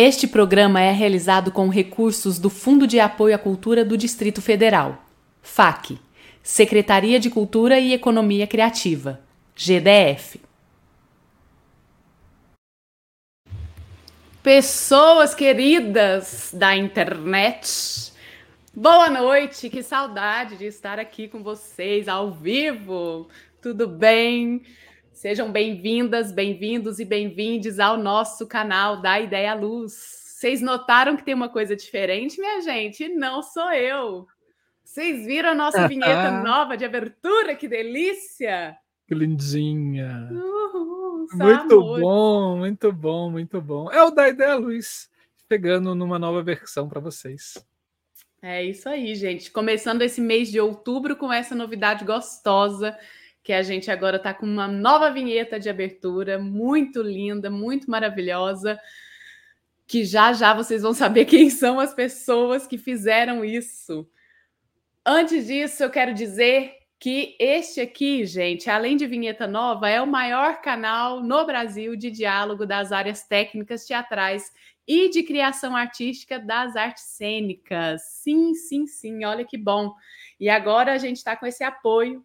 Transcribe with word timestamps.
Este 0.00 0.28
programa 0.28 0.80
é 0.80 0.92
realizado 0.92 1.50
com 1.50 1.68
recursos 1.68 2.38
do 2.38 2.48
Fundo 2.48 2.86
de 2.86 3.00
Apoio 3.00 3.34
à 3.34 3.38
Cultura 3.38 3.84
do 3.84 3.96
Distrito 3.96 4.40
Federal, 4.40 5.04
FAC, 5.42 5.98
Secretaria 6.40 7.18
de 7.18 7.28
Cultura 7.28 7.80
e 7.80 7.92
Economia 7.92 8.46
Criativa, 8.46 9.20
GDF. 9.56 10.40
Pessoas 14.40 15.34
queridas 15.34 16.50
da 16.54 16.76
internet, 16.76 18.12
boa 18.72 19.10
noite, 19.10 19.68
que 19.68 19.82
saudade 19.82 20.56
de 20.56 20.66
estar 20.66 21.00
aqui 21.00 21.26
com 21.26 21.42
vocês 21.42 22.06
ao 22.06 22.30
vivo. 22.30 23.28
Tudo 23.60 23.88
bem? 23.88 24.62
Sejam 25.18 25.50
bem-vindas, 25.50 26.30
bem-vindos 26.30 27.00
e 27.00 27.04
bem-vindes 27.04 27.80
ao 27.80 27.96
nosso 27.96 28.46
canal 28.46 29.02
da 29.02 29.18
Ideia 29.18 29.52
Luz. 29.52 29.92
Vocês 29.92 30.60
notaram 30.60 31.16
que 31.16 31.24
tem 31.24 31.34
uma 31.34 31.48
coisa 31.48 31.74
diferente, 31.74 32.38
minha 32.38 32.60
gente? 32.60 33.08
Não 33.08 33.42
sou 33.42 33.72
eu. 33.72 34.28
Vocês 34.84 35.26
viram 35.26 35.48
a 35.48 35.54
nossa 35.56 35.88
vinheta 35.88 36.30
nova 36.40 36.76
de 36.76 36.84
abertura? 36.84 37.56
Que 37.56 37.66
delícia! 37.66 38.76
Que 39.08 39.14
lindinha! 39.16 40.28
Uhul, 40.30 41.26
muito 41.32 41.74
amor. 41.74 42.00
bom, 42.00 42.56
muito 42.56 42.92
bom, 42.92 43.28
muito 43.28 43.60
bom. 43.60 43.90
É 43.90 44.00
o 44.04 44.12
da 44.12 44.28
Ideia 44.28 44.54
Luz, 44.54 45.10
chegando 45.50 45.96
numa 45.96 46.20
nova 46.20 46.44
versão 46.44 46.88
para 46.88 47.00
vocês. 47.00 47.54
É 48.40 48.62
isso 48.62 48.88
aí, 48.88 49.16
gente. 49.16 49.50
Começando 49.50 50.02
esse 50.02 50.20
mês 50.20 50.48
de 50.48 50.60
outubro 50.60 51.16
com 51.16 51.32
essa 51.32 51.56
novidade 51.56 52.04
gostosa 52.04 52.96
que 53.48 53.52
a 53.54 53.62
gente 53.62 53.90
agora 53.90 54.18
está 54.18 54.34
com 54.34 54.44
uma 54.44 54.68
nova 54.68 55.10
vinheta 55.10 55.58
de 55.58 55.70
abertura, 55.70 56.38
muito 56.38 57.00
linda, 57.00 57.48
muito 57.48 57.90
maravilhosa, 57.90 58.78
que 59.86 60.04
já 60.04 60.34
já 60.34 60.52
vocês 60.52 60.82
vão 60.82 60.92
saber 60.92 61.24
quem 61.32 61.48
são 61.48 61.80
as 61.80 61.94
pessoas 61.94 62.66
que 62.66 62.76
fizeram 62.76 63.42
isso. 63.42 64.06
Antes 65.02 65.46
disso, 65.46 65.82
eu 65.82 65.88
quero 65.88 66.12
dizer 66.12 66.74
que 66.98 67.38
este 67.40 67.80
aqui, 67.80 68.26
gente, 68.26 68.68
além 68.68 68.98
de 68.98 69.06
vinheta 69.06 69.46
nova, 69.46 69.88
é 69.88 70.02
o 70.02 70.06
maior 70.06 70.60
canal 70.60 71.22
no 71.22 71.46
Brasil 71.46 71.96
de 71.96 72.10
diálogo 72.10 72.66
das 72.66 72.92
áreas 72.92 73.22
técnicas, 73.22 73.86
teatrais 73.86 74.52
e 74.86 75.08
de 75.08 75.22
criação 75.22 75.74
artística 75.74 76.38
das 76.38 76.76
artes 76.76 77.04
cênicas. 77.04 78.02
Sim, 78.02 78.52
sim, 78.52 78.86
sim, 78.86 79.24
olha 79.24 79.46
que 79.46 79.56
bom. 79.56 79.94
E 80.38 80.50
agora 80.50 80.92
a 80.92 80.98
gente 80.98 81.16
está 81.16 81.34
com 81.34 81.46
esse 81.46 81.64
apoio 81.64 82.22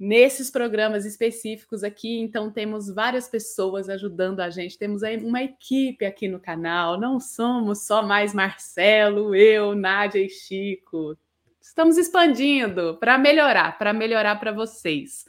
nesses 0.00 0.50
programas 0.50 1.04
específicos 1.04 1.84
aqui. 1.84 2.18
Então, 2.18 2.50
temos 2.50 2.88
várias 2.88 3.28
pessoas 3.28 3.90
ajudando 3.90 4.40
a 4.40 4.48
gente, 4.48 4.78
temos 4.78 5.02
uma 5.22 5.42
equipe 5.42 6.06
aqui 6.06 6.26
no 6.26 6.40
canal. 6.40 6.98
Não 6.98 7.20
somos 7.20 7.86
só 7.86 8.02
mais 8.02 8.32
Marcelo, 8.32 9.34
eu, 9.34 9.74
Nádia 9.74 10.24
e 10.24 10.30
Chico. 10.30 11.18
Estamos 11.60 11.98
expandindo 11.98 12.96
para 12.98 13.18
melhorar, 13.18 13.76
para 13.76 13.92
melhorar 13.92 14.36
para 14.40 14.52
vocês. 14.52 15.26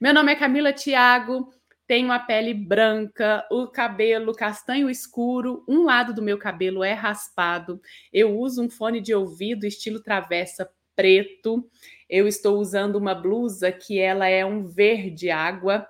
Meu 0.00 0.12
nome 0.12 0.32
é 0.32 0.36
Camila 0.36 0.72
Thiago. 0.72 1.52
Tenho 1.86 2.12
a 2.12 2.18
pele 2.18 2.52
branca, 2.52 3.46
o 3.50 3.66
cabelo 3.66 4.34
castanho 4.34 4.90
escuro, 4.90 5.64
um 5.66 5.84
lado 5.84 6.12
do 6.12 6.20
meu 6.20 6.36
cabelo 6.36 6.84
é 6.84 6.92
raspado. 6.92 7.80
Eu 8.12 8.36
uso 8.38 8.62
um 8.62 8.68
fone 8.68 9.00
de 9.00 9.14
ouvido 9.14 9.64
estilo 9.64 10.02
travessa 10.02 10.70
preto. 10.98 11.64
Eu 12.10 12.26
estou 12.26 12.58
usando 12.58 12.96
uma 12.96 13.14
blusa 13.14 13.70
que 13.70 14.00
ela 14.00 14.26
é 14.26 14.44
um 14.44 14.66
verde 14.66 15.30
água. 15.30 15.86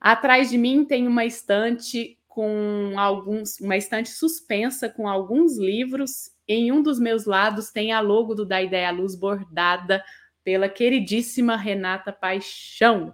Atrás 0.00 0.50
de 0.50 0.56
mim 0.56 0.84
tem 0.84 1.08
uma 1.08 1.24
estante 1.24 2.16
com 2.28 2.92
alguns, 2.96 3.58
uma 3.58 3.76
estante 3.76 4.08
suspensa 4.08 4.88
com 4.88 5.08
alguns 5.08 5.58
livros. 5.58 6.30
Em 6.46 6.70
um 6.70 6.80
dos 6.80 7.00
meus 7.00 7.24
lados 7.24 7.72
tem 7.72 7.90
a 7.90 7.98
logo 7.98 8.36
do 8.36 8.46
Da 8.46 8.62
Ideia 8.62 8.92
Luz 8.92 9.16
bordada 9.16 10.04
pela 10.44 10.68
queridíssima 10.68 11.56
Renata 11.56 12.12
Paixão. 12.12 13.12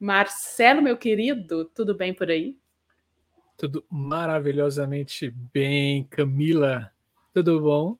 Marcelo, 0.00 0.82
meu 0.82 0.96
querido, 0.96 1.64
tudo 1.66 1.94
bem 1.94 2.12
por 2.12 2.28
aí? 2.28 2.58
Tudo 3.56 3.84
maravilhosamente 3.88 5.30
bem, 5.30 6.02
Camila. 6.10 6.90
Tudo 7.32 7.60
bom? 7.60 7.99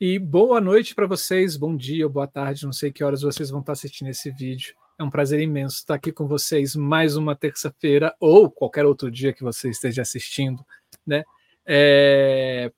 E 0.00 0.18
boa 0.18 0.62
noite 0.62 0.94
para 0.94 1.06
vocês, 1.06 1.58
bom 1.58 1.76
dia 1.76 2.06
ou 2.06 2.10
boa 2.10 2.26
tarde, 2.26 2.64
não 2.64 2.72
sei 2.72 2.90
que 2.90 3.04
horas 3.04 3.20
vocês 3.20 3.50
vão 3.50 3.60
estar 3.60 3.72
assistindo 3.72 4.08
esse 4.08 4.30
vídeo. 4.30 4.74
É 4.98 5.04
um 5.04 5.10
prazer 5.10 5.38
imenso 5.40 5.76
estar 5.76 5.96
aqui 5.96 6.10
com 6.10 6.26
vocês 6.26 6.74
mais 6.74 7.16
uma 7.16 7.36
terça-feira 7.36 8.16
ou 8.18 8.50
qualquer 8.50 8.86
outro 8.86 9.10
dia 9.10 9.30
que 9.30 9.42
você 9.42 9.68
esteja 9.68 10.00
assistindo, 10.00 10.64
né? 11.06 11.22
É 11.66 12.72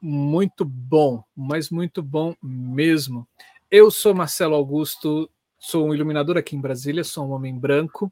muito 0.00 0.64
bom, 0.64 1.22
mas 1.36 1.68
muito 1.68 2.02
bom 2.02 2.34
mesmo. 2.42 3.28
Eu 3.70 3.90
sou 3.90 4.14
Marcelo 4.14 4.54
Augusto, 4.54 5.30
sou 5.58 5.88
um 5.88 5.94
iluminador 5.94 6.38
aqui 6.38 6.56
em 6.56 6.62
Brasília, 6.62 7.04
sou 7.04 7.28
um 7.28 7.32
homem 7.32 7.54
branco, 7.58 8.10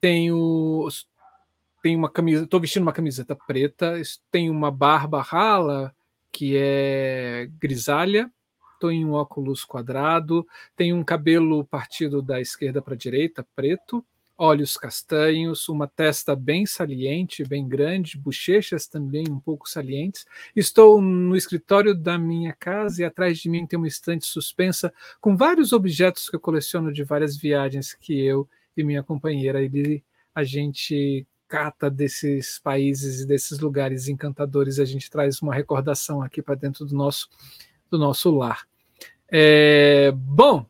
tenho 0.00 0.88
tenho 1.82 1.98
uma 1.98 2.08
camisa, 2.08 2.44
estou 2.44 2.58
vestindo 2.58 2.84
uma 2.84 2.92
camiseta 2.94 3.36
preta, 3.36 4.00
tenho 4.30 4.50
uma 4.50 4.70
barba 4.70 5.20
rala, 5.20 5.94
que 6.32 6.56
é 6.56 7.48
grisalha, 7.60 8.30
em 8.90 9.04
um 9.04 9.12
óculos 9.12 9.64
quadrado, 9.64 10.46
tenho 10.74 10.96
um 10.96 11.04
cabelo 11.04 11.64
partido 11.64 12.20
da 12.22 12.40
esquerda 12.40 12.82
para 12.82 12.94
a 12.94 12.96
direita, 12.96 13.46
preto, 13.54 14.04
olhos 14.36 14.76
castanhos, 14.76 15.68
uma 15.68 15.86
testa 15.86 16.34
bem 16.34 16.66
saliente, 16.66 17.44
bem 17.44 17.68
grande, 17.68 18.18
bochechas 18.18 18.88
também 18.88 19.24
um 19.28 19.38
pouco 19.38 19.68
salientes. 19.68 20.24
Estou 20.56 21.00
no 21.00 21.36
escritório 21.36 21.94
da 21.94 22.18
minha 22.18 22.52
casa 22.52 23.02
e 23.02 23.04
atrás 23.04 23.38
de 23.38 23.48
mim 23.48 23.66
tem 23.66 23.78
uma 23.78 23.86
estante 23.86 24.26
suspensa 24.26 24.92
com 25.20 25.36
vários 25.36 25.72
objetos 25.72 26.28
que 26.28 26.36
eu 26.36 26.40
coleciono 26.40 26.92
de 26.92 27.04
várias 27.04 27.36
viagens 27.36 27.94
que 27.94 28.18
eu 28.20 28.48
e 28.76 28.82
minha 28.82 29.02
companheira 29.02 29.60
a 30.34 30.42
gente 30.42 31.26
cata 31.52 31.90
desses 31.90 32.58
países 32.58 33.20
e 33.20 33.26
desses 33.26 33.58
lugares 33.58 34.08
encantadores, 34.08 34.78
a 34.78 34.86
gente 34.86 35.10
traz 35.10 35.42
uma 35.42 35.54
recordação 35.54 36.22
aqui 36.22 36.40
para 36.40 36.54
dentro 36.54 36.86
do 36.86 36.94
nosso, 36.94 37.28
do 37.90 37.98
nosso 37.98 38.30
lar. 38.30 38.66
É, 39.30 40.10
bom, 40.16 40.64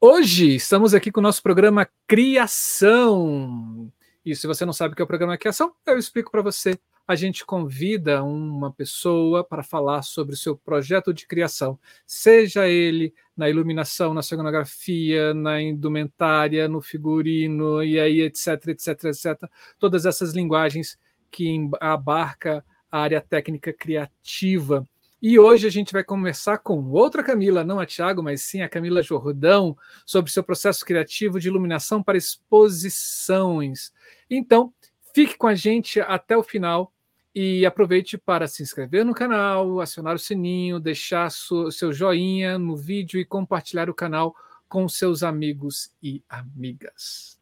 hoje 0.00 0.54
estamos 0.54 0.94
aqui 0.94 1.10
com 1.10 1.18
o 1.18 1.22
nosso 1.22 1.42
programa 1.42 1.88
Criação. 2.06 3.90
E 4.24 4.36
se 4.36 4.46
você 4.46 4.64
não 4.64 4.72
sabe 4.72 4.92
o 4.92 4.96
que 4.96 5.02
é 5.02 5.04
o 5.04 5.08
programa 5.08 5.36
Criação, 5.36 5.74
eu 5.84 5.98
explico 5.98 6.30
para 6.30 6.42
você 6.42 6.78
a 7.06 7.14
gente 7.14 7.44
convida 7.44 8.22
uma 8.22 8.72
pessoa 8.72 9.44
para 9.44 9.62
falar 9.62 10.02
sobre 10.02 10.34
o 10.34 10.38
seu 10.38 10.56
projeto 10.56 11.12
de 11.12 11.26
criação, 11.26 11.78
seja 12.06 12.66
ele 12.66 13.12
na 13.36 13.50
iluminação, 13.50 14.14
na 14.14 14.22
cenografia, 14.22 15.34
na 15.34 15.60
indumentária, 15.60 16.66
no 16.68 16.80
figurino, 16.80 17.82
e 17.82 18.00
aí, 18.00 18.22
etc, 18.22 18.68
etc, 18.68 19.04
etc. 19.04 19.50
Todas 19.78 20.06
essas 20.06 20.32
linguagens 20.32 20.98
que 21.30 21.68
abarca 21.80 22.64
a 22.90 23.00
área 23.00 23.20
técnica 23.20 23.72
criativa. 23.72 24.88
E 25.20 25.38
hoje 25.38 25.66
a 25.66 25.70
gente 25.70 25.92
vai 25.92 26.04
conversar 26.04 26.58
com 26.58 26.90
outra 26.90 27.22
Camila, 27.24 27.64
não 27.64 27.80
a 27.80 27.86
Tiago, 27.86 28.22
mas 28.22 28.42
sim 28.42 28.62
a 28.62 28.68
Camila 28.68 29.02
Jordão, 29.02 29.76
sobre 30.06 30.30
seu 30.30 30.44
processo 30.44 30.84
criativo 30.84 31.40
de 31.40 31.48
iluminação 31.48 32.02
para 32.02 32.16
exposições. 32.16 33.92
Então, 34.30 34.72
fique 35.14 35.36
com 35.36 35.46
a 35.46 35.54
gente 35.54 36.00
até 36.00 36.36
o 36.36 36.42
final 36.42 36.93
e 37.34 37.66
aproveite 37.66 38.16
para 38.16 38.46
se 38.46 38.62
inscrever 38.62 39.04
no 39.04 39.14
canal, 39.14 39.80
acionar 39.80 40.14
o 40.14 40.18
sininho, 40.18 40.78
deixar 40.78 41.30
seu 41.30 41.92
joinha 41.92 42.58
no 42.58 42.76
vídeo 42.76 43.18
e 43.18 43.24
compartilhar 43.24 43.90
o 43.90 43.94
canal 43.94 44.34
com 44.68 44.88
seus 44.88 45.22
amigos 45.22 45.92
e 46.02 46.22
amigas. 46.28 47.38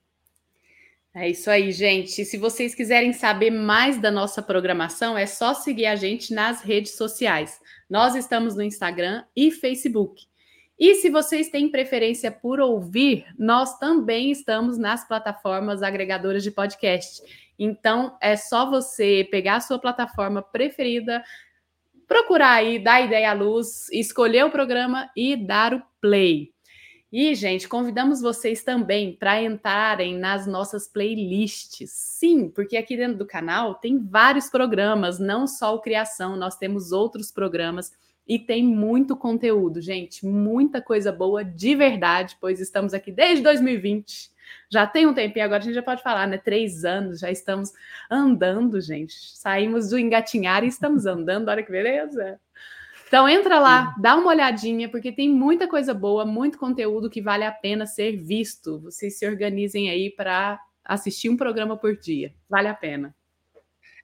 É 1.15 1.29
isso 1.29 1.51
aí, 1.51 1.71
gente. 1.73 2.25
Se 2.25 2.39
vocês 2.39 2.75
quiserem 2.75 3.13
saber 3.13 3.51
mais 3.51 4.01
da 4.01 4.11
nossa 4.11 4.41
programação, 4.41 5.17
é 5.17 5.27
só 5.27 5.53
seguir 5.53 5.85
a 5.85 5.95
gente 5.95 6.33
nas 6.33 6.63
redes 6.63 6.97
sociais. 6.97 7.61
Nós 7.89 8.15
estamos 8.15 8.57
no 8.57 8.63
Instagram 8.63 9.23
e 9.37 9.51
Facebook. 9.51 10.25
E 10.79 10.95
se 10.97 11.11
vocês 11.11 11.51
têm 11.51 11.71
preferência 11.71 12.33
por 12.33 12.59
ouvir, 12.59 13.27
nós 13.39 13.79
também 13.79 14.31
estamos 14.31 14.79
nas 14.79 15.07
plataformas 15.07 15.83
agregadoras 15.83 16.43
de 16.43 16.51
podcast. 16.51 17.23
Então, 17.59 18.17
é 18.21 18.37
só 18.37 18.69
você 18.69 19.27
pegar 19.31 19.57
a 19.57 19.61
sua 19.61 19.79
plataforma 19.79 20.43
preferida, 20.43 21.23
procurar 22.07 22.53
aí, 22.53 22.79
dar 22.79 23.01
ideia 23.01 23.31
à 23.31 23.33
luz, 23.33 23.89
escolher 23.91 24.45
o 24.45 24.51
programa 24.51 25.11
e 25.17 25.37
dar 25.37 25.75
o 25.75 25.83
play. 26.01 26.53
E, 27.13 27.35
gente, 27.35 27.69
convidamos 27.69 28.23
vocês 28.23 28.65
também 28.65 29.15
para 29.15 29.43
entrarem 29.43 30.17
nas 30.19 30.47
nossas 30.47 30.89
playlists. 30.89 31.91
Sim, 31.91 32.49
porque 32.49 32.75
aqui 32.75 32.97
dentro 32.97 33.19
do 33.19 33.27
canal 33.27 33.75
tem 33.75 33.99
vários 33.99 34.49
programas, 34.49 35.19
não 35.19 35.47
só 35.47 35.75
o 35.75 35.81
Criação, 35.81 36.37
nós 36.37 36.57
temos 36.57 36.91
outros 36.91 37.31
programas 37.31 37.93
e 38.27 38.39
tem 38.39 38.65
muito 38.65 39.15
conteúdo, 39.15 39.81
gente, 39.81 40.25
muita 40.25 40.81
coisa 40.81 41.13
boa 41.13 41.45
de 41.45 41.75
verdade, 41.75 42.37
pois 42.41 42.61
estamos 42.61 42.95
aqui 42.95 43.13
desde 43.13 43.43
2020 43.43 44.32
Já 44.73 44.87
tem 44.87 45.07
um 45.07 45.13
tempinho, 45.13 45.45
agora 45.45 45.61
a 45.61 45.65
gente 45.67 45.75
já 45.75 45.83
pode 45.83 46.03
falar, 46.03 46.27
né? 46.27 46.39
Três 46.39 46.83
anos, 46.83 47.21
já 47.21 47.31
estamos 47.31 47.73
andando, 48.11 48.81
gente. 48.81 49.13
Saímos 49.37 49.91
do 49.91 49.99
engatinhar 49.99 50.65
e 50.65 50.69
estamos 50.69 51.05
andando, 51.05 51.51
olha 51.51 51.63
que 51.63 51.71
beleza. 51.71 52.41
Então 53.07 53.29
entra 53.29 53.59
lá, 53.59 53.95
dá 54.01 54.17
uma 54.17 54.31
olhadinha, 54.31 54.89
porque 54.89 55.13
tem 55.13 55.29
muita 55.29 55.69
coisa 55.69 55.93
boa, 55.93 56.25
muito 56.25 56.57
conteúdo 56.57 57.11
que 57.11 57.21
vale 57.21 57.45
a 57.45 57.53
pena 57.53 57.85
ser 57.85 58.17
visto. 58.17 58.81
Vocês 58.81 59.19
se 59.19 59.29
organizem 59.29 59.91
aí 59.91 60.09
para 60.11 60.59
assistir 60.83 61.29
um 61.29 61.37
programa 61.37 61.77
por 61.77 61.95
dia. 61.95 62.33
Vale 62.49 62.69
a 62.69 62.75
pena. 62.75 63.15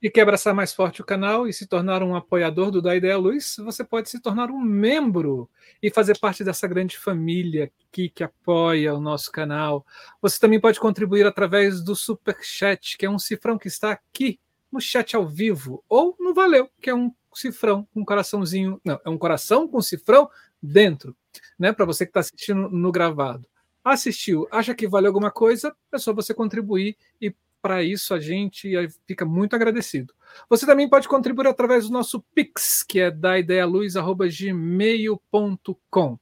E 0.01 0.09
quer 0.09 0.21
abraçar 0.21 0.55
mais 0.55 0.73
forte 0.73 1.03
o 1.03 1.05
canal 1.05 1.49
e 1.49 1.53
se 1.53 1.67
tornar 1.67 2.05
um 2.05 2.15
apoiador 2.15 2.71
do 2.71 2.81
Da 2.81 2.95
Ideia 2.95 3.19
Luz, 3.19 3.57
você 3.59 3.83
pode 3.83 4.09
se 4.09 4.21
tornar 4.21 4.49
um 4.49 4.61
membro 4.61 5.51
e 5.83 5.91
fazer 5.91 6.17
parte 6.21 6.45
dessa 6.45 6.69
grande 6.69 6.97
família 6.97 7.73
aqui 7.91 8.09
que 8.09 8.23
apoia 8.23 8.95
o 8.95 9.01
nosso 9.01 9.33
canal. 9.33 9.85
Você 10.23 10.39
também 10.39 10.61
pode 10.61 10.79
contribuir 10.79 11.27
através 11.27 11.83
do 11.83 11.97
Super 11.97 12.37
Chat, 12.41 12.97
que 12.97 13.07
é 13.07 13.11
um 13.11 13.19
cifrão 13.19 13.59
que 13.59 13.67
está 13.67 13.91
aqui 13.91 14.39
no 14.71 14.81
chat 14.81 15.17
ao 15.17 15.27
vivo, 15.27 15.83
ou 15.89 16.15
no 16.21 16.33
Valeu, 16.33 16.71
que 16.81 16.91
é 16.91 16.95
um 16.95 17.13
cifrão 17.35 17.89
com 17.93 18.01
um 18.01 18.05
coraçãozinho. 18.05 18.81
Não, 18.85 19.01
é 19.05 19.11
um 19.11 19.19
coração 19.19 19.67
com 19.67 19.83
cifrão 19.83 20.31
dentro, 20.63 21.17
né? 21.59 21.73
Para 21.73 21.85
você 21.85 22.07
que 22.07 22.11
está 22.11 22.21
assistindo 22.21 22.69
no 22.69 22.93
gravado. 22.93 23.49
Assistiu, 23.83 24.47
acha 24.53 24.77
que 24.77 24.87
vale 24.87 25.09
alguma 25.09 25.33
coisa, 25.33 25.75
é 25.91 25.99
só 25.99 26.13
você 26.13 26.33
contribuir 26.33 26.97
e 27.21 27.35
para 27.69 27.83
isso 27.83 28.15
a 28.15 28.21
gente 28.21 28.73
fica 29.07 29.27
muito 29.27 29.55
agradecido. 29.55 30.15
Você 30.49 30.65
também 30.65 30.89
pode 30.89 31.07
contribuir 31.07 31.49
através 31.49 31.87
do 31.87 31.93
nosso 31.93 32.23
Pix, 32.35 32.83
que 32.83 32.99
é 32.99 33.11
da 33.11 33.39
ideialuz@gmail.com. 33.39 36.19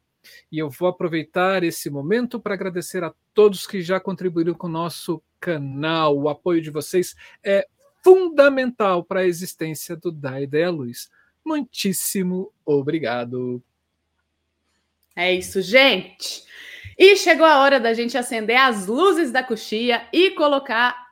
E 0.50 0.58
eu 0.58 0.69
vou 0.69 0.88
aproveitar 0.88 1.62
esse 1.62 1.88
momento 1.88 2.40
para 2.40 2.54
agradecer 2.54 3.04
a 3.04 3.14
todos 3.32 3.64
que 3.64 3.81
já 3.81 4.00
contribuíram 4.00 4.54
com 4.54 4.66
o 4.66 4.70
nosso 4.70 5.22
canal. 5.38 6.19
O 6.19 6.28
apoio 6.28 6.60
de 6.60 6.72
vocês 6.72 7.14
é 7.44 7.64
fundamental 8.02 9.04
para 9.04 9.20
a 9.20 9.26
existência 9.26 9.94
do 9.94 10.10
Da 10.10 10.40
Ideia 10.40 10.69
Luz. 10.69 11.08
Muitíssimo 11.44 12.52
obrigado. 12.64 13.62
É 15.14 15.32
isso, 15.32 15.62
gente. 15.62 16.42
E 16.99 17.14
chegou 17.14 17.46
a 17.46 17.60
hora 17.60 17.78
da 17.78 17.94
gente 17.94 18.19
acender 18.19 18.56
as 18.56 18.88
luzes 18.88 19.31
da 19.31 19.44
coxia 19.44 20.08
e 20.12 20.32
colocar 20.32 21.05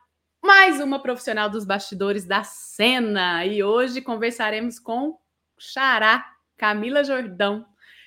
mais 0.45 0.79
uma 0.79 1.01
profissional 1.01 1.49
dos 1.49 1.65
bastidores 1.65 2.27
da 2.27 2.45
cena. 2.45 3.47
E 3.47 3.65
hoje 3.65 4.03
conversaremos 4.03 4.79
com 4.79 5.19
Xará, 5.59 6.23
Camila 6.59 7.03
Jordão, 7.03 7.65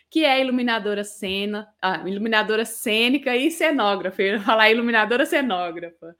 que 0.07 0.23
é 0.23 0.39
iluminadora 0.39 1.03
cena, 1.03 1.67
ah, 1.81 2.07
iluminadora 2.07 2.63
cênica 2.63 3.35
e 3.35 3.49
cenógrafa. 3.49 4.21
Eu 4.21 4.35
ia 4.35 4.39
falar 4.39 4.69
iluminadora 4.69 5.25
cenógrafa 5.25 6.15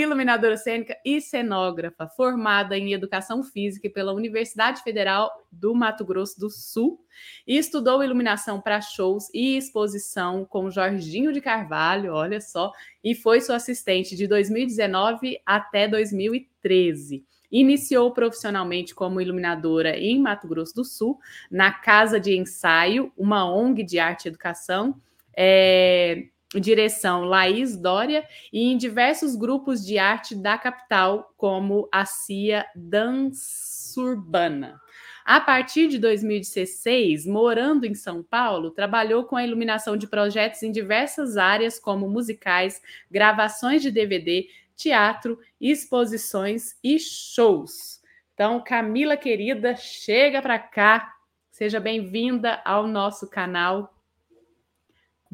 iluminadora 0.00 0.58
cênica 0.58 0.94
e 1.02 1.22
cenógrafa, 1.22 2.06
formada 2.06 2.76
em 2.76 2.92
Educação 2.92 3.42
Física 3.42 3.88
pela 3.88 4.12
Universidade 4.12 4.82
Federal 4.82 5.30
do 5.50 5.74
Mato 5.74 6.04
Grosso 6.04 6.38
do 6.38 6.50
Sul, 6.50 7.00
e 7.46 7.56
estudou 7.56 8.04
iluminação 8.04 8.60
para 8.60 8.82
shows 8.82 9.28
e 9.32 9.56
exposição 9.56 10.44
com 10.44 10.70
Jorginho 10.70 11.32
de 11.32 11.40
Carvalho, 11.40 12.12
olha 12.12 12.42
só, 12.42 12.72
e 13.02 13.14
foi 13.14 13.40
sua 13.40 13.56
assistente 13.56 14.14
de 14.14 14.26
2019 14.26 15.40
até 15.46 15.88
2013. 15.88 17.24
Iniciou 17.50 18.12
profissionalmente 18.12 18.94
como 18.94 19.18
iluminadora 19.18 19.96
em 19.96 20.20
Mato 20.20 20.46
Grosso 20.46 20.74
do 20.74 20.84
Sul, 20.84 21.18
na 21.50 21.72
Casa 21.72 22.20
de 22.20 22.36
Ensaio, 22.36 23.10
uma 23.16 23.50
ONG 23.50 23.82
de 23.82 23.98
arte 23.98 24.26
e 24.26 24.28
educação. 24.28 25.00
É, 25.34 26.26
direção 26.60 27.24
Laís 27.24 27.76
Dória 27.76 28.26
e 28.52 28.72
em 28.72 28.76
diversos 28.76 29.36
grupos 29.36 29.84
de 29.84 29.98
arte 29.98 30.34
da 30.34 30.58
capital, 30.58 31.32
como 31.36 31.88
a 31.92 32.04
CIA 32.04 32.66
Dançurbana. 32.74 34.80
A 35.24 35.40
partir 35.40 35.88
de 35.88 35.98
2016, 35.98 37.26
morando 37.26 37.84
em 37.84 37.96
São 37.96 38.22
Paulo, 38.22 38.70
trabalhou 38.70 39.24
com 39.24 39.34
a 39.34 39.44
iluminação 39.44 39.96
de 39.96 40.06
projetos 40.06 40.62
em 40.62 40.70
diversas 40.70 41.36
áreas, 41.36 41.80
como 41.80 42.08
musicais, 42.08 42.80
gravações 43.10 43.82
de 43.82 43.90
DVD, 43.90 44.46
teatro, 44.76 45.36
exposições 45.60 46.76
e 46.84 46.96
shows. 47.00 48.00
Então, 48.34 48.62
Camila 48.62 49.16
querida, 49.16 49.74
chega 49.74 50.40
para 50.40 50.60
cá. 50.60 51.12
Seja 51.50 51.80
bem-vinda 51.80 52.60
ao 52.64 52.86
nosso 52.86 53.28
canal 53.28 53.95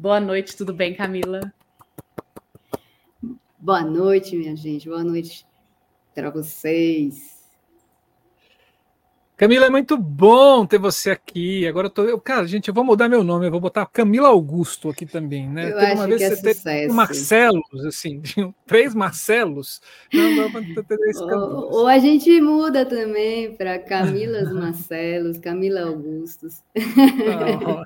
Boa 0.03 0.19
noite, 0.19 0.57
tudo 0.57 0.73
bem, 0.73 0.93
Camila? 0.93 1.39
Boa 3.57 3.85
noite, 3.85 4.35
minha 4.35 4.53
gente. 4.53 4.89
Boa 4.89 5.01
noite 5.01 5.45
para 6.13 6.29
vocês. 6.29 7.41
Camila, 9.37 9.67
é 9.67 9.69
muito 9.69 9.97
bom 9.97 10.65
ter 10.65 10.77
você 10.77 11.11
aqui. 11.11 11.65
Agora 11.65 11.87
eu 11.87 11.89
tô. 11.89 12.03
Eu, 12.03 12.19
cara, 12.19 12.45
gente, 12.45 12.67
eu 12.67 12.73
vou 12.73 12.83
mudar 12.83 13.07
meu 13.07 13.23
nome, 13.23 13.47
eu 13.47 13.51
vou 13.51 13.61
botar 13.61 13.85
Camila 13.85 14.27
Augusto 14.27 14.89
aqui 14.89 15.05
também, 15.05 15.47
né? 15.49 15.71
Eu 15.71 15.77
Teve 15.77 15.93
uma 15.93 16.07
vez 16.07 16.17
que 16.17 16.23
é 16.25 16.35
você 16.35 16.53
teve 16.53 16.93
Marcelos, 16.93 17.85
assim, 17.85 18.21
três 18.67 18.93
Marcelos. 18.93 19.81
Não, 20.13 20.49
não, 20.49 21.53
ou, 21.61 21.71
ou, 21.71 21.87
a 21.87 21.97
gente 21.97 22.41
muda 22.41 22.85
também 22.85 23.55
para 23.55 23.79
Camilas 23.79 24.51
Marcelos, 24.51 25.37
Camila 25.37 25.83
Augustos. 25.83 26.61
Ah, 26.75 27.83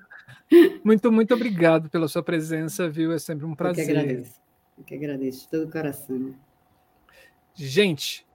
muito, 0.83 1.11
muito 1.11 1.33
obrigado 1.33 1.89
pela 1.89 2.07
sua 2.07 2.23
presença, 2.23 2.89
viu? 2.89 3.11
É 3.11 3.19
sempre 3.19 3.45
um 3.45 3.55
prazer. 3.55 3.83
Eu 3.89 3.93
que 3.93 3.99
agradeço. 3.99 4.41
Eu 4.77 4.83
que 4.83 4.95
agradeço 4.95 5.41
de 5.41 5.49
todo 5.49 5.67
o 5.67 5.71
coração. 5.71 6.35
Gente, 7.53 8.25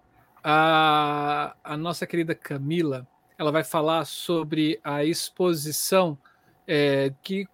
a, 0.43 1.56
a 1.62 1.76
nossa 1.76 2.06
querida 2.06 2.35
Camila, 2.35 3.06
ela 3.38 3.53
vai 3.53 3.62
falar 3.62 4.05
sobre 4.05 4.81
a 4.82 5.05
exposição 5.05 6.19
é, 6.67 7.12
que 7.23 7.47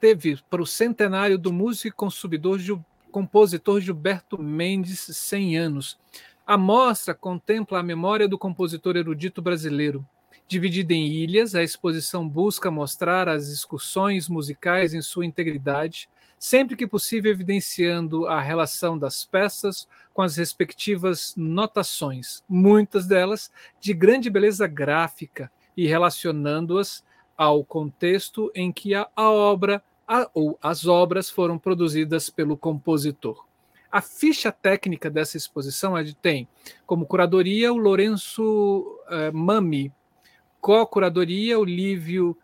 teve 0.00 0.38
para 0.48 0.62
o 0.62 0.66
centenário 0.66 1.38
do 1.38 1.52
músico 1.52 1.88
e 1.88 1.90
consumidor, 1.92 2.58
compositor 3.12 3.80
Gilberto 3.80 4.40
Mendes, 4.42 5.00
100 5.00 5.58
anos. 5.58 5.98
A 6.46 6.56
mostra 6.58 7.14
contempla 7.14 7.78
a 7.78 7.82
memória 7.82 8.26
do 8.26 8.38
compositor 8.38 8.96
erudito 8.96 9.40
brasileiro, 9.40 10.04
Dividida 10.50 10.92
em 10.92 11.06
ilhas, 11.06 11.54
a 11.54 11.62
exposição 11.62 12.28
busca 12.28 12.72
mostrar 12.72 13.28
as 13.28 13.46
excursões 13.46 14.28
musicais 14.28 14.92
em 14.92 15.00
sua 15.00 15.24
integridade, 15.24 16.10
sempre 16.40 16.74
que 16.74 16.88
possível 16.88 17.30
evidenciando 17.30 18.26
a 18.26 18.40
relação 18.40 18.98
das 18.98 19.24
peças 19.24 19.86
com 20.12 20.22
as 20.22 20.36
respectivas 20.36 21.34
notações, 21.36 22.42
muitas 22.48 23.06
delas 23.06 23.48
de 23.78 23.94
grande 23.94 24.28
beleza 24.28 24.66
gráfica 24.66 25.52
e 25.76 25.86
relacionando-as 25.86 27.04
ao 27.36 27.62
contexto 27.62 28.50
em 28.52 28.72
que 28.72 28.92
a, 28.92 29.08
obra 29.16 29.80
a, 30.04 30.28
ou 30.34 30.58
as 30.60 30.84
obras 30.84 31.30
foram 31.30 31.60
produzidas 31.60 32.28
pelo 32.28 32.56
compositor. 32.56 33.46
A 33.88 34.00
ficha 34.00 34.50
técnica 34.50 35.08
dessa 35.08 35.36
exposição 35.36 35.94
tem 36.20 36.48
como 36.86 37.06
curadoria 37.06 37.72
o 37.72 37.76
Lourenço 37.76 38.98
eh, 39.08 39.30
Mami, 39.30 39.92
co-curadoria 40.60 41.58
Olívio 41.58 42.36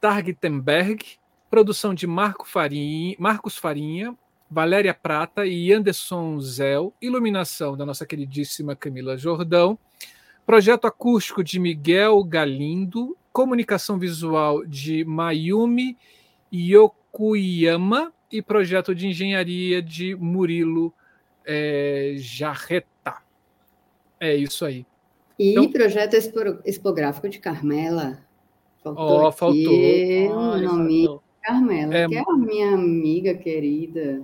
Targtenberg, 0.00 1.04
produção 1.48 1.94
de 1.94 2.06
Marco 2.06 2.46
Farinha, 2.46 3.14
Marcos 3.18 3.56
Farinha, 3.56 4.16
Valéria 4.50 4.92
Prata 4.92 5.46
e 5.46 5.72
Anderson 5.72 6.38
Zell, 6.40 6.92
iluminação 7.00 7.76
da 7.76 7.86
nossa 7.86 8.04
queridíssima 8.04 8.76
Camila 8.76 9.16
Jordão, 9.16 9.78
projeto 10.44 10.86
acústico 10.86 11.42
de 11.42 11.58
Miguel 11.58 12.22
Galindo, 12.24 13.16
comunicação 13.32 13.98
visual 13.98 14.66
de 14.66 15.04
Mayumi 15.04 15.96
Yokuyama 16.52 18.12
e 18.30 18.42
projeto 18.42 18.94
de 18.94 19.06
engenharia 19.06 19.80
de 19.80 20.14
Murilo 20.16 20.92
é, 21.46 22.14
Jarreta. 22.18 23.22
É 24.20 24.34
isso 24.34 24.64
aí. 24.64 24.84
E 25.38 25.52
então, 25.52 25.70
projeto 25.70 26.14
expográfico 26.64 27.28
de 27.28 27.38
Carmela. 27.38 28.18
Faltou 28.82 29.26
oh, 29.26 29.32
faltou. 29.32 29.72
o 29.72 30.56
nome 30.58 31.06
faltou. 31.06 31.22
Carmela, 31.42 31.94
é, 31.94 32.08
que 32.08 32.14
é 32.16 32.20
a 32.20 32.36
minha 32.36 32.74
amiga 32.74 33.34
querida. 33.34 34.22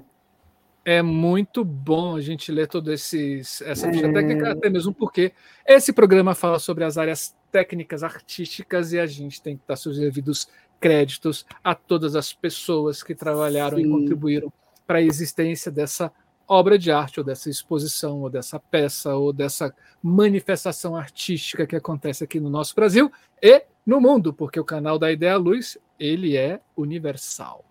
É 0.84 1.02
muito 1.02 1.64
bom 1.64 2.16
a 2.16 2.20
gente 2.20 2.50
ler 2.50 2.66
toda 2.66 2.94
esses, 2.94 3.60
essa 3.62 3.90
ficha 3.90 4.06
é... 4.06 4.12
técnica, 4.12 4.52
até 4.52 4.70
mesmo 4.70 4.94
porque 4.94 5.32
esse 5.66 5.92
programa 5.92 6.34
fala 6.34 6.58
sobre 6.58 6.82
as 6.84 6.96
áreas 6.96 7.36
técnicas, 7.52 8.02
artísticas, 8.02 8.92
e 8.92 8.98
a 8.98 9.06
gente 9.06 9.42
tem 9.42 9.56
que 9.56 9.62
dar 9.66 9.76
seus 9.76 9.98
devidos 9.98 10.48
créditos 10.80 11.44
a 11.62 11.74
todas 11.74 12.16
as 12.16 12.32
pessoas 12.32 13.02
que 13.02 13.14
trabalharam 13.14 13.76
Sim. 13.76 13.84
e 13.84 13.90
contribuíram 13.90 14.52
para 14.86 14.98
a 14.98 15.02
existência 15.02 15.70
dessa 15.70 16.10
obra 16.48 16.78
de 16.78 16.90
arte, 16.90 17.20
ou 17.20 17.24
dessa 17.24 17.50
exposição, 17.50 18.22
ou 18.22 18.30
dessa 18.30 18.58
peça, 18.58 19.14
ou 19.14 19.32
dessa 19.32 19.74
manifestação 20.02 20.96
artística 20.96 21.66
que 21.66 21.76
acontece 21.76 22.24
aqui 22.24 22.40
no 22.40 22.48
nosso 22.48 22.74
Brasil 22.74 23.12
e 23.42 23.62
no 23.86 24.00
mundo, 24.00 24.32
porque 24.32 24.58
o 24.58 24.64
canal 24.64 24.98
da 24.98 25.12
Ideia 25.12 25.36
Luz 25.36 25.76
ele 26.00 26.36
é 26.36 26.60
universal. 26.76 27.64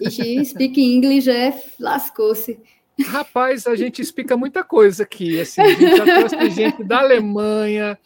E 0.00 0.44
speak 0.44 0.80
English 0.80 1.30
é 1.30 1.62
lascou-se. 1.78 2.60
Rapaz, 3.06 3.66
a 3.66 3.74
gente 3.76 4.02
explica 4.02 4.36
muita 4.36 4.62
coisa 4.62 5.04
aqui. 5.04 5.40
Assim, 5.40 5.60
a 5.62 5.68
gente 5.68 5.96
já 5.96 6.04
trouxe 6.04 6.50
gente 6.50 6.84
da 6.84 6.98
Alemanha, 7.00 7.98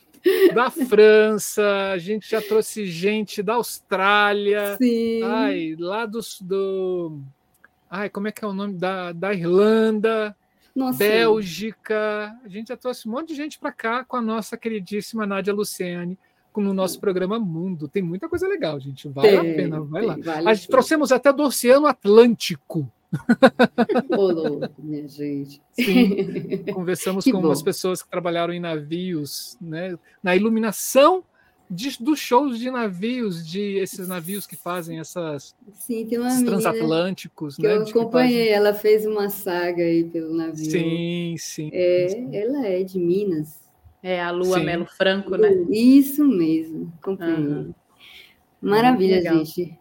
da 0.55 0.71
França, 0.71 1.93
a 1.93 1.99
gente 1.99 2.31
já 2.31 2.41
trouxe 2.41 2.87
gente 2.87 3.43
da 3.43 3.55
Austrália, 3.55 4.77
Sim. 4.77 5.23
ai, 5.23 5.77
lá 5.79 6.07
do, 6.07 6.21
do. 6.41 7.21
Ai, 7.91 8.09
como 8.09 8.29
é 8.29 8.33
que 8.33 8.45
é 8.45 8.49
o 8.49 8.53
nome? 8.53 8.75
Da, 8.75 9.13
da 9.13 9.33
Irlanda, 9.33 10.37
Nossa. 10.75 10.99
Bélgica. 10.99 12.37
A 12.45 12.49
gente 12.49 12.69
já 12.69 12.77
trouxe 12.77 13.09
um 13.09 13.13
monte 13.13 13.29
de 13.29 13.35
gente 13.35 13.59
para 13.59 13.73
cá 13.73 14.05
com 14.05 14.17
a 14.17 14.23
nossa 14.23 14.57
queridíssima 14.57 15.27
Nádia 15.27 15.53
Luciane 15.55 16.19
no 16.57 16.73
nosso 16.73 17.01
programa 17.01 17.39
Mundo. 17.39 17.89
Tem 17.89 18.03
muita 18.03 18.29
coisa 18.29 18.47
legal, 18.47 18.79
gente. 18.79 19.09
Vale 19.09 19.29
tem, 19.29 19.39
a 19.39 19.43
pena, 19.43 19.81
vai 19.81 20.03
tem, 20.03 20.09
lá. 20.09 20.17
Vale 20.23 20.49
a 20.49 20.55
gente 20.55 20.69
trouxemos 20.69 21.11
até 21.11 21.33
do 21.33 21.43
Oceano 21.43 21.87
Atlântico. 21.87 22.91
Ô, 24.11 24.31
louco, 24.31 24.75
minha 24.79 25.09
gente. 25.09 25.61
Sim, 25.73 26.65
conversamos 26.73 27.25
com 27.25 27.39
umas 27.39 27.63
pessoas 27.63 28.03
que 28.03 28.11
trabalharam 28.11 28.53
em 28.53 28.61
navios, 28.61 29.57
né, 29.61 29.97
na 30.23 30.35
iluminação 30.35 31.25
de, 31.75 32.03
dos 32.03 32.19
shows 32.19 32.59
de 32.59 32.71
navios, 32.71 33.47
de 33.47 33.79
esses 33.79 34.07
navios 34.07 34.47
que 34.47 34.57
fazem 34.57 35.01
essas 35.01 35.55
Sim, 35.73 36.07
tem 36.07 36.19
uma 36.19 36.45
transatlânticos, 36.45 37.57
que 37.57 37.63
né? 37.63 37.77
Eu 37.77 37.83
acompanhei, 37.83 38.49
ela 38.49 38.73
fez 38.73 39.05
uma 39.05 39.29
saga 39.29 39.83
aí 39.83 40.05
pelo 40.05 40.35
navio. 40.35 40.71
Sim, 40.71 41.35
sim. 41.39 41.71
É, 41.73 42.09
sim. 42.09 42.37
ela 42.37 42.67
é 42.67 42.83
de 42.83 42.99
Minas. 42.99 43.65
É 44.03 44.23
a 44.23 44.31
Lua 44.31 44.59
sim. 44.59 44.65
Melo 44.65 44.87
Franco, 44.87 45.37
né? 45.37 45.51
Isso 45.71 46.25
mesmo, 46.25 46.93
acompanhei. 47.01 47.37
Uhum. 47.37 47.75
Maravilha, 48.61 49.21
gente. 49.23 49.79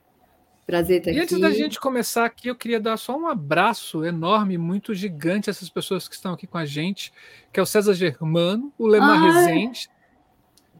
Prazer 0.65 0.99
estar 0.99 1.11
e 1.11 1.15
aqui. 1.15 1.23
antes 1.23 1.39
da 1.39 1.51
gente 1.51 1.79
começar 1.79 2.25
aqui, 2.25 2.47
eu 2.47 2.55
queria 2.55 2.79
dar 2.79 2.95
só 2.95 3.17
um 3.17 3.27
abraço 3.27 4.05
enorme, 4.05 4.57
muito 4.57 4.93
gigante 4.93 5.49
a 5.49 5.51
essas 5.51 5.69
pessoas 5.69 6.07
que 6.07 6.15
estão 6.15 6.33
aqui 6.33 6.47
com 6.47 6.57
a 6.57 6.65
gente, 6.65 7.11
que 7.51 7.59
é 7.59 7.63
o 7.63 7.65
César 7.65 7.93
Germano, 7.93 8.71
o 8.77 8.87
Lemar 8.87 9.21
ah, 9.21 9.31
Rezende. 9.31 9.89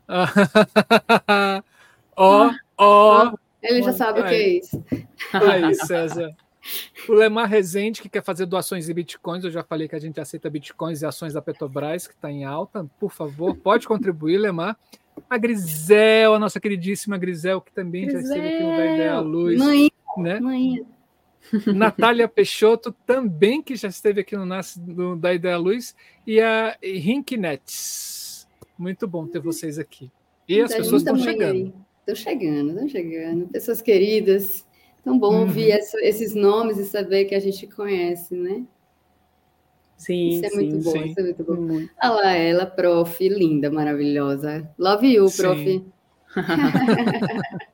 Ó, 2.15 2.51
ó. 2.77 3.33
Ele 3.61 3.81
já 3.81 3.93
sabe 3.93 4.21
o 4.21 4.23
que 4.25 4.33
é 4.33 4.47
isso. 4.59 4.83
Aí, 5.33 5.73
César. 5.73 6.35
O 7.09 7.13
Lemar 7.13 7.49
Rezende, 7.49 8.01
que 8.01 8.09
quer 8.09 8.23
fazer 8.23 8.45
doações 8.45 8.87
em 8.87 8.93
bitcoins, 8.93 9.43
eu 9.43 9.51
já 9.51 9.63
falei 9.63 9.87
que 9.87 9.95
a 9.95 9.99
gente 9.99 10.19
aceita 10.19 10.49
bitcoins 10.49 11.01
e 11.01 11.05
ações 11.05 11.33
da 11.33 11.41
Petrobras, 11.41 12.07
que 12.07 12.13
está 12.13 12.31
em 12.31 12.45
alta. 12.45 12.85
Por 12.99 13.11
favor, 13.11 13.55
pode 13.55 13.87
contribuir, 13.87 14.37
Lemar. 14.37 14.77
A 15.29 15.37
Grisel, 15.37 16.33
a 16.33 16.39
nossa 16.39 16.59
queridíssima 16.59 17.17
Grisel, 17.17 17.61
que 17.61 17.71
também 17.71 18.07
Grisel. 18.07 18.21
já 18.21 18.27
esteve 18.27 18.47
aqui 18.47 18.63
no 18.63 18.77
Da 18.77 18.85
Ideia 18.85 19.13
à 19.13 19.19
Luz. 19.19 19.59
Mãe, 19.59 19.91
né? 20.17 20.39
mãe. 20.39 20.85
Natália 21.75 22.27
Peixoto, 22.27 22.93
também 23.05 23.61
que 23.61 23.75
já 23.75 23.89
esteve 23.89 24.21
aqui 24.21 24.35
no, 24.35 24.45
no 24.45 25.15
Da 25.17 25.33
Ideia 25.33 25.55
à 25.55 25.57
Luz. 25.57 25.95
E 26.25 26.39
a 26.39 26.77
Rinknets. 26.81 28.22
Muito 28.77 29.07
bom 29.07 29.27
ter 29.27 29.39
vocês 29.39 29.77
aqui. 29.77 30.11
E 30.47 30.59
as 30.61 30.73
pessoas 30.73 31.01
estão 31.01 31.17
chegando. 31.17 31.73
Estão 31.99 32.15
chegando, 32.15 32.69
estão 32.71 32.87
chegando. 32.87 33.47
Pessoas 33.47 33.81
queridas. 33.81 34.65
Tão 35.03 35.19
bom 35.19 35.33
uhum. 35.33 35.41
ouvir 35.41 35.71
essa, 35.71 35.97
esses 36.01 36.33
nomes 36.33 36.77
e 36.77 36.85
saber 36.85 37.25
que 37.25 37.35
a 37.35 37.39
gente 37.39 37.67
conhece, 37.67 38.35
né? 38.35 38.65
Sim, 39.97 40.29
isso 40.29 40.45
é 40.45 40.49
sim, 40.49 40.55
muito 40.55 40.83
bom, 40.83 40.91
sim. 40.91 41.05
isso 41.05 41.19
é 41.19 41.23
muito 41.23 41.43
bom. 41.43 41.55
Muito. 41.55 41.93
Olha 42.01 42.11
lá 42.11 42.31
ela, 42.31 42.65
prof, 42.65 43.29
linda, 43.29 43.69
maravilhosa. 43.69 44.69
Love 44.77 45.13
you, 45.13 45.25
prof. 45.31 45.85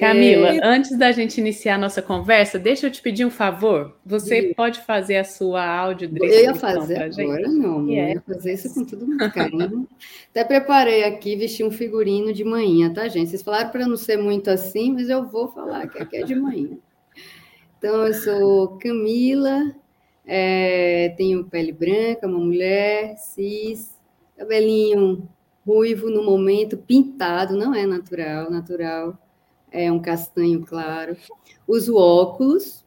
Camila, 0.00 0.56
é... 0.56 0.60
antes 0.62 0.96
da 0.96 1.12
gente 1.12 1.38
iniciar 1.38 1.74
a 1.74 1.78
nossa 1.78 2.00
conversa, 2.00 2.58
deixa 2.58 2.86
eu 2.86 2.90
te 2.90 3.02
pedir 3.02 3.24
um 3.24 3.30
favor. 3.30 3.96
Você 4.04 4.54
pode 4.56 4.80
fazer 4.80 5.18
a 5.18 5.24
sua 5.24 5.64
áudio 5.64 6.10
Eu 6.16 6.42
ia 6.42 6.54
fazer 6.54 7.02
agora, 7.02 7.48
não. 7.48 7.86
Yeah. 7.86 8.12
Eu 8.12 8.14
ia 8.14 8.22
fazer 8.22 8.54
isso 8.54 8.74
com 8.74 8.84
tudo 8.84 9.06
muito 9.06 9.30
carinho. 9.32 9.86
Até 10.30 10.44
preparei 10.44 11.04
aqui, 11.04 11.36
vesti 11.36 11.62
um 11.62 11.70
figurino 11.70 12.32
de 12.32 12.42
manhã, 12.42 12.92
tá, 12.92 13.06
gente? 13.08 13.30
Vocês 13.30 13.42
falaram 13.42 13.70
para 13.70 13.86
não 13.86 13.96
ser 13.96 14.16
muito 14.16 14.48
assim, 14.48 14.92
mas 14.92 15.08
eu 15.08 15.28
vou 15.28 15.48
falar 15.52 15.86
que 15.86 16.02
aqui 16.02 16.16
é 16.16 16.24
de 16.24 16.34
manhã. 16.34 16.78
Então, 17.78 18.06
eu 18.06 18.14
sou 18.14 18.78
Camila, 18.78 19.74
é, 20.26 21.14
tenho 21.16 21.44
pele 21.44 21.72
branca, 21.72 22.26
uma 22.26 22.38
mulher, 22.38 23.16
cis, 23.16 23.96
cabelinho 24.36 25.28
ruivo 25.66 26.10
no 26.10 26.24
momento, 26.24 26.76
pintado, 26.76 27.56
não 27.56 27.74
é 27.74 27.86
natural, 27.86 28.50
natural 28.50 29.18
é 29.70 29.90
um 29.90 30.00
castanho 30.00 30.64
claro. 30.64 31.16
Uso 31.66 31.96
óculos, 31.96 32.84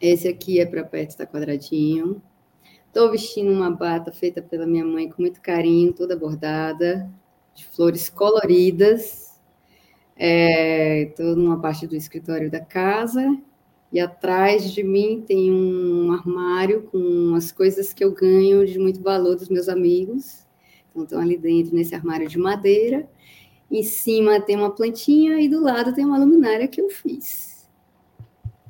esse 0.00 0.26
aqui 0.28 0.60
é 0.60 0.66
para 0.66 0.84
perto, 0.84 1.10
está 1.10 1.26
quadradinho. 1.26 2.22
Estou 2.86 3.10
vestindo 3.10 3.50
uma 3.50 3.70
bata 3.70 4.12
feita 4.12 4.42
pela 4.42 4.66
minha 4.66 4.84
mãe 4.84 5.08
com 5.08 5.22
muito 5.22 5.40
carinho, 5.40 5.92
toda 5.92 6.16
bordada, 6.16 7.10
de 7.54 7.64
flores 7.66 8.08
coloridas. 8.08 9.40
Estou 10.16 11.32
é, 11.32 11.34
numa 11.34 11.60
parte 11.60 11.86
do 11.86 11.96
escritório 11.96 12.50
da 12.50 12.60
casa 12.60 13.38
e 13.92 14.00
atrás 14.00 14.72
de 14.72 14.82
mim 14.82 15.22
tem 15.26 15.52
um 15.52 16.12
armário 16.12 16.82
com 16.84 17.34
as 17.34 17.52
coisas 17.52 17.92
que 17.92 18.02
eu 18.02 18.12
ganho 18.12 18.66
de 18.66 18.78
muito 18.78 19.02
valor 19.02 19.36
dos 19.36 19.48
meus 19.48 19.68
amigos. 19.68 20.46
Então, 20.90 21.04
estão 21.04 21.20
ali 21.20 21.36
dentro, 21.36 21.74
nesse 21.74 21.94
armário 21.94 22.28
de 22.28 22.38
madeira. 22.38 23.08
Em 23.72 23.82
cima 23.82 24.38
tem 24.38 24.54
uma 24.54 24.70
plantinha 24.70 25.40
e 25.40 25.48
do 25.48 25.62
lado 25.62 25.94
tem 25.94 26.04
uma 26.04 26.18
luminária 26.18 26.68
que 26.68 26.78
eu 26.78 26.90
fiz. 26.90 27.66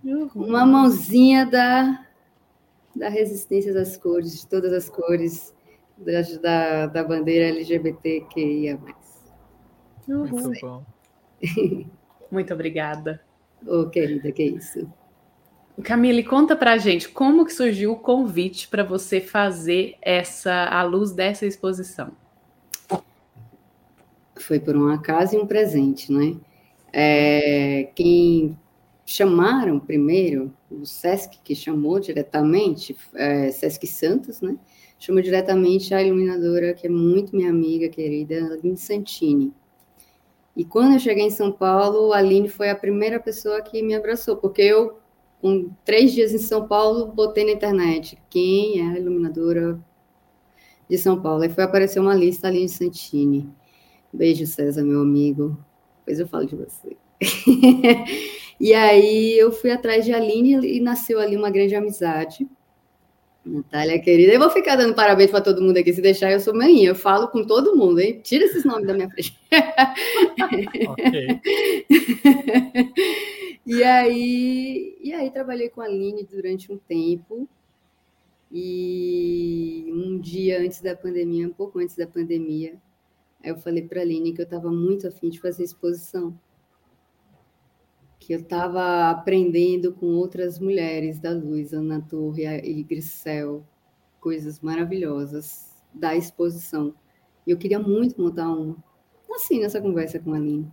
Uhum. 0.04 0.30
Uma 0.36 0.64
mãozinha 0.64 1.44
da, 1.44 2.06
da 2.94 3.08
resistência 3.08 3.74
das 3.74 3.96
cores, 3.96 4.40
de 4.40 4.46
todas 4.46 4.72
as 4.72 4.88
cores 4.88 5.52
da, 5.98 6.22
da, 6.40 6.86
da 6.86 7.04
bandeira 7.04 7.48
LGBTQIA+. 7.48 8.78
Uhum. 10.06 10.26
Muito 10.28 10.60
bom. 10.60 10.84
Muito 12.30 12.54
obrigada. 12.54 13.20
Ô, 13.66 13.80
oh, 13.80 13.90
querida, 13.90 14.30
que 14.30 14.44
isso. 14.44 14.88
Camille, 15.82 16.22
conta 16.22 16.54
pra 16.54 16.78
gente 16.78 17.08
como 17.08 17.44
que 17.44 17.52
surgiu 17.52 17.90
o 17.90 17.98
convite 17.98 18.68
para 18.68 18.84
você 18.84 19.20
fazer 19.20 19.96
essa 20.00 20.66
a 20.66 20.84
luz 20.84 21.10
dessa 21.10 21.44
exposição 21.44 22.21
foi 24.42 24.60
por 24.60 24.76
um 24.76 24.88
acaso 24.88 25.34
e 25.34 25.38
um 25.38 25.46
presente, 25.46 26.12
né? 26.12 26.36
É, 26.92 27.90
quem 27.94 28.56
chamaram 29.04 29.78
primeiro, 29.80 30.52
o 30.70 30.84
SESC, 30.84 31.38
que 31.42 31.54
chamou 31.54 31.98
diretamente, 32.00 32.96
é, 33.14 33.50
SESC 33.50 33.86
Santos, 33.86 34.40
né? 34.40 34.56
Chamou 34.98 35.22
diretamente 35.22 35.94
a 35.94 36.02
iluminadora, 36.02 36.74
que 36.74 36.86
é 36.86 36.90
muito 36.90 37.34
minha 37.34 37.50
amiga 37.50 37.88
querida, 37.88 38.36
Aline 38.52 38.76
Santini. 38.76 39.52
E 40.56 40.64
quando 40.64 40.94
eu 40.94 41.00
cheguei 41.00 41.24
em 41.24 41.30
São 41.30 41.50
Paulo, 41.50 42.12
a 42.12 42.18
Aline 42.18 42.48
foi 42.48 42.70
a 42.70 42.76
primeira 42.76 43.18
pessoa 43.18 43.62
que 43.62 43.82
me 43.82 43.94
abraçou, 43.94 44.36
porque 44.36 44.62
eu, 44.62 44.98
com 45.40 45.70
três 45.84 46.12
dias 46.12 46.32
em 46.32 46.38
São 46.38 46.68
Paulo, 46.68 47.06
botei 47.06 47.44
na 47.44 47.52
internet 47.52 48.18
quem 48.30 48.80
é 48.80 48.92
a 48.92 48.98
iluminadora 48.98 49.80
de 50.88 50.98
São 50.98 51.20
Paulo. 51.20 51.42
Aí 51.42 51.48
foi 51.48 51.64
aparecer 51.64 52.00
uma 52.00 52.14
lista, 52.14 52.48
Aline 52.48 52.68
Santini. 52.68 53.48
Beijo, 54.12 54.46
César, 54.46 54.82
meu 54.82 55.00
amigo. 55.00 55.56
Depois 56.00 56.20
eu 56.20 56.28
falo 56.28 56.46
de 56.46 56.56
você. 56.56 56.96
e 58.60 58.74
aí 58.74 59.38
eu 59.38 59.52
fui 59.52 59.70
atrás 59.70 60.04
de 60.04 60.12
Aline 60.12 60.66
e 60.66 60.80
nasceu 60.80 61.18
ali 61.18 61.36
uma 61.36 61.50
grande 61.50 61.74
amizade. 61.74 62.46
Natália, 63.44 63.98
querida, 63.98 64.32
eu 64.32 64.38
vou 64.38 64.50
ficar 64.50 64.76
dando 64.76 64.94
parabéns 64.94 65.30
para 65.30 65.40
todo 65.40 65.60
mundo 65.60 65.76
aqui. 65.76 65.92
Se 65.92 66.00
deixar, 66.00 66.30
eu 66.30 66.38
sou 66.38 66.54
manhã. 66.54 66.90
Eu 66.90 66.94
falo 66.94 67.26
com 67.28 67.44
todo 67.44 67.76
mundo, 67.76 68.00
hein? 68.00 68.20
Tira 68.22 68.44
esses 68.44 68.64
nomes 68.64 68.86
da 68.86 68.94
minha 68.94 69.10
frente. 69.10 69.36
e 73.66 73.82
aí, 73.82 74.96
e 75.02 75.12
aí 75.12 75.28
trabalhei 75.30 75.68
com 75.68 75.80
a 75.80 75.86
Aline 75.86 76.24
durante 76.24 76.70
um 76.70 76.78
tempo. 76.78 77.48
E 78.52 79.90
um 79.92 80.20
dia 80.20 80.60
antes 80.60 80.80
da 80.80 80.94
pandemia, 80.94 81.48
um 81.48 81.52
pouco 81.52 81.80
antes 81.80 81.96
da 81.96 82.06
pandemia, 82.06 82.74
Aí 83.42 83.50
eu 83.50 83.56
falei 83.56 83.82
para 83.82 84.00
a 84.00 84.02
Aline 84.02 84.32
que 84.32 84.40
eu 84.40 84.44
estava 84.44 84.70
muito 84.70 85.08
afim 85.08 85.28
de 85.28 85.40
fazer 85.40 85.64
exposição. 85.64 86.38
Que 88.18 88.34
eu 88.34 88.40
estava 88.40 89.10
aprendendo 89.10 89.92
com 89.92 90.06
outras 90.14 90.60
mulheres 90.60 91.18
da 91.18 91.32
luz, 91.32 91.72
Ana 91.72 92.00
Torre 92.00 92.44
e 92.62 92.82
Grisel, 92.84 93.66
coisas 94.20 94.60
maravilhosas 94.60 95.72
da 95.92 96.14
exposição. 96.14 96.94
E 97.46 97.50
eu 97.50 97.58
queria 97.58 97.80
muito 97.80 98.20
montar 98.20 98.48
uma. 98.48 98.76
Assim, 99.34 99.60
nessa 99.60 99.80
conversa 99.80 100.20
com 100.20 100.34
a 100.34 100.36
Aline. 100.36 100.70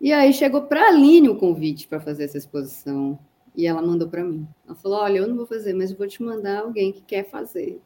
E 0.00 0.10
aí 0.12 0.32
chegou 0.32 0.62
para 0.62 0.82
a 0.82 0.88
Aline 0.88 1.28
o 1.28 1.36
convite 1.36 1.86
para 1.86 2.00
fazer 2.00 2.24
essa 2.24 2.38
exposição. 2.38 3.18
E 3.54 3.66
ela 3.66 3.80
mandou 3.80 4.08
para 4.08 4.24
mim. 4.24 4.48
Ela 4.66 4.74
falou: 4.74 4.98
Olha, 4.98 5.18
eu 5.18 5.28
não 5.28 5.36
vou 5.36 5.46
fazer, 5.46 5.72
mas 5.74 5.90
eu 5.90 5.96
vou 5.96 6.06
te 6.06 6.22
mandar 6.22 6.60
alguém 6.60 6.90
que 6.90 7.02
quer 7.02 7.24
fazer. 7.24 7.80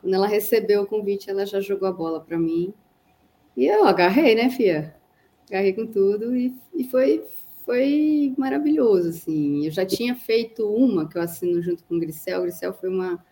Quando 0.00 0.14
ela 0.14 0.26
recebeu 0.26 0.82
o 0.82 0.86
convite, 0.86 1.30
ela 1.30 1.44
já 1.44 1.60
jogou 1.60 1.88
a 1.88 1.92
bola 1.92 2.20
para 2.20 2.38
mim. 2.38 2.72
E 3.56 3.66
eu 3.66 3.84
agarrei, 3.84 4.34
né, 4.34 4.50
Fia? 4.50 4.94
Agarrei 5.48 5.72
com 5.72 5.86
tudo 5.86 6.34
e, 6.36 6.54
e 6.74 6.84
foi, 6.84 7.24
foi 7.64 8.34
maravilhoso, 8.36 9.10
assim. 9.10 9.66
Eu 9.66 9.70
já 9.70 9.86
tinha 9.86 10.14
feito 10.14 10.68
uma 10.68 11.08
que 11.08 11.16
eu 11.16 11.22
assino 11.22 11.62
junto 11.62 11.84
com 11.84 11.96
o 11.96 12.00
Grisel. 12.00 12.40
O 12.40 12.42
Grisel 12.42 12.72
foi 12.72 12.88
uma, 12.88 13.24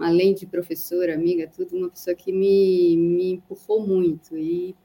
além 0.00 0.34
de 0.34 0.46
professora, 0.46 1.14
amiga, 1.14 1.48
tudo, 1.48 1.76
uma 1.76 1.88
pessoa 1.88 2.14
que 2.14 2.32
me, 2.32 2.96
me 2.96 3.32
empurrou 3.32 3.86
muito. 3.86 4.36
E 4.36 4.76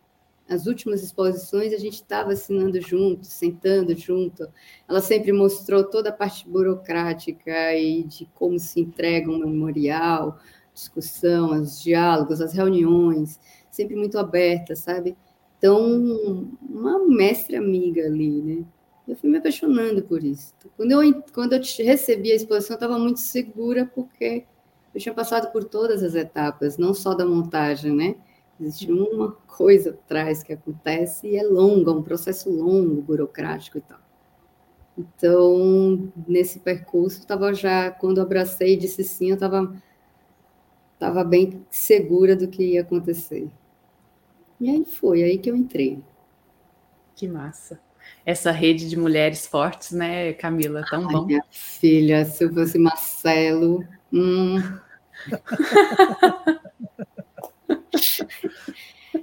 as 0.51 0.67
últimas 0.67 1.01
exposições 1.01 1.73
a 1.73 1.77
gente 1.77 1.95
estava 1.95 2.33
assinando 2.33 2.79
junto, 2.81 3.25
sentando 3.25 3.95
junto. 3.97 4.47
Ela 4.87 5.01
sempre 5.01 5.31
mostrou 5.31 5.83
toda 5.83 6.09
a 6.09 6.13
parte 6.13 6.47
burocrática 6.47 7.73
e 7.75 8.03
de 8.03 8.25
como 8.35 8.59
se 8.59 8.79
entrega 8.79 9.31
um 9.31 9.39
memorial, 9.39 10.39
discussão, 10.73 11.51
os 11.51 11.81
diálogos, 11.81 12.41
as 12.41 12.53
reuniões, 12.53 13.39
sempre 13.81 13.95
muito 13.95 14.17
aberta, 14.17 14.75
sabe? 14.75 15.17
Então, 15.57 16.49
uma 16.61 16.99
mestre 17.07 17.55
amiga 17.55 18.05
ali, 18.05 18.41
né? 18.41 18.65
Eu 19.07 19.15
fui 19.15 19.29
me 19.29 19.37
apaixonando 19.37 20.03
por 20.03 20.23
isso. 20.23 20.53
Quando 20.77 20.91
eu, 20.91 21.23
quando 21.33 21.53
eu 21.53 21.61
recebi 21.79 22.31
a 22.31 22.35
exposição, 22.35 22.75
eu 22.75 22.77
estava 22.77 22.97
muito 22.97 23.19
segura, 23.19 23.85
porque 23.93 24.45
eu 24.93 25.01
tinha 25.01 25.13
passado 25.13 25.51
por 25.51 25.63
todas 25.63 26.03
as 26.03 26.15
etapas, 26.15 26.77
não 26.77 26.93
só 26.93 27.13
da 27.13 27.25
montagem, 27.25 27.93
né? 27.93 28.15
Existe 28.59 28.91
uma 28.91 29.31
coisa 29.47 29.89
atrás 29.91 30.43
que 30.43 30.53
acontece 30.53 31.27
e 31.27 31.35
é 31.35 31.43
longa, 31.43 31.91
um 31.91 32.03
processo 32.03 32.49
longo, 32.49 33.01
burocrático 33.01 33.79
e 33.79 33.81
tal. 33.81 33.99
Então, 34.97 36.11
nesse 36.27 36.59
percurso, 36.59 37.19
estava 37.19 37.53
já, 37.53 37.89
quando 37.89 38.21
abracei 38.21 38.73
e 38.73 38.77
disse 38.77 39.03
sim, 39.03 39.29
eu 39.29 39.35
estava 39.35 39.75
tava 40.99 41.23
bem 41.23 41.65
segura 41.71 42.35
do 42.35 42.47
que 42.47 42.73
ia 42.73 42.81
acontecer. 42.81 43.49
E 44.61 44.69
aí 44.69 44.85
foi, 44.85 45.23
aí 45.23 45.39
que 45.39 45.49
eu 45.49 45.55
entrei. 45.55 45.97
Que 47.15 47.27
massa. 47.27 47.81
Essa 48.23 48.51
rede 48.51 48.87
de 48.87 48.95
mulheres 48.95 49.47
fortes, 49.47 49.91
né, 49.91 50.33
Camila? 50.33 50.85
Tão 50.87 51.07
Ai, 51.07 51.13
bom. 51.13 51.25
Minha 51.25 51.43
filha, 51.49 52.23
se 52.25 52.43
eu 52.43 52.53
fosse 52.53 52.77
Marcelo. 52.77 53.83
Hum. 54.13 54.57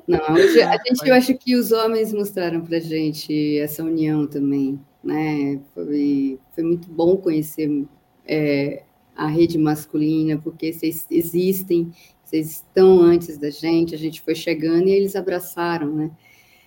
Não, 0.09 0.35
hoje, 0.35 0.61
a 0.61 0.73
gente, 0.73 1.07
eu 1.07 1.15
acho 1.15 1.39
que 1.39 1.55
os 1.55 1.71
homens 1.71 2.13
mostraram 2.13 2.61
para 2.61 2.81
gente 2.81 3.61
essa 3.61 3.85
união 3.85 4.27
também, 4.27 4.81
né? 5.05 5.61
Foi, 5.73 6.41
foi 6.53 6.65
muito 6.65 6.89
bom 6.89 7.17
conhecer 7.17 7.87
é, 8.27 8.83
a 9.15 9.29
rede 9.29 9.57
masculina, 9.57 10.37
porque 10.37 10.73
vocês 10.73 11.07
existem 11.09 11.93
vocês 12.29 12.51
estão 12.51 13.01
antes 13.01 13.39
da 13.39 13.49
gente, 13.49 13.95
a 13.95 13.99
gente 13.99 14.21
foi 14.21 14.35
chegando 14.35 14.87
e 14.87 14.93
eles 14.93 15.17
abraçaram, 15.17 15.95
né? 15.95 16.11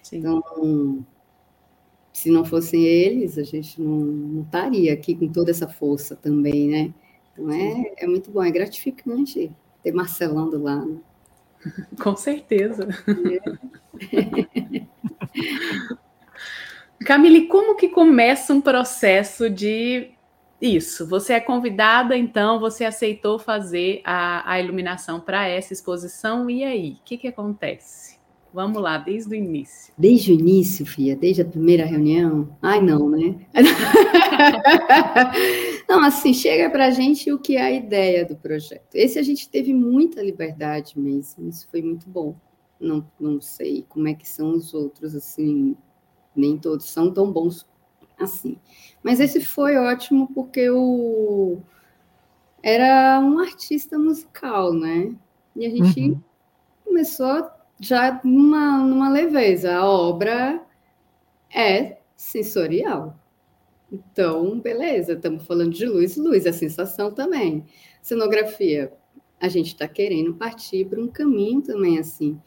Sim. 0.02 0.18
Então, 0.18 1.06
se 2.12 2.32
não 2.32 2.44
fossem 2.44 2.84
eles, 2.84 3.38
a 3.38 3.44
gente 3.44 3.80
não, 3.80 4.00
não 4.00 4.42
estaria 4.42 4.92
aqui 4.92 5.14
com 5.14 5.28
toda 5.28 5.52
essa 5.52 5.68
força 5.68 6.16
também, 6.16 6.68
né? 6.68 6.92
Então 7.32 7.52
é, 7.52 7.94
é 7.98 8.08
muito 8.08 8.32
bom, 8.32 8.44
é 8.44 8.50
gratificante 8.50 9.52
ter 9.84 9.92
Marcelão 9.92 10.50
do 10.50 10.64
lado. 10.64 11.00
Com 12.02 12.16
certeza. 12.16 12.88
É. 14.12 14.86
Camille, 17.06 17.48
como 17.48 17.76
que 17.76 17.90
começa 17.90 18.52
um 18.52 18.62
processo 18.62 19.48
de 19.48 20.10
isso, 20.62 21.08
você 21.08 21.34
é 21.34 21.40
convidada, 21.40 22.16
então 22.16 22.60
você 22.60 22.86
aceitou 22.86 23.40
fazer 23.40 24.02
a, 24.06 24.52
a 24.52 24.60
iluminação 24.60 25.20
para 25.20 25.48
essa 25.48 25.74
exposição, 25.74 26.50
e 26.50 26.64
aí, 26.64 26.92
o 26.92 27.04
que, 27.04 27.18
que 27.18 27.28
acontece? 27.28 28.22
Vamos 28.54 28.82
lá, 28.82 28.98
desde 28.98 29.32
o 29.32 29.36
início. 29.36 29.94
Desde 29.98 30.32
o 30.32 30.36
início, 30.36 30.86
Fia, 30.86 31.16
desde 31.16 31.42
a 31.42 31.46
primeira 31.46 31.86
reunião? 31.86 32.56
Ai, 32.62 32.82
não, 32.82 33.10
né? 33.10 33.36
não, 35.90 36.04
assim, 36.04 36.34
chega 36.34 36.70
para 36.70 36.88
a 36.88 36.92
gente 36.92 37.32
o 37.32 37.40
que 37.40 37.56
é 37.56 37.62
a 37.62 37.72
ideia 37.72 38.26
do 38.26 38.36
projeto. 38.36 38.94
Esse 38.94 39.18
a 39.18 39.24
gente 39.24 39.50
teve 39.50 39.74
muita 39.74 40.22
liberdade 40.22 41.00
mesmo, 41.00 41.48
isso 41.48 41.68
foi 41.72 41.82
muito 41.82 42.08
bom. 42.08 42.36
Não, 42.80 43.10
não 43.20 43.40
sei 43.40 43.86
como 43.88 44.08
é 44.08 44.14
que 44.14 44.28
são 44.28 44.54
os 44.54 44.74
outros, 44.74 45.16
assim, 45.16 45.76
nem 46.36 46.58
todos 46.58 46.90
são 46.90 47.12
tão 47.12 47.32
bons 47.32 47.66
assim. 48.24 48.58
Mas 49.04 49.20
esse 49.20 49.42
foi 49.44 49.78
ótimo 49.78 50.32
porque 50.34 50.70
o 50.70 51.60
era 52.64 53.20
um 53.20 53.40
artista 53.40 53.98
musical, 53.98 54.74
né? 54.74 55.16
E 55.56 55.66
a 55.66 55.70
gente 55.70 56.00
uhum. 56.00 56.22
começou 56.86 57.50
já 57.80 58.22
numa, 58.24 58.78
numa 58.78 59.10
leveza. 59.10 59.76
A 59.76 59.90
obra 59.90 60.64
é 61.54 61.98
sensorial. 62.16 63.20
Então, 63.92 64.60
beleza, 64.60 65.14
estamos 65.14 65.46
falando 65.46 65.74
de 65.74 65.86
luz, 65.86 66.16
luz, 66.16 66.46
a 66.46 66.54
sensação 66.54 67.12
também. 67.12 67.66
Cenografia, 68.02 68.94
a 69.40 69.50
gente 69.50 69.68
está 69.68 69.88
querendo 69.88 70.36
partir 70.36 70.86
para 70.86 71.02
um 71.02 71.08
caminho 71.08 71.62
também 71.62 72.00
assim. 72.00 72.40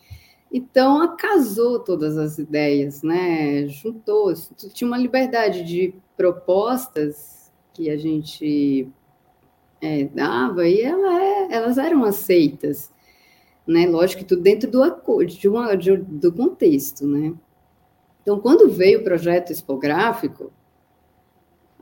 Então, 0.56 1.16
casou 1.16 1.80
todas 1.80 2.16
as 2.16 2.38
ideias, 2.38 3.02
né? 3.02 3.66
Juntou, 3.66 4.32
tinha 4.72 4.86
uma 4.86 4.96
liberdade 4.96 5.64
de 5.64 5.92
propostas 6.16 7.52
que 7.72 7.90
a 7.90 7.96
gente 7.96 8.88
é, 9.80 10.04
dava 10.04 10.68
e 10.68 10.80
ela 10.80 11.20
é, 11.20 11.48
elas 11.54 11.76
eram 11.76 12.04
aceitas, 12.04 12.88
né? 13.66 13.84
Lógico 13.88 14.22
que 14.22 14.28
tudo 14.28 14.42
dentro 14.42 14.70
do 14.70 15.24
de 15.26 15.48
uma, 15.48 15.74
de, 15.74 15.96
do 15.96 16.32
contexto, 16.32 17.04
né? 17.04 17.34
Então, 18.22 18.38
quando 18.38 18.70
veio 18.70 19.00
o 19.00 19.04
projeto 19.04 19.50
expográfico, 19.50 20.52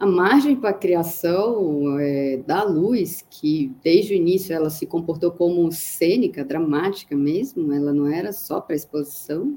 a 0.03 0.07
margem 0.07 0.57
para 0.57 0.71
a 0.71 0.75
criação 0.75 1.97
é, 2.01 2.39
da 2.39 2.65
luz, 2.65 3.25
que 3.31 3.73
desde 3.85 4.13
o 4.13 4.17
início 4.17 4.53
ela 4.53 4.69
se 4.69 4.85
comportou 4.85 5.31
como 5.31 5.71
cênica, 5.71 6.45
dramática 6.45 7.15
mesmo, 7.15 7.73
ela 7.73 7.93
não 7.93 8.09
era 8.09 8.33
só 8.33 8.61
para 8.61 8.75
exposição 8.75 9.57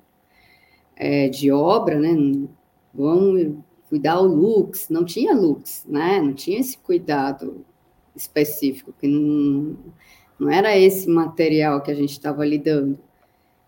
é, 0.96 1.28
de 1.30 1.52
obra, 1.52 2.00
né? 2.00 2.16
Vamos 2.94 3.56
cuidar 3.90 4.20
o 4.20 4.28
lux, 4.28 4.88
não 4.88 5.04
tinha 5.04 5.34
lux, 5.34 5.84
né? 5.90 6.22
Não 6.22 6.32
tinha 6.32 6.60
esse 6.60 6.78
cuidado 6.78 7.66
específico, 8.16 8.94
que 9.02 9.08
não, 9.08 9.76
não 10.38 10.48
era 10.48 10.78
esse 10.78 11.10
material 11.10 11.82
que 11.82 11.90
a 11.90 11.96
gente 11.96 12.12
estava 12.12 12.46
lidando. 12.46 13.00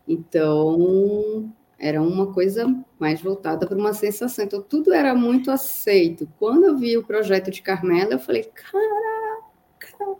Então, 0.07 1.51
era 1.79 2.01
uma 2.01 2.33
coisa 2.33 2.65
mais 2.99 3.21
voltada 3.21 3.67
para 3.67 3.77
uma 3.77 3.93
sensação. 3.93 4.43
Então, 4.43 4.61
tudo 4.61 4.93
era 4.93 5.13
muito 5.13 5.51
aceito. 5.51 6.27
Quando 6.39 6.65
eu 6.65 6.77
vi 6.77 6.97
o 6.97 7.05
projeto 7.05 7.51
de 7.51 7.61
Carmela, 7.61 8.13
eu 8.13 8.19
falei: 8.19 8.43
caraca, 8.43 10.19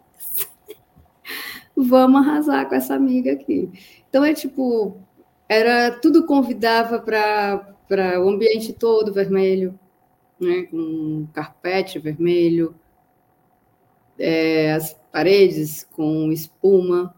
vamos 1.76 2.22
arrasar 2.22 2.70
com 2.70 2.76
essa 2.76 2.94
amiga 2.94 3.32
aqui. 3.34 3.72
Então, 4.08 4.24
é 4.24 4.34
tipo, 4.34 4.98
era 5.50 5.92
tudo 6.00 6.26
convidava 6.26 7.00
para 7.00 8.22
o 8.22 8.30
ambiente 8.30 8.74
todo 8.74 9.14
vermelho, 9.14 9.80
né, 10.40 10.64
com 10.64 11.28
carpete 11.34 11.98
vermelho, 11.98 12.76
é, 14.20 14.74
as 14.74 14.94
paredes 15.12 15.88
com 15.92 16.32
espuma, 16.32 17.16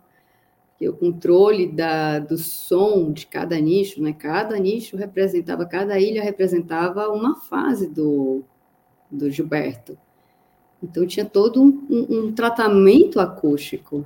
que 0.79 0.87
o 0.87 0.93
controle 0.93 1.67
da, 1.67 2.19
do 2.19 2.37
som 2.37 3.11
de 3.11 3.27
cada 3.27 3.59
nicho, 3.59 4.01
né? 4.01 4.13
Cada 4.13 4.57
nicho 4.57 4.95
representava, 4.95 5.65
cada 5.65 5.99
ilha 5.99 6.23
representava 6.23 7.09
uma 7.09 7.35
fase 7.35 7.85
do, 7.85 8.45
do 9.11 9.29
Gilberto. 9.29 9.97
Então 10.81 11.05
tinha 11.05 11.25
todo 11.25 11.61
um, 11.61 11.85
um, 11.89 12.19
um 12.19 12.31
tratamento 12.31 13.19
acústico. 13.19 14.05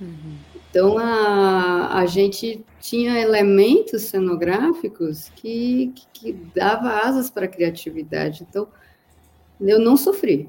Uhum. 0.00 0.36
Então 0.70 0.96
a, 0.96 1.98
a 1.98 2.06
gente 2.06 2.64
tinha 2.80 3.20
elementos 3.20 4.02
cenográficos 4.04 5.28
que, 5.36 5.92
que, 5.94 6.06
que 6.12 6.32
dava 6.54 6.88
asas 7.06 7.28
para 7.28 7.44
a 7.44 7.48
criatividade. 7.48 8.46
Então 8.48 8.66
eu 9.60 9.78
não 9.78 9.98
sofri. 9.98 10.48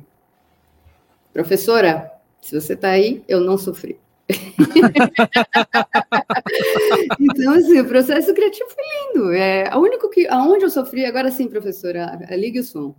Professora, 1.34 2.10
se 2.42 2.58
você 2.58 2.72
está 2.72 2.92
aí, 2.92 3.22
eu 3.28 3.42
não 3.42 3.58
sofri. 3.58 4.00
então, 7.20 7.54
assim, 7.54 7.80
o 7.80 7.88
processo 7.88 8.34
criativo 8.34 8.70
foi 8.70 8.84
lindo. 8.84 9.32
É, 9.34 9.70
a 9.70 9.78
único 9.78 10.10
que, 10.10 10.28
aonde 10.28 10.66
eu 10.66 10.70
sofri, 10.70 11.06
agora 11.06 11.32
sim, 11.32 11.48
professora, 11.48 12.20
ligue 12.32 12.60
o 12.60 12.64
som, 12.64 12.94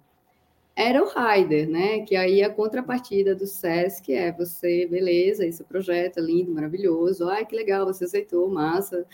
era 0.75 1.03
o 1.03 1.09
Rider, 1.09 1.69
né? 1.69 2.01
Que 2.01 2.15
aí 2.15 2.43
a 2.43 2.49
contrapartida 2.49 3.35
do 3.35 3.47
SESC 3.47 4.15
é 4.15 4.33
você, 4.33 4.87
beleza, 4.87 5.45
esse 5.45 5.63
projeto 5.65 6.19
é 6.19 6.23
lindo, 6.23 6.53
maravilhoso, 6.53 7.29
ai, 7.29 7.45
que 7.45 7.57
legal, 7.57 7.85
você 7.85 8.05
aceitou, 8.05 8.49
massa, 8.49 9.05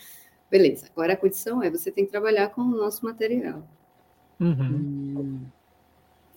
beleza. 0.49 0.85
Agora 0.91 1.13
a 1.13 1.17
condição 1.17 1.63
é 1.63 1.71
você 1.71 1.91
tem 1.91 2.05
que 2.05 2.11
trabalhar 2.11 2.49
com 2.49 2.61
o 2.61 2.77
nosso 2.77 3.03
material. 3.03 3.67
Uhum. 4.39 5.15
Hum. 5.17 5.39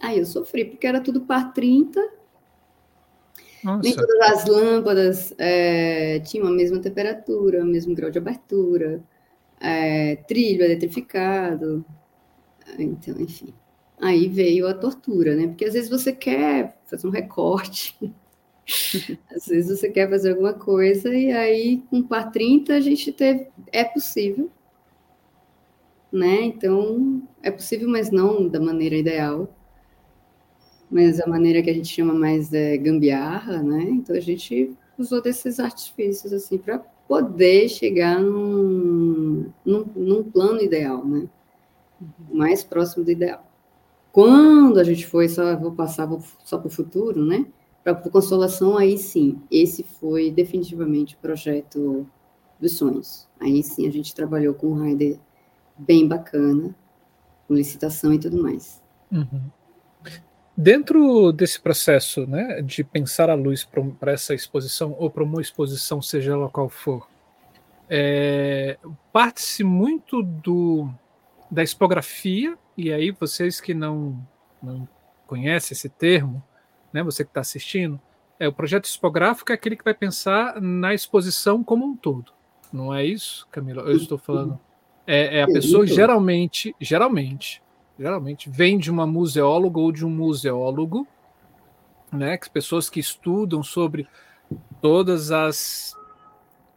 Aí 0.00 0.18
eu 0.18 0.24
sofri, 0.24 0.64
porque 0.64 0.86
era 0.86 1.00
tudo 1.00 1.20
par 1.20 1.52
30, 1.52 2.17
nossa. 3.62 3.82
Nem 3.82 3.94
todas 3.94 4.20
as 4.20 4.46
lâmpadas 4.46 5.34
é, 5.38 6.20
tinham 6.20 6.46
a 6.46 6.50
mesma 6.50 6.80
temperatura, 6.80 7.62
o 7.62 7.66
mesmo 7.66 7.94
grau 7.94 8.10
de 8.10 8.18
abertura, 8.18 9.02
é, 9.60 10.16
trilho 10.16 10.64
eletrificado. 10.64 11.84
Então, 12.78 13.20
enfim. 13.20 13.54
aí 14.00 14.28
veio 14.28 14.68
a 14.68 14.74
tortura, 14.74 15.34
né? 15.34 15.48
Porque 15.48 15.64
às 15.64 15.74
vezes 15.74 15.90
você 15.90 16.12
quer 16.12 16.78
fazer 16.86 17.06
um 17.06 17.10
recorte, 17.10 17.96
às 19.34 19.46
vezes 19.46 19.78
você 19.78 19.90
quer 19.90 20.08
fazer 20.08 20.30
alguma 20.30 20.54
coisa, 20.54 21.14
e 21.14 21.32
aí 21.32 21.82
com 21.90 22.02
par 22.02 22.30
30 22.30 22.74
a 22.74 22.80
gente 22.80 23.12
teve. 23.12 23.48
É 23.72 23.84
possível, 23.84 24.50
né? 26.12 26.42
Então, 26.42 27.22
é 27.42 27.50
possível, 27.50 27.88
mas 27.88 28.10
não 28.10 28.48
da 28.48 28.60
maneira 28.60 28.96
ideal. 28.96 29.48
Mas 30.90 31.20
a 31.20 31.26
maneira 31.26 31.62
que 31.62 31.70
a 31.70 31.74
gente 31.74 31.88
chama 31.88 32.14
mais 32.14 32.52
é 32.52 32.76
gambiarra, 32.76 33.62
né? 33.62 33.82
Então 33.90 34.16
a 34.16 34.20
gente 34.20 34.74
usou 34.98 35.22
desses 35.22 35.60
artifícios 35.60 36.32
assim 36.32 36.58
para 36.58 36.78
poder 37.06 37.68
chegar 37.68 38.20
num, 38.20 39.50
num, 39.64 39.84
num, 39.96 40.22
plano 40.24 40.60
ideal, 40.60 41.04
né? 41.04 41.28
Mais 42.30 42.62
próximo 42.62 43.04
do 43.04 43.10
ideal. 43.10 43.44
Quando 44.12 44.78
a 44.78 44.84
gente 44.84 45.06
foi, 45.06 45.28
só 45.28 45.56
vou 45.56 45.72
passar 45.72 46.08
só 46.44 46.58
para 46.58 46.66
o 46.66 46.70
futuro, 46.70 47.24
né? 47.24 47.46
Para 47.84 47.94
consolação, 47.94 48.76
aí 48.76 48.98
sim, 48.98 49.40
esse 49.50 49.82
foi 49.82 50.30
definitivamente 50.30 51.14
o 51.14 51.18
projeto 51.18 52.06
dos 52.60 52.76
sonhos. 52.76 53.28
Aí 53.40 53.62
sim 53.62 53.86
a 53.86 53.90
gente 53.90 54.14
trabalhou 54.14 54.54
com 54.54 54.68
o 54.68 54.84
Heider 54.84 55.18
bem 55.78 56.06
bacana, 56.06 56.74
com 57.46 57.54
licitação 57.54 58.12
e 58.12 58.18
tudo 58.18 58.42
mais. 58.42 58.82
Uhum. 59.10 59.40
Dentro 60.60 61.30
desse 61.30 61.60
processo 61.60 62.26
né, 62.26 62.60
de 62.62 62.82
pensar 62.82 63.30
a 63.30 63.34
luz 63.34 63.64
para 64.00 64.10
essa 64.10 64.34
exposição, 64.34 64.92
ou 64.98 65.08
para 65.08 65.22
uma 65.22 65.40
exposição, 65.40 66.02
seja 66.02 66.32
ela 66.32 66.48
qual 66.48 66.68
for, 66.68 67.06
é, 67.88 68.76
parte-se 69.12 69.62
muito 69.62 70.20
do, 70.20 70.90
da 71.48 71.62
expografia, 71.62 72.58
e 72.76 72.92
aí 72.92 73.12
vocês 73.12 73.60
que 73.60 73.72
não, 73.72 74.20
não 74.60 74.88
conhecem 75.28 75.76
esse 75.76 75.88
termo, 75.88 76.42
né, 76.92 77.04
você 77.04 77.22
que 77.22 77.30
está 77.30 77.40
assistindo, 77.40 78.00
é, 78.40 78.48
o 78.48 78.52
projeto 78.52 78.86
expográfico 78.86 79.52
é 79.52 79.54
aquele 79.54 79.76
que 79.76 79.84
vai 79.84 79.94
pensar 79.94 80.60
na 80.60 80.92
exposição 80.92 81.62
como 81.62 81.86
um 81.86 81.94
todo. 81.94 82.32
Não 82.72 82.92
é 82.92 83.04
isso, 83.04 83.46
Camila? 83.52 83.82
Eu 83.82 83.96
estou 83.96 84.18
falando. 84.18 84.58
É, 85.06 85.38
é 85.38 85.42
a 85.44 85.46
pessoa 85.46 85.86
geralmente, 85.86 86.74
geralmente, 86.80 87.62
geralmente 87.98 88.48
vem 88.48 88.78
de 88.78 88.90
uma 88.90 89.06
museóloga 89.06 89.80
ou 89.80 89.90
de 89.90 90.06
um 90.06 90.10
museólogo, 90.10 91.06
né? 92.12 92.38
Que 92.38 92.48
pessoas 92.48 92.88
que 92.88 93.00
estudam 93.00 93.62
sobre 93.62 94.06
todas 94.80 95.30
as 95.30 95.96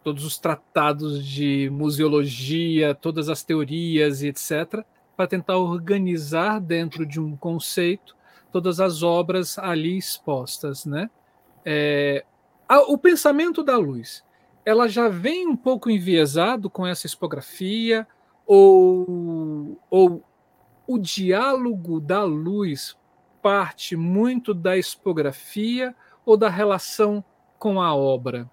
todos 0.03 0.25
os 0.25 0.39
tratados 0.39 1.23
de 1.23 1.69
museologia, 1.71 2.95
todas 2.95 3.29
as 3.29 3.43
teorias 3.43 4.23
e 4.23 4.29
etc, 4.29 4.83
para 5.15 5.27
tentar 5.27 5.57
organizar 5.57 6.59
dentro 6.59 7.05
de 7.05 7.19
um 7.19 7.37
conceito 7.37 8.15
todas 8.51 8.79
as 8.79 9.03
obras 9.03 9.59
ali 9.59 9.95
expostas, 9.95 10.85
né? 10.85 11.09
É, 11.63 12.25
a, 12.67 12.79
o 12.91 12.97
pensamento 12.97 13.63
da 13.63 13.77
luz, 13.77 14.23
ela 14.65 14.87
já 14.87 15.07
vem 15.07 15.47
um 15.47 15.55
pouco 15.55 15.89
enviesado 15.89 16.67
com 16.67 16.85
essa 16.85 17.05
expografia, 17.05 18.07
ou, 18.45 19.79
ou 19.89 20.23
o 20.93 20.99
diálogo 20.99 21.99
da 21.99 22.23
luz 22.23 22.97
parte 23.41 23.95
muito 23.95 24.53
da 24.53 24.77
expografia 24.77 25.95
ou 26.25 26.35
da 26.35 26.49
relação 26.49 27.23
com 27.57 27.81
a 27.81 27.95
obra? 27.95 28.49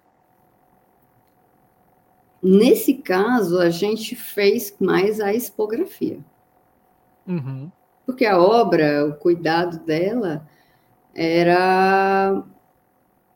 Nesse 2.41 2.93
caso, 2.93 3.59
a 3.59 3.69
gente 3.69 4.15
fez 4.15 4.73
mais 4.79 5.19
a 5.19 5.33
expografia. 5.33 6.19
Uhum. 7.27 7.69
Porque 8.05 8.25
a 8.25 8.39
obra, 8.39 9.05
o 9.05 9.13
cuidado 9.15 9.79
dela, 9.85 10.47
era 11.13 12.41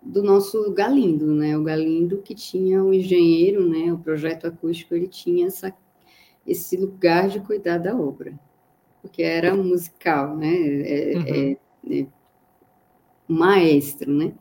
do 0.02 0.24
nosso 0.24 0.72
Galindo, 0.72 1.28
né? 1.34 1.58
O 1.58 1.64
Galindo 1.64 2.22
que 2.22 2.34
tinha 2.34 2.82
o 2.82 2.94
engenheiro, 2.94 3.68
né? 3.68 3.92
O 3.92 3.98
projeto 3.98 4.48
acústico, 4.48 4.96
ele 4.96 5.08
tinha 5.08 5.48
essa 5.48 5.74
esse 6.46 6.76
lugar 6.76 7.30
de 7.30 7.40
cuidar 7.40 7.78
da 7.78 7.96
obra, 7.96 8.38
porque 9.04 9.22
era 9.22 9.54
musical, 9.54 10.36
né? 10.36 10.56
É, 10.56 11.14
uhum. 11.16 11.58
é, 11.92 12.00
é 12.00 12.06
maestro, 13.28 14.12
né? 14.12 14.34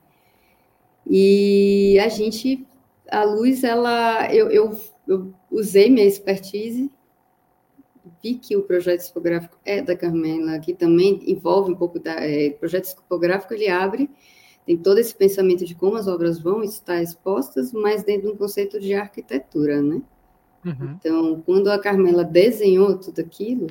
E 1.06 1.98
a 1.98 2.08
gente, 2.08 2.66
a 3.10 3.24
luz, 3.24 3.62
ela, 3.64 4.32
eu, 4.32 4.50
eu, 4.50 4.80
eu 5.06 5.34
usei 5.50 5.90
minha 5.90 6.06
expertise, 6.06 6.90
vi 8.22 8.36
que 8.36 8.56
o 8.56 8.62
projeto 8.62 9.00
discográfico 9.00 9.58
é 9.64 9.82
da 9.82 9.94
Carmela, 9.94 10.58
que 10.58 10.72
também 10.72 11.20
envolve 11.26 11.72
um 11.72 11.76
pouco 11.76 11.98
da 11.98 12.14
é, 12.14 12.50
projeto 12.50 12.84
discográfico, 12.84 13.52
ele 13.52 13.68
abre 13.68 14.08
tem 14.64 14.76
todo 14.76 14.98
esse 14.98 15.14
pensamento 15.14 15.64
de 15.64 15.74
como 15.74 15.96
as 15.96 16.06
obras 16.06 16.38
vão 16.38 16.62
estar 16.62 17.02
expostas, 17.02 17.72
mas 17.72 18.04
dentro 18.04 18.28
de 18.28 18.34
um 18.34 18.36
conceito 18.36 18.78
de 18.78 18.94
arquitetura, 18.94 19.82
né? 19.82 20.00
Uhum. 20.64 20.96
Então, 20.98 21.42
quando 21.44 21.68
a 21.68 21.78
Carmela 21.78 22.24
desenhou 22.24 22.96
tudo 22.96 23.20
aquilo, 23.20 23.66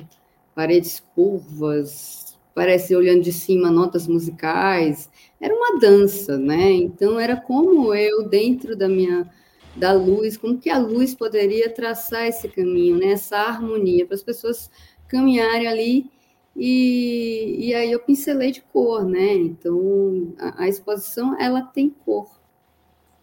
paredes 0.54 1.00
curvas, 1.14 2.38
parece 2.54 2.94
olhando 2.94 3.22
de 3.22 3.32
cima 3.32 3.70
notas 3.70 4.06
musicais, 4.06 5.10
era 5.40 5.54
uma 5.54 5.78
dança, 5.80 6.38
né? 6.38 6.72
Então 6.72 7.18
era 7.18 7.36
como 7.36 7.94
eu 7.94 8.28
dentro 8.28 8.76
da 8.76 8.88
minha 8.88 9.30
da 9.74 9.92
luz, 9.92 10.36
como 10.36 10.58
que 10.58 10.68
a 10.68 10.78
luz 10.78 11.14
poderia 11.14 11.70
traçar 11.70 12.26
esse 12.26 12.46
caminho, 12.48 12.98
né? 12.98 13.12
Essa 13.12 13.38
harmonia 13.38 14.06
para 14.06 14.14
as 14.14 14.22
pessoas 14.22 14.70
caminharem 15.08 15.66
ali 15.66 16.10
e, 16.54 17.68
e 17.68 17.74
aí 17.74 17.90
eu 17.90 18.00
pincelei 18.00 18.52
de 18.52 18.60
cor, 18.60 19.04
né? 19.04 19.34
Então 19.34 20.34
a, 20.38 20.64
a 20.64 20.68
exposição 20.68 21.38
ela 21.40 21.62
tem 21.62 21.88
cor, 21.88 22.30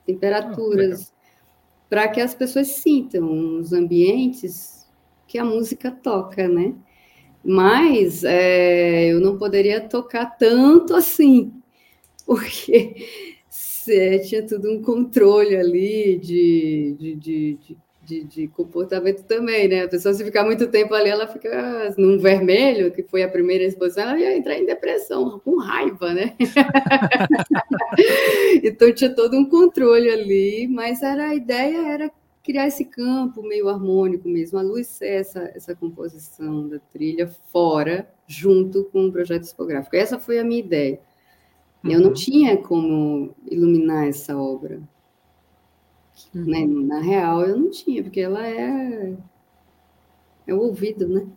temperaturas, 0.05 1.13
para 1.87 2.07
que 2.07 2.19
as 2.21 2.33
pessoas 2.33 2.67
sintam 2.67 3.59
os 3.59 3.73
ambientes 3.73 4.87
que 5.27 5.37
a 5.37 5.45
música 5.45 5.91
toca, 5.91 6.47
né? 6.47 6.73
Mas 7.43 8.23
é, 8.23 9.07
eu 9.07 9.19
não 9.19 9.37
poderia 9.37 9.81
tocar 9.81 10.25
tanto 10.37 10.95
assim, 10.95 11.53
porque 12.25 12.95
tinha 14.27 14.45
tudo 14.45 14.71
um 14.71 14.81
controle 14.81 15.55
ali 15.55 16.17
de, 16.17 16.95
de, 16.99 17.15
de, 17.15 17.53
de 17.55 17.77
de, 18.17 18.47
comportamento 18.47 19.23
também, 19.23 19.67
né? 19.67 19.83
A 19.83 19.87
pessoa, 19.87 20.13
se 20.13 20.23
ficar 20.23 20.43
muito 20.43 20.67
tempo 20.67 20.93
ali, 20.93 21.09
ela 21.09 21.27
fica 21.27 21.93
num 21.97 22.17
vermelho, 22.17 22.91
que 22.91 23.03
foi 23.03 23.23
a 23.23 23.29
primeira 23.29 23.63
exposição, 23.63 24.03
ela 24.03 24.19
ia 24.19 24.35
entrar 24.35 24.55
em 24.55 24.65
depressão, 24.65 25.39
com 25.39 25.59
raiva, 25.59 26.13
né? 26.13 26.35
então 28.63 28.93
tinha 28.93 29.13
todo 29.13 29.37
um 29.37 29.45
controle 29.45 30.09
ali, 30.09 30.67
mas 30.67 31.01
era 31.01 31.29
a 31.29 31.35
ideia 31.35 31.93
era 31.93 32.11
criar 32.49 32.65
esse 32.65 32.83
campo 32.83 33.43
meio 33.43 33.69
harmônico 33.69 34.27
mesmo, 34.27 34.57
a 34.57 34.63
luz 34.63 34.87
ser 34.87 35.09
essa, 35.09 35.51
essa 35.53 35.75
composição 35.75 36.67
da 36.67 36.79
trilha 36.79 37.27
fora, 37.27 38.11
junto 38.25 38.85
com 38.85 39.05
o 39.05 39.11
projeto 39.11 39.41
discográfico. 39.41 39.95
Essa 39.95 40.17
foi 40.17 40.39
a 40.39 40.43
minha 40.43 40.59
ideia. 40.59 40.99
Uhum. 41.83 41.91
Eu 41.91 41.99
não 41.99 42.07
uhum. 42.07 42.13
tinha 42.15 42.57
como 42.57 43.35
iluminar 43.45 44.07
essa 44.07 44.35
obra. 44.35 44.81
Né? 46.33 46.61
Uhum. 46.61 46.87
Na 46.87 46.99
real, 46.99 47.43
eu 47.43 47.55
não 47.55 47.69
tinha, 47.69 48.01
porque 48.01 48.19
ela 48.19 48.43
é, 48.47 49.13
é 50.47 50.53
o 50.53 50.59
ouvido, 50.59 51.07
né? 51.07 51.27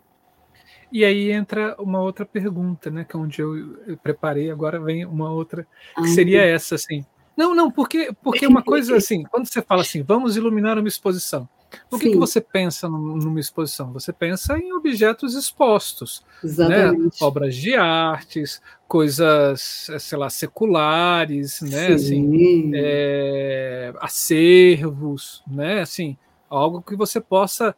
E 0.90 1.04
aí 1.04 1.30
entra 1.30 1.76
uma 1.78 2.00
outra 2.00 2.24
pergunta, 2.24 2.90
né? 2.90 3.04
Que 3.04 3.14
é 3.14 3.18
onde 3.18 3.42
eu, 3.42 3.82
eu 3.82 3.98
preparei, 3.98 4.50
agora 4.50 4.80
vem 4.80 5.04
uma 5.04 5.30
outra, 5.30 5.66
que 5.94 6.08
seria 6.08 6.40
essa, 6.42 6.76
assim. 6.76 7.04
Não, 7.36 7.54
não, 7.54 7.70
porque, 7.70 8.12
porque 8.22 8.46
uma 8.46 8.62
coisa 8.62 8.96
assim, 8.96 9.22
quando 9.24 9.46
você 9.46 9.62
fala 9.62 9.82
assim, 9.82 10.02
vamos 10.02 10.36
iluminar 10.36 10.78
uma 10.78 10.88
exposição, 10.88 11.48
o 11.90 11.98
que, 11.98 12.10
que, 12.10 12.16
você 12.16 12.40
pensa 12.40 12.88
numa 12.88 13.40
exposição? 13.40 13.92
Você 13.92 14.12
pensa 14.12 14.58
em 14.58 14.72
objetos 14.72 15.34
expostos, 15.34 16.22
né? 16.42 16.92
obras 17.20 17.54
de 17.56 17.74
artes, 17.74 18.60
coisas, 18.86 19.88
sei 19.98 20.18
lá, 20.18 20.28
seculares, 20.28 21.62
né? 21.62 21.88
Assim, 21.88 22.72
é, 22.74 23.92
acervos, 24.00 25.42
né? 25.46 25.80
Assim, 25.80 26.16
algo 26.48 26.82
que 26.82 26.94
você 26.96 27.20
possa 27.20 27.74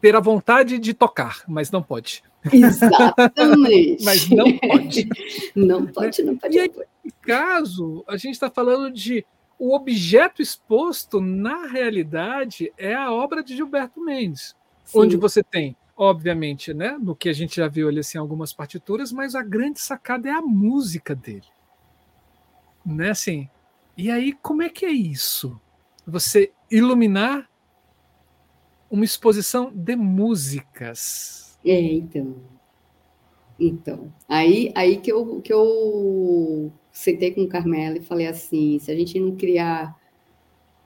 ter 0.00 0.14
a 0.14 0.20
vontade 0.20 0.78
de 0.78 0.94
tocar, 0.94 1.42
mas 1.48 1.70
não 1.70 1.82
pode. 1.82 2.22
Exatamente. 2.52 4.02
mas 4.04 4.28
não 4.28 4.56
pode. 4.58 5.08
Não 5.54 5.86
pode, 5.86 6.22
não 6.22 6.36
pode. 6.36 6.56
E 6.56 6.60
aí, 6.60 6.70
caso, 7.22 8.04
a 8.06 8.16
gente 8.16 8.34
está 8.34 8.50
falando 8.50 8.90
de 8.90 9.24
o 9.58 9.74
objeto 9.74 10.42
exposto, 10.42 11.20
na 11.20 11.66
realidade, 11.66 12.72
é 12.76 12.94
a 12.94 13.10
obra 13.10 13.42
de 13.42 13.56
Gilberto 13.56 14.00
Mendes, 14.00 14.54
Sim. 14.84 15.00
onde 15.00 15.16
você 15.16 15.42
tem, 15.42 15.74
obviamente, 15.96 16.74
né, 16.74 16.96
no 17.00 17.16
que 17.16 17.28
a 17.28 17.32
gente 17.32 17.56
já 17.56 17.66
viu 17.66 17.88
ali 17.88 18.00
assim, 18.00 18.18
algumas 18.18 18.52
partituras, 18.52 19.10
mas 19.10 19.34
a 19.34 19.42
grande 19.42 19.80
sacada 19.80 20.28
é 20.28 20.32
a 20.32 20.42
música 20.42 21.14
dele. 21.14 21.46
Né, 22.84 23.10
assim, 23.10 23.48
e 23.96 24.10
aí, 24.10 24.34
como 24.34 24.62
é 24.62 24.68
que 24.68 24.84
é 24.84 24.92
isso? 24.92 25.58
Você 26.06 26.52
iluminar 26.70 27.48
uma 28.90 29.04
exposição 29.04 29.70
de 29.74 29.96
músicas. 29.96 31.58
É, 31.64 31.80
então. 31.80 32.36
Então, 33.58 34.12
aí, 34.28 34.70
aí 34.74 34.98
que, 34.98 35.10
eu, 35.10 35.40
que 35.40 35.52
eu 35.52 36.70
sentei 36.92 37.32
com 37.32 37.42
o 37.42 37.48
Carmela 37.48 37.96
e 37.96 38.02
falei 38.02 38.26
assim: 38.26 38.78
se 38.78 38.90
a 38.90 38.94
gente 38.94 39.18
não 39.18 39.34
criar 39.34 39.96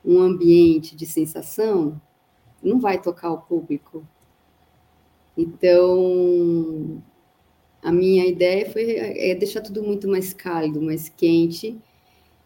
um 0.05 0.21
ambiente 0.21 0.95
de 0.95 1.05
sensação, 1.05 2.01
não 2.63 2.79
vai 2.79 3.01
tocar 3.01 3.33
o 3.33 3.41
público. 3.41 4.07
Então, 5.37 7.03
a 7.83 7.91
minha 7.91 8.27
ideia 8.27 8.71
foi 8.71 8.83
é 8.97 9.35
deixar 9.35 9.63
tudo 9.63 9.83
muito 9.83 10.09
mais 10.09 10.33
cálido, 10.33 10.81
mais 10.83 11.09
quente. 11.09 11.79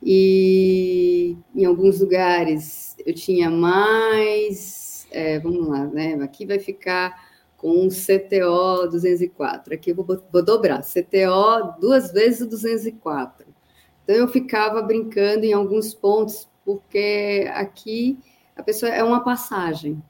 E 0.03 1.37
em 1.55 1.65
alguns 1.65 2.01
lugares 2.01 2.95
eu 3.07 3.15
tinha 3.15 3.51
mais, 3.51 4.84
é, 5.15 5.39
vamos 5.39 5.69
lá, 5.69 5.87
né? 5.87 6.15
Aqui 6.23 6.45
vai 6.45 6.59
ficar 6.59 7.33
com 7.57 7.87
um 7.87 7.89
CTO 7.89 8.89
204. 8.91 9.75
Aqui 9.75 9.91
eu 9.91 9.95
vou, 9.95 10.05
vou 10.31 10.45
dobrar, 10.45 10.83
CTO 10.83 11.81
duas 11.81 12.13
vezes 12.13 12.43
o 12.43 12.49
204. 12.51 13.47
Então 14.03 14.17
eu 14.17 14.29
ficava 14.29 14.83
brincando 14.83 15.47
em 15.47 15.53
alguns 15.53 15.95
pontos, 15.95 16.49
porque 16.65 17.51
aqui 17.55 18.19
a 18.55 18.63
pessoa 18.63 18.93
é 18.93 19.03
uma 19.03 19.25
passagem. 19.25 20.03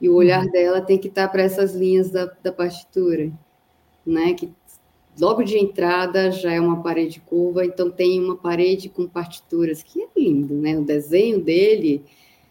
E 0.00 0.08
o 0.08 0.14
olhar 0.14 0.44
uhum. 0.44 0.50
dela 0.50 0.80
tem 0.80 0.96
que 0.96 1.08
estar 1.08 1.28
para 1.28 1.42
essas 1.42 1.74
linhas 1.74 2.10
da, 2.10 2.24
da 2.42 2.50
partitura, 2.50 3.30
né? 4.06 4.32
Que 4.32 4.50
logo 5.20 5.42
de 5.42 5.58
entrada 5.58 6.30
já 6.30 6.52
é 6.52 6.60
uma 6.60 6.82
parede 6.82 7.20
curva, 7.20 7.64
então 7.64 7.90
tem 7.90 8.18
uma 8.18 8.36
parede 8.36 8.88
com 8.88 9.06
partituras, 9.06 9.82
que 9.82 10.02
é 10.02 10.08
lindo, 10.16 10.54
né? 10.54 10.78
O 10.78 10.84
desenho 10.84 11.42
dele 11.42 12.02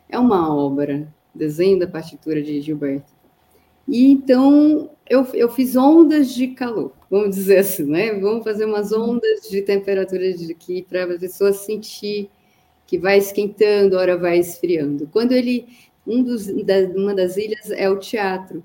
é 0.08 0.20
uma 0.20 0.54
obra, 0.54 1.12
desenho 1.34 1.80
da 1.80 1.88
partitura 1.88 2.42
de 2.42 2.62
Gilberto. 2.62 3.12
E 3.88 4.06
então 4.12 4.92
eu, 5.10 5.26
eu 5.34 5.50
fiz 5.50 5.76
ondas 5.76 6.32
de 6.34 6.50
calor, 6.50 6.94
vamos 7.10 7.36
dizer 7.36 7.60
assim, 7.60 7.86
né? 7.86 8.14
Vamos 8.14 8.44
fazer 8.44 8.66
umas 8.66 8.92
ondas 8.92 9.50
de 9.50 9.62
temperatura 9.62 10.32
de 10.34 10.52
aqui 10.52 10.84
para 10.84 11.04
a 11.04 11.20
pessoa 11.20 11.52
sentir 11.52 12.30
que 12.86 12.98
vai 12.98 13.18
esquentando, 13.18 13.98
hora 13.98 14.18
vai 14.18 14.40
esfriando. 14.40 15.08
Quando 15.12 15.32
ele, 15.32 15.68
um 16.06 16.24
dos, 16.24 16.48
da, 16.64 16.80
uma 16.96 17.14
das 17.14 17.38
ilhas 17.38 17.70
é 17.72 17.88
o 17.90 18.00
teatro. 18.00 18.64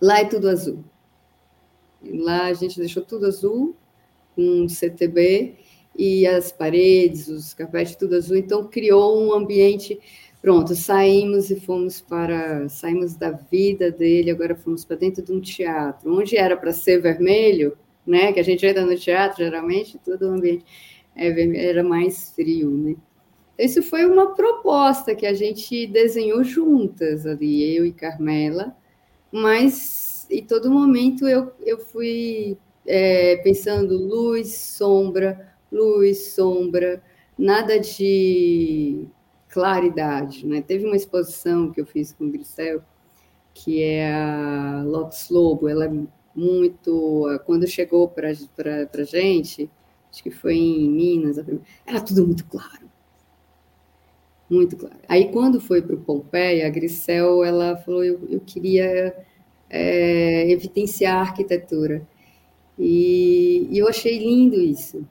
Lá 0.00 0.20
é 0.20 0.24
tudo 0.24 0.48
azul. 0.48 0.84
Lá 2.02 2.46
a 2.46 2.52
gente 2.52 2.78
deixou 2.78 3.02
tudo 3.02 3.26
azul, 3.26 3.74
com 4.36 4.68
CTB, 4.68 5.56
e 5.96 6.26
as 6.26 6.52
paredes, 6.52 7.28
os 7.28 7.54
carpetes, 7.54 7.96
tudo 7.96 8.14
azul. 8.14 8.36
Então 8.36 8.68
criou 8.68 9.20
um 9.20 9.32
ambiente 9.32 9.98
Pronto, 10.44 10.74
saímos 10.74 11.50
e 11.50 11.58
fomos 11.58 12.02
para. 12.02 12.68
Saímos 12.68 13.16
da 13.16 13.30
vida 13.30 13.90
dele, 13.90 14.30
agora 14.30 14.54
fomos 14.54 14.84
para 14.84 14.94
dentro 14.96 15.24
de 15.24 15.32
um 15.32 15.40
teatro, 15.40 16.14
onde 16.14 16.36
era 16.36 16.54
para 16.54 16.70
ser 16.70 17.00
vermelho, 17.00 17.78
né? 18.06 18.30
Que 18.30 18.40
a 18.40 18.42
gente 18.42 18.66
entra 18.66 18.84
no 18.84 18.94
teatro, 18.94 19.42
geralmente, 19.42 19.98
todo 20.04 20.26
o 20.26 20.34
ambiente 20.34 20.62
é 21.16 21.70
era 21.70 21.82
mais 21.82 22.30
frio, 22.34 22.70
né? 22.70 22.94
Isso 23.58 23.82
foi 23.82 24.04
uma 24.04 24.34
proposta 24.34 25.14
que 25.14 25.24
a 25.24 25.32
gente 25.32 25.86
desenhou 25.86 26.44
juntas 26.44 27.24
ali, 27.24 27.74
eu 27.74 27.86
e 27.86 27.92
Carmela, 27.92 28.76
mas 29.32 30.26
em 30.30 30.44
todo 30.44 30.70
momento 30.70 31.26
eu, 31.26 31.52
eu 31.64 31.78
fui 31.78 32.58
é, 32.86 33.36
pensando 33.38 33.96
luz, 33.96 34.54
sombra, 34.54 35.54
luz, 35.72 36.34
sombra, 36.34 37.02
nada 37.38 37.80
de 37.80 39.08
claridade. 39.54 40.44
Né? 40.44 40.60
Teve 40.60 40.84
uma 40.84 40.96
exposição 40.96 41.70
que 41.70 41.80
eu 41.80 41.86
fiz 41.86 42.12
com 42.12 42.24
o 42.24 42.30
Grisel, 42.30 42.82
que 43.54 43.80
é 43.80 44.12
a 44.12 44.82
Lotus 44.84 45.30
Lobo, 45.30 45.68
ela 45.68 45.84
é 45.84 45.92
muito. 46.34 47.24
Quando 47.46 47.64
chegou 47.68 48.08
para 48.08 48.30
a 48.30 49.04
gente, 49.04 49.70
acho 50.10 50.22
que 50.24 50.30
foi 50.32 50.56
em 50.56 50.90
Minas, 50.90 51.38
era 51.86 52.00
tudo 52.00 52.26
muito 52.26 52.44
claro. 52.46 52.90
Muito 54.50 54.76
claro. 54.76 54.96
Aí, 55.08 55.30
quando 55.30 55.60
foi 55.60 55.80
para 55.80 55.94
o 55.94 56.00
Pompeia, 56.00 56.66
a 56.66 56.70
Grisel, 56.70 57.44
ela 57.44 57.76
falou: 57.76 58.02
eu, 58.04 58.20
eu 58.28 58.40
queria 58.40 59.14
é, 59.70 60.50
evidenciar 60.50 61.18
a 61.18 61.20
arquitetura. 61.20 62.04
E, 62.76 63.68
e 63.70 63.78
eu 63.78 63.86
achei 63.88 64.18
lindo 64.18 64.60
isso 64.60 65.06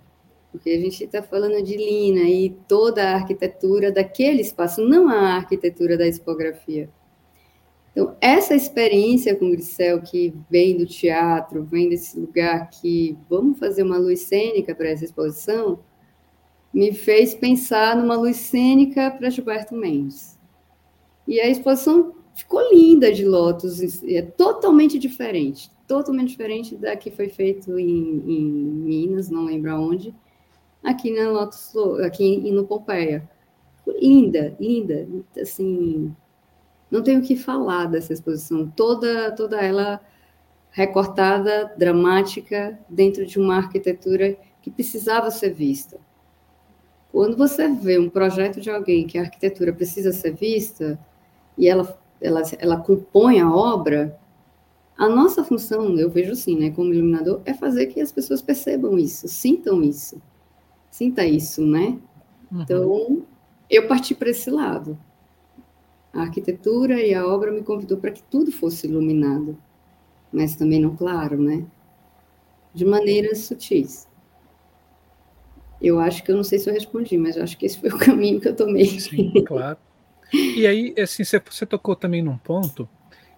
porque 0.54 0.70
a 0.70 0.80
gente 0.80 1.04
está 1.04 1.24
falando 1.24 1.64
de 1.64 1.76
Lina 1.76 2.30
e 2.30 2.52
toda 2.68 3.04
a 3.04 3.16
arquitetura 3.16 3.92
daquele 3.92 4.40
espaço, 4.40 4.86
não 4.86 5.10
a 5.10 5.34
arquitetura 5.34 5.98
da 5.98 6.08
expografia. 6.08 6.92
Então, 7.92 8.16
essa 8.22 8.54
experiência 8.54 9.36
com 9.36 9.50
Grisel, 9.50 10.00
que 10.04 10.32
vem 10.52 10.78
do 10.78 10.86
teatro, 10.86 11.64
vem 11.64 11.90
desse 11.90 12.20
lugar 12.20 12.70
que 12.70 13.18
vamos 13.28 13.58
fazer 13.58 13.82
uma 13.82 13.98
luz 13.98 14.22
cênica 14.22 14.76
para 14.76 14.90
essa 14.90 15.04
exposição, 15.04 15.80
me 16.72 16.94
fez 16.94 17.34
pensar 17.34 17.98
numa 17.98 18.16
luz 18.16 18.38
cênica 18.38 19.10
para 19.10 19.32
Gilberto 19.32 19.74
Mendes. 19.74 20.40
E 21.28 21.40
a 21.40 21.50
exposição 21.50 22.14
ficou 22.36 22.62
linda 22.72 23.12
de 23.12 23.26
Lotus, 23.26 24.04
é 24.04 24.22
totalmente 24.22 25.00
diferente, 25.00 25.72
totalmente 25.88 26.30
diferente 26.30 26.76
da 26.76 26.96
que 26.96 27.10
foi 27.10 27.30
feito 27.30 27.80
em, 27.80 28.24
em 28.28 28.44
Minas, 28.46 29.32
não 29.32 29.46
lembro 29.46 29.72
aonde, 29.72 30.14
aqui 30.84 31.12
na 31.12 31.30
Lotus, 31.30 31.74
aqui 32.06 32.52
no 32.52 32.66
Pompeia. 32.66 33.28
Linda, 33.88 34.56
linda, 34.60 35.08
assim, 35.40 36.14
não 36.92 37.02
tenho 37.02 37.20
o 37.20 37.24
que 37.24 37.36
falar 37.36 37.86
dessa 37.86 38.14
exposição, 38.14 38.72
toda, 38.76 39.32
toda 39.32 39.62
ela 39.62 40.02
recortada, 40.72 41.72
dramática, 41.78 42.80
dentro 42.90 43.26
de 43.26 43.40
uma 43.40 43.58
arquitetura 43.58 44.38
que 44.62 44.72
precisava 44.72 45.30
ser 45.32 45.54
vista. 45.54 46.00
Quando 47.12 47.38
você 47.38 47.70
vê 47.70 48.00
um 48.00 48.10
projeto 48.10 48.60
de 48.60 48.72
alguém 48.72 49.06
que 49.06 49.18
a 49.18 49.22
arquitetura 49.22 49.72
precisa 49.72 50.12
ser 50.12 50.34
vista 50.34 50.98
e 51.58 51.68
ela, 51.68 52.00
ela, 52.20 52.42
ela 52.58 52.78
compõe 52.78 53.40
a 53.40 53.54
obra, 53.54 54.18
a 54.98 55.08
nossa 55.08 55.44
função, 55.44 55.98
eu 56.00 56.10
vejo 56.10 56.32
assim, 56.32 56.58
né, 56.58 56.72
como 56.72 56.94
iluminador, 56.94 57.42
é 57.46 57.54
fazer 57.54 57.88
que 57.88 58.02
as 58.02 58.12
pessoas 58.12 58.42
percebam 58.42 58.98
isso, 58.98 59.28
sintam 59.28 59.84
isso 59.84 60.20
sinta 60.94 61.26
isso, 61.26 61.66
né? 61.66 61.98
Uhum. 62.52 62.62
Então, 62.62 63.26
eu 63.68 63.88
parti 63.88 64.14
para 64.14 64.30
esse 64.30 64.52
lado. 64.52 64.96
A 66.14 66.22
arquitetura 66.22 67.02
e 67.02 67.16
a 67.16 67.26
obra 67.26 67.52
me 67.52 67.64
convidou 67.64 67.98
para 67.98 68.12
que 68.12 68.22
tudo 68.22 68.52
fosse 68.52 68.86
iluminado, 68.86 69.58
mas 70.32 70.56
também 70.56 70.80
não 70.80 70.96
claro, 70.96 71.42
né? 71.42 71.66
De 72.76 72.86
maneiras 72.86 73.40
sutis. 73.40 74.08
Eu 75.82 76.00
acho 76.00 76.24
que 76.24 76.32
eu 76.32 76.36
não 76.36 76.44
sei 76.44 76.60
se 76.60 76.70
eu 76.70 76.74
respondi, 76.76 77.18
mas 77.18 77.38
eu 77.38 77.44
acho 77.44 77.58
que 77.58 77.66
esse 77.66 77.80
foi 77.80 77.90
o 77.90 77.98
caminho 77.98 78.40
que 78.40 78.50
eu 78.50 78.56
tomei. 78.56 78.86
Sim, 79.00 79.34
claro. 79.46 79.80
E 80.32 80.68
aí, 80.68 80.94
assim, 81.00 81.24
você 81.24 81.66
tocou 81.66 81.96
também 81.96 82.22
num 82.22 82.38
ponto 82.38 82.88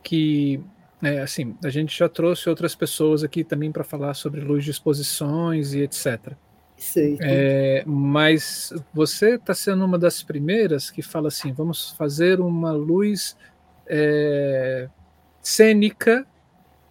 que, 0.04 0.60
é, 1.02 1.22
assim, 1.22 1.56
a 1.63 1.70
gente 1.70 1.98
já 1.98 2.10
trouxe 2.10 2.50
outras 2.50 2.76
pessoas 2.76 3.24
aqui 3.24 3.46
também 3.46 3.72
para 3.72 3.86
falar 3.86 4.13
sobre 4.13 4.41
luz 4.41 4.65
de 4.65 4.72
exposições 4.72 5.74
e 5.74 5.80
etc. 5.80 6.36
É, 7.22 7.84
mas 7.86 8.74
você 8.94 9.36
está 9.36 9.54
sendo 9.54 9.86
uma 9.86 9.98
das 9.98 10.22
primeiras 10.22 10.90
que 10.92 11.02
fala 11.02 11.30
assim: 11.30 11.52
vamos 11.54 11.92
fazer 11.92 12.40
uma 12.40 12.72
luz 12.72 13.38
é, 13.88 14.90
cênica 15.42 16.26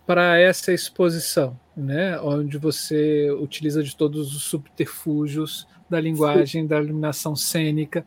para 0.07 0.38
essa 0.38 0.73
exposição, 0.73 1.59
né? 1.77 2.18
Onde 2.20 2.59
você 2.59 3.31
utiliza 3.31 3.83
de 3.83 3.97
todos 3.97 4.35
os 4.35 4.44
subterfúgios 4.44 5.66
da 5.88 6.01
linguagem, 6.01 6.62
Sim. 6.62 6.66
da 6.66 6.81
iluminação 6.81 7.37
cênica 7.37 8.07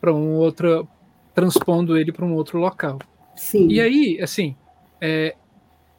para 0.00 0.12
um 0.12 0.34
outro, 0.34 0.88
transpondo 1.34 1.96
ele 1.96 2.12
para 2.12 2.24
um 2.24 2.34
outro 2.34 2.58
local. 2.58 2.98
Sim. 3.34 3.68
E 3.68 3.80
aí, 3.80 4.20
assim, 4.20 4.56
é, 5.00 5.34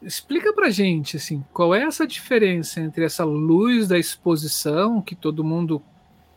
Explica 0.00 0.52
pra 0.52 0.70
gente, 0.70 1.16
assim, 1.16 1.44
qual 1.52 1.74
é 1.74 1.82
essa 1.82 2.06
diferença 2.06 2.80
entre 2.80 3.04
essa 3.04 3.24
luz 3.24 3.88
da 3.88 3.98
exposição 3.98 5.02
que 5.02 5.14
todo 5.14 5.42
mundo, 5.42 5.82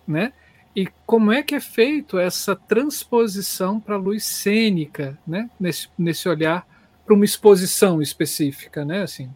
né? 0.08 0.34
E 0.76 0.88
como 1.06 1.32
é 1.32 1.44
que 1.44 1.54
é 1.54 1.60
feito 1.60 2.18
essa 2.18 2.56
transposição 2.56 3.80
para 3.80 3.96
a 3.96 4.00
luz 4.00 4.24
cênica, 4.26 5.18
né? 5.28 5.50
Nesse, 5.60 5.90
nesse 5.98 6.28
olhar 6.28 6.66
para 7.06 7.14
uma 7.14 7.26
exposição 7.26 8.02
específica, 8.02 8.84
né? 8.84 9.04
Assim. 9.04 9.30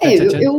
É, 0.00 0.14
eu, 0.14 0.30
eu, 0.40 0.58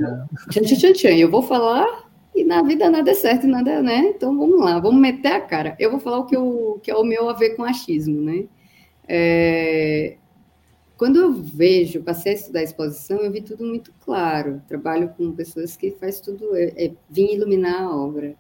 tchan, 0.50 0.94
tchan, 0.94 1.10
eu 1.10 1.30
vou 1.30 1.44
falar 1.44 2.08
e 2.36 2.44
na 2.44 2.62
vida 2.62 2.90
nada 2.90 3.12
é 3.12 3.14
certo 3.14 3.48
nada, 3.48 3.82
né? 3.82 4.14
Então 4.16 4.38
vamos 4.38 4.60
lá, 4.60 4.80
vamos 4.80 5.02
meter 5.02 5.32
a 5.32 5.42
cara. 5.42 5.76
Eu 5.80 5.92
vou 5.92 6.00
falar 6.00 6.20
o 6.20 6.26
que, 6.26 6.36
eu, 6.36 6.80
que 6.84 6.90
é 6.90 6.96
o 6.96 7.04
meu 7.04 7.30
a 7.30 7.34
ver 7.34 7.56
com 7.56 7.64
achismo, 7.64 8.22
né? 8.22 8.46
É, 9.08 10.18
quando 10.98 11.18
eu 11.18 11.34
vejo, 11.34 12.02
passei 12.04 12.32
a 12.32 12.36
estudar 12.36 12.60
a 12.62 12.64
exposição, 12.64 13.20
eu 13.20 13.32
vi 13.32 13.42
tudo 13.42 13.64
muito 13.64 13.94
claro. 14.04 14.62
Trabalho 14.68 15.14
com 15.16 15.32
pessoas 15.32 15.78
que 15.78 15.92
faz 15.92 16.20
tudo, 16.20 16.56
é, 16.56 16.86
é 16.86 16.92
vim 17.10 17.34
iluminar 17.34 17.84
a 17.84 17.96
obra. 17.96 18.36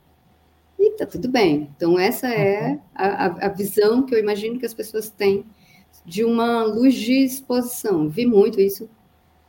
E 0.80 0.92
tá 0.92 1.06
tudo 1.06 1.30
bem. 1.30 1.70
Então, 1.76 2.00
essa 2.00 2.28
é 2.28 2.72
uhum. 2.72 2.80
a, 2.96 3.46
a 3.46 3.50
visão 3.50 4.04
que 4.06 4.14
eu 4.14 4.20
imagino 4.20 4.60
que 4.60 4.66
as 4.66 4.74
pessoas 4.74 5.10
têm 5.10 5.46
de 6.06 6.24
uma 6.24 6.64
luz 6.64 6.96
de 6.96 7.24
exposição. 7.24 8.10
Vi 8.10 8.26
muito 8.26 8.60
isso 8.60 8.90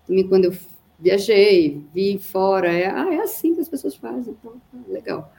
também 0.07 0.27
quando 0.27 0.47
eu 0.47 0.53
viajei, 0.99 1.85
vi 1.95 2.19
fora, 2.19 2.73
é, 2.73 2.87
ah, 2.87 3.15
é 3.15 3.21
assim 3.21 3.55
que 3.55 3.61
as 3.61 3.69
pessoas 3.69 3.95
fazem, 3.95 4.35
então, 4.39 4.61
legal. 4.89 5.33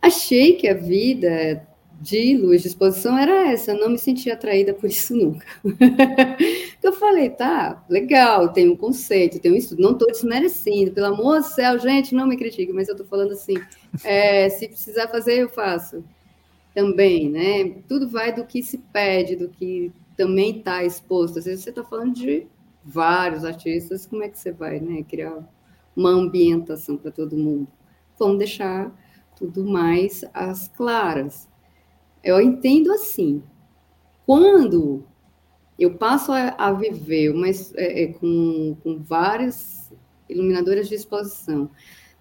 Achei 0.00 0.54
que 0.54 0.68
a 0.68 0.74
vida 0.74 1.66
de 2.00 2.36
luz 2.36 2.62
de 2.62 2.68
exposição 2.68 3.18
era 3.18 3.50
essa, 3.50 3.74
não 3.74 3.88
me 3.88 3.98
sentia 3.98 4.34
atraída 4.34 4.74
por 4.74 4.88
isso 4.88 5.16
nunca. 5.16 5.46
eu 6.82 6.92
falei, 6.92 7.30
tá, 7.30 7.84
legal, 7.88 8.52
tem 8.52 8.68
um 8.68 8.76
conceito, 8.76 9.40
tem 9.40 9.52
um 9.52 9.56
estudo, 9.56 9.82
não 9.82 9.92
estou 9.92 10.08
desmerecendo, 10.08 10.92
pelo 10.92 11.06
amor 11.06 11.40
do 11.40 11.46
céu, 11.46 11.78
gente, 11.78 12.14
não 12.14 12.26
me 12.26 12.36
critique, 12.36 12.72
mas 12.72 12.88
eu 12.88 12.92
estou 12.92 13.06
falando 13.06 13.32
assim, 13.32 13.54
é, 14.04 14.48
se 14.48 14.68
precisar 14.68 15.08
fazer, 15.08 15.38
eu 15.38 15.48
faço 15.48 16.04
também, 16.74 17.30
né? 17.30 17.70
Tudo 17.88 18.08
vai 18.08 18.34
do 18.34 18.44
que 18.44 18.62
se 18.62 18.76
pede, 18.76 19.34
do 19.34 19.48
que 19.48 19.90
também 20.14 20.58
está 20.58 20.84
exposto. 20.84 21.38
Às 21.38 21.46
vezes 21.46 21.64
você 21.64 21.70
está 21.70 21.82
falando 21.82 22.14
de 22.14 22.46
vários 22.84 23.44
artistas, 23.44 24.06
como 24.06 24.22
é 24.22 24.28
que 24.28 24.38
você 24.38 24.52
vai 24.52 24.78
né, 24.78 25.02
criar 25.02 25.38
uma 25.96 26.10
ambientação 26.10 26.98
para 26.98 27.10
todo 27.10 27.36
mundo? 27.36 27.66
Vamos 28.18 28.38
deixar 28.38 28.92
tudo 29.36 29.64
mais 29.64 30.22
às 30.34 30.68
claras. 30.68 31.48
Eu 32.22 32.40
entendo 32.40 32.92
assim. 32.92 33.42
Quando 34.26 35.04
eu 35.78 35.94
passo 35.94 36.32
a, 36.32 36.54
a 36.58 36.72
viver 36.72 37.30
uma, 37.30 37.48
é, 37.48 38.02
é, 38.02 38.06
com, 38.08 38.76
com 38.82 38.98
várias 38.98 39.92
iluminadoras 40.28 40.88
de 40.88 40.94
exposição, 40.94 41.70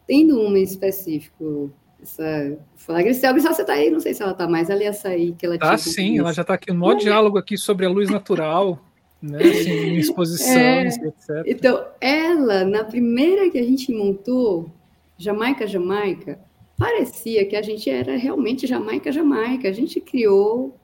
tendo 0.07 0.39
uma 0.39 0.59
em 0.59 0.63
específico 0.63 1.73
essa 2.01 2.57
Grisel, 3.01 3.33
Grisel, 3.33 3.53
você 3.53 3.61
está 3.61 3.73
aí? 3.73 3.89
Não 3.89 3.99
sei 3.99 4.13
se 4.13 4.21
ela 4.21 4.31
está 4.31 4.47
mais, 4.47 4.69
ela 4.69 4.83
ia 4.83 4.93
sair. 4.93 5.33
Que 5.33 5.45
ela 5.45 5.57
ah, 5.59 5.77
sim, 5.77 6.19
ela 6.19 6.31
já 6.31 6.43
está 6.43 6.53
aqui 6.53 6.71
no 6.71 6.79
maior 6.79 6.95
diálogo 6.95 7.37
aqui 7.37 7.57
sobre 7.57 7.85
a 7.85 7.89
luz 7.89 8.09
natural, 8.09 8.79
né? 9.21 9.39
Assim, 9.39 9.71
em 9.71 9.97
exposições, 9.97 10.97
é, 10.97 11.07
etc. 11.07 11.29
Então, 11.45 11.85
ela, 11.99 12.63
na 12.63 12.83
primeira 12.83 13.49
que 13.49 13.57
a 13.57 13.63
gente 13.63 13.91
montou, 13.91 14.69
Jamaica, 15.17 15.65
Jamaica, 15.65 16.39
parecia 16.77 17.45
que 17.45 17.55
a 17.55 17.61
gente 17.61 17.89
era 17.89 18.15
realmente 18.17 18.67
Jamaica, 18.67 19.11
Jamaica. 19.11 19.67
A 19.67 19.73
gente 19.73 19.99
criou 19.99 20.77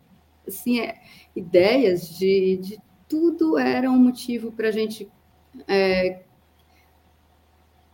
assim, 0.51 0.79
é, 0.79 1.01
ideias 1.35 2.17
de, 2.17 2.57
de 2.57 2.79
tudo 3.07 3.57
era 3.57 3.89
um 3.89 3.97
motivo 3.97 4.51
para 4.51 4.69
a 4.69 4.71
gente 4.71 5.09
é, 5.67 6.21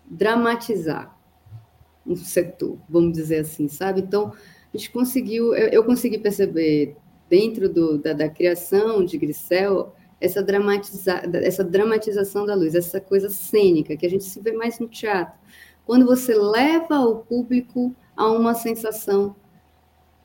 dramatizar 0.05 1.17
um 2.05 2.15
setor, 2.15 2.77
vamos 2.87 3.13
dizer 3.13 3.39
assim, 3.39 3.67
sabe? 3.67 4.01
Então, 4.01 4.31
a 4.73 4.77
gente 4.77 4.91
conseguiu, 4.91 5.53
eu, 5.53 5.67
eu 5.69 5.83
consegui 5.83 6.17
perceber 6.17 6.95
dentro 7.29 7.67
do, 7.67 7.97
da, 7.97 8.13
da, 8.13 8.29
criação 8.29 9.03
de 9.03 9.17
Grisel 9.17 9.93
essa, 10.19 10.41
dramatiza, 10.41 11.21
essa 11.33 11.63
dramatização 11.63 12.45
da 12.45 12.55
luz, 12.55 12.75
essa 12.75 13.01
coisa 13.01 13.29
cênica 13.29 13.97
que 13.97 14.05
a 14.05 14.09
gente 14.09 14.23
se 14.23 14.39
vê 14.39 14.53
mais 14.53 14.79
no 14.79 14.87
teatro 14.87 15.37
quando 15.87 16.05
você 16.05 16.35
leva 16.35 16.99
o 16.99 17.19
público 17.19 17.95
a 18.15 18.29
uma 18.29 18.53
sensação 18.53 19.33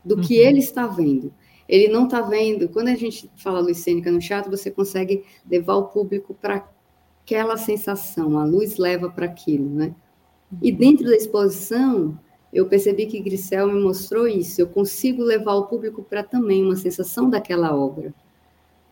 do 0.04 0.20
que 0.20 0.40
uhum. 0.40 0.48
ele 0.48 0.58
está 0.58 0.88
vendo. 0.88 1.32
Ele 1.72 1.88
não 1.88 2.04
está 2.04 2.20
vendo. 2.20 2.68
Quando 2.68 2.88
a 2.88 2.94
gente 2.94 3.30
fala 3.34 3.58
luz 3.58 3.78
cênica 3.78 4.12
no 4.12 4.18
teatro, 4.18 4.50
você 4.50 4.70
consegue 4.70 5.24
levar 5.50 5.76
o 5.76 5.84
público 5.84 6.34
para 6.34 6.68
aquela 7.24 7.56
sensação. 7.56 8.38
A 8.38 8.44
luz 8.44 8.76
leva 8.76 9.08
para 9.08 9.24
aquilo, 9.24 9.70
né? 9.70 9.94
E 10.60 10.70
uhum. 10.70 10.76
dentro 10.76 11.06
da 11.06 11.16
exposição, 11.16 12.18
eu 12.52 12.66
percebi 12.66 13.06
que 13.06 13.18
Grisel 13.20 13.68
me 13.68 13.80
mostrou 13.80 14.28
isso. 14.28 14.60
Eu 14.60 14.66
consigo 14.66 15.22
levar 15.22 15.54
o 15.54 15.66
público 15.66 16.02
para 16.02 16.22
também 16.22 16.62
uma 16.62 16.76
sensação 16.76 17.30
daquela 17.30 17.74
obra. 17.74 18.12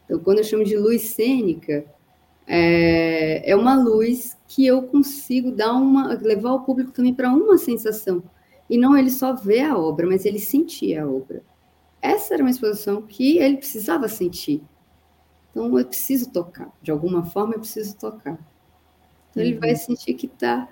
Então, 0.06 0.18
quando 0.20 0.38
eu 0.38 0.44
chamo 0.44 0.64
de 0.64 0.78
luz 0.78 1.02
cênica, 1.02 1.84
é, 2.46 3.50
é 3.50 3.54
uma 3.54 3.76
luz 3.76 4.38
que 4.48 4.64
eu 4.64 4.84
consigo 4.84 5.52
dar 5.52 5.74
uma, 5.74 6.14
levar 6.14 6.54
o 6.54 6.60
público 6.60 6.92
também 6.92 7.12
para 7.12 7.30
uma 7.30 7.58
sensação. 7.58 8.22
E 8.70 8.78
não 8.78 8.96
ele 8.96 9.10
só 9.10 9.34
ver 9.34 9.64
a 9.64 9.76
obra, 9.76 10.06
mas 10.06 10.24
ele 10.24 10.38
sentir 10.38 10.96
a 10.96 11.06
obra. 11.06 11.42
Essa 12.00 12.34
era 12.34 12.42
uma 12.42 12.50
exposição 12.50 13.02
que 13.02 13.38
ele 13.38 13.58
precisava 13.58 14.08
sentir. 14.08 14.62
Então, 15.50 15.78
eu 15.78 15.84
preciso 15.84 16.30
tocar. 16.30 16.70
De 16.80 16.90
alguma 16.90 17.24
forma, 17.24 17.54
eu 17.54 17.60
preciso 17.60 17.96
tocar. 17.96 18.38
Então, 19.30 19.42
ele 19.42 19.58
vai 19.58 19.70
uhum. 19.70 19.76
sentir 19.76 20.14
que 20.14 20.26
está 20.26 20.68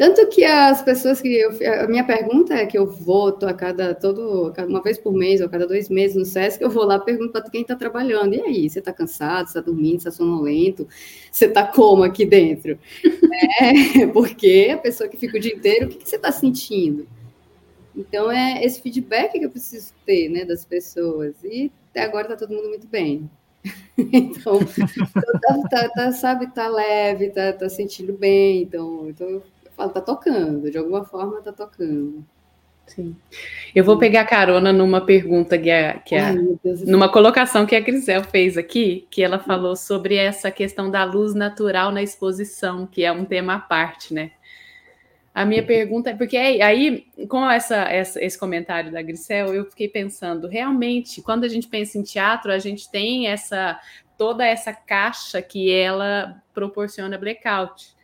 tanto 0.00 0.26
que 0.28 0.42
as 0.42 0.80
pessoas 0.80 1.20
que 1.20 1.28
eu, 1.28 1.50
a 1.82 1.86
minha 1.86 2.02
pergunta 2.02 2.54
é 2.54 2.64
que 2.64 2.78
eu 2.78 2.86
vou 2.86 3.36
a 3.42 3.52
cada 3.52 3.94
todo 3.94 4.50
uma 4.66 4.82
vez 4.82 4.96
por 4.96 5.12
mês 5.12 5.42
ou 5.42 5.48
cada 5.50 5.66
dois 5.66 5.90
meses 5.90 6.16
no 6.16 6.24
SESC, 6.24 6.62
eu 6.62 6.70
vou 6.70 6.86
lá 6.86 6.98
pergunto 6.98 7.32
para 7.32 7.42
quem 7.50 7.60
está 7.60 7.76
trabalhando. 7.76 8.34
E 8.34 8.40
aí, 8.40 8.70
você 8.70 8.78
está 8.78 8.94
cansado, 8.94 9.48
você 9.48 9.58
está 9.58 9.60
dormindo, 9.60 10.00
você 10.00 10.08
está 10.08 10.10
sonolento, 10.12 10.88
você 11.30 11.44
está 11.44 11.66
como 11.66 12.02
aqui 12.02 12.24
dentro? 12.24 12.78
é, 13.60 14.06
porque 14.06 14.70
a 14.72 14.78
pessoa 14.78 15.06
que 15.06 15.18
fica 15.18 15.36
o 15.36 15.40
dia 15.40 15.54
inteiro, 15.54 15.84
o 15.84 15.88
que, 15.90 15.98
que 15.98 16.08
você 16.08 16.16
está 16.16 16.32
sentindo? 16.32 17.06
Então 17.94 18.30
é 18.30 18.64
esse 18.64 18.80
feedback 18.80 19.38
que 19.38 19.44
eu 19.44 19.50
preciso 19.50 19.92
ter, 20.06 20.28
né, 20.28 20.44
das 20.44 20.64
pessoas. 20.64 21.34
E 21.44 21.70
até 21.90 22.02
agora 22.02 22.32
está 22.32 22.36
todo 22.36 22.54
mundo 22.54 22.68
muito 22.68 22.86
bem. 22.86 23.28
então, 23.98 24.58
tá, 24.60 25.68
tá, 25.68 25.88
tá, 25.90 26.12
sabe, 26.12 26.46
tá 26.48 26.68
leve, 26.68 27.30
tá, 27.30 27.52
tá 27.52 27.68
sentindo 27.68 28.12
bem. 28.12 28.62
Então, 28.62 29.08
então 29.08 29.42
falo, 29.76 29.90
tá 29.90 30.00
tocando, 30.00 30.70
de 30.70 30.78
alguma 30.78 31.04
forma 31.04 31.40
tá 31.40 31.52
tocando. 31.52 32.24
Sim. 32.86 33.16
Eu 33.72 33.84
vou 33.84 33.98
pegar 33.98 34.24
carona 34.24 34.72
numa 34.72 35.00
pergunta 35.00 35.56
que 35.56 35.70
a, 35.70 35.94
que 36.00 36.16
a 36.16 36.30
Ai, 36.30 36.36
numa 36.86 37.08
colocação 37.08 37.64
que 37.64 37.76
a 37.76 37.80
Grisel 37.80 38.24
fez 38.24 38.58
aqui, 38.58 39.06
que 39.08 39.22
ela 39.22 39.38
falou 39.38 39.76
sobre 39.76 40.16
essa 40.16 40.50
questão 40.50 40.90
da 40.90 41.04
luz 41.04 41.32
natural 41.32 41.92
na 41.92 42.02
exposição, 42.02 42.86
que 42.86 43.04
é 43.04 43.12
um 43.12 43.24
tema 43.24 43.54
à 43.54 43.58
parte, 43.60 44.12
né? 44.12 44.32
A 45.32 45.44
minha 45.44 45.64
pergunta 45.64 46.10
é 46.10 46.14
porque 46.14 46.36
aí, 46.36 47.06
com 47.28 47.48
essa, 47.48 47.76
essa, 47.84 48.22
esse 48.22 48.38
comentário 48.38 48.90
da 48.90 49.00
Grisel, 49.00 49.54
eu 49.54 49.64
fiquei 49.64 49.88
pensando, 49.88 50.48
realmente, 50.48 51.22
quando 51.22 51.44
a 51.44 51.48
gente 51.48 51.68
pensa 51.68 51.98
em 51.98 52.02
teatro, 52.02 52.50
a 52.50 52.58
gente 52.58 52.90
tem 52.90 53.28
essa 53.28 53.80
toda 54.18 54.44
essa 54.44 54.70
caixa 54.70 55.40
que 55.40 55.72
ela 55.72 56.42
proporciona 56.52 57.16
blackout. 57.16 57.94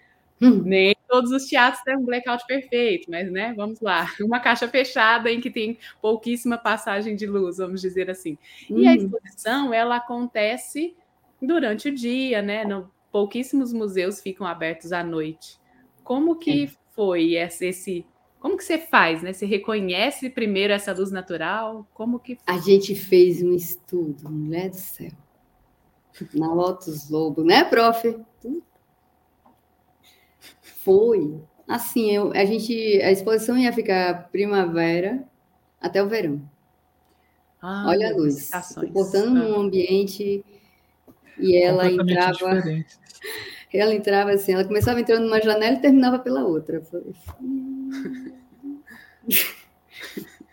Hum. 0.41 0.63
Nem 0.65 0.97
todos 1.07 1.31
os 1.31 1.45
teatros 1.47 1.83
têm 1.83 1.97
um 1.97 2.07
blackout 2.07 2.47
perfeito, 2.47 3.11
mas 3.11 3.31
né, 3.31 3.53
vamos 3.55 3.81
lá. 3.81 4.11
Uma 4.21 4.41
caixa 4.41 4.67
fechada 4.67 5.31
em 5.31 5.43
que 5.43 5.51
tem 5.51 5.79
pouquíssima 6.01 6.57
passagem 6.57 7.17
de 7.17 7.27
luz, 7.27 7.59
vamos 7.59 7.83
dizer 7.83 8.09
assim. 8.09 8.39
Hum. 8.71 8.79
E 8.79 8.89
a 8.89 8.93
hum. 8.93 8.95
exposição, 8.95 9.75
ela 9.75 9.97
acontece 9.97 10.97
durante 11.41 11.91
o 11.91 11.95
dia, 11.95 12.41
né? 12.41 12.65
Pouquíssimos 13.13 13.73
museus 13.73 14.21
ficam 14.21 14.47
abertos 14.47 14.93
à 14.93 15.03
noite. 15.03 15.59
Como 16.03 16.37
que 16.37 16.65
é. 16.65 16.86
Foi 16.97 17.35
esse, 17.35 17.67
esse 17.67 18.07
como 18.41 18.57
que 18.57 18.65
você 18.65 18.79
faz, 18.79 19.23
né? 19.23 19.33
Você 19.33 19.45
reconhece 19.45 20.31
primeiro 20.31 20.73
essa 20.73 20.93
luz 20.93 21.11
natural? 21.11 21.87
Como 21.93 22.19
que 22.19 22.39
A 22.47 22.59
gente 22.59 22.95
fez 22.95 23.43
um 23.43 23.53
estudo, 23.53 24.31
mulher 24.31 24.71
do 24.71 24.77
céu. 24.77 25.11
Na 26.33 26.53
Lotus 26.53 27.11
Lobo, 27.11 27.45
né, 27.45 27.65
prof? 27.65 28.19
Foi. 30.63 31.41
Assim, 31.69 32.13
eu, 32.13 32.33
a 32.33 32.45
gente, 32.45 32.73
a 33.03 33.11
exposição 33.11 33.59
ia 33.59 33.73
ficar 33.73 34.29
primavera 34.31 35.25
até 35.81 36.03
o 36.03 36.09
verão. 36.09 36.41
Ah, 37.61 37.87
Olha 37.89 38.11
a 38.11 38.17
luz, 38.17 38.51
portando 38.93 39.41
ah. 39.41 39.49
num 39.49 39.61
ambiente 39.61 40.45
e 41.39 41.57
ela 41.57 41.91
entrava. 41.91 42.63
Ela 43.77 43.95
entrava 43.95 44.31
assim, 44.33 44.53
ela 44.53 44.65
começava 44.65 45.01
entrando 45.01 45.25
numa 45.25 45.41
janela 45.41 45.77
e 45.77 45.81
terminava 45.81 46.19
pela 46.19 46.45
outra. 46.45 46.83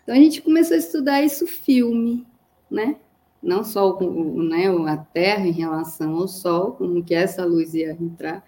então 0.02 0.14
a 0.14 0.14
gente 0.14 0.42
começou 0.42 0.74
a 0.74 0.78
estudar 0.78 1.22
isso 1.22 1.46
filme, 1.46 2.26
né? 2.70 2.96
Não 3.42 3.62
só 3.62 3.96
o, 3.98 4.42
né, 4.42 4.68
a 4.88 4.96
Terra 4.96 5.46
em 5.46 5.52
relação 5.52 6.16
ao 6.16 6.26
Sol, 6.26 6.72
como 6.72 7.04
que 7.04 7.14
essa 7.14 7.44
luz 7.44 7.74
ia 7.74 7.92
entrar, 7.92 8.42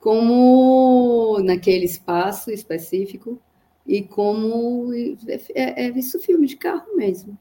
como 0.00 1.38
naquele 1.44 1.84
espaço 1.84 2.50
específico 2.50 3.40
e 3.86 4.02
como 4.02 4.92
é, 5.54 5.86
é 5.86 5.88
isso 5.90 6.18
filme 6.18 6.46
de 6.46 6.56
carro 6.56 6.96
mesmo. 6.96 7.38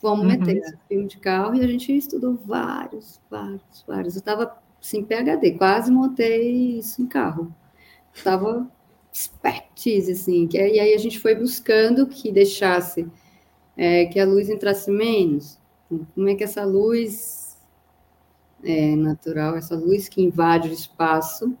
Vamos 0.00 0.20
uhum. 0.20 0.30
meter 0.30 0.56
esse 0.56 0.76
filme 0.88 1.06
de 1.06 1.18
carro 1.18 1.54
e 1.54 1.60
a 1.62 1.66
gente 1.66 1.94
estudou 1.94 2.34
vários, 2.34 3.20
vários, 3.30 3.84
vários. 3.86 4.14
Eu 4.14 4.20
estava 4.20 4.58
assim, 4.80 5.04
PHD, 5.04 5.52
quase 5.52 5.90
montei 5.90 6.78
isso 6.78 7.02
em 7.02 7.06
carro. 7.06 7.54
Estava 8.12 8.70
expertise, 9.12 10.12
assim, 10.12 10.46
que, 10.46 10.56
e 10.56 10.78
aí 10.78 10.94
a 10.94 10.98
gente 10.98 11.18
foi 11.18 11.34
buscando 11.34 12.06
que 12.06 12.30
deixasse 12.30 13.06
é, 13.76 14.06
que 14.06 14.20
a 14.20 14.24
luz 14.24 14.48
entrasse 14.48 14.90
menos. 14.90 15.58
Como 16.14 16.28
é 16.28 16.34
que 16.34 16.44
essa 16.44 16.64
luz 16.64 17.58
é, 18.62 18.94
natural, 18.94 19.56
essa 19.56 19.74
luz 19.74 20.08
que 20.08 20.22
invade 20.22 20.68
o 20.68 20.72
espaço, 20.72 21.56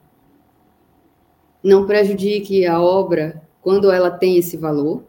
não 1.62 1.86
prejudique 1.86 2.64
a 2.66 2.80
obra 2.80 3.42
quando 3.60 3.90
ela 3.90 4.10
tem 4.10 4.38
esse 4.38 4.56
valor, 4.56 5.04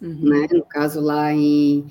uhum. 0.00 0.20
né? 0.22 0.48
No 0.52 0.64
caso 0.64 1.00
lá 1.00 1.32
em 1.32 1.86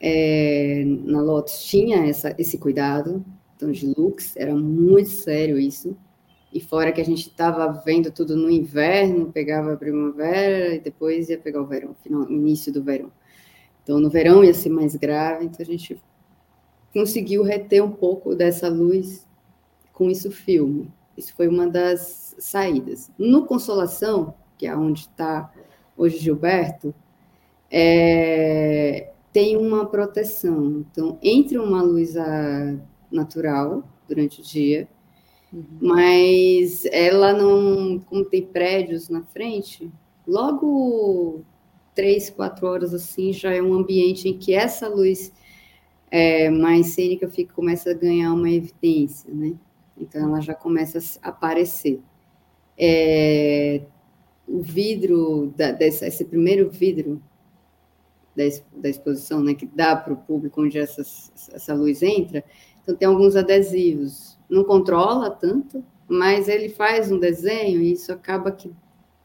é, 0.00 0.84
na 0.86 1.22
Lotus 1.22 1.64
tinha 1.64 2.06
essa, 2.06 2.34
esse 2.38 2.58
cuidado, 2.58 3.24
de 3.72 3.86
looks 3.96 4.36
era 4.36 4.54
muito 4.54 5.08
sério 5.08 5.58
isso. 5.58 5.96
e 6.52 6.60
fora 6.60 6.92
que 6.92 7.00
a 7.00 7.04
gente 7.04 7.28
estava 7.28 7.66
vendo 7.84 8.12
tudo 8.12 8.36
no 8.36 8.48
inverno, 8.48 9.32
pegava 9.32 9.72
a 9.72 9.76
primavera 9.76 10.76
e 10.76 10.80
depois 10.80 11.28
ia 11.28 11.36
pegar 11.36 11.60
o 11.60 11.66
verão, 11.66 11.94
final, 12.02 12.30
início 12.30 12.72
do 12.72 12.82
verão. 12.82 13.10
Então, 13.82 13.98
no 13.98 14.08
verão 14.08 14.44
ia 14.44 14.54
ser 14.54 14.70
mais 14.70 14.94
grave, 14.94 15.44
então 15.44 15.58
a 15.60 15.64
gente 15.64 16.00
conseguiu 16.92 17.42
reter 17.42 17.82
um 17.82 17.90
pouco 17.90 18.36
dessa 18.36 18.68
luz 18.68 19.26
com 19.92 20.08
isso 20.08 20.30
filme. 20.30 20.90
Isso 21.16 21.34
foi 21.34 21.48
uma 21.48 21.66
das 21.66 22.36
saídas. 22.38 23.10
No 23.18 23.46
Consolação, 23.46 24.34
que 24.56 24.66
é 24.66 24.76
onde 24.76 25.00
está 25.00 25.52
hoje 25.96 26.18
Gilberto, 26.18 26.94
é, 27.70 29.10
tem 29.32 29.56
uma 29.56 29.86
proteção. 29.86 30.84
Então, 30.90 31.18
entre 31.20 31.58
uma 31.58 31.82
luz 31.82 32.16
natural 33.14 33.82
durante 34.08 34.40
o 34.40 34.44
dia 34.44 34.88
Uhum. 35.54 35.64
Mas 35.80 36.84
ela 36.86 37.32
não, 37.32 38.00
como 38.00 38.24
tem 38.24 38.44
prédios 38.44 39.08
na 39.08 39.22
frente, 39.22 39.88
logo 40.26 41.42
três, 41.94 42.28
quatro 42.28 42.66
horas 42.66 42.92
assim, 42.92 43.32
já 43.32 43.54
é 43.54 43.62
um 43.62 43.72
ambiente 43.72 44.28
em 44.28 44.36
que 44.36 44.52
essa 44.52 44.88
luz 44.88 45.32
é, 46.10 46.50
mais 46.50 46.88
cênica 46.88 47.28
fica, 47.28 47.54
começa 47.54 47.92
a 47.92 47.94
ganhar 47.94 48.32
uma 48.32 48.50
evidência, 48.50 49.32
né? 49.32 49.54
Então 49.96 50.28
ela 50.28 50.40
já 50.40 50.54
começa 50.54 50.98
a 51.22 51.28
aparecer. 51.28 52.00
É, 52.76 53.82
o 54.46 54.60
vidro, 54.60 55.54
da, 55.56 55.70
desse, 55.70 56.04
esse 56.04 56.24
primeiro 56.24 56.68
vidro 56.68 57.22
da, 58.36 58.42
da 58.76 58.88
exposição, 58.88 59.42
né, 59.42 59.54
que 59.54 59.64
dá 59.64 59.94
para 59.94 60.12
o 60.12 60.16
público 60.16 60.60
onde 60.60 60.76
essa, 60.76 61.00
essa 61.52 61.72
luz 61.72 62.02
entra, 62.02 62.44
então 62.84 62.94
tem 62.94 63.08
alguns 63.08 63.34
adesivos 63.34 64.34
não 64.48 64.64
controla 64.64 65.30
tanto, 65.30 65.84
mas 66.08 66.48
ele 66.48 66.68
faz 66.68 67.10
um 67.10 67.18
desenho 67.18 67.80
e 67.80 67.92
isso 67.92 68.12
acaba 68.12 68.50
que, 68.52 68.72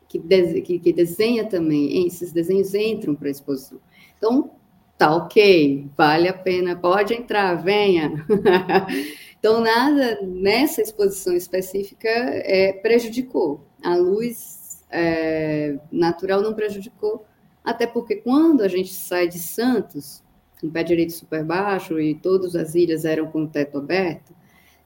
que, 0.07 0.20
que, 0.62 0.80
que 0.80 0.93
desenha 0.93 1.45
também. 1.45 2.05
Esses 2.07 2.32
desenhos 2.32 2.74
entram 2.74 3.16
para 3.16 3.28
a 3.28 3.32
exposição. 3.32 3.80
Então, 4.18 4.51
tá 4.97 5.16
ok, 5.16 5.88
vale 5.95 6.28
a 6.28 6.34
pena, 6.34 6.76
pode 6.76 7.14
entrar, 7.14 7.55
venha. 7.55 8.26
então, 9.39 9.62
nada 9.62 10.20
nessa 10.24 10.82
exposição 10.82 11.36
específica 11.36 12.10
é, 12.10 12.74
prejudicou. 12.74 13.66
A 13.84 13.95
luz 13.95 14.84
é, 14.89 15.78
natural 15.91 16.41
não 16.41 16.53
prejudicou, 16.53 17.26
até 17.64 17.86
porque 17.86 18.16
quando 18.16 18.62
a 18.62 18.68
gente 18.68 18.93
sai 18.93 19.28
de 19.28 19.39
Santos, 19.39 20.24
com 20.60 20.70
pé 20.70 20.84
direito 20.84 21.14
super 21.14 21.43
baixo 21.43 21.99
e 21.99 22.16
todas 22.16 22.55
as 22.55 22.76
ilhas 22.76 23.05
eram 23.05 23.28
com 23.28 23.43
o 23.43 23.47
teto 23.47 23.78
aberto, 23.78 24.34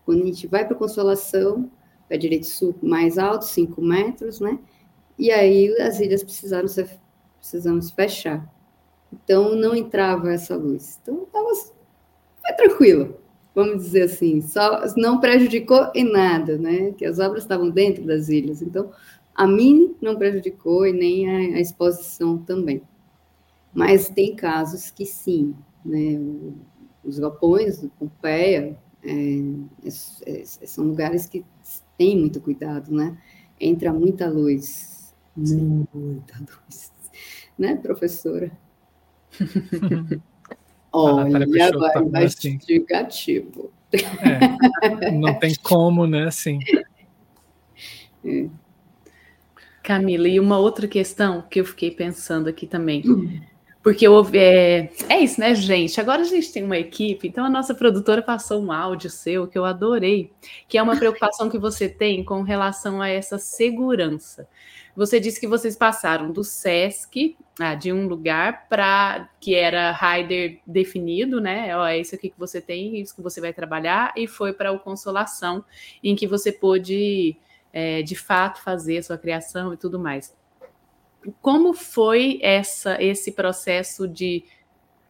quando 0.06 0.22
a 0.22 0.26
gente 0.26 0.48
vai 0.48 0.66
para 0.66 0.76
Consolação, 0.76 1.70
pé 2.08 2.18
direito 2.18 2.48
mais 2.82 3.18
alto, 3.18 3.46
5 3.46 3.82
metros, 3.82 4.40
né? 4.40 4.60
E 5.18 5.32
aí 5.32 5.70
as 5.82 6.00
ilhas 6.00 6.24
precisaram 6.24 6.68
ser, 6.68 6.90
precisamos 7.40 7.92
fechar. 7.92 8.48
Então 9.12 9.56
não 9.56 9.76
entrava 9.76 10.32
essa 10.32 10.56
luz. 10.56 11.00
Então 11.02 11.26
tava, 11.32 11.50
foi 11.56 12.54
tranquilo, 12.56 13.18
vamos 13.56 13.84
dizer 13.84 14.04
assim. 14.04 14.42
Só 14.42 14.84
não 14.98 15.20
prejudicou 15.20 15.92
em 15.96 16.12
nada, 16.12 16.58
né? 16.58 16.92
Que 16.92 17.06
as 17.06 17.20
obras 17.20 17.44
estavam 17.44 17.70
dentro 17.70 18.04
das 18.04 18.30
ilhas. 18.30 18.62
Então 18.62 18.92
a 19.34 19.48
mim 19.48 19.96
não 20.02 20.16
prejudicou 20.18 20.86
e 20.86 20.94
nem 20.94 21.30
a, 21.30 21.58
a 21.58 21.62
exposição 21.62 22.38
também. 22.38 22.82
Mas 23.74 24.10
tem 24.10 24.36
casos 24.36 24.92
que 24.92 25.06
sim, 25.06 25.56
né? 25.84 26.20
Os 27.04 27.20
galpões 27.20 27.82
do 27.82 27.90
Pompeia 27.90 28.78
é, 29.04 29.12
é, 29.84 30.42
é, 30.42 30.46
são 30.46 30.86
lugares 30.86 31.26
que 31.26 31.44
têm 31.98 32.18
muito 32.20 32.40
cuidado, 32.40 32.94
né? 32.94 33.18
Entra 33.60 33.92
muita 33.92 34.30
luz, 34.30 35.14
muita 35.36 36.40
luz, 36.40 36.92
né, 37.58 37.76
professora? 37.76 38.52
Olha, 40.92 41.48
vai 41.48 42.04
investigativo. 42.28 43.72
É, 43.92 45.12
não 45.12 45.38
tem 45.40 45.56
como, 45.56 46.06
né? 46.08 46.28
Assim. 46.28 46.60
É. 48.26 48.48
Camila, 49.84 50.30
e 50.30 50.40
uma 50.40 50.58
outra 50.58 50.88
questão 50.88 51.42
que 51.42 51.60
eu 51.60 51.66
fiquei 51.66 51.92
pensando 51.92 52.48
aqui 52.48 52.66
também. 52.66 53.04
Hum. 53.06 53.42
Porque 53.84 54.08
eu, 54.08 54.26
é, 54.34 54.90
é 55.10 55.20
isso, 55.20 55.42
né, 55.42 55.54
gente? 55.54 56.00
Agora 56.00 56.22
a 56.22 56.26
gente 56.26 56.54
tem 56.54 56.64
uma 56.64 56.78
equipe, 56.78 57.28
então 57.28 57.44
a 57.44 57.50
nossa 57.50 57.76
produtora 57.76 58.22
passou 58.22 58.64
um 58.64 58.72
áudio 58.72 59.10
seu 59.10 59.46
que 59.46 59.58
eu 59.58 59.66
adorei, 59.66 60.32
que 60.70 60.78
é 60.78 60.82
uma 60.82 60.96
preocupação 60.96 61.50
que 61.50 61.58
você 61.60 61.90
tem 61.90 62.24
com 62.24 62.42
relação 62.44 63.02
a 63.02 63.10
essa 63.10 63.38
segurança. 63.38 64.48
Você 64.96 65.20
disse 65.20 65.38
que 65.38 65.48
vocês 65.48 65.76
passaram 65.76 66.32
do 66.32 66.46
SESC, 66.46 67.36
ah, 67.60 67.76
de 67.76 67.92
um 67.92 68.08
lugar, 68.08 68.70
para 68.70 69.28
que 69.42 69.54
era 69.54 69.92
rider 69.92 70.60
definido, 70.66 71.42
né? 71.42 71.76
Ó, 71.76 71.86
é 71.86 72.00
isso 72.00 72.16
aqui 72.16 72.30
que 72.30 72.40
você 72.40 72.62
tem, 72.62 73.02
isso 73.02 73.14
que 73.14 73.22
você 73.22 73.42
vai 73.42 73.52
trabalhar, 73.52 74.14
e 74.16 74.28
foi 74.28 74.54
para 74.54 74.72
o 74.72 74.80
Consolação, 74.80 75.66
em 76.02 76.16
que 76.16 76.26
você 76.26 76.54
pôde, 76.54 77.36
é, 77.74 78.02
de 78.02 78.16
fato, 78.16 78.62
fazer 78.62 79.00
a 79.00 79.04
sua 79.04 79.18
criação 79.18 79.74
e 79.74 79.78
tudo 79.78 80.00
mais. 80.00 80.34
Como 81.42 81.74
foi 81.74 82.40
essa 82.42 83.02
esse 83.02 83.32
processo 83.32 84.08
de 84.08 84.44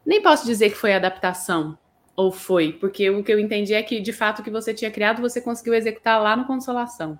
nem 0.05 0.21
posso 0.21 0.45
dizer 0.45 0.69
que 0.69 0.77
foi 0.77 0.93
adaptação 0.93 1.77
ou 2.15 2.31
foi, 2.31 2.73
porque 2.73 3.09
o 3.09 3.23
que 3.23 3.31
eu 3.31 3.39
entendi 3.39 3.73
é 3.73 3.81
que 3.81 3.99
de 3.99 4.13
fato 4.13 4.39
o 4.39 4.43
que 4.43 4.51
você 4.51 4.73
tinha 4.73 4.91
criado 4.91 5.21
você 5.21 5.41
conseguiu 5.41 5.73
executar 5.73 6.21
lá 6.21 6.35
no 6.35 6.45
Consolação. 6.45 7.19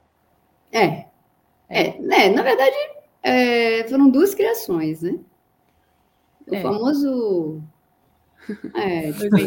É, 0.72 1.06
é, 1.70 2.00
né? 2.00 2.30
Na 2.30 2.44
verdade 2.44 2.76
é, 3.22 3.88
foram 3.88 4.10
duas 4.10 4.36
criações, 4.36 5.02
né? 5.02 5.18
O 6.48 6.56
é. 6.56 6.62
famoso 6.62 7.64
é, 8.76 9.12
tipo, 9.14 9.38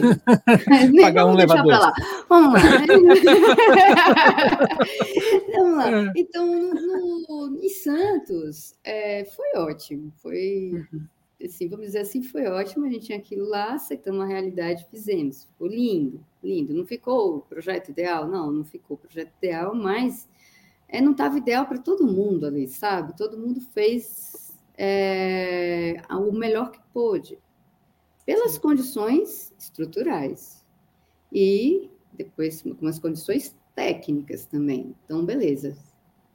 Pagar 1.01 1.27
um 1.27 1.35
levador. 1.35 1.67
Lá. 1.67 1.93
Vamos 2.29 2.55
lá. 2.55 2.61
Vamos 5.55 5.77
lá. 5.77 5.91
É. 5.91 6.13
Então, 6.17 6.47
no, 6.47 7.59
em 7.63 7.69
Santos, 7.69 8.75
é, 8.85 9.25
foi 9.25 9.53
ótimo. 9.57 10.13
Foi, 10.17 10.71
uhum. 10.73 11.07
assim, 11.45 11.69
vamos 11.69 11.87
dizer 11.87 12.01
assim, 12.01 12.23
foi 12.23 12.47
ótimo. 12.47 12.87
A 12.87 12.89
gente 12.89 13.07
tinha 13.07 13.19
aquilo 13.19 13.49
lá, 13.49 13.75
aceitando 13.75 14.23
a 14.23 14.27
realidade, 14.27 14.87
fizemos. 14.91 15.45
Ficou 15.45 15.69
lindo, 15.69 16.25
lindo. 16.43 16.75
Não 16.75 16.87
ficou 16.87 17.37
o 17.37 17.41
projeto 17.41 17.91
ideal? 17.91 18.27
Não, 18.29 18.51
não 18.51 18.65
ficou 18.65 18.97
o 18.97 19.01
projeto 19.01 19.33
ideal, 19.39 19.75
mas 19.75 20.29
é, 20.89 21.01
não 21.01 21.13
estava 21.13 21.39
ideal 21.39 21.67
para 21.67 21.79
todo 21.79 22.07
mundo 22.07 22.47
ali, 22.47 22.67
sabe? 22.67 23.17
Todo 23.17 23.39
mundo 23.39 23.61
fez 23.61 24.55
é, 24.79 26.03
o 26.11 26.33
melhor 26.33 26.71
que 26.71 26.81
pôde 26.93 27.39
pelas 28.27 28.53
Sim. 28.53 28.61
condições 28.61 29.55
estruturais 29.57 30.63
e 31.33 31.89
depois 32.13 32.63
com 32.63 32.87
as 32.87 32.99
condições 32.99 33.57
técnicas 33.75 34.45
também. 34.45 34.95
Então, 35.05 35.25
beleza. 35.25 35.77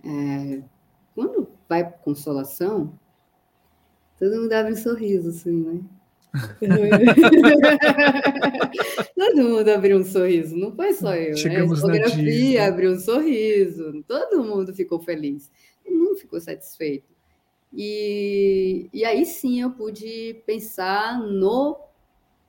É, 0.04 0.64
quando 1.14 1.48
vai 1.68 1.84
para 1.84 1.98
consolação, 2.00 2.98
todo 4.18 4.42
mundo 4.42 4.54
abre 4.54 4.74
um 4.74 4.78
sorriso, 4.78 5.30
assim, 5.30 5.52
né? 5.52 5.82
todo 9.18 9.50
mundo 9.50 9.68
abriu 9.68 9.98
um 9.98 10.04
sorriso, 10.04 10.56
não 10.56 10.74
foi 10.74 10.94
só 10.94 11.14
eu. 11.14 11.32
Né? 11.32 11.36
Chegamos 11.36 11.84
né? 11.84 12.00
A 12.00 12.08
fotografia 12.08 12.68
abriu 12.68 12.92
um 12.92 13.00
sorriso, 13.00 14.02
todo 14.08 14.42
mundo 14.42 14.74
ficou 14.74 15.02
feliz, 15.02 15.52
todo 15.84 15.94
mundo 15.94 16.16
ficou 16.16 16.40
satisfeito. 16.40 17.11
E, 17.74 18.90
e 18.94 19.06
aí 19.06 19.26
sim 19.26 19.62
eu 19.62 19.72
pude 19.72 20.42
pensar 20.46 21.20
no 21.20 21.80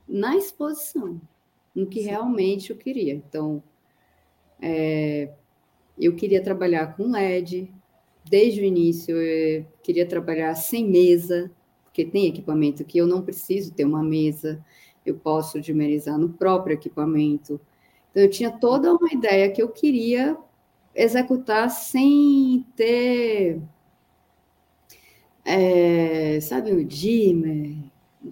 na 0.09 0.37
exposição, 0.37 1.20
no 1.75 1.87
que 1.87 2.01
sim. 2.01 2.09
realmente 2.09 2.70
eu 2.70 2.77
queria. 2.77 3.14
Então, 3.14 3.62
é, 4.61 5.31
eu 5.99 6.14
queria 6.14 6.43
trabalhar 6.43 6.97
com 6.97 7.11
LED, 7.11 7.73
desde 8.25 8.61
o 8.61 8.64
início 8.64 9.16
eu 9.16 9.64
queria 9.83 10.07
trabalhar 10.07 10.55
sem 10.55 10.89
mesa, 10.89 11.51
porque 11.85 12.05
tem 12.05 12.27
equipamento 12.27 12.85
que 12.85 12.99
eu 12.99 13.07
não 13.07 13.23
preciso 13.23 13.73
ter 13.73 13.85
uma 13.85 14.03
mesa, 14.03 14.64
eu 15.05 15.16
posso 15.16 15.61
dimerizar 15.61 16.18
no 16.18 16.29
próprio 16.29 16.75
equipamento. 16.75 17.61
Então, 18.11 18.23
eu 18.23 18.31
tinha 18.31 18.51
toda 18.51 18.93
uma 18.93 19.12
ideia 19.12 19.51
que 19.51 19.62
eu 19.62 19.68
queria 19.68 20.37
executar 20.95 21.70
sem 21.70 22.66
ter 22.77 23.61
é, 25.45 26.40
sabe, 26.40 26.72
o 26.72 26.84
dimmer, 26.84 27.76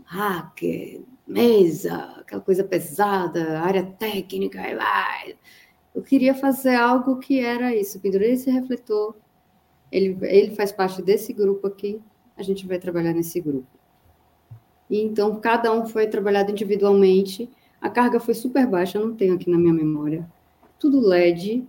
hacker, 0.04 1.02
mesa, 1.26 1.96
aquela 2.18 2.40
coisa 2.40 2.64
pesada, 2.64 3.60
área 3.60 3.84
técnica, 3.84 4.60
e 4.60 4.76
vai. 4.76 5.36
Eu 5.94 6.02
queria 6.02 6.34
fazer 6.34 6.74
algo 6.74 7.18
que 7.18 7.40
era 7.40 7.74
isso. 7.74 8.00
Pendurei 8.00 8.32
esse 8.32 8.50
refletor, 8.50 9.16
ele, 9.90 10.16
ele 10.22 10.54
faz 10.54 10.72
parte 10.72 11.02
desse 11.02 11.32
grupo 11.32 11.66
aqui, 11.66 12.00
a 12.36 12.42
gente 12.42 12.66
vai 12.66 12.78
trabalhar 12.78 13.12
nesse 13.12 13.40
grupo. 13.40 13.66
E 14.88 15.00
então, 15.00 15.40
cada 15.40 15.72
um 15.72 15.86
foi 15.86 16.06
trabalhado 16.06 16.50
individualmente. 16.50 17.48
A 17.80 17.88
carga 17.88 18.18
foi 18.18 18.34
super 18.34 18.66
baixa, 18.66 18.98
eu 18.98 19.06
não 19.06 19.14
tenho 19.14 19.34
aqui 19.34 19.48
na 19.48 19.58
minha 19.58 19.72
memória. 19.72 20.28
Tudo 20.78 21.00
LED, 21.00 21.66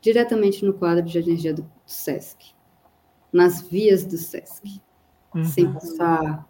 diretamente 0.00 0.64
no 0.64 0.74
quadro 0.74 1.04
de 1.04 1.18
energia 1.18 1.54
do 1.54 1.68
SESC, 1.86 2.54
nas 3.32 3.60
vias 3.62 4.04
do 4.04 4.16
SESC, 4.16 4.80
uhum. 5.34 5.44
sem 5.44 5.72
passar 5.72 6.48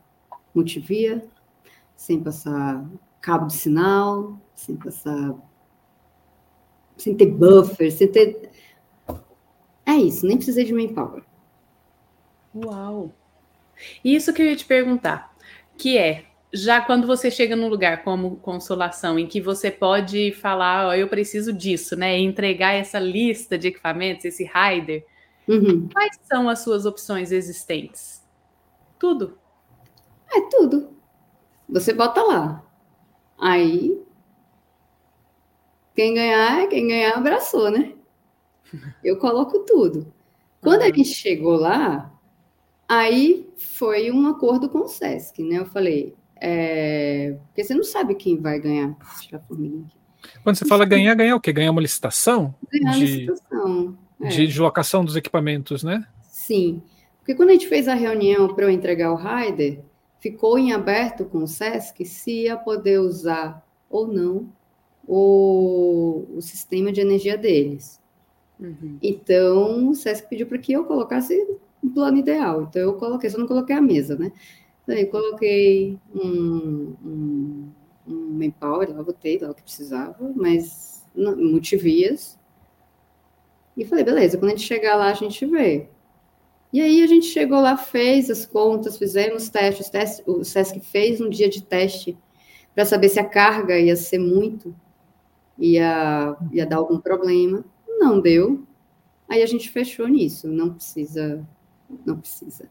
multivia, 0.55 1.25
sem 1.97 2.23
passar 2.23 2.85
cabo 3.21 3.47
de 3.47 3.55
sinal, 3.55 4.39
sem 4.55 4.77
passar. 4.77 5.35
sem 6.97 7.15
ter 7.15 7.27
buffer, 7.27 7.93
sem 7.93 8.09
ter. 8.09 8.51
É 9.85 9.93
isso, 9.93 10.27
nem 10.27 10.37
precisei 10.37 10.65
de 10.65 10.73
manpower. 10.73 11.23
Uau! 12.55 13.15
Isso 14.05 14.33
que 14.33 14.43
eu 14.43 14.47
ia 14.47 14.57
te 14.57 14.65
perguntar, 14.65 15.35
que 15.77 15.97
é, 15.97 16.25
já 16.53 16.81
quando 16.81 17.07
você 17.07 17.31
chega 17.31 17.55
num 17.55 17.69
lugar 17.69 18.03
como 18.03 18.37
Consolação, 18.37 19.19
em 19.19 19.27
que 19.27 19.41
você 19.41 19.71
pode 19.71 20.33
falar, 20.33 20.89
oh, 20.89 20.93
eu 20.95 21.09
preciso 21.09 21.53
disso, 21.53 21.95
né? 21.95 22.19
Entregar 22.19 22.73
essa 22.73 22.99
lista 22.99 23.57
de 23.57 23.69
equipamentos, 23.69 24.25
esse 24.25 24.45
rider, 24.45 25.07
uhum. 25.49 25.89
quais 25.89 26.19
são 26.23 26.49
as 26.49 26.61
suas 26.61 26.87
opções 26.87 27.33
existentes? 27.33 28.23
Tudo. 28.99 29.39
É 30.31 30.41
tudo. 30.51 30.97
Você 31.69 31.93
bota 31.93 32.23
lá. 32.23 32.65
Aí, 33.39 34.01
quem 35.95 36.15
ganhar, 36.15 36.69
quem 36.69 36.89
ganhar 36.89 37.17
abraçou, 37.17 37.71
né? 37.71 37.95
Eu 39.03 39.19
coloco 39.19 39.61
tudo. 39.61 40.13
Quando 40.61 40.81
uhum. 40.83 40.89
a 40.89 40.97
gente 40.97 41.05
chegou 41.05 41.57
lá, 41.57 42.13
aí 42.89 43.49
foi 43.57 44.11
um 44.11 44.27
acordo 44.27 44.69
com 44.69 44.81
o 44.81 44.89
SESC, 44.89 45.43
né? 45.43 45.59
Eu 45.59 45.67
falei, 45.67 46.15
é... 46.41 47.37
porque 47.47 47.65
você 47.65 47.75
não 47.75 47.85
sabe 47.85 48.15
quem 48.15 48.41
vai 48.41 48.59
ganhar. 48.59 48.97
Quando 50.43 50.57
você 50.57 50.65
fala 50.67 50.85
ganhar, 50.85 51.15
ganhar 51.15 51.37
o 51.37 51.41
quê? 51.41 51.53
Ganhar 51.53 51.71
uma 51.71 51.81
licitação? 51.81 52.55
Ganhar 52.71 52.95
de, 52.95 53.01
licitação. 53.01 53.97
É. 54.21 54.29
De 54.29 54.61
locação 54.61 55.05
dos 55.05 55.17
equipamentos, 55.17 55.85
né? 55.85 56.07
Sim. 56.23 56.83
Porque 57.19 57.35
quando 57.35 57.51
a 57.51 57.53
gente 57.53 57.69
fez 57.69 57.87
a 57.87 57.95
reunião 57.95 58.55
para 58.55 58.65
eu 58.65 58.71
entregar 58.71 59.13
o 59.13 59.17
rider, 59.17 59.81
ficou 60.19 60.59
em 60.59 60.73
aberto 60.73 61.25
com 61.25 61.39
o 61.39 61.47
SESC 61.47 62.05
se 62.05 62.45
ia 62.45 62.57
poder 62.57 63.01
usar 63.01 63.65
ou 63.89 64.07
não 64.07 64.49
o, 65.07 66.27
o 66.35 66.43
sistema 66.43 66.93
de 66.93 67.01
energia 67.01 67.37
deles. 67.37 68.01
Uhum. 68.59 68.99
Então, 69.03 69.89
o 69.89 69.95
SESC 69.95 70.29
pediu 70.29 70.47
para 70.47 70.59
que 70.59 70.73
eu 70.73 70.85
colocasse 70.85 71.35
um 71.83 71.89
plano 71.89 72.19
ideal. 72.19 72.63
Então, 72.63 72.83
eu 72.83 72.95
coloquei, 72.95 73.31
só 73.31 73.39
não 73.39 73.47
coloquei 73.47 73.77
a 73.77 73.81
mesa, 73.81 74.17
né? 74.17 74.33
Então, 74.83 74.97
eu 74.97 75.07
coloquei 75.09 75.99
um, 76.15 76.95
um, 77.05 77.69
um 78.07 78.39
manpower, 78.39 78.95
lá 78.95 79.03
botei 79.03 79.39
lá 79.39 79.51
o 79.51 79.55
que 79.55 79.63
precisava, 79.63 80.33
mas 80.35 81.05
multivias. 81.15 82.39
E 83.79 83.85
falei, 83.85 84.03
beleza, 84.03 84.37
quando 84.37 84.51
a 84.51 84.57
gente 84.57 84.67
chegar 84.67 84.97
lá, 84.97 85.09
a 85.09 85.15
gente 85.15 85.47
vê. 85.47 85.89
E 86.73 86.81
aí 86.81 87.01
a 87.01 87.07
gente 87.07 87.27
chegou 87.27 87.61
lá, 87.61 87.77
fez 87.77 88.29
as 88.29 88.45
contas, 88.45 88.99
fizemos 88.99 89.49
testes, 89.49 89.89
testes 89.89 90.27
o 90.27 90.45
SESC 90.45 90.81
fez 90.81 91.21
um 91.21 91.31
dia 91.31 91.49
de 91.49 91.63
teste 91.63 92.19
para 92.75 92.85
saber 92.85 93.09
se 93.09 93.21
a 93.21 93.25
carga 93.25 93.79
ia 93.79 93.95
ser 93.95 94.19
muito, 94.19 94.75
ia, 95.57 96.37
ia 96.53 96.67
dar 96.67 96.79
algum 96.79 96.99
problema. 96.99 97.65
Não 97.87 98.21
deu. 98.21 98.67
Aí 99.29 99.43
a 99.43 99.47
gente 99.47 99.71
fechou 99.71 100.09
nisso. 100.09 100.49
Não 100.49 100.75
precisa, 100.75 101.47
não 102.05 102.19
precisa. 102.19 102.69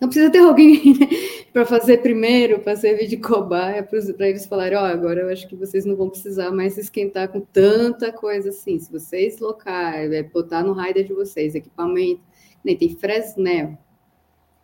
Não 0.00 0.08
precisa 0.08 0.30
ter 0.30 0.40
alguém 0.40 0.80
para 1.52 1.64
fazer 1.64 1.98
primeiro, 1.98 2.60
para 2.60 2.76
servir 2.76 3.06
de 3.06 3.16
cobaia, 3.16 3.82
para 3.82 4.28
eles 4.28 4.46
falarem, 4.46 4.76
ó, 4.76 4.82
oh, 4.82 4.84
agora 4.84 5.22
eu 5.22 5.30
acho 5.30 5.48
que 5.48 5.56
vocês 5.56 5.86
não 5.86 5.96
vão 5.96 6.10
precisar 6.10 6.50
mais 6.50 6.74
se 6.74 6.80
esquentar 6.80 7.28
com 7.28 7.40
tanta 7.40 8.12
coisa 8.12 8.50
assim. 8.50 8.78
Se 8.78 8.92
vocês 8.92 9.38
locar, 9.38 9.94
é, 9.94 10.22
botar 10.22 10.62
no 10.62 10.74
rider 10.74 11.04
de 11.04 11.14
vocês 11.14 11.54
equipamento, 11.54 12.20
nem 12.62 12.76
tem 12.76 12.94
Fresnel 12.94 13.78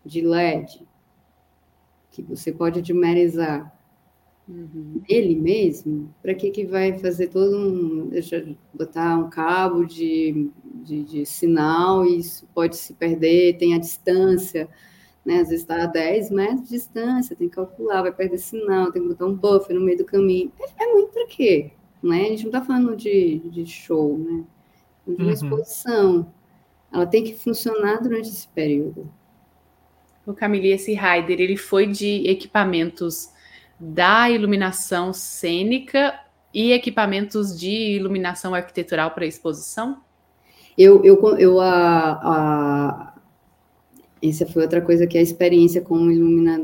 de 0.04 0.20
LED, 0.20 0.86
que 2.10 2.22
você 2.22 2.52
pode 2.52 2.82
dimerizar 2.82 3.72
uhum. 4.48 5.00
ele 5.08 5.34
mesmo, 5.34 6.12
para 6.20 6.34
que, 6.34 6.50
que 6.50 6.66
vai 6.66 6.98
fazer 6.98 7.28
todo 7.28 7.56
um. 7.56 8.08
Deixa 8.08 8.46
botar 8.74 9.16
um 9.16 9.30
cabo 9.30 9.84
de, 9.84 10.50
de, 10.84 11.02
de, 11.04 11.26
sinal, 11.26 12.04
e 12.04 12.18
isso 12.18 12.46
pode 12.54 12.76
se 12.76 12.92
perder, 12.94 13.56
tem 13.56 13.74
a 13.74 13.78
distância, 13.78 14.68
né? 15.24 15.40
Às 15.40 15.48
vezes 15.48 15.60
está 15.60 15.84
a 15.84 15.86
10 15.86 16.30
metros 16.30 16.62
de 16.62 16.68
distância, 16.70 17.36
tem 17.36 17.48
que 17.48 17.54
calcular, 17.54 18.02
vai 18.02 18.12
perder 18.12 18.38
sinal, 18.38 18.90
tem 18.90 19.02
que 19.02 19.08
botar 19.08 19.26
um 19.26 19.34
buffer 19.34 19.74
no 19.74 19.82
meio 19.82 19.98
do 19.98 20.04
caminho. 20.04 20.52
É, 20.60 20.84
é 20.84 20.92
muito 20.92 21.12
para 21.12 21.26
quê? 21.26 21.72
Né? 22.02 22.22
A 22.22 22.28
gente 22.30 22.42
não 22.42 22.50
está 22.50 22.62
falando 22.62 22.96
de, 22.96 23.38
de 23.44 23.66
show, 23.66 24.18
né? 24.18 24.44
De 25.06 25.14
uma 25.14 25.24
uhum. 25.24 25.30
exposição. 25.30 26.32
Ela 26.92 27.06
tem 27.06 27.24
que 27.24 27.34
funcionar 27.34 28.00
durante 28.02 28.28
esse 28.28 28.46
período. 28.48 29.10
O 30.26 30.32
Camille, 30.32 30.70
esse 30.70 30.94
rider, 30.94 31.40
ele 31.40 31.56
foi 31.56 31.86
de 31.86 32.28
equipamentos 32.28 33.30
da 33.78 34.30
iluminação 34.30 35.12
cênica 35.12 36.18
e 36.54 36.72
equipamentos 36.72 37.58
de 37.58 37.96
iluminação 37.96 38.54
arquitetural 38.54 39.10
para 39.10 39.26
exposição? 39.26 40.02
Eu, 40.76 41.04
eu, 41.04 41.38
eu 41.38 41.60
a, 41.60 42.12
a, 42.12 43.11
essa 44.22 44.46
foi 44.46 44.62
outra 44.62 44.80
coisa 44.80 45.06
que 45.06 45.18
a 45.18 45.22
experiência 45.22 45.80
com, 45.80 46.10
ilumina, 46.10 46.60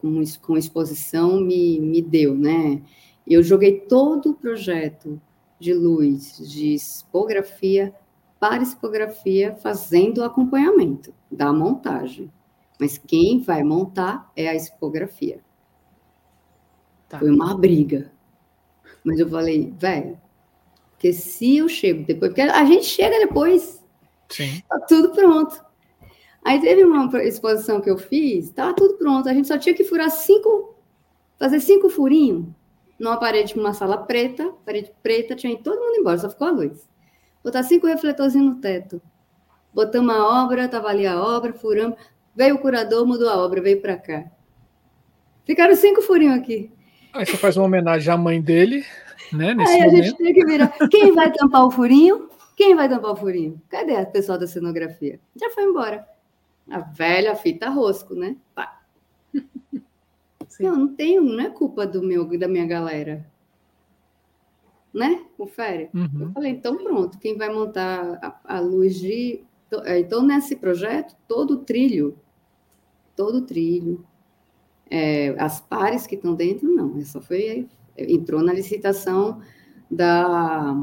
com, 0.00 0.22
com 0.40 0.56
exposição 0.56 1.40
me, 1.40 1.78
me 1.80 2.00
deu, 2.00 2.34
né? 2.34 2.80
Eu 3.26 3.42
joguei 3.42 3.80
todo 3.80 4.30
o 4.30 4.34
projeto 4.34 5.20
de 5.60 5.74
luz, 5.74 6.38
de 6.38 6.72
expografia 6.72 7.94
para 8.40 8.62
expografia 8.62 9.54
fazendo 9.56 10.18
o 10.18 10.24
acompanhamento 10.24 11.12
da 11.30 11.52
montagem. 11.52 12.32
Mas 12.80 12.96
quem 12.96 13.40
vai 13.40 13.62
montar 13.62 14.30
é 14.36 14.48
a 14.48 14.54
expografia. 14.54 15.40
Tá. 17.08 17.18
Foi 17.18 17.30
uma 17.30 17.54
briga. 17.54 18.12
Mas 19.04 19.18
eu 19.18 19.28
falei, 19.28 19.74
velho, 19.76 20.18
porque 20.90 21.12
se 21.12 21.56
eu 21.56 21.68
chego 21.68 22.04
depois, 22.04 22.30
porque 22.30 22.42
a 22.42 22.64
gente 22.64 22.84
chega 22.84 23.18
depois, 23.18 23.84
Sim. 24.28 24.62
tá 24.68 24.80
tudo 24.80 25.10
pronto. 25.10 25.67
Aí 26.48 26.60
teve 26.60 26.84
uma 26.84 27.10
exposição 27.22 27.80
que 27.80 27.90
eu 27.90 27.98
fiz, 27.98 28.50
tá 28.50 28.72
tudo 28.72 28.94
pronto, 28.94 29.28
a 29.28 29.34
gente 29.34 29.48
só 29.48 29.58
tinha 29.58 29.74
que 29.74 29.84
furar 29.84 30.10
cinco, 30.10 30.74
fazer 31.38 31.60
cinco 31.60 31.90
furinhos 31.90 32.46
numa 32.98 33.16
parede 33.18 33.54
com 33.54 33.60
uma 33.60 33.74
sala 33.74 33.98
preta, 33.98 34.52
parede 34.64 34.92
preta, 35.02 35.36
tinha 35.36 35.56
todo 35.58 35.78
mundo 35.78 35.96
embora, 35.96 36.18
só 36.18 36.30
ficou 36.30 36.48
a 36.48 36.50
luz 36.50 36.88
botar 37.48 37.62
cinco 37.62 37.86
refletorzinhos 37.86 38.54
no 38.54 38.60
teto. 38.60 39.00
Botamos 39.72 40.14
a 40.14 40.44
obra, 40.44 40.68
tava 40.68 40.88
ali 40.88 41.06
a 41.06 41.20
obra, 41.20 41.52
furamos. 41.52 41.98
Veio 42.34 42.56
o 42.56 42.58
curador, 42.58 43.06
mudou 43.06 43.28
a 43.28 43.36
obra, 43.36 43.60
veio 43.60 43.80
para 43.80 43.96
cá. 43.96 44.24
Ficaram 45.44 45.74
cinco 45.74 46.02
furinhos 46.02 46.38
aqui. 46.38 46.70
Aí 47.12 47.24
você 47.24 47.36
faz 47.36 47.56
uma 47.56 47.66
homenagem 47.66 48.12
à 48.12 48.16
mãe 48.16 48.40
dele, 48.40 48.84
né? 49.32 49.54
Nesse 49.54 49.72
Aí 49.72 49.82
a 49.82 49.86
momento. 49.86 50.04
gente 50.04 50.16
tem 50.18 50.34
que 50.34 50.44
virar. 50.44 50.68
Quem 50.90 51.14
vai 51.14 51.32
tampar 51.32 51.64
o 51.64 51.70
furinho? 51.70 52.28
Quem 52.56 52.74
vai 52.74 52.88
tampar 52.88 53.12
o 53.12 53.16
furinho? 53.16 53.60
Cadê 53.68 53.96
a 53.96 54.04
pessoal 54.04 54.38
da 54.38 54.46
cenografia? 54.46 55.18
Já 55.34 55.50
foi 55.50 55.64
embora. 55.64 56.06
A 56.70 56.80
velha 56.80 57.34
fita 57.34 57.68
rosco, 57.68 58.14
né? 58.14 58.36
Pá. 58.54 58.82
Não, 60.60 60.76
não 60.76 60.94
tenho, 60.94 61.22
não 61.22 61.40
é 61.40 61.50
culpa 61.50 61.86
do 61.86 62.02
meu, 62.02 62.26
da 62.36 62.48
minha 62.48 62.66
galera 62.66 63.24
né? 64.92 65.24
Confere. 65.36 65.90
Uhum. 65.94 66.22
Eu 66.22 66.32
falei, 66.32 66.52
então 66.52 66.76
pronto, 66.76 67.18
quem 67.18 67.36
vai 67.36 67.52
montar 67.52 68.18
a, 68.22 68.56
a 68.56 68.60
luz 68.60 68.96
de. 68.96 69.44
É, 69.84 69.98
então, 69.98 70.22
nesse 70.22 70.56
projeto, 70.56 71.14
todo 71.26 71.52
o 71.52 71.58
trilho, 71.58 72.18
todo 73.14 73.38
o 73.38 73.42
trilho, 73.42 74.04
é, 74.90 75.34
as 75.38 75.60
pares 75.60 76.06
que 76.06 76.14
estão 76.14 76.34
dentro, 76.34 76.68
não, 76.68 77.00
só 77.04 77.20
foi. 77.20 77.68
Entrou 77.96 78.42
na 78.42 78.52
licitação 78.52 79.40
da. 79.90 80.74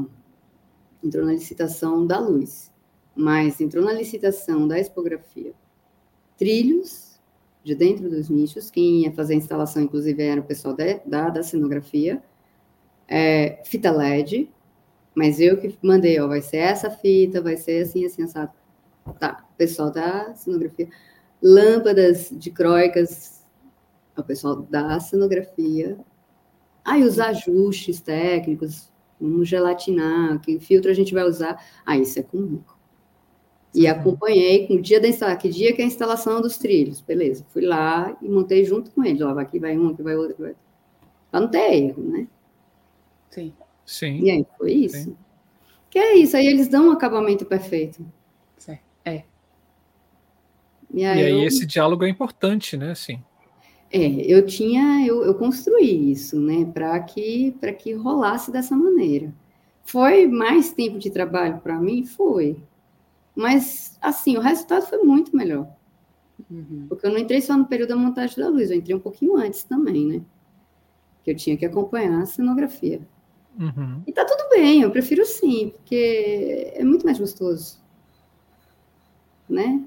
Entrou 1.02 1.24
na 1.24 1.32
licitação 1.32 2.06
da 2.06 2.18
luz, 2.18 2.72
mas 3.14 3.60
entrou 3.60 3.84
na 3.84 3.92
licitação 3.92 4.66
da 4.66 4.78
expografia. 4.78 5.52
Trilhos 6.36 7.18
de 7.64 7.74
dentro 7.74 8.08
dos 8.08 8.28
nichos, 8.28 8.70
quem 8.70 9.02
ia 9.02 9.12
fazer 9.12 9.34
a 9.34 9.36
instalação, 9.36 9.82
inclusive, 9.82 10.22
era 10.22 10.40
o 10.40 10.44
pessoal 10.44 10.74
da, 10.74 10.84
da, 11.04 11.30
da 11.30 11.42
cenografia 11.42 12.22
é, 13.08 13.62
fita 13.64 13.90
LED, 13.90 14.50
mas 15.14 15.40
eu 15.40 15.58
que 15.58 15.76
mandei, 15.82 16.20
ó, 16.20 16.26
vai 16.26 16.42
ser 16.42 16.58
essa 16.58 16.90
fita, 16.90 17.40
vai 17.40 17.56
ser 17.56 17.82
assim, 17.82 18.04
assim, 18.04 18.22
assado. 18.22 18.52
Tá, 19.18 19.44
pessoal 19.56 19.90
da 19.90 20.34
cenografia. 20.34 20.88
Lâmpadas 21.42 22.28
de 22.32 22.50
croicas, 22.50 23.44
o 24.16 24.22
pessoal 24.22 24.56
da 24.56 24.98
cenografia. 25.00 25.98
Aí 26.84 27.02
os 27.02 27.18
ajustes 27.18 28.00
técnicos, 28.00 28.92
vamos 29.20 29.48
gelatinar, 29.48 30.40
que 30.40 30.58
filtro 30.60 30.90
a 30.90 30.94
gente 30.94 31.14
vai 31.14 31.24
usar. 31.24 31.62
Ah, 31.84 31.96
isso 31.96 32.18
é 32.18 32.22
comigo. 32.22 32.75
E 33.74 33.86
acompanhei 33.86 34.66
com 34.66 34.74
o 34.74 34.80
dia 34.80 35.00
da 35.00 35.06
instalação, 35.06 35.38
que 35.38 35.48
dia 35.48 35.74
que 35.74 35.82
é 35.82 35.84
a 35.84 35.88
instalação 35.88 36.40
dos 36.40 36.56
trilhos, 36.56 37.00
beleza. 37.00 37.44
Fui 37.50 37.62
lá 37.62 38.16
e 38.22 38.28
montei 38.28 38.64
junto 38.64 38.90
com 38.90 39.04
eles, 39.04 39.20
ó, 39.20 39.38
aqui 39.38 39.58
vai 39.58 39.76
um, 39.76 39.88
aqui 39.88 40.02
vai 40.02 40.16
outro, 40.16 40.36
Para 41.30 41.40
não 41.40 41.48
ter 41.48 41.74
erro, 41.74 42.02
né? 42.02 42.26
Sim. 43.30 43.52
Sim. 43.84 44.20
E 44.22 44.30
aí 44.30 44.46
foi 44.56 44.72
isso. 44.72 45.04
Sim. 45.04 45.16
Que 45.90 45.98
é 45.98 46.16
isso, 46.16 46.36
aí 46.36 46.46
eles 46.46 46.68
dão 46.68 46.88
um 46.88 46.90
acabamento 46.90 47.44
perfeito. 47.44 48.04
Certo. 48.56 48.82
É. 49.04 49.24
E 50.92 51.04
aí, 51.04 51.20
e 51.20 51.24
aí 51.24 51.32
eu... 51.32 51.44
esse 51.44 51.66
diálogo 51.66 52.04
é 52.04 52.08
importante, 52.08 52.76
né? 52.76 52.92
Assim. 52.92 53.22
É, 53.92 53.98
eu 54.00 54.44
tinha, 54.44 55.06
eu, 55.06 55.22
eu 55.22 55.34
construí 55.34 56.10
isso, 56.10 56.40
né, 56.40 56.64
para 56.64 56.98
que, 57.00 57.54
que 57.78 57.92
rolasse 57.92 58.50
dessa 58.50 58.76
maneira. 58.76 59.32
Foi 59.84 60.26
mais 60.26 60.72
tempo 60.72 60.98
de 60.98 61.10
trabalho 61.10 61.60
para 61.60 61.78
mim? 61.78 62.04
Foi. 62.04 62.56
Mas, 63.36 63.98
assim, 64.00 64.38
o 64.38 64.40
resultado 64.40 64.86
foi 64.86 64.98
muito 65.02 65.36
melhor. 65.36 65.68
Uhum. 66.50 66.86
Porque 66.88 67.06
eu 67.06 67.10
não 67.10 67.18
entrei 67.18 67.42
só 67.42 67.56
no 67.56 67.66
período 67.66 67.90
da 67.90 67.96
montagem 67.96 68.36
da 68.38 68.48
luz, 68.48 68.70
eu 68.70 68.78
entrei 68.78 68.96
um 68.96 69.00
pouquinho 69.00 69.36
antes 69.36 69.62
também, 69.62 70.06
né? 70.06 70.22
Que 71.22 71.32
eu 71.32 71.36
tinha 71.36 71.56
que 71.56 71.66
acompanhar 71.66 72.22
a 72.22 72.26
cenografia. 72.26 73.00
Uhum. 73.58 74.02
E 74.06 74.12
tá 74.12 74.24
tudo 74.24 74.48
bem, 74.50 74.80
eu 74.82 74.90
prefiro 74.90 75.24
sim, 75.24 75.70
porque 75.74 76.72
é 76.74 76.82
muito 76.82 77.04
mais 77.04 77.18
gostoso. 77.18 77.78
Né? 79.48 79.84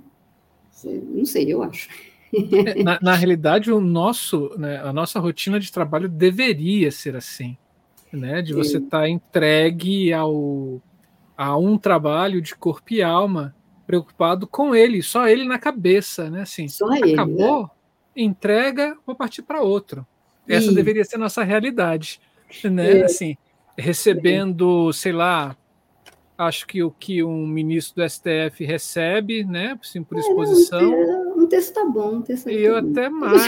Não 0.84 1.26
sei, 1.26 1.52
eu 1.52 1.64
acho. 1.64 1.89
É, 2.32 2.84
na, 2.84 3.00
na 3.02 3.16
realidade, 3.16 3.72
o 3.72 3.82
nosso, 3.82 4.52
né, 4.56 4.78
a 4.78 4.93
nossa 4.93 5.20
rotina 5.20 5.60
de 5.60 5.72
trabalho 5.72 6.08
deveria 6.08 6.91
ser 6.91 7.16
assim, 7.16 7.58
né? 8.14 8.43
De 8.43 8.54
você 8.54 8.78
estar 8.78 9.02
tá 9.02 9.10
entregue 9.10 10.14
ao, 10.14 10.80
a 11.40 11.56
um 11.56 11.78
trabalho 11.78 12.42
de 12.42 12.54
corpo 12.54 12.92
e 12.92 13.02
alma, 13.02 13.56
preocupado 13.88 14.46
com 14.46 14.76
ele, 14.76 15.02
só 15.02 15.26
ele 15.26 15.46
na 15.46 15.58
cabeça, 15.58 16.30
né? 16.30 16.42
Assim, 16.42 16.68
só 16.68 16.86
acabou, 16.88 17.60
ele, 17.60 17.64
né? 17.64 17.70
entrega, 18.18 18.98
vou 19.06 19.16
partir 19.16 19.44
para 19.44 19.62
outro. 19.62 20.06
Essa 20.46 20.74
deveria 20.74 21.06
ser 21.06 21.18
nossa 21.18 21.42
realidade, 21.42 22.20
né? 22.70 23.00
É. 23.00 23.04
Assim, 23.06 23.38
recebendo, 23.78 24.92
sei 24.92 25.14
lá, 25.14 25.56
acho 26.38 26.68
que 26.68 26.84
o 26.84 26.92
que 26.92 27.24
um 27.24 27.48
ministro 27.48 28.04
do 28.04 28.10
STF 28.10 28.66
recebe, 28.66 29.46
né, 29.46 29.78
assim, 29.82 30.04
por 30.04 30.18
é, 30.18 30.20
exposição. 30.20 30.92
um 31.38 31.48
texto 31.48 31.74
tá 31.74 31.86
bom, 31.86 32.16
um 32.16 32.22
texto 32.22 32.46
tá 32.46 32.52
E 32.52 32.62
eu 32.62 32.76
até 32.76 33.08
mais. 33.08 33.42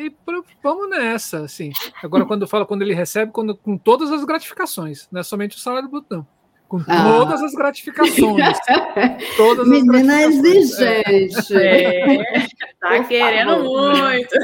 E 0.00 0.12
vamos 0.60 0.90
nessa, 0.90 1.44
assim. 1.44 1.70
Agora, 2.02 2.26
quando 2.26 2.48
fala 2.48 2.66
quando 2.66 2.82
ele 2.82 2.94
recebe, 2.94 3.30
quando, 3.30 3.56
com 3.56 3.78
todas 3.78 4.10
as 4.10 4.24
gratificações, 4.24 5.06
não 5.12 5.20
é 5.20 5.22
somente 5.22 5.56
o 5.56 5.60
salário 5.60 5.88
bruto, 5.88 6.06
não. 6.10 6.37
Com 6.68 6.82
ah. 6.86 7.02
todas 7.02 7.42
as 7.42 7.54
gratificações. 7.54 8.58
todas 9.36 9.66
Menina 9.66 10.26
as 10.26 10.34
exigente. 10.34 11.56
É. 11.56 12.46
Tá 12.78 13.02
querendo 13.04 13.64
muito. 13.64 14.34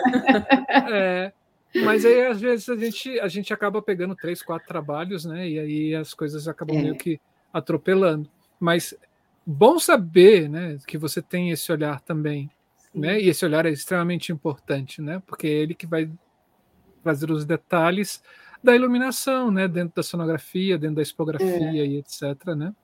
É. 0.90 1.32
Mas 1.84 2.04
aí, 2.04 2.26
às 2.26 2.40
vezes, 2.40 2.68
a 2.68 2.76
gente, 2.76 3.20
a 3.20 3.28
gente 3.28 3.52
acaba 3.52 3.82
pegando 3.82 4.16
três, 4.16 4.42
quatro 4.42 4.66
trabalhos, 4.66 5.24
né? 5.24 5.48
E 5.48 5.58
aí 5.58 5.94
as 5.94 6.14
coisas 6.14 6.48
acabam 6.48 6.78
é. 6.78 6.82
meio 6.82 6.96
que 6.96 7.20
atropelando. 7.52 8.30
Mas 8.58 8.94
bom 9.44 9.78
saber, 9.78 10.48
né, 10.48 10.78
que 10.86 10.96
você 10.96 11.20
tem 11.20 11.50
esse 11.50 11.70
olhar 11.70 12.00
também, 12.00 12.48
né? 12.94 13.20
E 13.20 13.28
esse 13.28 13.44
olhar 13.44 13.66
é 13.66 13.70
extremamente 13.70 14.32
importante, 14.32 15.02
né? 15.02 15.22
Porque 15.26 15.46
é 15.46 15.50
ele 15.50 15.74
que 15.74 15.86
vai 15.86 16.10
trazer 17.02 17.30
os 17.30 17.44
detalhes 17.44 18.22
da 18.64 18.74
iluminação, 18.74 19.50
né, 19.50 19.68
dentro 19.68 19.96
da 19.96 20.02
sonografia, 20.02 20.78
dentro 20.78 20.96
da 20.96 21.02
expografia 21.02 21.82
é. 21.82 21.86
e 21.86 21.98
etc, 21.98 22.54
né? 22.56 22.74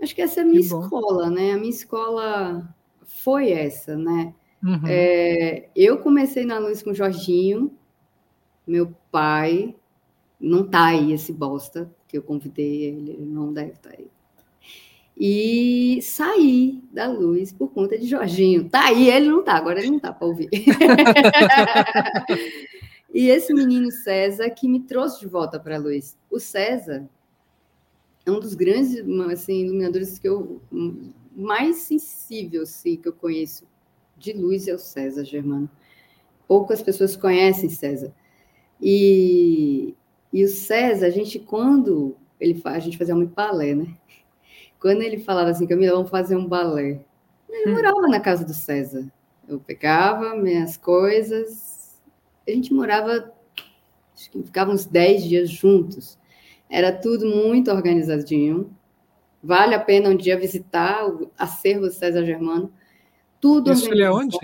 Acho 0.00 0.14
que 0.14 0.22
essa 0.22 0.40
é 0.40 0.42
a 0.42 0.46
minha 0.46 0.60
escola, 0.60 1.28
né? 1.28 1.52
A 1.52 1.58
minha 1.58 1.70
escola 1.70 2.74
foi 3.04 3.50
essa, 3.50 3.96
né? 3.96 4.32
Uhum. 4.62 4.80
É, 4.86 5.68
eu 5.74 5.98
comecei 5.98 6.44
na 6.44 6.58
luz 6.58 6.82
com 6.82 6.90
o 6.90 6.94
Jorginho, 6.94 7.72
meu 8.66 8.94
pai, 9.10 9.74
não 10.40 10.64
tá 10.64 10.86
aí 10.86 11.12
esse 11.12 11.32
bosta, 11.32 11.90
que 12.06 12.16
eu 12.16 12.22
convidei 12.22 12.84
ele, 12.84 13.12
ele 13.12 13.24
não 13.24 13.52
deve 13.52 13.72
estar 13.72 13.90
tá 13.90 13.96
aí. 13.98 14.08
E 15.20 15.98
saí 16.00 16.80
da 16.92 17.08
luz 17.08 17.52
por 17.52 17.72
conta 17.72 17.98
de 17.98 18.06
Jorginho. 18.06 18.68
Tá 18.68 18.86
aí, 18.86 19.10
ele 19.10 19.28
não 19.28 19.42
tá, 19.42 19.54
agora 19.54 19.80
ele 19.80 19.90
não 19.90 19.98
tá 19.98 20.12
para 20.12 20.28
ouvir. 20.28 20.48
e 23.12 23.28
esse 23.28 23.52
menino 23.54 23.90
César 23.90 24.50
que 24.50 24.68
me 24.68 24.80
trouxe 24.80 25.20
de 25.20 25.26
volta 25.26 25.58
para 25.58 25.76
a 25.76 25.78
luz. 25.78 26.16
O 26.30 26.38
César 26.38 27.08
é 28.26 28.30
um 28.30 28.40
dos 28.40 28.54
grandes 28.54 28.96
assim, 29.32 29.64
iluminadores 29.64 30.18
que 30.18 30.28
eu 30.28 30.60
mais 31.34 31.76
sensível 31.78 32.62
assim, 32.62 32.96
que 32.96 33.08
eu 33.08 33.12
conheço 33.12 33.66
de 34.16 34.32
luz 34.32 34.68
é 34.68 34.74
o 34.74 34.78
César 34.78 35.24
Germano. 35.24 35.70
Poucas 36.46 36.82
pessoas 36.82 37.16
conhecem 37.16 37.68
César. 37.68 38.12
E 38.80 39.94
e 40.32 40.44
o 40.44 40.48
César, 40.48 41.06
a 41.06 41.10
gente, 41.10 41.38
quando 41.38 42.16
ele 42.38 42.60
a 42.64 42.78
gente 42.78 42.98
fazia 42.98 43.14
muito 43.14 43.34
balé, 43.34 43.74
né? 43.74 43.86
Quando 44.78 45.02
ele 45.02 45.18
falava 45.18 45.50
assim, 45.50 45.66
Camila, 45.66 45.96
vamos 45.96 46.10
fazer 46.10 46.36
um 46.36 46.46
balé. 46.46 47.00
Eu 47.48 47.72
morava 47.72 48.00
na 48.02 48.20
casa 48.20 48.44
do 48.44 48.54
César. 48.54 49.10
Eu 49.48 49.58
pegava 49.58 50.36
minhas 50.36 50.76
coisas. 50.76 51.77
A 52.48 52.54
gente 52.54 52.72
morava, 52.72 53.32
acho 54.14 54.30
que 54.30 54.42
ficava 54.42 54.72
uns 54.72 54.84
10 54.84 55.24
dias 55.24 55.50
juntos. 55.50 56.18
Era 56.68 56.92
tudo 56.92 57.26
muito 57.26 57.70
organizadinho. 57.70 58.74
Vale 59.42 59.74
a 59.74 59.80
pena 59.80 60.08
um 60.08 60.16
dia 60.16 60.38
visitar 60.38 61.06
o 61.08 61.30
acervo 61.38 61.86
do 61.86 61.92
César 61.92 62.24
Germano. 62.24 62.72
Tudo 63.40 63.72
Isso 63.72 63.90
ele 63.90 64.02
é 64.02 64.10
onde? 64.10 64.36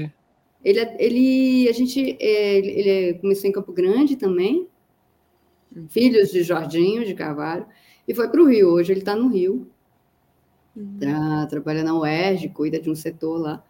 Ele, 0.65 0.81
é, 0.81 0.97
ele, 0.99 1.69
a 1.69 1.73
gente, 1.73 2.17
ele, 2.19 2.71
ele 2.71 3.19
começou 3.19 3.51
em 3.51 3.53
Campo 3.53 3.73
Grande 3.73 4.17
também, 4.17 4.69
filhos 5.89 6.31
de 6.31 6.43
Jorginho 6.43 7.05
de 7.05 7.13
Carvalho, 7.13 7.67
e 8.07 8.15
foi 8.15 8.29
para 8.29 8.41
o 8.41 8.49
Rio. 8.49 8.71
Hoje 8.71 8.93
ele 8.93 9.01
está 9.01 9.15
no 9.15 9.29
Rio, 9.29 9.69
uhum. 10.75 10.99
tá, 10.99 11.47
trabalha 11.47 11.83
na 11.83 11.99
UERJ, 11.99 12.49
cuida 12.49 12.81
de 12.81 12.89
um 12.89 12.95
setor 12.95 13.39
lá 13.39 13.65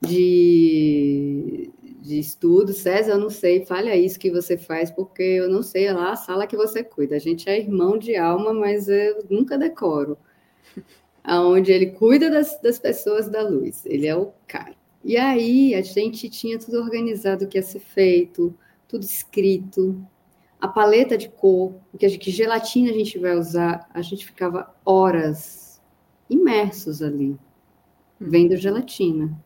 de, 0.00 1.70
de 2.06 2.18
estudo. 2.18 2.72
César, 2.72 3.12
eu 3.12 3.18
não 3.18 3.30
sei, 3.30 3.64
falha 3.66 3.96
isso 3.96 4.18
que 4.18 4.30
você 4.30 4.56
faz, 4.56 4.90
porque 4.90 5.22
eu 5.22 5.48
não 5.48 5.62
sei 5.62 5.86
é 5.86 5.92
lá 5.92 6.12
a 6.12 6.16
sala 6.16 6.46
que 6.46 6.56
você 6.56 6.82
cuida. 6.82 7.16
A 7.16 7.18
gente 7.18 7.48
é 7.48 7.58
irmão 7.58 7.98
de 7.98 8.16
alma, 8.16 8.54
mas 8.54 8.88
eu 8.88 9.24
nunca 9.28 9.58
decoro. 9.58 10.16
Aonde 11.24 11.72
ele 11.72 11.86
cuida 11.86 12.30
das, 12.30 12.60
das 12.62 12.78
pessoas 12.78 13.28
da 13.28 13.42
luz, 13.42 13.84
ele 13.84 14.06
é 14.06 14.16
o 14.16 14.32
cara. 14.46 14.76
E 15.04 15.16
aí 15.16 15.74
a 15.74 15.82
gente 15.82 16.28
tinha 16.28 16.58
tudo 16.58 16.80
organizado 16.80 17.44
o 17.44 17.48
que 17.48 17.58
ia 17.58 17.62
ser 17.62 17.80
feito, 17.80 18.56
tudo 18.88 19.04
escrito, 19.04 20.04
a 20.60 20.68
paleta 20.68 21.18
de 21.18 21.28
cor, 21.28 21.74
que, 21.98 22.18
que 22.18 22.30
gelatina 22.30 22.90
a 22.90 22.94
gente 22.94 23.18
vai 23.18 23.36
usar, 23.36 23.88
a 23.92 24.02
gente 24.02 24.24
ficava 24.24 24.74
horas 24.84 25.80
imersos 26.28 27.02
ali, 27.02 27.30
hum. 27.30 27.38
vendo 28.20 28.56
gelatina, 28.56 29.36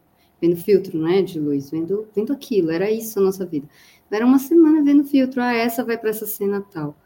vendo 0.41 0.57
filtro, 0.57 0.99
né, 0.99 1.23
de 1.23 1.39
luz, 1.39 1.71
vendo, 1.71 2.09
vendo 2.15 2.33
aquilo, 2.33 2.71
era 2.71 2.91
isso 2.91 3.19
a 3.19 3.23
nossa 3.23 3.45
vida. 3.45 3.69
Era 4.11 4.27
uma 4.27 4.39
semana 4.39 4.83
vendo 4.83 5.05
filtro, 5.05 5.41
ah, 5.41 5.53
essa 5.53 5.85
vai 5.85 5.97
para 5.97 6.11
essa 6.11 6.27
cena 6.27 6.61
tal. 6.61 6.97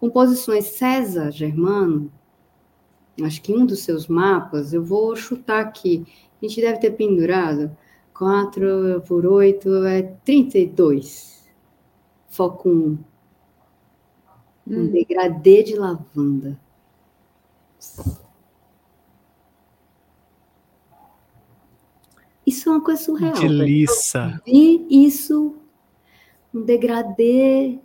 Composições 0.00 0.64
César 0.66 1.30
Germano, 1.30 2.10
acho 3.22 3.40
que 3.42 3.52
um 3.52 3.64
dos 3.64 3.80
seus 3.80 4.08
mapas, 4.08 4.72
eu 4.72 4.82
vou 4.82 5.14
chutar 5.14 5.60
aqui, 5.60 6.04
a 6.42 6.46
gente 6.46 6.60
deve 6.60 6.78
ter 6.80 6.90
pendurado 6.92 7.70
4 8.22 9.02
por 9.06 9.26
8 9.26 9.84
é 9.84 10.02
32. 10.24 11.48
Foco 12.28 12.68
1. 12.68 12.72
Um 12.72 12.98
hum. 14.66 14.86
degradê 14.92 15.62
de 15.62 15.74
lavanda. 15.76 16.58
Isso 22.52 22.68
é 22.68 22.72
uma 22.72 22.80
coisa 22.82 23.02
surreal. 23.02 23.32
Delícia. 23.32 24.40
E 24.46 25.06
isso, 25.06 25.56
um 26.54 26.62
degradê 26.62 27.78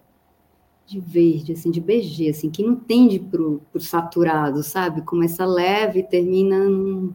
de 0.86 1.00
verde, 1.00 1.54
assim, 1.54 1.72
de 1.72 1.80
BG, 1.80 2.30
assim, 2.30 2.50
que 2.50 2.62
não 2.62 2.76
tende 2.76 3.18
pro, 3.18 3.62
pro 3.72 3.82
saturado, 3.82 4.62
sabe? 4.62 5.02
Começa 5.02 5.46
leve 5.46 6.00
e 6.00 6.04
termina 6.04 6.60
num, 6.60 7.14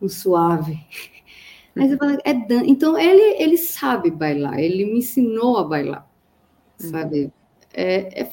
num 0.00 0.08
suave. 0.08 0.80
Mas 1.76 1.92
eu 1.92 1.98
falo, 1.98 2.18
é 2.24 2.32
dan 2.32 2.64
Então, 2.66 2.98
ele, 2.98 3.42
ele 3.42 3.56
sabe 3.56 4.10
bailar, 4.10 4.58
ele 4.58 4.86
me 4.86 4.98
ensinou 4.98 5.58
a 5.58 5.64
bailar, 5.64 6.10
sabe? 6.76 7.32
é, 7.72 8.22
é, 8.22 8.30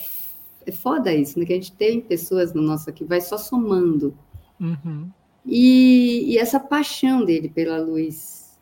é 0.65 0.71
foda 0.71 1.13
isso, 1.13 1.37
né? 1.37 1.45
Que 1.45 1.53
a 1.53 1.55
gente 1.57 1.73
tem 1.73 2.01
pessoas 2.01 2.53
no 2.53 2.61
nosso 2.61 2.89
aqui, 2.89 3.03
vai 3.03 3.21
só 3.21 3.37
somando. 3.37 4.17
Uhum. 4.59 5.09
E, 5.47 6.33
e, 6.33 6.37
essa 6.37 6.59
paixão 6.59 7.23
dele 7.23 7.47
pela 7.47 7.79
luz 7.79 8.59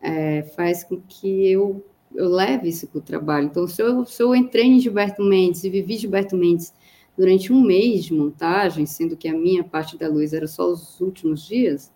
é, 0.00 0.42
faz 0.54 0.84
com 0.84 1.00
que 1.00 1.50
eu, 1.50 1.84
eu 2.14 2.28
leve 2.28 2.68
isso 2.68 2.86
para 2.86 2.98
o 2.98 3.02
trabalho. 3.02 3.46
Então, 3.46 3.66
se 3.66 3.82
eu, 3.82 4.04
se 4.04 4.22
eu 4.22 4.34
entrei 4.34 4.64
em 4.64 4.78
Gilberto 4.78 5.22
Mendes 5.22 5.64
e 5.64 5.70
vivi 5.70 5.96
Gilberto 5.96 6.36
Mendes 6.36 6.72
durante 7.18 7.52
um 7.52 7.60
mês 7.60 8.04
de 8.04 8.14
montagem, 8.14 8.86
sendo 8.86 9.16
que 9.16 9.28
a 9.28 9.34
minha 9.34 9.64
parte 9.64 9.98
da 9.98 10.08
luz 10.08 10.32
era 10.32 10.46
só 10.46 10.70
os 10.70 11.00
últimos 11.00 11.44
dias, 11.44 11.92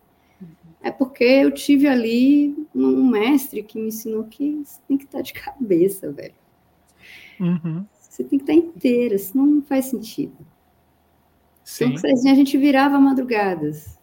é 0.82 0.90
porque 0.90 1.24
eu 1.24 1.50
tive 1.50 1.86
ali 1.86 2.56
um 2.74 3.08
mestre 3.08 3.62
que 3.62 3.78
me 3.78 3.88
ensinou 3.88 4.24
que 4.24 4.62
você 4.64 4.80
tem 4.86 4.96
que 4.96 5.04
estar 5.04 5.22
de 5.22 5.32
cabeça, 5.32 6.10
velho. 6.10 6.34
Uhum. 7.40 7.84
Você 7.92 8.24
tem 8.24 8.38
que 8.38 8.44
estar 8.44 8.54
inteira, 8.54 9.18
senão 9.18 9.46
não 9.46 9.62
faz 9.62 9.86
sentido. 9.86 10.36
Sim. 11.64 11.94
Então, 11.94 12.10
a 12.10 12.34
gente 12.34 12.56
virava 12.56 12.98
madrugadas. 12.98 13.97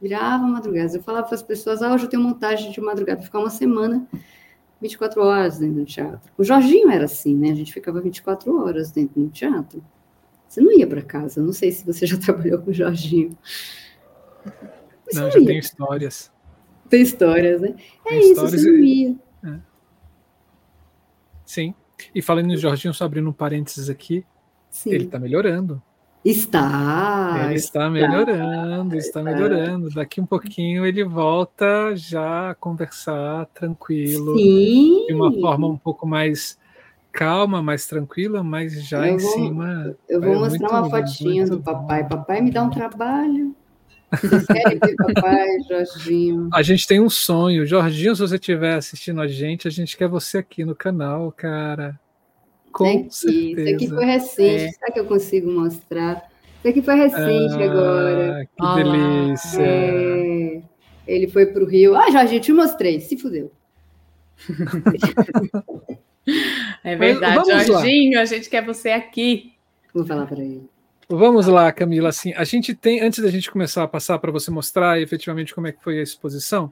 Virava 0.00 0.46
madrugadas. 0.46 0.94
Eu 0.94 1.02
falava 1.02 1.26
para 1.26 1.34
as 1.34 1.42
pessoas, 1.42 1.82
ah, 1.82 1.94
hoje 1.94 2.04
eu 2.04 2.10
tenho 2.10 2.22
montagem 2.22 2.70
de 2.70 2.80
madrugada, 2.80 3.22
ficar 3.22 3.38
uma 3.38 3.50
semana 3.50 4.06
24 4.80 5.22
horas 5.22 5.58
dentro 5.58 5.76
do 5.76 5.84
teatro. 5.84 6.32
O 6.36 6.44
Jorginho 6.44 6.90
era 6.90 7.04
assim, 7.04 7.34
né? 7.34 7.50
A 7.50 7.54
gente 7.54 7.72
ficava 7.72 8.00
24 8.00 8.62
horas 8.62 8.90
dentro 8.90 9.20
do 9.20 9.28
teatro. 9.30 9.82
Você 10.46 10.60
não 10.60 10.72
ia 10.72 10.86
para 10.86 11.02
casa. 11.02 11.42
Não 11.42 11.52
sei 11.52 11.72
se 11.72 11.84
você 11.84 12.06
já 12.06 12.16
trabalhou 12.20 12.60
com 12.60 12.70
o 12.70 12.74
Jorginho. 12.74 13.36
Você 15.06 15.20
não, 15.20 15.30
já 15.30 15.44
tem 15.44 15.58
histórias. 15.58 16.32
Tem 16.88 17.02
histórias, 17.02 17.60
né? 17.60 17.74
É 18.04 18.10
tem 18.10 18.32
isso, 18.32 18.40
você 18.40 18.70
não 18.70 18.78
ia. 18.78 19.16
É. 19.44 19.58
Sim. 21.44 21.74
E 22.14 22.20
falando 22.20 22.52
em 22.52 22.56
Jorginho, 22.56 22.92
só 22.92 23.04
abrindo 23.04 23.28
um 23.28 23.32
parênteses 23.32 23.88
aqui, 23.88 24.24
Sim. 24.70 24.90
ele 24.92 25.04
está 25.04 25.18
melhorando. 25.18 25.82
Está. 26.26 27.44
Ele 27.44 27.54
está, 27.54 27.78
está 27.78 27.90
melhorando, 27.90 28.96
está, 28.96 29.20
está, 29.20 29.22
melhorando. 29.22 29.90
Daqui 29.90 30.20
um 30.20 30.26
pouquinho 30.26 30.84
ele 30.84 31.04
volta 31.04 31.94
já 31.94 32.50
a 32.50 32.54
conversar 32.56 33.46
tranquilo, 33.54 34.36
Sim. 34.36 35.06
de 35.06 35.14
uma 35.14 35.32
forma 35.32 35.68
um 35.68 35.76
pouco 35.76 36.04
mais 36.04 36.58
calma, 37.12 37.62
mais 37.62 37.86
tranquila, 37.86 38.42
mas 38.42 38.72
já 38.88 39.06
eu 39.06 39.14
em 39.14 39.18
vou, 39.18 39.30
cima. 39.30 39.96
Eu 40.08 40.20
vou 40.20 40.34
mostrar 40.40 40.68
uma 40.68 40.90
fotinha 40.90 41.46
do 41.46 41.60
papai. 41.60 42.02
Bom. 42.02 42.08
Papai 42.08 42.40
me 42.40 42.50
dá 42.50 42.64
um 42.64 42.70
trabalho. 42.70 43.54
Vocês 44.10 44.46
querem 44.46 44.80
ver 44.80 44.96
papai, 44.96 45.46
Jorginho? 45.68 46.48
A 46.52 46.60
gente 46.60 46.88
tem 46.88 47.00
um 47.00 47.08
sonho. 47.08 47.64
Jorginho, 47.64 48.16
se 48.16 48.22
você 48.22 48.34
estiver 48.34 48.74
assistindo 48.74 49.20
a 49.20 49.28
gente, 49.28 49.68
a 49.68 49.70
gente 49.70 49.96
quer 49.96 50.08
você 50.08 50.38
aqui 50.38 50.64
no 50.64 50.74
canal, 50.74 51.30
cara. 51.30 51.96
Com 52.76 52.84
aqui, 52.84 53.08
certeza. 53.10 53.62
Isso 53.62 53.74
aqui 53.74 53.88
foi 53.88 54.04
recente, 54.04 54.64
é. 54.64 54.70
será 54.70 54.92
que 54.92 55.00
eu 55.00 55.06
consigo 55.06 55.50
mostrar? 55.50 56.30
Isso 56.58 56.68
aqui 56.68 56.82
foi 56.82 56.94
recente 56.94 57.54
ah, 57.54 57.64
agora. 57.64 58.46
Que 58.54 58.74
delícia! 58.74 59.62
É. 59.62 60.60
Ele 61.06 61.28
foi 61.28 61.46
para 61.46 61.62
o 61.62 61.66
Rio. 61.66 61.96
Ah, 61.96 62.10
Jorge, 62.10 62.40
te 62.40 62.52
mostrei, 62.52 63.00
se 63.00 63.16
fudeu. 63.16 63.50
é 66.84 66.96
verdade, 66.96 67.66
Jorginho, 67.66 68.16
lá. 68.16 68.22
a 68.22 68.26
gente 68.26 68.50
quer 68.50 68.62
você 68.62 68.90
aqui. 68.90 69.54
Vou 69.94 70.04
falar 70.04 70.26
para 70.26 70.40
ele. 70.40 70.68
Vamos 71.08 71.46
lá, 71.46 71.72
Camila. 71.72 72.10
Assim, 72.10 72.34
a 72.34 72.44
gente 72.44 72.74
tem, 72.74 73.00
antes 73.00 73.22
da 73.22 73.30
gente 73.30 73.50
começar 73.50 73.84
a 73.84 73.88
passar 73.88 74.18
para 74.18 74.30
você 74.30 74.50
mostrar 74.50 75.00
efetivamente 75.00 75.54
como 75.54 75.68
é 75.68 75.72
que 75.72 75.82
foi 75.82 76.00
a 76.00 76.02
exposição, 76.02 76.70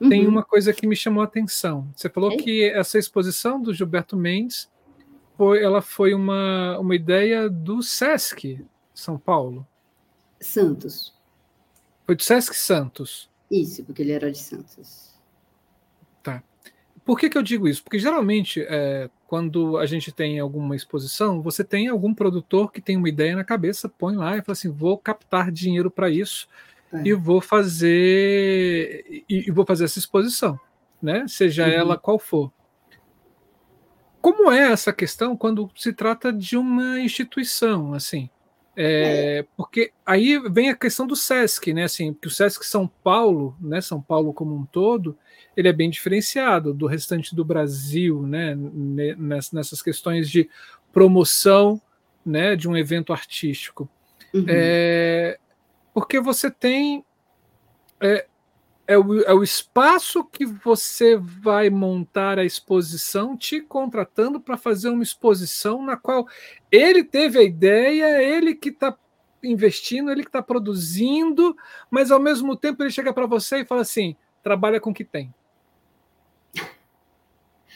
uhum. 0.00 0.08
tem 0.08 0.26
uma 0.26 0.42
coisa 0.42 0.72
que 0.72 0.84
me 0.86 0.96
chamou 0.96 1.20
a 1.20 1.26
atenção. 1.26 1.86
Você 1.94 2.08
falou 2.08 2.36
que 2.36 2.64
essa 2.70 2.98
exposição 2.98 3.62
do 3.62 3.72
Gilberto 3.72 4.16
Mendes 4.16 4.68
foi, 5.36 5.62
ela 5.62 5.82
foi 5.82 6.14
uma, 6.14 6.78
uma 6.78 6.94
ideia 6.94 7.48
do 7.48 7.82
Sesc 7.82 8.64
São 8.94 9.18
Paulo. 9.18 9.66
Santos. 10.40 11.14
Foi 12.06 12.14
do 12.14 12.22
Sesc 12.22 12.54
Santos. 12.54 13.30
Isso, 13.50 13.84
porque 13.84 14.02
ele 14.02 14.12
era 14.12 14.30
de 14.30 14.38
Santos. 14.38 15.14
Tá. 16.22 16.42
Por 17.04 17.18
que, 17.18 17.28
que 17.28 17.36
eu 17.36 17.42
digo 17.42 17.68
isso? 17.68 17.82
Porque 17.82 17.98
geralmente, 17.98 18.64
é, 18.68 19.10
quando 19.26 19.78
a 19.78 19.86
gente 19.86 20.12
tem 20.12 20.38
alguma 20.38 20.76
exposição, 20.76 21.42
você 21.42 21.64
tem 21.64 21.88
algum 21.88 22.14
produtor 22.14 22.72
que 22.72 22.80
tem 22.80 22.96
uma 22.96 23.08
ideia 23.08 23.36
na 23.36 23.44
cabeça, 23.44 23.88
põe 23.88 24.16
lá 24.16 24.36
e 24.36 24.42
fala 24.42 24.52
assim: 24.52 24.70
vou 24.70 24.96
captar 24.96 25.50
dinheiro 25.50 25.90
para 25.90 26.08
isso 26.08 26.48
é. 26.92 27.02
e 27.04 27.12
vou 27.12 27.40
fazer 27.40 29.04
e, 29.28 29.48
e, 29.48 29.50
vou 29.50 29.66
fazer 29.66 29.84
essa 29.84 29.98
exposição, 29.98 30.58
né? 31.02 31.26
Seja 31.28 31.66
uhum. 31.66 31.72
ela 31.72 31.98
qual 31.98 32.18
for. 32.18 32.52
Como 34.24 34.50
é 34.50 34.72
essa 34.72 34.90
questão 34.90 35.36
quando 35.36 35.70
se 35.76 35.92
trata 35.92 36.32
de 36.32 36.56
uma 36.56 36.98
instituição, 36.98 37.92
assim? 37.92 38.30
É. 38.74 39.44
Porque 39.54 39.92
aí 40.06 40.38
vem 40.50 40.70
a 40.70 40.74
questão 40.74 41.06
do 41.06 41.14
SESC, 41.14 41.74
né? 41.74 41.84
Assim, 41.84 42.14
que 42.14 42.26
o 42.26 42.30
SESC 42.30 42.64
São 42.64 42.88
Paulo, 42.88 43.54
né? 43.60 43.82
São 43.82 44.00
Paulo 44.00 44.32
como 44.32 44.56
um 44.56 44.64
todo, 44.64 45.14
ele 45.54 45.68
é 45.68 45.74
bem 45.74 45.90
diferenciado 45.90 46.72
do 46.72 46.86
restante 46.86 47.36
do 47.36 47.44
Brasil, 47.44 48.22
né? 48.22 48.56
Nessas 49.52 49.82
questões 49.82 50.30
de 50.30 50.48
promoção, 50.90 51.78
né? 52.24 52.56
De 52.56 52.66
um 52.66 52.74
evento 52.74 53.12
artístico, 53.12 53.86
uhum. 54.32 54.46
é, 54.48 55.38
porque 55.92 56.18
você 56.18 56.50
tem 56.50 57.04
é, 58.00 58.26
é 58.86 58.98
o, 58.98 59.22
é 59.22 59.32
o 59.32 59.42
espaço 59.42 60.24
que 60.24 60.44
você 60.44 61.16
vai 61.16 61.70
montar 61.70 62.38
a 62.38 62.44
exposição 62.44 63.36
te 63.36 63.60
contratando 63.60 64.38
para 64.38 64.56
fazer 64.56 64.90
uma 64.90 65.02
exposição 65.02 65.84
na 65.84 65.96
qual 65.96 66.26
ele 66.70 67.02
teve 67.02 67.38
a 67.38 67.42
ideia, 67.42 68.22
ele 68.22 68.54
que 68.54 68.68
está 68.68 68.96
investindo, 69.42 70.10
ele 70.10 70.22
que 70.22 70.28
está 70.28 70.42
produzindo, 70.42 71.56
mas 71.90 72.10
ao 72.10 72.20
mesmo 72.20 72.56
tempo 72.56 72.82
ele 72.82 72.90
chega 72.90 73.12
para 73.12 73.26
você 73.26 73.60
e 73.60 73.64
fala 73.64 73.80
assim: 73.80 74.14
trabalha 74.42 74.80
com 74.80 74.90
o 74.90 74.94
que 74.94 75.04
tem. 75.04 75.32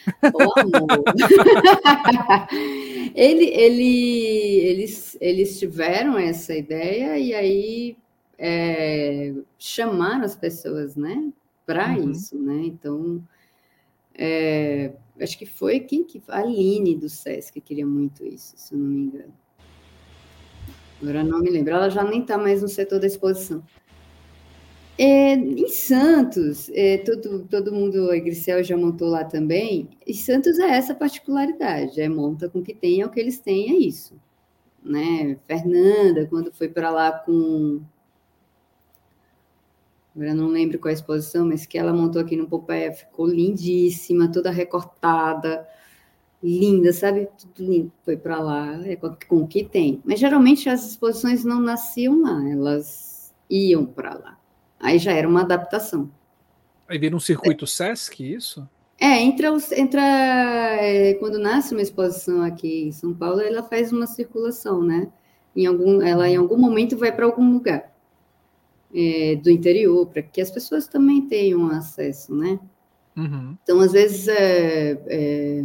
ele, 3.15 3.45
ele, 3.45 4.61
eles, 4.61 5.19
eles 5.21 5.59
tiveram 5.59 6.19
essa 6.19 6.57
ideia 6.57 7.19
e 7.19 7.35
aí 7.35 7.97
é, 8.39 9.35
chamar 9.59 10.23
as 10.23 10.37
pessoas, 10.37 10.97
né, 10.97 11.33
para 11.67 11.89
uhum. 11.91 12.11
isso, 12.11 12.39
né? 12.39 12.63
Então, 12.65 13.23
é, 14.15 14.93
acho 15.21 15.37
que 15.39 15.45
foi 15.45 15.81
quem 15.81 16.05
que 16.05 16.23
a 16.29 16.39
Aline 16.39 16.97
do 16.97 17.09
SESC 17.09 17.61
queria 17.61 17.87
muito 17.87 18.25
isso, 18.25 18.55
se 18.57 18.75
eu 18.75 18.79
não 18.79 18.87
me 18.87 19.01
engano. 19.03 19.35
Agora 21.01 21.23
não 21.23 21.41
me 21.41 21.51
lembro, 21.51 21.75
ela 21.75 21.89
já 21.89 22.03
nem 22.03 22.23
está 22.23 22.39
mais 22.39 22.63
no 22.63 22.69
setor 22.69 22.99
da 22.99 23.07
exposição. 23.07 23.63
É, 25.01 25.35
em 25.35 25.69
Santos, 25.69 26.69
é, 26.71 26.99
todo, 26.99 27.47
todo 27.49 27.73
mundo, 27.73 28.11
a 28.11 28.19
Grisel 28.19 28.65
já 28.65 28.77
montou 28.77 29.09
lá 29.09 29.23
também. 29.25 29.89
Em 30.05 30.13
Santos 30.13 30.59
é 30.59 30.71
essa 30.71 30.93
particularidade, 30.93 32.01
é 32.01 32.09
monta 32.09 32.49
com 32.49 32.59
o 32.59 32.63
que 32.63 32.75
tem, 32.75 33.01
é 33.01 33.07
o 33.07 33.11
que 33.11 33.21
eles 33.21 33.39
têm, 33.39 33.71
é 33.71 33.79
isso. 33.79 34.21
Né? 34.83 35.39
Fernanda, 35.47 36.27
quando 36.27 36.53
foi 36.53 36.69
para 36.69 36.91
lá 36.91 37.13
com 37.13 37.81
agora 40.19 40.35
não 40.35 40.49
lembro 40.49 40.81
qual 40.81 40.91
é 40.91 40.93
a 40.93 40.95
exposição, 40.95 41.47
mas 41.47 41.65
que 41.65 41.79
ela 41.79 41.93
montou 41.93 42.21
aqui 42.21 42.37
no 42.37 42.49
Popeye, 42.49 42.93
ficou 42.93 43.27
lindíssima, 43.27 44.31
toda 44.31 44.51
recortada, 44.51 45.65
linda, 46.43 46.93
sabe? 46.93 47.29
Tudo 47.39 47.71
lindo. 47.71 47.93
Foi 48.05 48.17
para 48.17 48.41
lá, 48.41 48.81
é 48.85 48.97
com, 48.97 49.37
o 49.37 49.47
que 49.47 49.63
tem. 49.63 50.03
Mas 50.05 50.19
geralmente 50.19 50.69
as 50.69 50.91
exposições 50.91 51.45
não 51.45 51.61
nasciam 51.61 52.21
lá, 52.21 52.51
elas 52.51 53.33
iam 53.49 53.87
para 53.87 54.15
lá. 54.15 54.39
Aí 54.81 54.99
já 54.99 55.13
era 55.13 55.29
uma 55.29 55.43
adaptação. 55.43 56.11
Aí 56.89 56.99
vira 56.99 57.15
um 57.15 57.21
circuito 57.21 57.65
é. 57.65 57.69
Sesc, 57.69 58.21
isso? 58.21 58.69
É, 59.01 59.21
entra, 59.23 59.57
entra 59.77 60.03
é, 60.03 61.15
quando 61.15 61.39
nasce 61.39 61.73
uma 61.73 61.83
exposição 61.83 62.43
aqui 62.43 62.89
em 62.89 62.93
São 62.93 63.15
Paulo, 63.15 63.41
ela 63.41 63.63
faz 63.63 63.93
uma 63.93 64.09
circulação, 64.09 64.83
né? 64.83 65.09
Em 65.55 65.67
algum, 65.67 66.03
ela 66.03 66.29
em 66.29 66.35
algum 66.35 66.57
momento 66.57 66.97
vai 66.97 67.13
para 67.13 67.25
algum 67.25 67.53
lugar 67.53 67.93
é, 68.95 69.37
do 69.37 69.51
interior, 69.51 70.07
para 70.07 70.23
que 70.23 70.41
as 70.41 70.51
pessoas 70.51 70.87
também 70.87 71.23
tenham 71.23 71.69
acesso, 71.71 72.35
né? 72.35 72.59
Uhum. 73.17 73.57
Então, 73.63 73.81
às 73.81 73.93
vezes, 73.93 74.29
é, 74.29 74.99
é, 75.07 75.65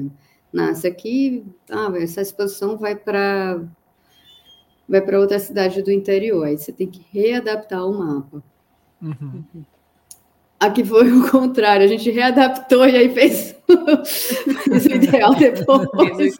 nasce 0.51 0.87
aqui, 0.87 1.45
ah, 1.69 1.91
essa 1.95 2.21
exposição 2.21 2.77
vai 2.77 2.95
para 2.95 3.61
vai 4.87 5.01
para 5.01 5.19
outra 5.19 5.39
cidade 5.39 5.81
do 5.81 5.91
interior, 5.91 6.43
aí 6.45 6.57
você 6.57 6.71
tem 6.71 6.87
que 6.87 7.05
readaptar 7.11 7.87
o 7.87 7.97
mapa. 7.97 8.43
Uhum. 9.01 9.43
Aqui 10.59 10.83
foi 10.83 11.11
o 11.11 11.29
contrário, 11.29 11.85
a 11.85 11.87
gente 11.87 12.09
readaptou 12.09 12.87
e 12.87 12.95
aí 12.95 13.13
fez, 13.13 13.55
fez 14.63 14.85
o 14.85 14.91
ideal 14.91 15.35
depois, 15.39 16.35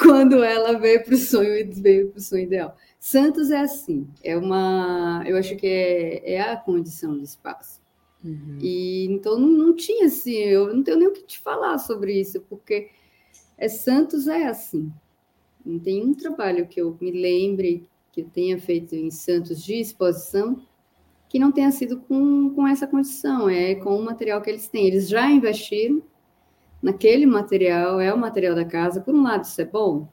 quando 0.00 0.42
ela 0.42 0.78
veio 0.78 1.04
para 1.04 1.14
o 1.14 1.18
sonho, 1.18 1.68
veio 1.74 2.08
para 2.08 2.18
o 2.18 2.22
sonho 2.22 2.44
ideal. 2.44 2.76
Santos 2.98 3.50
é 3.50 3.60
assim, 3.60 4.08
é 4.24 4.36
uma, 4.36 5.22
eu 5.26 5.36
acho 5.36 5.56
que 5.56 5.66
é, 5.66 6.34
é 6.34 6.40
a 6.40 6.56
condição 6.56 7.16
do 7.16 7.22
espaço. 7.22 7.80
Uhum. 8.24 8.58
E 8.60 9.06
então 9.06 9.38
não, 9.38 9.48
não, 9.48 9.76
tinha 9.76 10.06
assim, 10.06 10.34
eu 10.34 10.74
não 10.74 10.82
tenho 10.82 10.98
nem 10.98 11.08
o 11.08 11.12
que 11.12 11.22
te 11.22 11.38
falar 11.38 11.78
sobre 11.78 12.20
isso, 12.20 12.40
porque 12.48 12.90
é 13.56 13.68
Santos 13.68 14.26
é 14.26 14.46
assim. 14.46 14.92
Não 15.64 15.78
tem 15.78 16.04
um 16.04 16.14
trabalho 16.14 16.66
que 16.66 16.80
eu 16.80 16.96
me 17.00 17.10
lembre 17.10 17.88
que 18.10 18.22
eu 18.22 18.28
tenha 18.28 18.58
feito 18.58 18.94
em 18.96 19.10
Santos 19.10 19.62
de 19.62 19.74
exposição 19.74 20.60
que 21.28 21.38
não 21.38 21.52
tenha 21.52 21.70
sido 21.70 21.98
com, 22.00 22.50
com 22.54 22.66
essa 22.66 22.86
condição, 22.86 23.48
é 23.48 23.74
com 23.74 23.96
o 23.96 24.04
material 24.04 24.40
que 24.40 24.48
eles 24.48 24.66
têm. 24.66 24.86
Eles 24.86 25.08
já 25.08 25.30
investiram 25.30 26.02
naquele 26.82 27.26
material, 27.26 28.00
é 28.00 28.12
o 28.12 28.18
material 28.18 28.54
da 28.54 28.64
casa. 28.64 29.00
Por 29.00 29.14
um 29.14 29.22
lado, 29.22 29.44
isso 29.44 29.60
é 29.60 29.64
bom, 29.64 30.08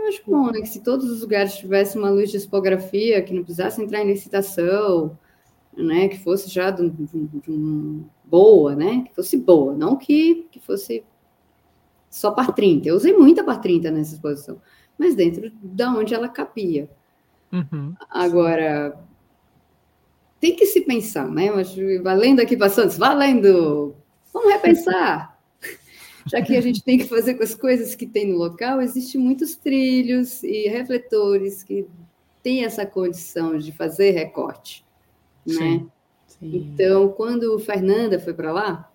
eu 0.00 0.08
acho 0.08 0.22
bom, 0.26 0.50
né? 0.50 0.60
Que 0.60 0.68
se 0.68 0.80
todos 0.80 1.10
os 1.10 1.20
lugares 1.22 1.54
tivessem 1.54 2.00
uma 2.00 2.10
luz 2.10 2.30
de 2.30 2.36
expografia, 2.36 3.22
que 3.22 3.32
não 3.32 3.42
precisasse 3.42 3.82
entrar 3.82 4.02
em 4.02 4.08
licitação, 4.08 5.18
né? 5.76 6.08
Que 6.08 6.18
fosse 6.18 6.50
já 6.50 6.70
de, 6.70 6.88
de, 6.90 7.06
de 7.06 7.50
um, 7.50 8.04
boa, 8.24 8.74
né? 8.74 9.04
Que 9.06 9.14
fosse 9.14 9.36
boa, 9.36 9.74
não 9.74 9.96
que, 9.96 10.46
que 10.50 10.60
fosse 10.60 11.04
só 12.08 12.30
par 12.30 12.52
30. 12.52 12.88
Eu 12.88 12.96
usei 12.96 13.16
muita 13.16 13.44
par 13.44 13.60
30 13.60 13.90
nessa 13.90 14.14
exposição, 14.14 14.60
mas 14.98 15.14
dentro 15.14 15.50
da 15.62 15.90
onde 15.92 16.14
ela 16.14 16.28
cabia. 16.28 16.90
Uhum. 17.52 17.94
Agora, 18.08 18.98
tem 20.40 20.56
que 20.56 20.66
se 20.66 20.80
pensar, 20.82 21.28
né? 21.28 21.50
Mas, 21.50 21.74
valendo 22.02 22.40
aqui 22.40 22.56
para 22.56 22.70
Santos, 22.70 22.96
valendo! 22.96 23.94
Vamos 24.32 24.52
repensar! 24.52 25.29
Já 26.26 26.42
que 26.42 26.56
a 26.56 26.60
gente 26.60 26.82
tem 26.82 26.98
que 26.98 27.04
fazer 27.04 27.34
com 27.34 27.42
as 27.42 27.54
coisas 27.54 27.94
que 27.94 28.06
tem 28.06 28.28
no 28.28 28.38
local, 28.38 28.80
existem 28.80 29.20
muitos 29.20 29.56
trilhos 29.56 30.42
e 30.42 30.68
refletores 30.68 31.62
que 31.62 31.86
têm 32.42 32.64
essa 32.64 32.86
condição 32.86 33.58
de 33.58 33.72
fazer 33.72 34.10
recorte, 34.10 34.84
né? 35.46 35.54
Sim, 35.54 35.90
sim. 36.26 36.56
Então, 36.56 37.08
quando 37.08 37.58
Fernanda 37.58 38.18
foi 38.18 38.34
para 38.34 38.52
lá... 38.52 38.90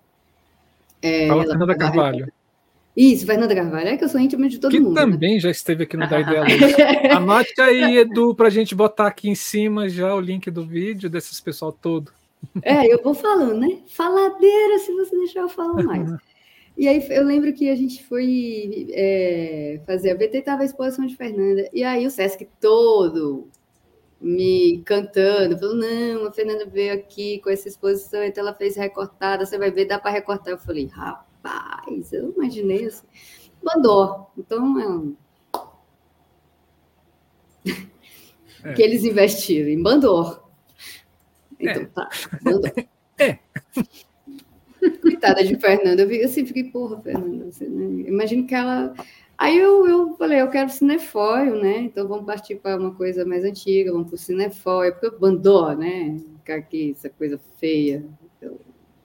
É, 1.02 1.28
Fala 1.28 1.44
Fernanda 1.44 1.76
Carvalho. 1.76 2.32
Isso, 2.96 3.26
Fernanda 3.26 3.54
Carvalho, 3.54 3.88
é 3.88 3.96
que 3.96 4.04
eu 4.04 4.08
sou 4.08 4.18
íntima 4.18 4.48
de 4.48 4.58
todo 4.58 4.70
que 4.70 4.80
mundo. 4.80 4.94
Que 4.94 5.04
né? 5.04 5.12
também 5.12 5.34
né? 5.34 5.40
já 5.40 5.50
esteve 5.50 5.84
aqui 5.84 5.98
no 5.98 6.08
Da 6.08 6.18
Ideia 6.18 6.44
Anote 7.14 7.60
aí, 7.60 7.98
Edu, 7.98 8.34
para 8.34 8.46
a 8.46 8.50
gente 8.50 8.74
botar 8.74 9.08
aqui 9.08 9.28
em 9.28 9.34
cima 9.34 9.86
já 9.86 10.14
o 10.14 10.20
link 10.20 10.50
do 10.50 10.64
vídeo 10.64 11.10
desses 11.10 11.38
pessoal 11.38 11.70
todo. 11.70 12.10
É, 12.62 12.86
eu 12.92 13.02
vou 13.02 13.14
falando, 13.14 13.60
né? 13.60 13.78
Faladeira, 13.88 14.78
se 14.78 14.92
você 14.92 15.14
deixar 15.14 15.40
eu 15.40 15.48
falar 15.48 15.82
mais. 15.82 16.10
E 16.76 16.86
aí 16.86 17.04
eu 17.08 17.24
lembro 17.24 17.52
que 17.54 17.70
a 17.70 17.74
gente 17.74 18.04
foi 18.04 18.88
é, 18.92 19.80
fazer 19.86 20.10
a 20.10 20.14
VT, 20.14 20.38
estava 20.38 20.62
a 20.62 20.64
exposição 20.66 21.06
de 21.06 21.16
Fernanda, 21.16 21.68
e 21.72 21.82
aí 21.82 22.06
o 22.06 22.10
Sesc 22.10 22.46
todo 22.60 23.48
me 24.20 24.82
cantando, 24.84 25.58
falou, 25.58 25.74
não, 25.74 26.26
a 26.26 26.32
Fernanda 26.32 26.66
veio 26.66 26.94
aqui 26.94 27.38
com 27.40 27.50
essa 27.50 27.68
exposição, 27.68 28.22
então 28.22 28.42
ela 28.42 28.54
fez 28.54 28.76
recortada, 28.76 29.44
você 29.44 29.58
vai 29.58 29.70
ver, 29.70 29.86
dá 29.86 29.98
para 29.98 30.10
recortar. 30.10 30.52
Eu 30.52 30.58
falei, 30.58 30.86
rapaz, 30.86 32.12
eu 32.12 32.32
imaginei 32.32 32.86
assim. 32.86 33.06
Mandou. 33.62 34.30
Então, 34.36 35.16
é... 37.66 37.70
é. 38.64 38.72
que 38.74 38.82
eles 38.82 39.04
investiram 39.04 39.68
em 39.68 39.82
Bandor. 39.82 40.42
Então, 41.58 41.82
é. 41.82 41.86
tá, 41.86 42.08
Bandor. 42.42 42.72
É. 43.18 43.38
Coitada 45.00 45.44
de 45.44 45.56
Fernanda, 45.56 46.02
eu 46.02 46.24
assim, 46.24 46.44
fiquei, 46.44 46.64
porra, 46.64 47.00
Fernanda, 47.00 47.46
você, 47.50 47.68
né? 47.68 48.08
imagino 48.08 48.46
que 48.46 48.54
ela. 48.54 48.94
Aí 49.38 49.58
eu, 49.58 49.86
eu 49.86 50.16
falei, 50.16 50.40
eu 50.40 50.48
quero 50.48 50.70
cinefoil, 50.70 51.56
né? 51.56 51.78
Então 51.80 52.08
vamos 52.08 52.24
partir 52.24 52.56
para 52.56 52.78
uma 52.78 52.94
coisa 52.94 53.24
mais 53.24 53.44
antiga, 53.44 53.92
vamos 53.92 54.08
para 54.08 54.14
o 54.14 54.18
cinefoil, 54.18 54.92
porque 54.92 55.06
o 55.08 55.18
bandó, 55.18 55.72
né? 55.74 56.16
Ficar 56.38 56.56
aqui, 56.56 56.92
essa 56.96 57.10
coisa 57.10 57.38
feia. 57.58 58.04
Então, 58.38 58.58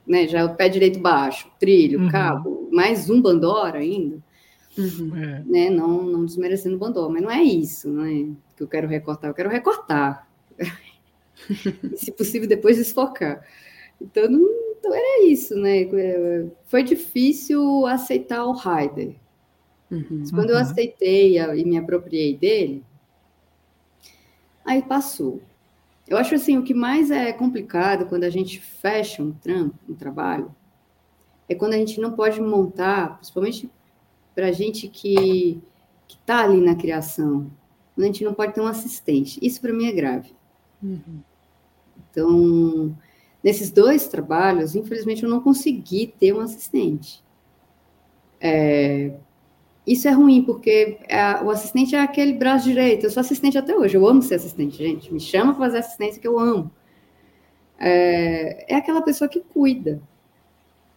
né? 0.08 0.28
Já 0.28 0.40
é 0.40 0.46
o 0.46 0.56
pé 0.56 0.70
direito 0.70 1.00
baixo, 1.00 1.52
trilho, 1.60 2.02
uhum. 2.02 2.10
cabo, 2.10 2.70
mais 2.72 3.10
um 3.10 3.22
bandor 3.22 3.76
ainda. 3.76 4.20
Uhum. 4.78 5.16
É. 5.18 5.44
Né? 5.46 5.70
Não, 5.70 6.04
não 6.04 6.26
desmerecendo 6.26 6.76
o 6.76 6.80
bandó, 6.80 7.10
mas 7.10 7.22
não 7.22 7.32
é 7.32 7.44
isso, 7.44 7.90
né? 7.90 8.32
Que 8.56 8.64
eu 8.64 8.68
quero 8.68 8.88
recortar, 8.88 9.30
eu 9.30 9.36
quero 9.36 9.50
recortar. 9.50 10.28
se 11.96 12.12
possível, 12.12 12.48
depois 12.48 12.78
desfocar. 12.78 13.46
Então, 14.00 14.30
não, 14.30 14.48
então 14.82 14.96
era 14.96 15.26
isso, 15.26 15.56
né? 15.56 15.86
Foi 16.66 16.82
difícil 16.82 17.86
aceitar 17.86 18.44
o 18.44 18.56
Heider. 18.56 19.16
Uhum, 19.92 20.24
Quando 20.32 20.50
uhum. 20.50 20.56
eu 20.56 20.58
aceitei 20.58 21.38
e 21.38 21.64
me 21.64 21.78
apropriei 21.78 22.36
dele, 22.36 22.84
aí 24.66 24.82
passou. 24.82 25.40
Eu 26.08 26.18
acho 26.18 26.34
assim, 26.34 26.58
o 26.58 26.64
que 26.64 26.74
mais 26.74 27.12
é 27.12 27.32
complicado 27.32 28.08
quando 28.08 28.24
a 28.24 28.30
gente 28.30 28.60
fecha 28.60 29.22
um 29.22 29.32
trampo, 29.32 29.78
um 29.88 29.94
trabalho, 29.94 30.54
é 31.48 31.54
quando 31.54 31.74
a 31.74 31.78
gente 31.78 32.02
não 32.02 32.14
pode 32.14 32.42
montar, 32.42 33.18
principalmente 33.18 33.70
para 34.34 34.52
gente 34.52 34.88
que 34.88 35.62
está 36.10 36.44
ali 36.44 36.60
na 36.60 36.74
criação, 36.74 37.52
quando 37.94 38.06
a 38.06 38.08
gente 38.08 38.24
não 38.24 38.34
pode 38.34 38.54
ter 38.54 38.62
um 38.62 38.68
assistente. 38.68 39.40
Isso 39.44 39.62
para 39.62 39.74
mim 39.74 39.86
é 39.86 39.92
grave. 39.92 40.34
Uhum. 40.82 41.22
Então, 42.10 42.98
Nesses 43.44 43.72
dois 43.72 44.08
trabalhos, 44.08 44.76
infelizmente, 44.76 45.24
eu 45.24 45.30
não 45.30 45.42
consegui 45.42 46.14
ter 46.20 46.34
um 46.34 46.42
assistente. 46.42 47.24
É, 48.40 49.14
isso 49.86 50.08
é 50.08 50.12
ruim, 50.12 50.44
porque 50.44 51.00
é, 51.08 51.44
o 51.44 51.50
assistente 51.50 51.96
é 51.96 52.00
aquele 52.00 52.34
braço 52.34 52.66
direito. 52.66 53.06
Eu 53.06 53.10
sou 53.10 53.22
assistente 53.22 53.58
até 53.58 53.76
hoje, 53.76 53.96
eu 53.96 54.08
amo 54.08 54.22
ser 54.22 54.36
assistente, 54.36 54.78
gente. 54.78 55.12
Me 55.12 55.20
chama 55.20 55.54
para 55.54 55.66
fazer 55.66 55.78
assistência 55.80 56.22
que 56.22 56.28
eu 56.28 56.40
amo. 56.40 56.72
É, 57.80 58.74
é 58.74 58.76
aquela 58.76 59.02
pessoa 59.02 59.28
que 59.28 59.40
cuida 59.40 60.02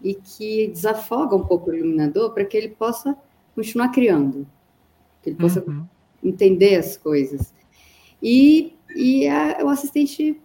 e 0.02 0.14
que 0.14 0.68
desafoga 0.68 1.34
um 1.34 1.44
pouco 1.44 1.70
o 1.70 1.74
iluminador 1.74 2.32
para 2.32 2.44
que 2.44 2.56
ele 2.56 2.68
possa 2.68 3.16
continuar 3.54 3.88
criando, 3.88 4.46
que 5.22 5.30
ele 5.30 5.36
possa 5.36 5.64
uhum. 5.66 5.86
entender 6.22 6.76
as 6.76 6.94
coisas. 6.94 7.54
E, 8.22 8.74
e 8.94 9.26
a, 9.26 9.60
o 9.64 9.68
assistente 9.68 10.38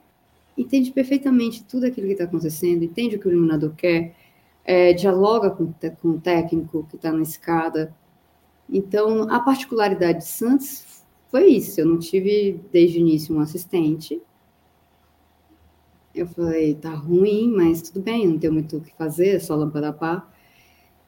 entende 0.59 0.91
perfeitamente 0.91 1.63
tudo 1.63 1.85
aquilo 1.85 2.07
que 2.07 2.13
está 2.13 2.25
acontecendo, 2.25 2.83
entende 2.83 3.15
o 3.15 3.19
que 3.19 3.27
o 3.27 3.31
iluminador 3.31 3.73
quer, 3.75 4.13
é, 4.65 4.93
dialoga 4.93 5.49
com, 5.49 5.73
com 6.01 6.09
o 6.09 6.19
técnico 6.19 6.85
que 6.89 6.97
está 6.97 7.11
na 7.11 7.21
escada. 7.21 7.95
Então, 8.69 9.23
a 9.31 9.39
particularidade 9.39 10.19
de 10.19 10.25
Santos 10.25 11.03
foi 11.29 11.47
isso. 11.47 11.79
Eu 11.79 11.85
não 11.85 11.97
tive 11.97 12.59
desde 12.71 12.97
o 12.97 13.01
início 13.01 13.35
um 13.35 13.39
assistente. 13.39 14.21
Eu 16.13 16.27
falei, 16.27 16.75
tá 16.75 16.93
ruim, 16.93 17.51
mas 17.55 17.81
tudo 17.81 18.01
bem, 18.01 18.27
não 18.27 18.37
tenho 18.37 18.53
muito 18.53 18.77
o 18.77 18.81
que 18.81 18.93
fazer, 18.95 19.35
é 19.35 19.39
só 19.39 19.55
lâmpada 19.55 19.93
pá. 19.93 20.27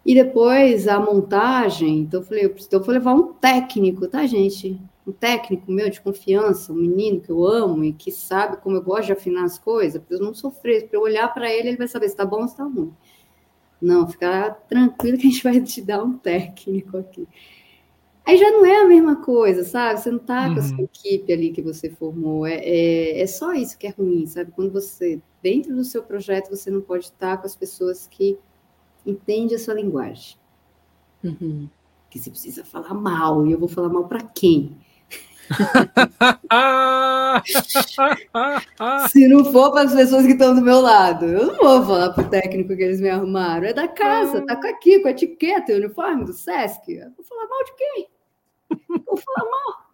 E 0.06 0.16
depois 0.16 0.88
a 0.88 1.00
montagem, 1.00 2.00
então 2.00 2.22
eu 2.22 2.26
falei, 2.26 2.46
eu, 2.46 2.56
eu 2.72 2.82
vou 2.82 2.94
levar 2.94 3.14
um 3.14 3.34
técnico, 3.34 4.08
tá, 4.08 4.26
gente? 4.26 4.80
Um 5.06 5.12
técnico 5.12 5.72
meu 5.72 5.90
de 5.90 6.00
confiança, 6.00 6.72
um 6.72 6.76
menino 6.76 7.22
que 7.22 7.30
eu 7.30 7.46
amo 7.46 7.84
e 7.84 7.94
que 7.94 8.12
sabe 8.12 8.58
como 8.58 8.76
eu 8.76 8.84
gosto 8.84 9.08
de 9.08 9.14
afinar 9.14 9.44
as 9.44 9.58
coisas, 9.58 10.02
para 10.02 10.18
eu 10.18 10.22
não 10.22 10.34
sofrer, 10.34 10.88
para 10.88 10.98
eu 10.98 11.02
olhar 11.02 11.28
para 11.34 11.52
ele, 11.52 11.70
ele 11.70 11.78
vai 11.78 11.88
saber 11.88 12.08
se 12.08 12.14
está 12.14 12.26
bom 12.26 12.42
ou 12.42 12.48
se 12.48 12.54
está 12.54 12.64
ruim. 12.64 12.94
Não, 13.82 14.08
ficar 14.08 14.52
tranquilo 14.68 15.18
que 15.18 15.28
a 15.28 15.30
gente 15.30 15.42
vai 15.44 15.60
te 15.60 15.82
dar 15.82 16.04
um 16.04 16.14
técnico 16.18 16.98
aqui. 16.98 17.28
Aí 18.24 18.38
já 18.38 18.52
não 18.52 18.64
é 18.64 18.82
a 18.82 18.88
mesma 18.88 19.16
coisa, 19.16 19.64
sabe? 19.64 20.00
Você 20.00 20.12
não 20.12 20.20
está 20.20 20.48
uhum. 20.48 20.54
com 20.54 20.60
a 20.60 20.64
sua 20.64 20.78
uhum. 20.78 20.84
equipe 20.84 21.34
ali 21.34 21.52
que 21.52 21.62
você 21.62 21.90
formou. 21.90 22.46
É, 22.46 22.56
é, 22.58 23.22
é, 23.22 23.28
só 23.28 23.52
isso 23.54 23.78
que 23.78 23.88
é 23.88 23.90
ruim, 23.90 24.28
sabe? 24.28 24.52
Quando 24.52 24.72
você, 24.72 25.20
dentro 25.42 25.76
do 25.76 25.84
seu 25.84 26.04
projeto, 26.04 26.50
você 26.50 26.70
não 26.70 26.82
pode 26.82 27.06
estar 27.06 27.38
com 27.38 27.48
as 27.48 27.56
pessoas 27.56 28.06
que 28.06 28.38
entendem 29.04 29.56
a 29.56 29.60
sua 29.60 29.74
linguagem. 29.74 30.38
Uhum. 31.24 31.68
Que 32.12 32.20
você 32.20 32.30
precisa 32.30 32.64
falar 32.64 32.94
mal, 32.94 33.48
e 33.48 33.52
eu 33.52 33.58
vou 33.58 33.68
falar 33.68 33.90
mal 33.90 34.08
para 34.08 34.22
quem? 34.22 34.78
Se 39.10 39.28
não 39.28 39.44
for 39.46 39.72
para 39.72 39.84
as 39.84 39.94
pessoas 39.94 40.26
que 40.26 40.34
estão 40.34 40.56
do 40.56 40.62
meu 40.62 40.80
lado, 40.80 41.26
eu 41.26 41.48
não 41.48 41.58
vou 41.58 41.86
falar 41.86 42.12
para 42.12 42.24
o 42.24 42.30
técnico 42.30 42.76
que 42.76 42.84
eles 42.84 43.02
me 43.02 43.10
arrumaram. 43.10 43.68
É 43.68 43.74
da 43.74 43.88
casa, 43.88 44.46
tá 44.46 44.54
aqui 44.54 45.00
com 45.00 45.08
a 45.08 45.12
etiqueta 45.12 45.72
e 45.72 45.76
o 45.76 45.78
uniforme 45.78 46.26
do 46.26 46.34
Sesc. 46.34 46.92
Eu 46.92 47.12
vou 47.16 47.26
falar 47.26 47.48
mal 47.48 47.64
de 47.64 47.76
quem? 47.76 48.08
vou 48.88 49.18
falar 49.18 49.50
mal. 49.50 49.92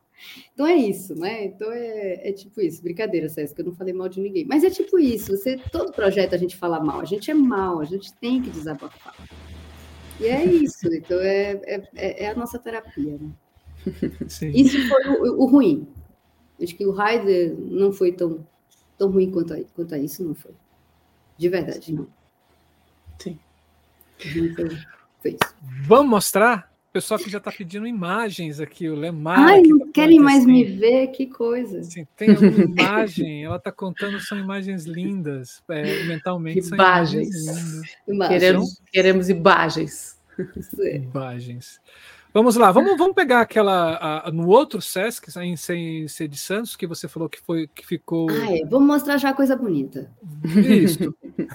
Então 0.53 0.65
é 0.65 0.75
isso, 0.75 1.15
né? 1.15 1.45
Então 1.45 1.71
é, 1.71 2.29
é, 2.29 2.33
tipo 2.33 2.59
isso, 2.61 2.81
brincadeira, 2.81 3.29
Sesc, 3.29 3.59
eu 3.59 3.65
não 3.65 3.75
falei 3.75 3.93
mal 3.93 4.09
de 4.09 4.19
ninguém. 4.19 4.45
Mas 4.45 4.63
é 4.63 4.69
tipo 4.69 4.97
isso, 4.99 5.37
você, 5.37 5.57
todo 5.71 5.91
projeto 5.91 6.33
a 6.33 6.37
gente 6.37 6.57
fala 6.57 6.79
mal, 6.79 6.99
a 6.99 7.05
gente 7.05 7.29
é 7.29 7.33
mal, 7.33 7.79
a 7.79 7.85
gente 7.85 8.13
tem 8.15 8.41
que 8.41 8.49
desabafar. 8.49 9.15
E 10.19 10.25
é 10.25 10.43
isso, 10.43 10.91
então 10.91 11.19
é, 11.19 11.51
é, 11.63 11.89
é, 11.95 12.23
é 12.25 12.29
a 12.29 12.35
nossa 12.35 12.57
terapia, 12.57 13.17
né? 13.19 13.29
Sim. 14.27 14.49
Isso 14.49 14.77
foi 14.87 15.07
o, 15.07 15.43
o, 15.43 15.45
ruim. 15.45 15.87
Acho 16.61 16.75
que 16.75 16.85
o 16.85 16.91
Raider 16.91 17.55
não 17.57 17.91
foi 17.91 18.11
tão, 18.11 18.45
tão 18.97 19.09
ruim 19.09 19.31
quanto 19.31 19.53
a, 19.53 19.59
quanto 19.75 19.95
a 19.95 19.97
isso, 19.97 20.23
não 20.23 20.33
foi. 20.33 20.51
De 21.37 21.49
verdade, 21.49 21.93
não. 21.93 22.07
Sim. 23.19 23.37
Foi, 24.55 24.69
foi 25.21 25.31
isso. 25.31 25.55
Vamos 25.83 26.09
mostrar? 26.09 26.71
O 26.89 26.93
pessoal 26.93 27.19
que 27.19 27.29
já 27.29 27.37
está 27.37 27.51
pedindo 27.51 27.85
imagens 27.85 28.59
aqui, 28.59 28.89
o 28.89 28.95
Lemar. 28.95 29.37
Ai, 29.37 29.61
não 29.61 29.79
tá 29.79 29.85
querem 29.93 30.19
mais 30.19 30.39
assim. 30.39 30.51
me 30.51 30.63
ver, 30.63 31.07
que 31.07 31.27
coisa. 31.27 31.83
Sim, 31.83 32.07
tem 32.15 32.31
uma 32.31 32.47
imagem, 32.47 33.43
ela 33.43 33.57
está 33.57 33.71
contando, 33.71 34.19
são 34.19 34.39
imagens 34.39 34.85
lindas, 34.85 35.61
é, 35.69 36.05
mentalmente 36.05 36.63
são 36.63 36.75
imagens. 36.75 37.29
imagens 38.07 38.41
Queremos, 38.41 38.81
queremos 38.91 39.29
imagens. 39.29 40.17
Imagens. 40.79 41.79
Vamos 42.33 42.55
lá, 42.55 42.71
vamos, 42.71 42.97
vamos 42.97 43.15
pegar 43.15 43.41
aquela 43.41 44.23
a, 44.25 44.31
no 44.31 44.47
outro 44.47 44.81
Sesc, 44.81 45.27
em 45.39 45.55
ser 45.55 46.27
de 46.27 46.37
Santos, 46.37 46.75
que 46.75 46.85
você 46.85 47.07
falou 47.07 47.27
que 47.27 47.41
foi 47.41 47.67
que 47.67 47.85
ficou. 47.85 48.29
Ah, 48.29 48.55
é. 48.55 48.65
Vamos 48.65 48.87
mostrar 48.87 49.17
já 49.17 49.33
coisa 49.33 49.55
bonita. 49.55 50.11
Isso. 50.45 51.15
É. 51.37 51.47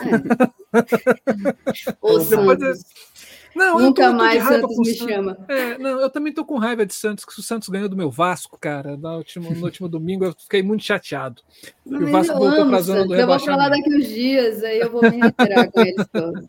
Ô, 2.01 2.21
Santos. 2.21 2.85
Não, 3.55 3.79
Nunca 3.79 4.11
mais 4.13 4.43
Santos 4.43 4.79
me 4.79 4.95
Santos. 4.95 5.15
chama. 5.15 5.37
É, 5.47 5.77
não, 5.79 6.01
eu 6.01 6.09
também 6.11 6.33
tô 6.33 6.45
com 6.45 6.59
raiva 6.59 6.87
de 6.87 6.95
Santos, 6.95 7.25
que 7.25 7.39
o 7.39 7.43
Santos 7.43 7.69
ganhou 7.69 7.89
do 7.89 7.97
meu 7.97 8.11
Vasco, 8.11 8.59
cara. 8.59 8.97
No 8.97 9.17
último, 9.19 9.55
no 9.55 9.65
último 9.65 9.89
domingo 9.89 10.25
eu 10.25 10.33
fiquei 10.33 10.63
muito 10.63 10.85
chateado. 10.85 11.43
Mas 11.85 12.03
o 12.03 12.07
Vasco 12.11 12.39
voltou 12.39 12.67
para 12.67 12.79
a 12.79 12.81
zona 12.81 13.07
do 13.07 13.15
Eu 13.15 13.27
vou 13.27 13.39
falar 13.39 13.69
daqui 13.69 13.95
uns 13.95 14.09
dias, 14.09 14.65
aí 14.65 14.81
eu 14.81 14.91
vou 14.91 15.03
me 15.03 15.21
retirar 15.21 15.71
com 15.71 15.81
eles 15.81 16.07
todos. 16.11 16.49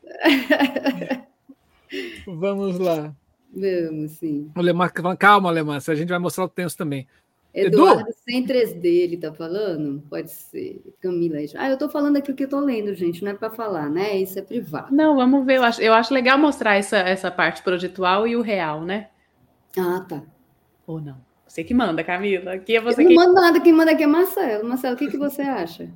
Vamos 2.25 2.79
lá. 2.79 3.13
Vamos, 3.55 4.13
sim. 4.13 4.51
O 4.55 4.61
Lemar, 4.61 4.91
calma, 5.17 5.51
Lemar, 5.51 5.81
a 5.87 5.95
gente 5.95 6.09
vai 6.09 6.19
mostrar 6.19 6.45
o 6.45 6.49
tenso 6.49 6.75
também. 6.75 7.07
Eduardo 7.53 8.01
Edu? 8.01 8.13
sem 8.25 8.45
3D, 8.45 8.83
ele 8.83 9.17
tá 9.17 9.31
falando? 9.31 10.01
Pode 10.09 10.31
ser. 10.31 10.81
Camila. 10.99 11.37
Ah, 11.55 11.69
eu 11.69 11.77
tô 11.77 11.87
falando 11.87 12.17
aqui 12.17 12.31
o 12.31 12.35
que 12.35 12.45
eu 12.45 12.49
tô 12.49 12.59
lendo, 12.59 12.95
gente. 12.95 13.23
Não 13.23 13.31
é 13.31 13.35
para 13.35 13.51
falar, 13.51 13.89
né? 13.91 14.17
Isso 14.17 14.39
é 14.39 14.41
privado. 14.41 14.93
Não, 14.93 15.15
vamos 15.15 15.45
ver. 15.45 15.57
Eu 15.57 15.63
acho, 15.63 15.81
eu 15.81 15.93
acho 15.93 16.13
legal 16.13 16.37
mostrar 16.37 16.75
essa, 16.75 16.97
essa 16.97 17.29
parte 17.29 17.61
projetual 17.61 18.27
e 18.27 18.35
o 18.35 18.41
real, 18.41 18.81
né? 18.81 19.09
Ah, 19.77 20.03
tá. 20.07 20.23
Ou 20.87 20.99
não? 20.99 21.17
Você 21.47 21.63
que 21.63 21.75
manda, 21.75 22.03
Camila. 22.03 22.53
Aqui 22.53 22.75
é 22.75 22.81
você 22.81 23.03
eu 23.03 23.07
que... 23.07 23.13
não 23.13 23.23
mando 23.23 23.33
nada, 23.39 23.59
quem 23.59 23.71
manda 23.71 23.91
aqui 23.91 24.01
é 24.01 24.07
Marcelo. 24.07 24.67
Marcelo, 24.67 24.95
o 24.95 24.97
que, 24.97 25.11
que 25.11 25.17
você 25.17 25.43
acha? 25.43 25.91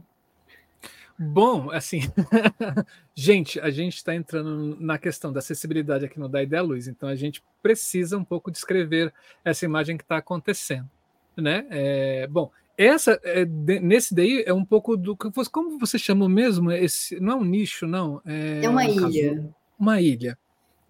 Bom, 1.20 1.72
assim, 1.72 2.02
gente, 3.16 3.60
a 3.60 3.72
gente 3.72 3.96
está 3.96 4.14
entrando 4.14 4.78
na 4.80 5.00
questão 5.00 5.34
da 5.34 5.40
acessibilidade 5.40 6.06
aqui 6.06 6.20
no 6.20 6.30
Da 6.30 6.44
Ideia 6.44 6.62
Luz, 6.62 6.88
então 6.88 7.10
a 7.10 7.16
gente 7.16 7.44
precisa 7.62 8.18
um 8.18 8.24
pouco 8.24 8.52
descrever 8.52 9.12
essa 9.44 9.66
imagem 9.66 9.98
que 9.98 10.04
está 10.04 10.18
acontecendo, 10.18 10.88
né? 11.36 11.66
É, 11.72 12.28
bom, 12.28 12.52
essa 12.78 13.20
é, 13.24 13.44
nesse 13.46 14.14
daí 14.14 14.44
é 14.46 14.54
um 14.54 14.64
pouco 14.64 14.96
do 14.96 15.18
como 15.18 15.80
você 15.80 15.98
chama 15.98 16.30
mesmo 16.30 16.72
esse 16.72 17.20
não 17.20 17.34
é 17.34 17.36
um 17.38 17.44
nicho 17.44 17.88
não 17.88 18.22
é, 18.24 18.64
é 18.64 18.70
uma 18.70 18.86
ilha 18.86 19.50
uma 19.80 20.00
ilha 20.00 20.38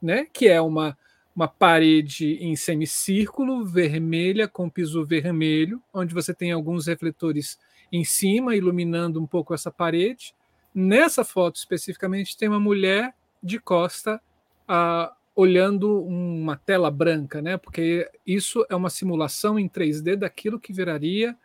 né 0.02 0.28
que 0.32 0.50
é 0.50 0.60
uma 0.60 0.98
uma 1.34 1.48
parede 1.48 2.34
em 2.42 2.56
semicírculo 2.58 3.64
vermelha 3.64 4.50
com 4.50 4.70
piso 4.70 5.06
vermelho 5.06 5.82
onde 5.94 6.14
você 6.14 6.34
tem 6.34 6.52
alguns 6.52 6.88
refletores 6.88 7.58
em 7.92 8.04
cima, 8.04 8.56
iluminando 8.56 9.22
um 9.22 9.28
pouco 9.28 9.54
essa 9.54 9.72
parede. 9.72 10.34
Nessa 10.74 11.24
foto 11.24 11.56
especificamente 11.56 12.38
tem 12.38 12.48
uma 12.48 12.60
mulher 12.60 13.14
de 13.42 13.60
costa 13.60 14.22
ah, 14.68 15.14
olhando 15.36 16.04
uma 16.04 16.58
tela 16.58 16.90
branca, 16.90 17.42
né? 17.42 17.58
Porque 17.58 18.10
isso 18.26 18.66
é 18.70 18.76
uma 18.76 18.90
simulação 18.90 19.58
em 19.58 19.70
3D 19.70 20.16
daquilo 20.16 20.60
que 20.60 20.74
viraria 20.74 21.38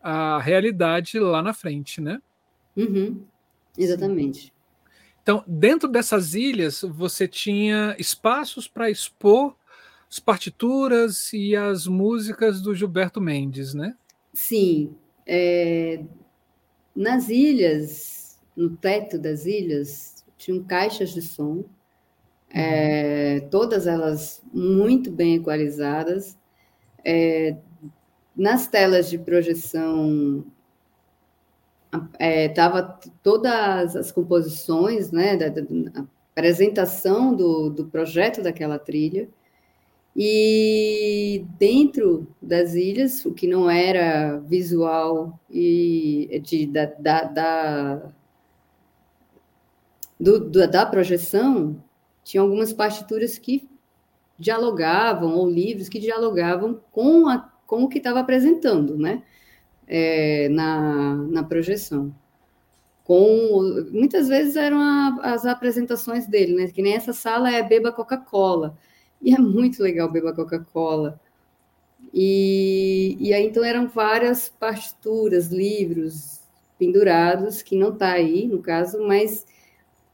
a 0.00 0.38
realidade 0.38 1.18
lá 1.18 1.42
na 1.42 1.52
frente, 1.52 2.00
né? 2.00 2.22
Uhum. 2.76 3.24
Exatamente. 3.76 4.52
Então, 5.22 5.42
dentro 5.46 5.88
dessas 5.88 6.34
ilhas, 6.34 6.82
você 6.82 7.26
tinha 7.26 7.96
espaços 7.98 8.68
para 8.68 8.88
expor 8.88 9.56
as 10.08 10.20
partituras 10.20 11.32
e 11.32 11.56
as 11.56 11.88
músicas 11.88 12.62
do 12.62 12.74
Gilberto 12.74 13.20
Mendes, 13.20 13.74
né? 13.74 13.96
Sim, 14.32 14.94
é, 15.26 16.02
nas 16.94 17.28
ilhas, 17.28 18.38
no 18.56 18.76
teto 18.76 19.18
das 19.18 19.44
ilhas, 19.44 20.24
tinham 20.36 20.62
caixas 20.64 21.10
de 21.10 21.22
som, 21.22 21.64
é, 22.50 23.40
uhum. 23.42 23.48
todas 23.50 23.86
elas 23.86 24.42
muito 24.52 25.10
bem 25.10 25.34
equalizadas. 25.34 26.38
É, 27.04 27.56
nas 28.36 28.66
telas 28.66 29.08
de 29.08 29.18
projeção 29.18 30.44
estava 32.18 32.98
é, 33.04 33.10
todas 33.22 33.96
as 33.96 34.12
composições, 34.12 35.10
né, 35.10 35.36
da, 35.36 35.48
da 35.48 35.62
apresentação 36.32 37.34
do, 37.34 37.70
do 37.70 37.86
projeto 37.86 38.42
daquela 38.42 38.78
trilha. 38.78 39.28
E 40.18 41.44
dentro 41.58 42.26
das 42.40 42.72
ilhas, 42.74 43.26
o 43.26 43.34
que 43.34 43.46
não 43.46 43.68
era 43.68 44.38
visual 44.38 45.38
e 45.50 46.40
de, 46.42 46.66
da, 46.66 46.86
da, 46.86 47.24
da, 47.24 48.12
do, 50.18 50.48
da 50.48 50.86
projeção, 50.86 51.84
tinha 52.24 52.40
algumas 52.40 52.72
partituras 52.72 53.36
que 53.36 53.68
dialogavam, 54.38 55.34
ou 55.34 55.50
livros 55.50 55.90
que 55.90 55.98
dialogavam 55.98 56.80
com, 56.92 57.28
a, 57.28 57.38
com 57.66 57.84
o 57.84 57.88
que 57.88 57.98
estava 57.98 58.20
apresentando, 58.20 58.96
né? 58.96 59.22
É, 59.86 60.48
na, 60.48 61.14
na 61.14 61.44
projeção. 61.44 62.14
Com, 63.04 63.84
muitas 63.92 64.28
vezes 64.28 64.56
eram 64.56 64.80
a, 64.80 65.18
as 65.24 65.44
apresentações 65.44 66.26
dele, 66.26 66.54
né? 66.54 66.68
Que 66.68 66.80
nem 66.80 66.94
essa 66.94 67.12
sala 67.12 67.50
é 67.50 67.62
Beba 67.62 67.92
Coca-Cola. 67.92 68.78
E 69.20 69.34
é 69.34 69.38
muito 69.38 69.82
legal 69.82 70.10
beber 70.10 70.34
Coca-Cola. 70.34 71.20
E, 72.12 73.16
e 73.20 73.32
aí, 73.32 73.46
então, 73.46 73.64
eram 73.64 73.88
várias 73.88 74.48
partituras, 74.48 75.48
livros 75.48 76.40
pendurados, 76.78 77.62
que 77.62 77.76
não 77.76 77.92
está 77.92 78.12
aí, 78.12 78.46
no 78.46 78.60
caso, 78.60 79.02
mas 79.06 79.46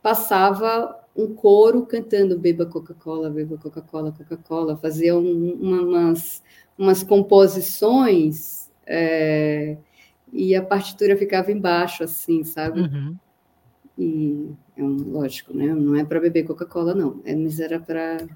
passava 0.02 0.98
um 1.14 1.34
coro 1.34 1.84
cantando 1.86 2.38
Beba 2.38 2.66
Coca-Cola, 2.66 3.30
Beba 3.30 3.58
Coca-Cola, 3.58 4.12
Coca-Cola, 4.12 4.76
fazia 4.76 5.16
um, 5.16 5.52
uma, 5.60 5.82
umas, 5.82 6.42
umas 6.78 7.02
composições 7.02 8.70
é, 8.86 9.76
e 10.32 10.54
a 10.54 10.62
partitura 10.62 11.16
ficava 11.16 11.52
embaixo, 11.52 12.02
assim, 12.02 12.42
sabe? 12.42 12.80
Uhum. 12.80 13.16
E, 13.98 14.50
é 14.76 14.82
um, 14.82 15.12
lógico, 15.12 15.54
né? 15.54 15.66
Não 15.66 15.94
é 15.94 16.04
para 16.04 16.20
beber 16.20 16.44
Coca-Cola, 16.44 16.94
não, 16.94 17.20
é, 17.24 17.34
mas 17.36 17.60
era 17.60 17.78
para 17.78 18.26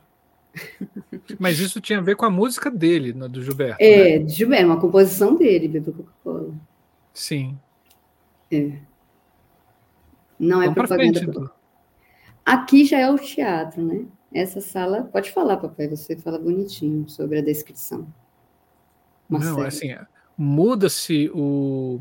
mas 1.38 1.58
isso 1.58 1.80
tinha 1.80 1.98
a 1.98 2.02
ver 2.02 2.16
com 2.16 2.24
a 2.24 2.30
música 2.30 2.70
dele, 2.70 3.12
do 3.12 3.42
Gilberto. 3.42 3.82
É, 3.82 4.18
né? 4.18 4.28
Gilberto, 4.28 4.66
uma 4.66 4.80
composição 4.80 5.36
dele, 5.36 5.68
Bebê 5.68 5.92
Coca-Cola. 5.92 6.54
Sim. 7.12 7.58
É. 8.50 8.72
Não 10.38 10.62
é 10.62 10.66
Vamos 10.66 10.74
propaganda. 10.74 11.20
Frente, 11.20 11.50
Aqui 12.44 12.84
já 12.84 12.98
é 12.98 13.10
o 13.10 13.18
teatro, 13.18 13.82
né? 13.82 14.04
Essa 14.32 14.60
sala. 14.60 15.02
Pode 15.02 15.32
falar, 15.32 15.56
papai, 15.56 15.88
você 15.88 16.16
fala 16.16 16.38
bonitinho 16.38 17.08
sobre 17.08 17.38
a 17.38 17.42
descrição. 17.42 18.06
Marcelo. 19.28 19.58
Não, 19.58 19.66
assim, 19.66 19.96
muda-se 20.38 21.30
o 21.34 22.00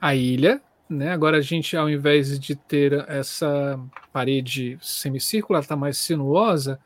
a 0.00 0.14
ilha, 0.14 0.60
né? 0.88 1.12
Agora 1.12 1.36
a 1.36 1.40
gente, 1.40 1.76
ao 1.76 1.88
invés 1.88 2.40
de 2.40 2.56
ter 2.56 2.92
essa 3.08 3.78
parede 4.12 4.78
semicircular, 4.80 5.62
está 5.62 5.76
mais 5.76 5.98
sinuosa, 5.98 6.80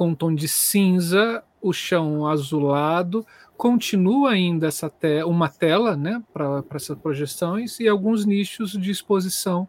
com 0.00 0.08
um 0.08 0.14
tom 0.14 0.34
de 0.34 0.48
cinza, 0.48 1.44
o 1.60 1.74
chão 1.74 2.26
azulado, 2.26 3.26
continua 3.54 4.30
ainda 4.30 4.68
essa 4.68 4.88
te 4.88 5.22
uma 5.24 5.46
tela 5.46 5.94
né, 5.94 6.22
para 6.32 6.64
essas 6.74 6.96
projeções 6.96 7.78
e 7.78 7.86
alguns 7.86 8.24
nichos 8.24 8.72
de 8.72 8.90
exposição 8.90 9.68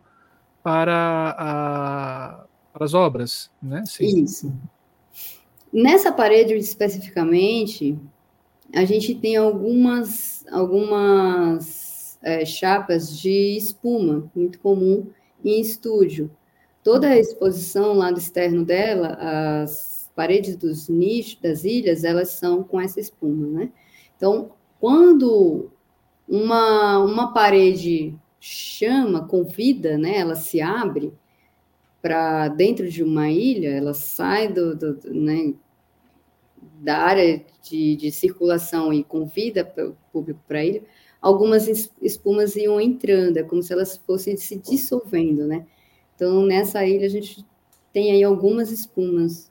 para, 0.64 1.36
a, 1.38 2.46
para 2.72 2.86
as 2.86 2.94
obras. 2.94 3.52
Né? 3.62 3.84
Sim. 3.86 4.24
Isso. 4.24 4.54
Nessa 5.74 6.14
parede 6.14 6.54
especificamente, 6.54 8.00
a 8.74 8.86
gente 8.86 9.14
tem 9.14 9.36
algumas, 9.36 10.46
algumas 10.50 12.18
é, 12.24 12.46
chapas 12.46 13.20
de 13.20 13.58
espuma, 13.58 14.32
muito 14.34 14.60
comum 14.60 15.08
em 15.44 15.60
estúdio. 15.60 16.32
Toda 16.82 17.10
a 17.10 17.20
exposição 17.20 17.92
lá 17.92 18.12
do 18.12 18.18
externo 18.18 18.64
dela, 18.64 19.18
as 19.62 20.01
paredes 20.16 20.56
dos 20.56 20.88
nichos 20.90 21.40
das 21.42 21.64
ilhas, 21.64 22.04
elas 22.04 22.30
são 22.30 22.64
com 22.64 22.80
essa 22.80 23.00
espuma, 23.00 23.48
né? 23.48 23.72
Então, 24.16 24.52
quando 24.80 25.72
uma, 26.28 27.00
uma 27.00 27.34
parede 27.34 28.16
chama, 28.40 29.28
convida, 29.28 29.98
né? 29.98 30.18
Ela 30.18 30.36
se 30.36 30.62
abre 30.62 31.14
para 32.02 32.48
dentro 32.48 32.90
de 32.90 33.04
uma 33.04 33.30
ilha, 33.30 33.70
ela 33.70 33.94
sai 33.94 34.52
do, 34.52 34.76
do, 34.76 35.14
né, 35.14 35.54
da 36.80 36.98
área 36.98 37.46
de, 37.62 37.96
de, 37.96 38.12
circulação 38.12 38.92
e 38.92 39.04
convida 39.04 39.72
o 39.78 39.96
público 40.12 40.42
para 40.48 40.60
a 40.60 40.66
ilha, 40.66 40.84
algumas 41.22 41.68
espumas 42.02 42.56
iam 42.56 42.82
entrando, 42.82 43.38
é 43.38 43.44
como 43.44 43.62
se 43.62 43.72
elas 43.72 43.98
fossem 43.98 44.36
se 44.36 44.58
dissolvendo, 44.58 45.46
né? 45.46 45.68
Então, 46.16 46.44
nessa 46.44 46.86
ilha, 46.86 47.06
a 47.06 47.10
gente 47.10 47.46
tem 47.94 48.12
aí 48.12 48.24
algumas 48.24 48.72
espumas 48.72 49.51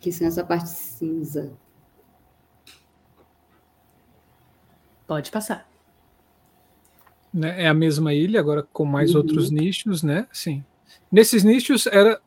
que 0.00 0.12
são 0.12 0.26
essa 0.26 0.44
parte 0.44 0.68
cinza. 0.68 1.52
Pode 5.06 5.30
passar. 5.30 5.68
Né, 7.32 7.64
é 7.64 7.68
a 7.68 7.74
mesma 7.74 8.14
ilha, 8.14 8.40
agora 8.40 8.62
com 8.62 8.84
mais 8.84 9.10
uhum. 9.10 9.18
outros 9.18 9.50
nichos, 9.50 10.02
né? 10.02 10.26
Sim. 10.32 10.64
Nesses 11.10 11.44
nichos 11.44 11.86
era 11.86 12.20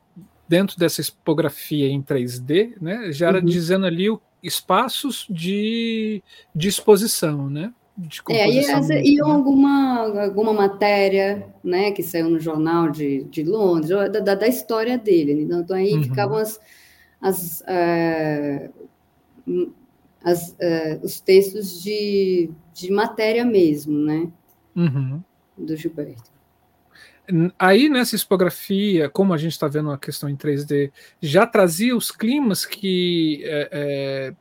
dentro 0.48 0.78
dessa 0.78 1.02
expografia 1.02 1.88
em 1.88 2.02
3D, 2.02 2.76
né? 2.82 3.12
Já 3.12 3.28
era 3.28 3.40
uhum. 3.40 3.46
dizendo 3.46 3.86
ali 3.86 4.10
o, 4.10 4.22
espaços 4.42 5.26
de, 5.30 6.24
de 6.56 6.68
exposição, 6.68 7.50
né? 7.50 7.74
De 8.00 8.22
é, 8.30 8.50
e, 8.50 8.60
essa, 8.60 8.96
e 8.96 9.20
alguma, 9.20 10.24
alguma 10.24 10.54
matéria 10.54 11.46
né, 11.62 11.92
que 11.92 12.02
saiu 12.02 12.30
no 12.30 12.40
jornal 12.40 12.90
de, 12.90 13.26
de 13.26 13.44
Londres, 13.44 13.90
da, 13.90 14.36
da 14.36 14.48
história 14.48 14.98
dele. 14.98 15.44
Né? 15.44 15.58
Então 15.58 15.76
aí 15.76 15.96
uhum. 15.96 16.04
ficavam 16.04 16.38
as, 16.38 16.58
as, 17.20 17.62
uh, 17.62 19.74
as 20.24 20.52
uh, 20.52 21.04
os 21.04 21.20
textos 21.20 21.84
de, 21.84 22.50
de 22.74 22.90
matéria 22.90 23.44
mesmo, 23.44 23.98
né? 23.98 24.30
Uhum. 24.78 25.22
Do 25.58 25.76
Gilberto. 25.76 26.32
Aí 27.60 27.90
nessa 27.90 28.16
expografia, 28.16 29.10
como 29.10 29.34
a 29.34 29.38
gente 29.38 29.52
está 29.52 29.68
vendo 29.68 29.92
a 29.92 29.98
questão 29.98 30.30
em 30.30 30.38
3D, 30.38 30.90
já 31.22 31.46
trazia 31.46 31.98
os 31.98 32.12
climas 32.12 32.66
que 32.66 33.42
é, 33.44 33.70
é, 33.72 34.34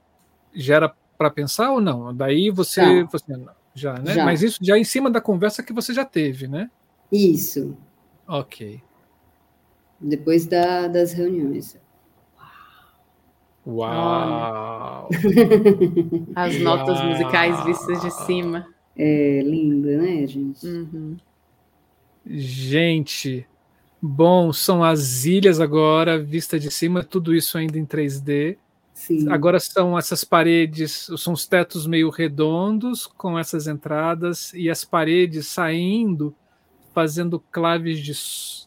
já 0.54 0.76
era 0.76 0.94
para 1.18 1.30
pensar 1.30 1.72
ou 1.72 1.80
não? 1.80 2.14
Daí 2.14 2.48
você, 2.48 3.02
você 3.04 3.34
já, 3.74 3.94
né? 3.94 4.14
Já. 4.14 4.24
Mas 4.24 4.42
isso 4.42 4.58
já 4.62 4.78
em 4.78 4.84
cima 4.84 5.10
da 5.10 5.20
conversa 5.20 5.62
que 5.62 5.72
você 5.72 5.92
já 5.92 6.04
teve, 6.04 6.46
né? 6.46 6.70
Isso. 7.10 7.76
Ok. 8.26 8.80
Depois 10.00 10.46
da, 10.46 10.86
das 10.86 11.12
reuniões. 11.12 11.76
Uau! 13.66 15.08
As 16.34 16.58
notas 16.60 17.02
musicais 17.04 17.64
vistas 17.64 18.00
de 18.00 18.10
cima. 18.24 18.66
É 18.96 19.42
lindo, 19.42 19.88
né, 19.88 20.26
gente? 20.26 20.66
Uhum. 20.66 21.16
Gente, 22.26 23.46
bom, 24.02 24.52
são 24.52 24.82
as 24.82 25.24
ilhas 25.24 25.60
agora, 25.60 26.18
vista 26.18 26.58
de 26.58 26.70
cima, 26.70 27.04
tudo 27.04 27.34
isso 27.34 27.56
ainda 27.56 27.78
em 27.78 27.86
3D. 27.86 28.56
Sim. 28.98 29.30
Agora 29.30 29.60
são 29.60 29.96
essas 29.96 30.24
paredes, 30.24 31.08
são 31.16 31.32
os 31.32 31.46
tetos 31.46 31.86
meio 31.86 32.10
redondos 32.10 33.06
com 33.06 33.38
essas 33.38 33.68
entradas 33.68 34.52
e 34.52 34.68
as 34.68 34.84
paredes 34.84 35.46
saindo, 35.46 36.34
fazendo 36.92 37.38
claves 37.38 38.00
de, 38.00 38.12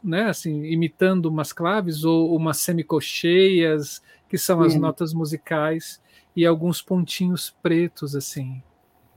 né, 0.02 0.30
assim, 0.30 0.64
imitando 0.64 1.26
umas 1.26 1.52
claves 1.52 2.06
ou 2.06 2.34
umas 2.34 2.60
semicocheias 2.60 4.02
que 4.30 4.38
são 4.38 4.62
as 4.62 4.74
notas 4.74 5.14
musicais, 5.14 6.02
e 6.34 6.46
alguns 6.46 6.82
pontinhos 6.82 7.54
pretos, 7.62 8.16
assim. 8.16 8.64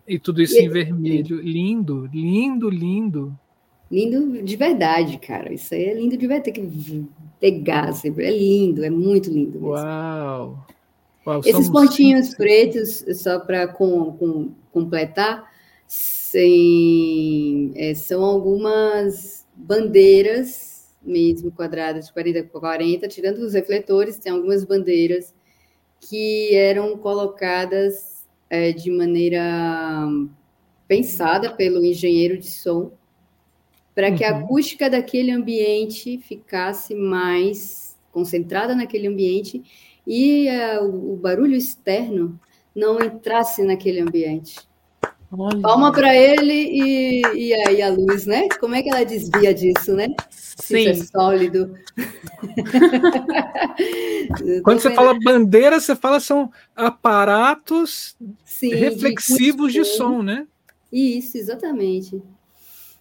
E 0.09 0.19
tudo 0.19 0.43
isso 0.43 0.57
e, 0.57 0.65
em 0.65 0.69
vermelho. 0.69 1.41
Lindo, 1.41 2.11
lindo, 2.13 2.69
lindo. 2.69 3.39
Lindo 3.89 4.43
de 4.43 4.57
verdade, 4.57 5.17
cara. 5.19 5.53
Isso 5.53 5.73
aí 5.73 5.85
é 5.85 5.95
lindo 5.95 6.17
de 6.17 6.27
verdade. 6.27 6.51
Tem 6.51 6.69
que 6.69 7.07
pegar 7.39 7.93
sempre. 7.93 8.25
É 8.25 8.37
lindo, 8.37 8.85
é 8.85 8.91
muito 8.91 9.31
lindo. 9.31 9.61
Mesmo. 9.61 9.69
Uau! 9.69 10.67
Uau 11.27 11.41
Esses 11.45 11.71
pontinhos 11.71 12.27
cinco. 12.27 12.39
pretos, 12.39 13.05
só 13.21 13.39
para 13.41 13.67
com, 13.69 14.13
com, 14.13 14.53
completar, 14.73 15.51
sem, 15.87 17.73
é, 17.77 17.95
são 17.95 18.23
algumas 18.25 19.47
bandeiras 19.55 20.75
mesmo 21.03 21.53
quadradas 21.53 22.07
de 22.07 22.13
40 22.13 22.45
por 22.45 22.61
40, 22.61 23.07
tirando 23.09 23.39
os 23.39 23.53
refletores, 23.53 24.19
tem 24.19 24.33
algumas 24.33 24.65
bandeiras 24.65 25.35
que 26.01 26.55
eram 26.55 26.97
colocadas 26.97 28.27
é, 28.49 28.73
de 28.73 28.91
maneira 28.91 30.07
pensada 30.89 31.53
pelo 31.53 31.85
engenheiro 31.85 32.39
de 32.39 32.51
som 32.51 32.91
para 33.95 34.11
que 34.11 34.25
a 34.25 34.33
uhum. 34.33 34.45
acústica 34.45 34.91
daquele 34.91 35.31
ambiente 35.31 36.19
ficasse 36.19 36.95
mais 36.95 37.97
concentrada 38.11 38.75
naquele 38.75 39.07
ambiente 39.07 39.63
e 40.07 40.49
uh, 40.49 40.85
o, 40.85 41.17
barulho 41.17 41.57
externo 41.57 42.39
não 42.75 43.03
entrasse 43.03 43.63
naquele 43.63 44.01
ambiente. 44.01 44.61
Olha. 45.37 45.61
Palma 45.61 45.93
para 45.93 46.15
ele 46.15 46.53
e, 46.53 47.23
e 47.35 47.55
aí 47.55 47.83
a 47.83 47.91
luz, 47.91 48.27
né? 48.27 48.49
Como 48.61 48.75
é 48.75 48.83
que 48.83 48.91
ela 48.91 49.05
desvia 49.05 49.53
disso, 49.53 49.95
né? 49.95 50.09
Sim. 50.31 50.91
Isso 50.91 51.03
é 51.03 51.07
sólido. 51.07 51.75
Quando 54.63 54.81
você 54.81 54.95
fala 54.95 55.19
bandeira, 55.19 55.81
você 55.81 55.97
fala 55.97 56.21
são 56.21 56.53
aparatos 56.77 58.17
Sim, 58.45 58.75
reflexivos 58.75 59.73
de, 59.73 59.81
de, 59.81 59.87
som, 59.87 60.23
né? 60.23 60.47
Isso, 60.93 61.37
exatamente. 61.37 62.23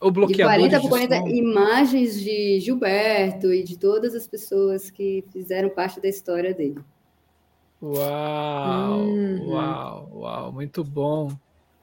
O 0.01 0.09
bloqueador 0.11 0.67
de 0.67 0.69
40 0.69 0.81
por 0.81 0.89
40 0.89 1.15
som. 1.15 1.27
imagens 1.27 2.19
de 2.19 2.59
Gilberto 2.59 3.53
e 3.53 3.63
de 3.63 3.77
todas 3.77 4.15
as 4.15 4.27
pessoas 4.27 4.89
que 4.89 5.23
fizeram 5.31 5.69
parte 5.69 6.01
da 6.01 6.09
história 6.09 6.53
dele. 6.53 6.79
Uau, 7.83 8.99
uhum. 9.01 9.49
uau, 9.49 10.09
uau, 10.13 10.53
muito 10.53 10.85
bom. 10.85 11.29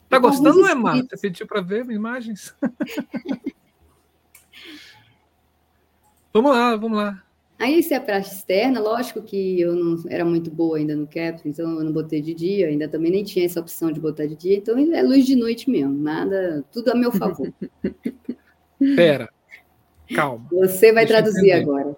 Tá 0.09 0.19
gostando, 0.19 0.59
não 0.59 0.67
é, 0.67 0.75
Marta? 0.75 1.15
Pediu 1.21 1.47
para 1.47 1.61
ver 1.61 1.85
imagens? 1.91 2.55
vamos 6.33 6.53
lá, 6.53 6.75
vamos 6.75 6.97
lá. 6.97 7.23
Aí, 7.59 7.83
se 7.83 7.93
é 7.93 8.01
para 8.01 8.19
externa, 8.19 8.81
lógico 8.81 9.21
que 9.21 9.61
eu 9.61 9.75
não 9.75 10.03
era 10.09 10.25
muito 10.25 10.51
boa 10.51 10.79
ainda 10.79 10.97
no 10.97 11.07
Capture, 11.07 11.51
então 11.51 11.71
eu 11.79 11.85
não 11.85 11.93
botei 11.93 12.23
de 12.23 12.33
dia, 12.33 12.69
ainda 12.69 12.89
também 12.89 13.13
nem 13.13 13.23
tinha 13.23 13.45
essa 13.45 13.61
opção 13.61 13.93
de 13.93 14.01
botar 14.01 14.25
de 14.25 14.35
dia, 14.35 14.57
então 14.57 14.79
é 14.79 15.03
luz 15.03 15.27
de 15.27 15.37
noite 15.37 15.69
mesmo, 15.69 15.93
nada, 15.93 16.65
tudo 16.73 16.93
a 16.93 16.95
meu 16.95 17.13
favor. 17.13 17.53
Pera, 18.97 19.29
calma. 20.15 20.49
Você 20.51 20.95
vai 20.95 21.05
traduzir 21.05 21.53
agora. 21.53 21.95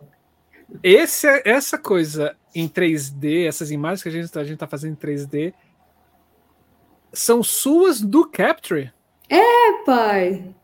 Esse, 0.82 1.26
essa 1.44 1.76
coisa 1.76 2.36
em 2.54 2.68
3D, 2.68 3.46
essas 3.46 3.70
imagens 3.70 4.02
que 4.02 4.08
a 4.08 4.12
gente 4.12 4.24
está 4.24 4.42
tá 4.56 4.66
fazendo 4.66 4.92
em 4.92 4.96
3D, 4.96 5.52
são 7.12 7.42
suas 7.42 8.00
do 8.00 8.28
Capture? 8.28 8.92
É, 9.28 9.84
pai. 9.84 10.54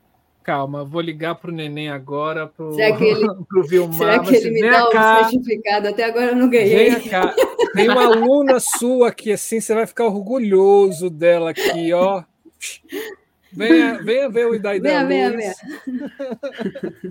Calma, 0.42 0.82
vou 0.82 1.02
ligar 1.02 1.34
pro 1.34 1.52
neném 1.52 1.90
agora, 1.90 2.46
pro, 2.46 2.72
será 2.72 2.96
que 2.96 3.04
ele, 3.04 3.26
pro 3.48 3.62
Vilmar. 3.64 3.98
Será 3.98 4.18
que 4.20 4.34
ele 4.34 4.50
me 4.50 4.70
dá 4.70 4.90
cá. 4.90 5.20
um 5.20 5.30
certificado? 5.30 5.88
Até 5.88 6.04
agora 6.04 6.26
eu 6.26 6.36
não 6.36 6.48
ganhei. 6.48 6.90
Vem 6.90 7.08
cá. 7.08 7.34
Tem 7.74 7.88
uma 7.88 8.04
aluna 8.04 8.58
sua 8.58 9.08
aqui, 9.08 9.32
assim, 9.32 9.60
você 9.60 9.74
vai 9.74 9.86
ficar 9.86 10.06
orgulhoso 10.06 11.10
dela 11.10 11.50
aqui, 11.50 11.92
ó. 11.92 12.22
Venha, 13.50 14.02
venha 14.02 14.28
ver 14.28 14.46
o 14.46 14.54
Idai 14.54 14.78
da 14.78 15.02
venha. 15.02 15.30
Venha, 15.30 15.36
venha. 15.36 15.54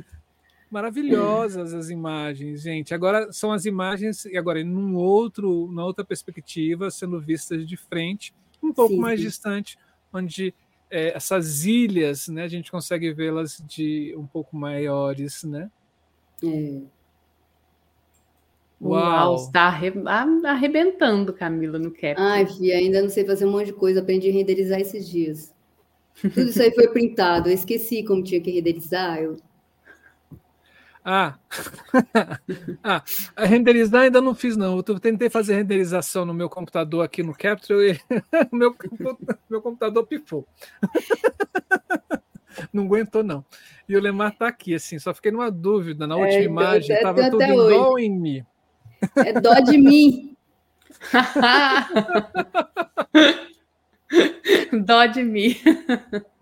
Maravilhosas 0.70 1.74
as 1.74 1.89
imagens, 1.89 2.61
gente. 2.61 2.93
Agora 2.93 3.32
são 3.32 3.51
as 3.51 3.65
imagens, 3.65 4.26
e 4.26 4.38
agora 4.38 4.59
em 4.59 4.95
outro, 4.95 5.68
numa 5.68 5.86
outra 5.86 6.03
perspectiva, 6.03 6.91
sendo 6.91 7.22
vistas 7.22 7.65
de 7.65 7.78
frente 7.78 8.34
um 8.61 8.74
pouco 8.74 8.95
sim, 8.95 8.99
mais 8.99 9.20
sim. 9.20 9.28
distante, 9.28 9.78
onde 10.11 10.53
é, 10.89 11.15
essas 11.15 11.65
ilhas, 11.65 12.28
né, 12.28 12.43
a 12.43 12.47
gente 12.47 12.72
consegue 12.72 13.13
vê-las 13.13 13.63
de 13.65 14.13
um 14.17 14.25
pouco 14.25 14.55
maiores, 14.58 15.43
né? 15.43 15.70
É. 16.43 16.82
Uau, 18.79 19.36
está 19.36 19.74
arrebentando, 20.46 21.33
Camila, 21.33 21.79
no 21.79 21.91
cap. 21.91 22.16
Ai, 22.17 22.46
filha, 22.46 22.78
ainda 22.78 23.01
não 23.01 23.09
sei 23.09 23.25
fazer 23.25 23.46
um 23.46 23.51
monte 23.51 23.67
de 23.67 23.74
coisa, 23.74 24.01
aprendi 24.01 24.29
a 24.29 24.33
renderizar 24.33 24.79
esses 24.79 25.09
dias. 25.09 25.55
Tudo 26.21 26.50
isso 26.50 26.62
aí 26.62 26.74
foi 26.74 26.87
printado, 26.89 27.50
eu 27.50 27.54
esqueci 27.54 28.04
como 28.04 28.24
tinha 28.24 28.41
que 28.41 28.51
renderizar, 28.51 29.20
eu 29.20 29.37
ah. 31.09 31.36
ah, 32.84 33.01
a 33.34 33.46
renderizar 33.46 34.01
ainda 34.01 34.20
não 34.20 34.36
fiz, 34.36 34.58
não. 34.58 34.75
Eu 34.86 35.00
tentei 35.00 35.29
fazer 35.29 35.55
renderização 35.55 36.25
no 36.25 36.34
meu 36.34 36.50
computador 36.50 37.05
aqui 37.05 37.24
no 37.24 37.34
Capture 37.34 37.93
e 37.93 37.97
meu, 38.54 38.75
meu 39.50 39.62
computador 39.62 40.05
pifou. 40.05 40.46
não 42.74 42.84
aguentou, 42.84 43.24
não. 43.24 43.46
E 43.88 43.96
o 43.96 44.01
Lemar 44.01 44.36
tá 44.36 44.50
aqui, 44.50 44.75
assim, 44.75 45.00
só 45.00 45.13
fiquei 45.13 45.32
numa 45.32 45.50
dúvida. 45.50 46.05
Na 46.05 46.16
é, 46.16 46.17
última 46.17 46.42
então, 46.42 46.51
imagem, 46.51 46.96
estava 46.97 47.32
tudo 47.32 47.42
igual 47.42 47.97
em 47.97 48.09
mim. 48.12 48.46
É 49.16 49.32
dó 49.32 49.54
de 49.62 49.78
mim. 49.78 50.36
dó 54.84 55.05
de 55.05 55.24
mim. 55.24 55.55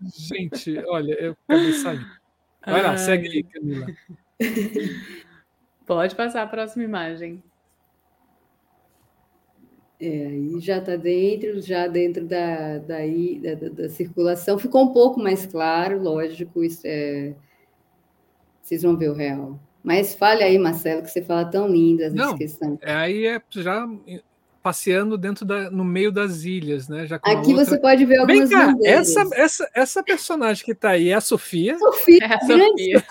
Gente, 0.02 0.76
olha, 0.88 1.12
eu 1.12 1.36
acabei 1.46 1.72
saindo. 1.74 2.06
Vai 2.66 2.82
lá, 2.82 2.96
segue 2.96 3.28
aí, 3.28 3.44
Camila. 3.44 3.86
Pode 5.86 6.14
passar 6.14 6.42
a 6.42 6.46
próxima 6.46 6.84
imagem. 6.84 7.42
É, 9.98 10.26
aí 10.26 10.60
já 10.60 10.78
está 10.78 10.94
dentro, 10.96 11.60
já 11.62 11.86
dentro 11.86 12.26
da, 12.26 12.78
da, 12.78 12.98
da, 12.98 13.68
da, 13.68 13.88
circulação. 13.88 14.58
Ficou 14.58 14.84
um 14.84 14.92
pouco 14.92 15.18
mais 15.20 15.46
claro, 15.46 16.02
lógico, 16.02 16.62
isso 16.62 16.82
é... 16.84 17.34
vocês 18.60 18.82
vão 18.82 18.96
ver 18.96 19.10
o 19.10 19.14
real. 19.14 19.58
Mas 19.82 20.14
fale 20.14 20.42
aí, 20.42 20.58
Marcelo, 20.58 21.02
que 21.02 21.10
você 21.10 21.22
fala 21.22 21.44
tão 21.44 21.68
linda 21.68 22.06
essa 22.06 22.36
questão. 22.36 22.78
É, 22.82 22.92
aí 22.92 23.24
é 23.24 23.40
já 23.50 23.88
passeando 24.66 25.16
dentro 25.16 25.44
da, 25.44 25.70
no 25.70 25.84
meio 25.84 26.10
das 26.10 26.42
ilhas, 26.42 26.88
né? 26.88 27.06
Já 27.06 27.20
Aqui 27.22 27.50
outra... 27.50 27.64
você 27.64 27.78
pode 27.78 28.04
ver 28.04 28.18
algumas 28.18 28.48
Vem 28.48 28.58
cá, 28.58 28.74
essa, 28.82 29.24
essa, 29.32 29.70
essa 29.72 30.02
personagem 30.02 30.64
que 30.64 30.72
está 30.72 30.90
aí 30.90 31.10
é 31.10 31.14
a 31.14 31.20
Sofia? 31.20 31.78
Sofia, 31.78 32.18
é 32.20 32.34
a 32.34 32.40
Sofia. 32.42 33.04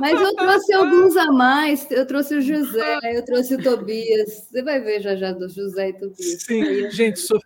Mas 0.00 0.18
eu 0.18 0.34
trouxe 0.34 0.72
alguns 0.72 1.16
a 1.18 1.30
mais. 1.30 1.86
Eu 1.90 2.06
trouxe 2.06 2.36
o 2.36 2.40
José, 2.40 2.98
eu 3.14 3.22
trouxe 3.26 3.56
o 3.56 3.62
Tobias. 3.62 4.48
Você 4.50 4.62
vai 4.62 4.80
ver 4.80 5.02
já 5.02 5.14
já 5.14 5.32
do 5.32 5.50
José 5.50 5.90
e 5.90 5.92
Tobias. 5.92 6.42
Sim, 6.44 6.90
gente, 6.90 7.20
Sofia 7.20 7.44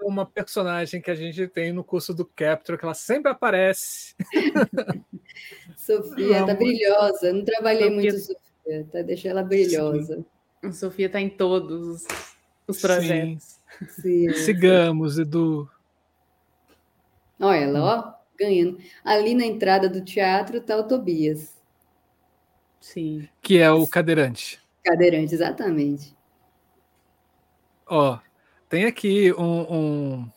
é 0.00 0.04
uma 0.04 0.26
personagem 0.26 1.00
que 1.00 1.12
a 1.12 1.14
gente 1.14 1.46
tem 1.46 1.72
no 1.72 1.84
curso 1.84 2.12
do 2.12 2.24
Capture, 2.24 2.76
que 2.76 2.84
ela 2.84 2.94
sempre 2.94 3.30
aparece. 3.30 4.16
Sofia, 5.76 6.44
tá 6.44 6.54
brilhosa. 6.54 7.32
Não 7.32 7.44
trabalhei 7.44 7.84
Sofia... 7.88 7.94
muito 7.94 8.18
Sofia, 8.18 8.86
tá? 8.90 9.02
Deixei 9.02 9.30
ela 9.30 9.44
brilhosa. 9.44 10.16
Sim. 10.16 10.24
A 10.60 10.72
Sofia 10.72 11.06
está 11.06 11.20
em 11.20 11.28
todos 11.28 12.04
os 12.68 12.80
projetos. 12.80 13.58
Sim. 13.88 14.32
Sigamos, 14.34 15.18
Edu. 15.18 15.68
Olha 17.40 17.56
ela, 17.56 17.82
ó, 17.84 18.14
ganhando. 18.38 18.78
Ali 19.04 19.34
na 19.34 19.46
entrada 19.46 19.88
do 19.88 20.04
teatro 20.04 20.58
está 20.58 20.76
o 20.76 20.86
Tobias. 20.86 21.56
Sim. 22.80 23.28
Que 23.40 23.58
é 23.58 23.70
o 23.70 23.86
cadeirante. 23.86 24.60
Cadeirante, 24.84 25.34
exatamente. 25.34 26.16
Ó, 27.86 28.18
tem 28.68 28.84
aqui 28.84 29.32
um, 29.32 29.74
um, 29.74 30.30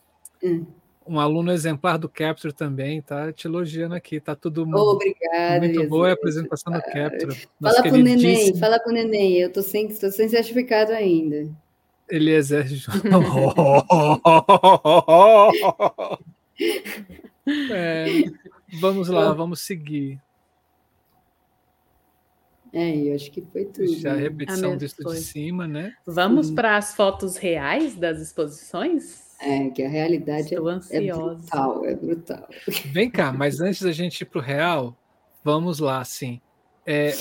hum. 0.43 0.65
um, 1.05 1.19
aluno 1.19 1.51
exemplar 1.51 1.97
do 1.97 2.07
Capture 2.07 2.53
também, 2.53 3.01
tá 3.01 3.31
te 3.33 3.45
elogiando 3.45 3.93
aqui, 3.93 4.21
tá 4.21 4.35
tudo 4.35 4.65
oh, 4.73 4.91
Obrigada, 4.91 5.59
muito 5.59 5.87
boa 5.87 6.09
a 6.09 6.13
apresentação 6.13 6.71
do 6.71 6.81
Capture. 6.81 7.47
Fala 7.61 7.83
pro 7.83 7.97
neném, 7.97 8.55
fala 8.57 8.79
pro 8.79 8.93
neném, 8.93 9.37
eu 9.37 9.51
tô 9.51 9.61
sem, 9.61 9.87
tô 9.89 10.09
sem 10.11 10.29
certificado 10.29 10.93
ainda. 10.93 11.49
Eliezer 12.11 12.67
é, 17.71 18.05
vamos 18.79 19.07
lá, 19.07 19.33
vamos 19.33 19.61
seguir. 19.61 20.19
É, 22.73 22.95
eu 22.95 23.15
acho 23.15 23.29
que 23.31 23.41
foi 23.41 23.65
tudo. 23.65 23.93
Já 23.95 24.13
a 24.13 24.15
né? 24.15 24.21
repetição 24.21 24.77
disso 24.77 25.03
de 25.03 25.17
cima, 25.17 25.67
né? 25.67 25.93
Vamos 26.05 26.49
para 26.49 26.77
as 26.77 26.95
fotos 26.95 27.35
reais 27.35 27.95
das 27.95 28.19
exposições? 28.19 29.29
É, 29.41 29.69
que 29.69 29.83
a 29.83 29.89
realidade 29.89 30.53
é, 30.53 30.57
é, 30.57 31.11
brutal, 31.11 31.85
é 31.85 31.95
brutal. 31.95 32.47
Vem 32.93 33.09
cá, 33.09 33.33
mas 33.33 33.59
antes 33.59 33.81
da 33.81 33.91
gente 33.91 34.21
ir 34.21 34.25
para 34.25 34.39
o 34.39 34.41
real, 34.41 34.95
vamos 35.43 35.79
lá, 35.79 35.99
assim. 35.99 36.39
É, 36.85 37.11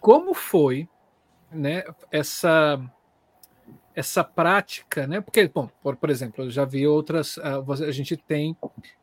como 0.00 0.32
foi 0.32 0.88
né, 1.52 1.84
essa 2.10 2.80
essa 3.94 4.24
prática, 4.24 5.06
né? 5.06 5.20
Porque, 5.20 5.48
bom, 5.48 5.68
por, 5.82 5.96
por 5.96 6.10
exemplo, 6.10 6.44
eu 6.44 6.50
já 6.50 6.64
vi 6.64 6.86
outras, 6.86 7.38
a, 7.38 7.58
a 7.58 7.92
gente 7.92 8.16
tem 8.16 8.56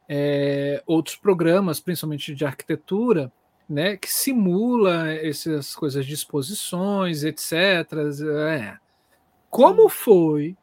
é, 0.08 0.84
outros 0.86 1.16
programas, 1.16 1.80
principalmente 1.80 2.36
de 2.36 2.46
arquitetura, 2.46 3.32
né, 3.70 3.96
que 3.96 4.12
simula 4.12 5.10
essas 5.14 5.74
coisas 5.74 6.06
de 6.06 6.14
exposições, 6.14 7.24
etc. 7.24 7.54
É. 8.50 8.78
Como 9.50 9.88
foi 9.88 10.58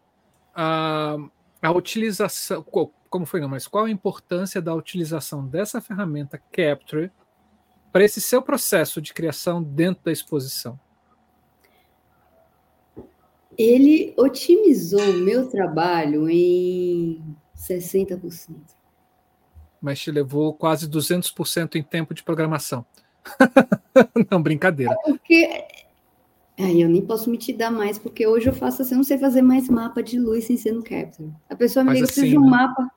a, 0.54 1.16
a 1.62 1.70
utilização, 1.70 2.62
como 3.08 3.24
foi 3.24 3.40
não, 3.40 3.48
mas 3.48 3.66
qual 3.66 3.86
a 3.86 3.90
importância 3.90 4.60
da 4.60 4.74
utilização 4.74 5.46
dessa 5.46 5.80
ferramenta 5.80 6.40
Capture 6.52 7.10
para 7.90 8.04
esse 8.04 8.20
seu 8.20 8.42
processo 8.42 9.00
de 9.00 9.14
criação 9.14 9.62
dentro 9.62 10.04
da 10.04 10.12
exposição? 10.12 10.78
Ele 13.58 14.14
otimizou 14.16 15.02
o 15.02 15.18
meu 15.18 15.48
trabalho 15.48 16.28
em 16.30 17.20
60%. 17.56 18.54
Mas 19.80 20.00
te 20.00 20.10
levou 20.10 20.54
quase 20.54 20.88
200% 20.88 21.74
em 21.74 21.82
tempo 21.82 22.14
de 22.14 22.22
programação. 22.22 22.86
não, 24.30 24.40
brincadeira. 24.40 24.92
É 24.92 25.10
porque 25.10 25.66
Aí 26.58 26.80
eu 26.80 26.88
nem 26.88 27.00
posso 27.00 27.30
me 27.30 27.38
te 27.38 27.52
dar 27.52 27.70
mais, 27.70 27.98
porque 27.98 28.26
hoje 28.26 28.48
eu 28.48 28.52
faço 28.52 28.82
assim, 28.82 28.94
eu 28.94 28.96
não 28.96 29.04
sei 29.04 29.16
fazer 29.16 29.42
mais 29.42 29.68
mapa 29.68 30.02
de 30.02 30.18
luz 30.18 30.44
sem 30.44 30.56
ser 30.56 30.72
no 30.72 30.82
Capture. 30.82 31.30
A 31.48 31.54
pessoa 31.54 31.84
me 31.84 31.92
liga, 31.92 32.04
assim, 32.04 32.14
preciso 32.14 32.32
de 32.32 32.38
um 32.38 32.44
né? 32.44 32.50
mapa. 32.50 32.90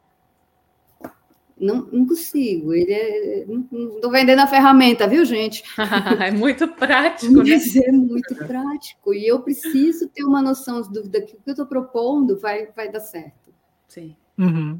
Não, 1.62 1.88
não 1.92 2.08
consigo. 2.08 2.74
Ele 2.74 2.92
é. 2.92 3.46
Não 3.48 3.96
estou 3.96 4.10
vendendo 4.12 4.40
a 4.40 4.48
ferramenta, 4.48 5.08
viu, 5.08 5.24
gente? 5.24 5.64
é 6.20 6.32
muito 6.32 6.68
prático, 6.68 7.44
né? 7.44 7.56
É 7.86 7.92
muito 7.92 8.36
prático. 8.36 9.14
E 9.14 9.28
eu 9.28 9.42
preciso 9.42 10.10
ter 10.10 10.24
uma 10.24 10.42
noção 10.42 10.82
do, 10.82 11.04
que 11.10 11.18
o 11.18 11.24
que 11.24 11.38
eu 11.46 11.52
estou 11.52 11.68
propondo 11.68 12.40
vai, 12.40 12.68
vai 12.76 12.92
dar 12.92 13.00
certo. 13.00 13.54
Sim. 13.88 14.16
Uhum. 14.38 14.80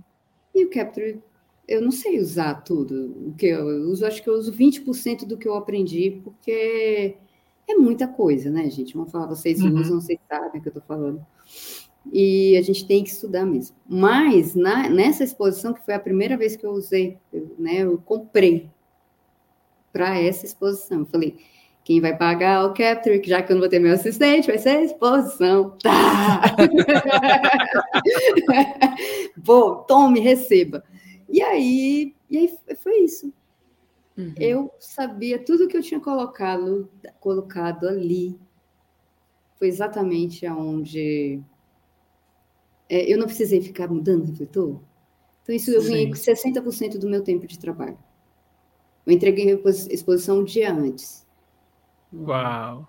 E 0.56 0.66
o 0.66 0.70
Capture 0.70 1.22
eu 1.68 1.82
não 1.82 1.91
sei 1.91 2.20
usar 2.20 2.56
tudo. 2.64 3.30
O 3.30 3.34
que 3.34 3.45
eu 3.45 3.66
uso, 3.90 4.06
acho 4.06 4.22
que 4.22 4.30
eu 4.30 4.34
uso 4.34 4.52
20% 4.52 5.26
do 5.26 5.38
que 5.38 5.48
eu 5.48 5.56
aprendi, 5.56 6.20
porque 6.24 7.16
é 7.66 7.76
muita 7.76 8.08
coisa, 8.10 8.49
né, 8.49 8.70
gente? 8.70 8.94
Vamos 8.94 9.10
falar, 9.10 9.28
vocês 9.28 9.62
uhum. 9.62 9.80
usam, 9.80 10.02
vocês 10.02 10.20
sabem 10.28 10.60
o 10.60 10.62
que 10.62 10.68
eu 10.68 10.72
estou 10.72 10.84
falando. 10.84 11.26
E 12.11 12.57
a 12.57 12.61
gente 12.61 12.86
tem 12.86 13.03
que 13.03 13.10
estudar 13.10 13.45
mesmo. 13.45 13.76
Mas 13.88 14.56
na, 14.56 14.90
nessa 14.90 15.23
exposição, 15.23 15.73
que 15.73 15.86
foi 15.86 15.94
a 15.94 15.99
primeira 15.99 16.38
vez 16.38 16.56
que 16.56 16.65
eu 16.65 16.72
usei, 16.72 17.18
eu, 17.32 17.56
né, 17.60 17.78
eu 17.78 17.98
comprei 17.99 18.69
para 19.91 20.18
essa 20.18 20.45
exposição. 20.45 21.02
Eu 21.02 21.06
falei, 21.06 21.38
quem 21.84 21.99
vai 21.99 22.15
pagar 22.15 22.65
o 22.65 22.73
Capture, 22.73 23.22
já 23.23 23.41
que 23.41 23.52
eu 23.52 23.56
não 23.56 23.61
vou 23.61 23.69
ter 23.69 23.80
meu 23.80 23.94
assistente, 23.94 24.48
vai 24.48 24.57
ser 24.57 24.69
a 24.69 24.84
exposição. 24.84 25.78
Tá! 25.82 26.41
Bom, 29.38 29.84
tome, 29.88 30.19
receba. 30.19 30.84
E 31.30 31.41
aí, 31.41 32.15
e 32.30 32.38
aí 32.38 32.53
foi 32.82 32.99
isso. 32.99 33.34
Uhum. 34.18 34.34
Eu 34.38 34.72
sabia 34.80 35.40
tudo 35.40 35.68
que 35.68 35.78
eu 35.78 35.82
tinha 35.82 35.99
colocado, 35.99 36.90
colocado 37.19 37.88
ali. 37.88 38.38
Foi 39.57 39.68
exatamente 39.68 40.45
aonde 40.45 41.40
é, 41.40 41.41
eu 42.91 43.18
não 43.18 43.26
precisei 43.26 43.61
ficar 43.61 43.88
mudando 43.88 44.26
refletor. 44.26 44.81
Então, 45.43 45.55
isso 45.55 45.72
eu 45.72 45.84
ganhei 45.84 46.09
60% 46.09 46.97
do 46.97 47.09
meu 47.09 47.23
tempo 47.23 47.47
de 47.47 47.57
trabalho. 47.57 47.97
Eu 49.05 49.13
entreguei 49.13 49.51
a 49.51 49.69
exposição 49.89 50.39
um 50.39 50.43
dia 50.43 50.72
antes. 50.73 51.26
Uau! 52.13 52.88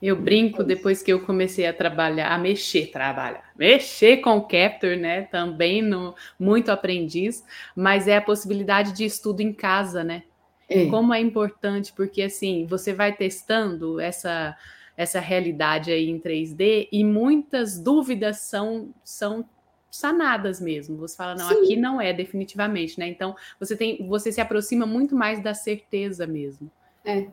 Eu 0.00 0.16
brinco 0.16 0.62
depois 0.62 1.02
que 1.02 1.12
eu 1.12 1.24
comecei 1.24 1.66
a 1.66 1.72
trabalhar, 1.72 2.32
a 2.32 2.38
mexer, 2.38 2.86
trabalhar, 2.86 3.50
mexer 3.56 4.18
com 4.18 4.36
o 4.36 4.46
Capture, 4.46 4.96
né? 4.96 5.22
Também 5.22 5.82
no 5.82 6.14
muito 6.38 6.70
aprendiz, 6.70 7.44
mas 7.74 8.06
é 8.06 8.16
a 8.16 8.22
possibilidade 8.22 8.92
de 8.92 9.04
estudo 9.04 9.40
em 9.40 9.52
casa, 9.52 10.04
né? 10.04 10.22
É. 10.68 10.86
Como 10.86 11.12
é 11.12 11.20
importante, 11.20 11.92
porque 11.94 12.22
assim, 12.22 12.64
você 12.66 12.92
vai 12.92 13.12
testando 13.12 13.98
essa 13.98 14.56
essa 14.98 15.20
realidade 15.20 15.92
aí 15.92 16.10
em 16.10 16.18
3D 16.18 16.88
e 16.90 17.04
muitas 17.04 17.78
dúvidas 17.78 18.38
são 18.40 18.92
são 19.04 19.48
sanadas 19.88 20.60
mesmo. 20.60 20.96
Você 20.98 21.16
fala, 21.16 21.36
não, 21.36 21.48
Sim. 21.48 21.54
aqui 21.54 21.76
não 21.76 22.00
é 22.00 22.12
definitivamente, 22.12 22.98
né? 22.98 23.08
Então, 23.08 23.34
você 23.60 23.76
tem 23.76 24.06
você 24.08 24.32
se 24.32 24.40
aproxima 24.40 24.84
muito 24.84 25.14
mais 25.14 25.40
da 25.40 25.54
certeza 25.54 26.26
mesmo. 26.26 26.68
É. 27.04 27.28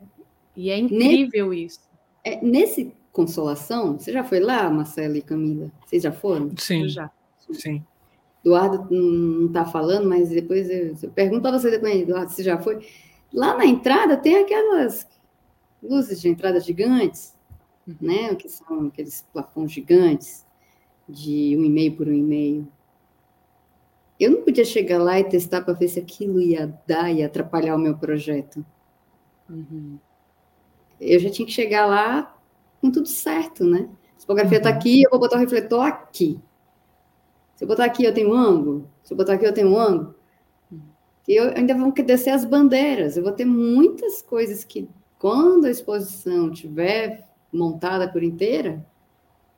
E 0.56 0.70
é 0.70 0.78
incrível 0.78 1.50
ne 1.50 1.64
isso. 1.64 1.80
É, 2.24 2.40
nesse 2.40 2.94
Consolação, 3.12 3.98
você 3.98 4.12
já 4.12 4.22
foi 4.22 4.40
lá, 4.40 4.68
Marcela 4.70 5.16
e 5.16 5.22
Camila? 5.22 5.70
Vocês 5.86 6.02
já 6.02 6.12
foram? 6.12 6.52
Sim. 6.58 6.82
Eu 6.82 6.88
já. 6.88 7.10
Sim. 7.50 7.82
Eduardo 8.44 8.86
não 8.94 9.46
está 9.46 9.64
falando, 9.64 10.08
mas 10.08 10.28
depois 10.28 10.70
eu, 10.70 10.94
eu 11.02 11.10
pergunto 11.10 11.42
para 11.42 11.58
você 11.58 11.70
depois, 11.70 12.02
Eduardo, 12.02 12.30
você 12.30 12.42
já 12.42 12.58
foi? 12.58 12.86
Lá 13.32 13.56
na 13.56 13.66
entrada 13.66 14.16
tem 14.16 14.36
aquelas 14.36 15.06
luzes 15.82 16.20
de 16.20 16.28
entrada 16.28 16.60
gigantes. 16.60 17.35
Né? 18.00 18.34
Que 18.34 18.48
são 18.48 18.86
aqueles 18.86 19.22
plafons 19.32 19.72
gigantes 19.72 20.44
de 21.08 21.56
um 21.58 21.64
e 21.64 21.70
meio 21.70 21.96
por 21.96 22.08
um 22.08 22.12
e 22.12 22.22
meio. 22.22 22.68
Eu 24.18 24.30
não 24.30 24.42
podia 24.42 24.64
chegar 24.64 25.02
lá 25.02 25.20
e 25.20 25.24
testar 25.24 25.62
para 25.62 25.74
ver 25.74 25.88
se 25.88 25.98
aquilo 25.98 26.40
ia 26.40 26.66
dar 26.86 27.12
e 27.12 27.22
atrapalhar 27.22 27.76
o 27.76 27.78
meu 27.78 27.96
projeto. 27.96 28.64
Uhum 29.48 29.98
eu 31.00 31.20
já 31.20 31.30
tinha 31.30 31.46
que 31.46 31.52
chegar 31.52 31.86
lá 31.86 32.34
com 32.80 32.90
tudo 32.90 33.08
certo, 33.08 33.64
né? 33.64 33.88
A 34.14 34.18
tipografia 34.18 34.58
está 34.58 34.70
uhum. 34.70 34.76
aqui, 34.76 35.02
eu 35.02 35.10
vou 35.10 35.20
botar 35.20 35.36
o 35.36 35.40
refletor 35.40 35.82
aqui. 35.82 36.40
Se 37.54 37.64
eu 37.64 37.68
botar 37.68 37.84
aqui, 37.84 38.04
eu 38.04 38.12
tenho 38.12 38.30
um 38.30 38.34
ângulo. 38.34 38.90
Se 39.02 39.12
eu 39.12 39.16
botar 39.16 39.34
aqui, 39.34 39.46
eu 39.46 39.52
tenho 39.52 39.68
um 39.68 39.78
ângulo. 39.78 40.14
E 41.26 41.34
eu 41.34 41.50
ainda 41.56 41.74
vou 41.74 41.90
descer 41.92 42.30
as 42.30 42.44
bandeiras. 42.44 43.16
Eu 43.16 43.22
vou 43.22 43.32
ter 43.32 43.44
muitas 43.44 44.22
coisas 44.22 44.62
que, 44.62 44.88
quando 45.18 45.64
a 45.64 45.70
exposição 45.70 46.52
estiver 46.52 47.25
montada 47.52 48.10
por 48.10 48.22
inteira, 48.22 48.84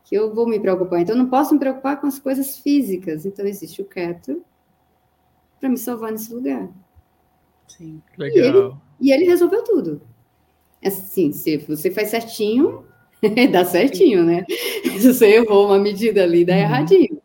que 0.05 0.15
eu 0.15 0.35
vou 0.35 0.49
me 0.49 0.59
preocupar. 0.59 1.01
Então, 1.01 1.15
eu 1.15 1.23
não 1.23 1.29
posso 1.29 1.53
me 1.53 1.61
preocupar 1.61 2.01
com 2.01 2.07
as 2.07 2.19
coisas 2.19 2.59
físicas. 2.59 3.27
Então, 3.27 3.47
existe 3.47 3.83
o 3.83 3.85
Keto 3.85 4.43
para 5.61 5.69
me 5.69 5.77
salvar 5.77 6.13
nesse 6.13 6.33
lugar. 6.33 6.69
Sim. 7.67 8.01
Legal. 8.17 8.37
E 8.37 8.41
ele, 8.41 8.75
e 9.01 9.13
ele 9.13 9.25
resolveu 9.25 9.63
tudo. 9.63 10.01
Assim, 10.85 11.33
se 11.33 11.59
você 11.59 11.91
faz 11.91 12.09
certinho, 12.09 12.85
dá 13.53 13.65
certinho, 13.65 14.25
né? 14.25 14.45
Se 14.99 15.13
você 15.13 15.27
errou 15.37 15.67
uma 15.67 15.79
medida 15.79 16.23
ali, 16.23 16.45
dá 16.45 16.55
uhum. 16.55 16.61
erradinho. 16.61 17.23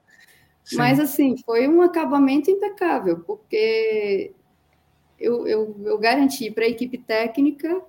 Sim. 0.64 0.78
Mas, 0.78 1.00
assim, 1.00 1.36
foi 1.46 1.68
um 1.68 1.82
acabamento 1.82 2.50
impecável, 2.50 3.20
porque 3.20 4.34
eu, 5.20 5.48
eu, 5.48 5.76
eu 5.84 5.98
garanti 5.98 6.50
para 6.52 6.66
a 6.66 6.70
equipe 6.70 6.98
técnica 6.98 7.82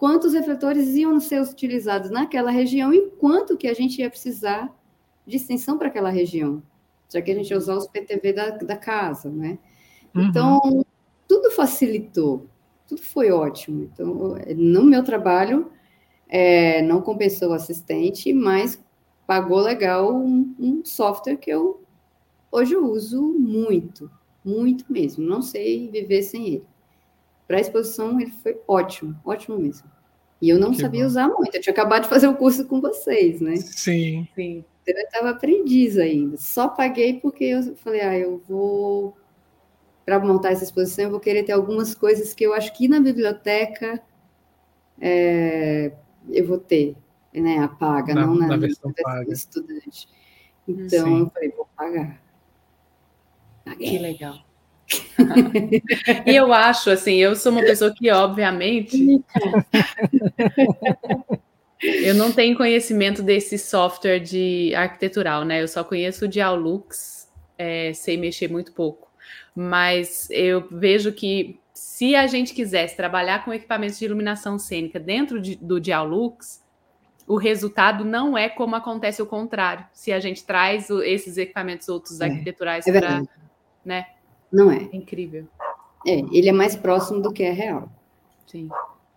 quantos 0.00 0.34
refletores 0.34 0.96
iam 0.96 1.20
ser 1.20 1.40
utilizados 1.40 2.10
naquela 2.10 2.50
região 2.50 2.92
e 2.92 3.10
quanto 3.12 3.56
que 3.56 3.68
a 3.68 3.74
gente 3.74 4.00
ia 4.00 4.10
precisar 4.10 4.74
de 5.24 5.36
extensão 5.36 5.78
para 5.78 5.86
aquela 5.86 6.10
região, 6.10 6.60
já 7.08 7.22
que 7.22 7.30
a 7.30 7.34
gente 7.34 7.50
ia 7.50 7.56
usar 7.56 7.76
os 7.76 7.86
PTV 7.86 8.32
da, 8.32 8.50
da 8.50 8.76
casa, 8.76 9.30
né? 9.30 9.58
Uhum. 10.12 10.22
Então, 10.22 10.84
tudo 11.28 11.52
facilitou 11.52 12.48
tudo 12.90 13.02
foi 13.02 13.30
ótimo. 13.30 13.84
Então, 13.84 14.36
no 14.56 14.84
meu 14.84 15.04
trabalho, 15.04 15.70
é, 16.28 16.82
não 16.82 17.00
compensou 17.00 17.50
o 17.50 17.52
assistente, 17.52 18.32
mas 18.32 18.82
pagou 19.28 19.60
legal 19.60 20.12
um, 20.12 20.54
um, 20.58 20.84
software 20.84 21.36
que 21.36 21.50
eu 21.50 21.84
hoje 22.50 22.74
eu 22.74 22.84
uso 22.84 23.22
muito, 23.22 24.10
muito 24.44 24.84
mesmo. 24.92 25.24
Não 25.24 25.40
sei 25.40 25.88
viver 25.88 26.22
sem 26.22 26.46
ele. 26.48 26.66
Para 27.50 27.58
a 27.58 27.62
exposição, 27.62 28.20
ele 28.20 28.30
foi 28.30 28.60
ótimo, 28.68 29.18
ótimo 29.24 29.58
mesmo. 29.58 29.90
E 30.40 30.48
eu 30.48 30.56
não 30.56 30.70
que 30.70 30.80
sabia 30.80 31.00
bom. 31.00 31.06
usar 31.08 31.26
muito. 31.26 31.52
Eu 31.52 31.60
tinha 31.60 31.72
acabado 31.72 32.04
de 32.04 32.08
fazer 32.08 32.28
o 32.28 32.36
curso 32.36 32.64
com 32.64 32.80
vocês, 32.80 33.40
né? 33.40 33.56
Sim. 33.56 34.28
Sim. 34.36 34.64
Então, 34.82 34.94
eu 34.94 35.04
estava 35.04 35.30
aprendiz 35.30 35.98
ainda. 35.98 36.36
Só 36.36 36.68
paguei 36.68 37.18
porque 37.18 37.42
eu 37.42 37.74
falei, 37.74 38.02
ah, 38.02 38.16
eu 38.16 38.40
vou 38.48 39.16
para 40.06 40.20
montar 40.20 40.52
essa 40.52 40.62
exposição, 40.62 41.06
eu 41.06 41.10
vou 41.10 41.18
querer 41.18 41.42
ter 41.42 41.50
algumas 41.50 41.92
coisas 41.92 42.32
que 42.32 42.46
eu 42.46 42.54
acho 42.54 42.72
que 42.72 42.86
na 42.86 43.00
biblioteca 43.00 44.00
é, 45.00 45.90
eu 46.28 46.46
vou 46.46 46.58
ter, 46.58 46.94
né? 47.34 47.58
A 47.58 47.66
paga, 47.66 48.14
na, 48.14 48.28
não 48.28 48.36
na, 48.36 48.46
na 48.46 48.56
versão 48.58 48.92
paga. 48.92 49.32
estudante. 49.32 50.08
Então 50.68 51.04
Sim. 51.04 51.18
eu 51.18 51.30
falei, 51.30 51.48
vou 51.50 51.68
pagar. 51.76 52.22
Paguei. 53.64 53.90
Que 53.90 53.98
legal. 53.98 54.49
E 56.26 56.34
eu 56.34 56.52
acho 56.52 56.90
assim, 56.90 57.16
eu 57.16 57.36
sou 57.36 57.52
uma 57.52 57.62
pessoa 57.62 57.92
que, 57.94 58.10
obviamente, 58.10 59.22
eu 61.82 62.14
não 62.14 62.32
tenho 62.32 62.56
conhecimento 62.56 63.22
desse 63.22 63.58
software 63.58 64.18
de 64.18 64.74
arquitetural, 64.74 65.44
né? 65.44 65.62
Eu 65.62 65.68
só 65.68 65.84
conheço 65.84 66.24
o 66.24 66.28
Dialux, 66.28 67.28
é, 67.56 67.92
sei 67.92 68.16
mexer 68.16 68.48
muito 68.50 68.72
pouco. 68.72 69.10
Mas 69.54 70.28
eu 70.30 70.66
vejo 70.70 71.12
que 71.12 71.58
se 71.74 72.14
a 72.14 72.26
gente 72.26 72.52
quisesse 72.52 72.96
trabalhar 72.96 73.44
com 73.44 73.52
equipamentos 73.52 73.98
de 73.98 74.04
iluminação 74.04 74.58
cênica 74.58 75.00
dentro 75.00 75.40
de, 75.40 75.56
do 75.56 75.80
Dialux, 75.80 76.62
o 77.26 77.36
resultado 77.36 78.04
não 78.04 78.36
é 78.36 78.48
como 78.48 78.74
acontece 78.76 79.22
o 79.22 79.26
contrário. 79.26 79.86
Se 79.92 80.12
a 80.12 80.20
gente 80.20 80.44
traz 80.44 80.90
o, 80.90 81.02
esses 81.02 81.36
equipamentos 81.36 81.88
outros 81.88 82.20
é, 82.20 82.24
arquiteturais 82.24 82.86
é 82.86 83.00
para, 83.00 83.22
né? 83.84 84.06
Não 84.52 84.70
é. 84.70 84.78
é. 84.78 84.96
Incrível. 84.96 85.46
É, 86.06 86.18
ele 86.32 86.48
é 86.48 86.52
mais 86.52 86.74
próximo 86.74 87.20
do 87.20 87.32
que 87.32 87.42
é 87.42 87.52
real. 87.52 87.90
Sim. 88.46 88.68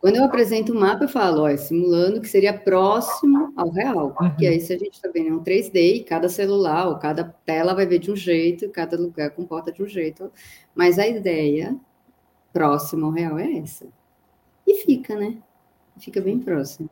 Quando 0.03 0.17
eu 0.17 0.25
apresento 0.25 0.73
o 0.73 0.75
mapa, 0.75 1.05
eu 1.05 1.07
falo, 1.09 1.43
ó, 1.43 1.47
é 1.47 1.55
simulando 1.55 2.19
que 2.19 2.27
seria 2.27 2.53
próximo 2.53 3.53
ao 3.55 3.69
real. 3.69 4.07
Uhum. 4.07 4.13
Porque 4.13 4.45
aí, 4.45 4.59
se 4.59 4.73
a 4.73 4.77
gente 4.77 4.95
está 4.95 5.09
vendo 5.09 5.29
é 5.29 5.33
um 5.33 5.41
3D, 5.41 5.75
e 5.75 6.03
cada 6.03 6.27
celular 6.27 6.89
ou 6.89 6.97
cada 6.97 7.23
tela 7.45 7.73
vai 7.73 7.85
ver 7.85 7.99
de 7.99 8.11
um 8.11 8.15
jeito, 8.15 8.69
cada 8.69 8.97
lugar 8.97 9.29
comporta 9.31 9.71
de 9.71 9.81
um 9.81 9.87
jeito. 9.87 10.29
Mas 10.75 10.99
a 10.99 11.07
ideia 11.07 11.73
próxima 12.51 13.07
ao 13.07 13.13
real 13.13 13.39
é 13.39 13.59
essa. 13.59 13.87
E 14.67 14.83
fica, 14.83 15.15
né? 15.15 15.37
Fica 15.97 16.19
bem 16.19 16.37
próximo. 16.37 16.89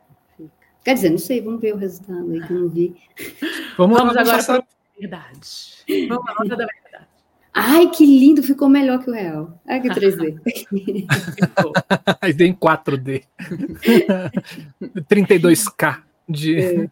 Quer 0.82 0.94
dizer, 0.94 1.10
não 1.10 1.18
sei, 1.18 1.40
vamos 1.40 1.60
ver 1.60 1.74
o 1.74 1.76
resultado 1.78 2.30
aí 2.32 2.40
que 2.46 2.52
eu 2.52 2.60
não 2.60 2.68
vi. 2.68 2.96
Vamos, 3.76 3.96
vamos 3.96 4.16
agora 4.16 4.42
para 4.42 4.56
a 4.56 4.64
verdade. 4.98 5.84
Vamos 6.08 6.28
à 6.28 6.34
nossa 6.34 6.56
da 6.56 6.66
verdade. 6.66 6.81
Ai, 7.54 7.90
que 7.90 8.06
lindo, 8.06 8.42
ficou 8.42 8.68
melhor 8.68 9.02
que 9.02 9.10
o 9.10 9.12
real. 9.12 9.60
Ai, 9.68 9.80
que 9.80 9.88
3D. 9.88 10.40
Aí 12.20 12.32
vem 12.32 12.54
4D. 12.54 13.24
32K 15.10 16.02
de. 16.28 16.58
É. 16.58 16.90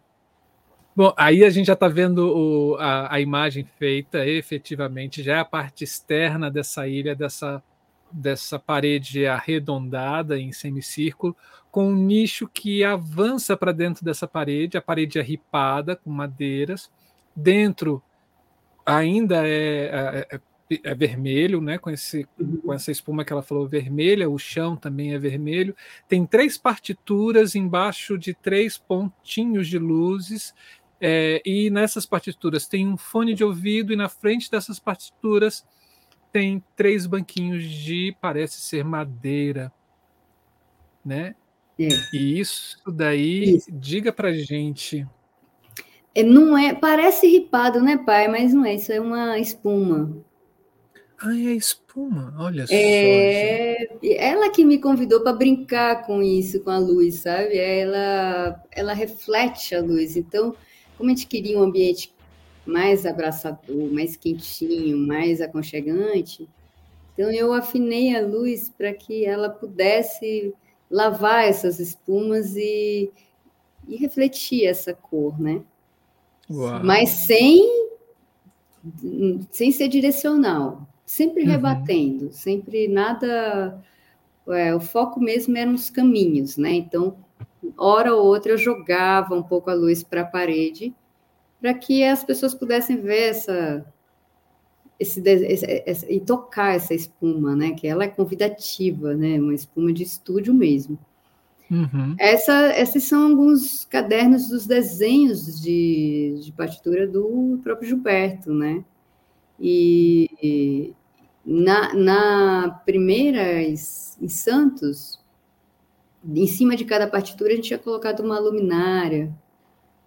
Bom, 0.93 1.13
aí 1.15 1.45
a 1.45 1.49
gente 1.49 1.67
já 1.67 1.73
está 1.73 1.87
vendo 1.87 2.19
o, 2.19 2.75
a, 2.75 3.15
a, 3.15 3.21
imagem 3.21 3.65
feita, 3.79 4.27
efetivamente, 4.27 5.23
já 5.23 5.37
é 5.37 5.39
a 5.39 5.45
parte 5.45 5.85
externa 5.85 6.51
dessa 6.51 6.85
ilha, 6.85 7.15
dessa, 7.15 7.63
dessa 8.11 8.59
parede 8.59 9.25
arredondada 9.25 10.37
em 10.37 10.51
semicírculo, 10.51 11.35
com 11.71 11.87
um 11.87 11.95
nicho 11.95 12.45
que 12.45 12.83
avança 12.83 13.55
para 13.55 13.71
dentro 13.71 14.03
dessa 14.03 14.27
parede, 14.27 14.77
a 14.77 14.81
parede 14.81 15.17
é 15.17 15.21
ripada 15.21 15.95
com 15.95 16.09
madeiras, 16.09 16.91
dentro 17.33 18.03
ainda 18.85 19.47
é, 19.47 20.27
é, 20.29 20.39
é 20.83 20.93
vermelho, 20.93 21.59
né? 21.59 21.77
Com, 21.77 21.89
esse, 21.89 22.27
uhum. 22.39 22.57
com 22.57 22.73
essa 22.73 22.91
espuma 22.91 23.25
que 23.25 23.33
ela 23.33 23.41
falou 23.41 23.67
vermelha, 23.67 24.29
o 24.29 24.37
chão 24.37 24.75
também 24.75 25.13
é 25.13 25.19
vermelho. 25.19 25.75
Tem 26.07 26.25
três 26.25 26.57
partituras 26.57 27.55
embaixo 27.55 28.17
de 28.17 28.33
três 28.33 28.77
pontinhos 28.77 29.67
de 29.67 29.79
luzes. 29.79 30.53
É, 30.99 31.41
e 31.43 31.71
nessas 31.71 32.05
partituras 32.05 32.67
tem 32.67 32.87
um 32.87 32.95
fone 32.95 33.33
de 33.33 33.43
ouvido, 33.43 33.91
e 33.91 33.95
na 33.95 34.07
frente 34.07 34.51
dessas 34.51 34.79
partituras 34.79 35.65
tem 36.31 36.63
três 36.75 37.07
banquinhos 37.07 37.63
de 37.63 38.15
parece 38.21 38.61
ser 38.61 38.85
madeira, 38.85 39.73
né? 41.03 41.35
É. 41.79 41.87
E 42.13 42.39
isso 42.39 42.77
daí, 42.87 43.55
isso. 43.55 43.71
diga 43.71 44.13
pra 44.13 44.31
gente. 44.31 45.07
É, 46.13 46.23
não 46.23 46.57
é, 46.57 46.75
parece 46.75 47.27
ripado, 47.27 47.81
né, 47.81 47.97
pai? 47.97 48.27
Mas 48.27 48.53
não 48.53 48.65
é, 48.65 48.75
isso 48.75 48.91
é 48.91 48.99
uma 48.99 49.39
espuma. 49.39 50.23
Ah, 51.23 51.35
é 51.35 51.53
espuma, 51.53 52.33
olha 52.39 52.65
só. 52.65 52.73
É, 52.73 53.77
ela 54.17 54.49
que 54.49 54.65
me 54.65 54.79
convidou 54.79 55.21
para 55.21 55.33
brincar 55.33 56.03
com 56.03 56.23
isso, 56.23 56.61
com 56.61 56.71
a 56.71 56.79
luz, 56.79 57.19
sabe? 57.19 57.59
Ela, 57.59 58.59
ela 58.71 58.93
reflete 58.93 59.75
a 59.75 59.81
luz. 59.81 60.17
Então, 60.17 60.55
como 60.97 61.11
a 61.11 61.13
gente 61.13 61.27
queria 61.27 61.59
um 61.59 61.61
ambiente 61.61 62.11
mais 62.65 63.05
abraçador, 63.05 63.93
mais 63.93 64.15
quentinho, 64.15 64.97
mais 64.97 65.41
aconchegante, 65.41 66.49
então 67.13 67.29
eu 67.31 67.53
afinei 67.53 68.15
a 68.15 68.25
luz 68.25 68.71
para 68.75 68.91
que 68.91 69.23
ela 69.23 69.47
pudesse 69.47 70.51
lavar 70.89 71.47
essas 71.47 71.79
espumas 71.79 72.55
e, 72.55 73.11
e 73.87 73.95
refletir 73.95 74.65
essa 74.65 74.91
cor, 74.91 75.39
né? 75.39 75.61
Uau. 76.49 76.83
Mas 76.83 77.09
sem, 77.09 77.89
sem 79.51 79.71
ser 79.71 79.87
direcional 79.87 80.87
sempre 81.11 81.43
uhum. 81.43 81.49
rebatendo, 81.49 82.31
sempre 82.31 82.87
nada. 82.87 83.83
É, 84.47 84.73
o 84.73 84.79
foco 84.79 85.19
mesmo 85.19 85.57
eram 85.57 85.73
os 85.73 85.89
caminhos, 85.89 86.55
né? 86.55 86.71
Então, 86.71 87.17
hora 87.77 88.15
ou 88.15 88.25
outra 88.25 88.53
eu 88.53 88.57
jogava 88.57 89.35
um 89.35 89.43
pouco 89.43 89.69
a 89.69 89.73
luz 89.73 90.03
para 90.03 90.21
a 90.21 90.25
parede, 90.25 90.95
para 91.59 91.73
que 91.73 92.01
as 92.01 92.23
pessoas 92.23 92.55
pudessem 92.55 93.01
ver 93.01 93.29
essa, 93.29 93.85
esse, 94.97 95.21
esse, 95.21 95.83
esse, 95.85 96.11
e 96.11 96.21
tocar 96.21 96.75
essa 96.75 96.93
espuma, 96.93 97.57
né? 97.57 97.71
Que 97.71 97.87
ela 97.87 98.05
é 98.05 98.07
convidativa, 98.07 99.13
né? 99.13 99.37
Uma 99.37 99.53
espuma 99.53 99.91
de 99.91 100.03
estúdio 100.03 100.53
mesmo. 100.53 100.97
Uhum. 101.69 102.15
Essa, 102.17 102.73
esses 102.79 103.03
são 103.03 103.31
alguns 103.31 103.83
cadernos 103.83 104.47
dos 104.47 104.65
desenhos 104.65 105.61
de, 105.61 106.39
de 106.41 106.51
partitura 106.53 107.05
do 107.05 107.59
próprio 107.61 107.89
Gilberto, 107.89 108.53
né? 108.53 108.83
E, 109.59 110.95
na, 111.45 111.93
na 111.93 112.81
primeira 112.85 113.61
em 113.61 113.75
Santos, 114.27 115.19
em 116.23 116.47
cima 116.47 116.75
de 116.75 116.85
cada 116.85 117.07
partitura, 117.07 117.51
a 117.51 117.55
gente 117.55 117.67
tinha 117.67 117.79
colocado 117.79 118.19
uma 118.19 118.39
luminária 118.39 119.33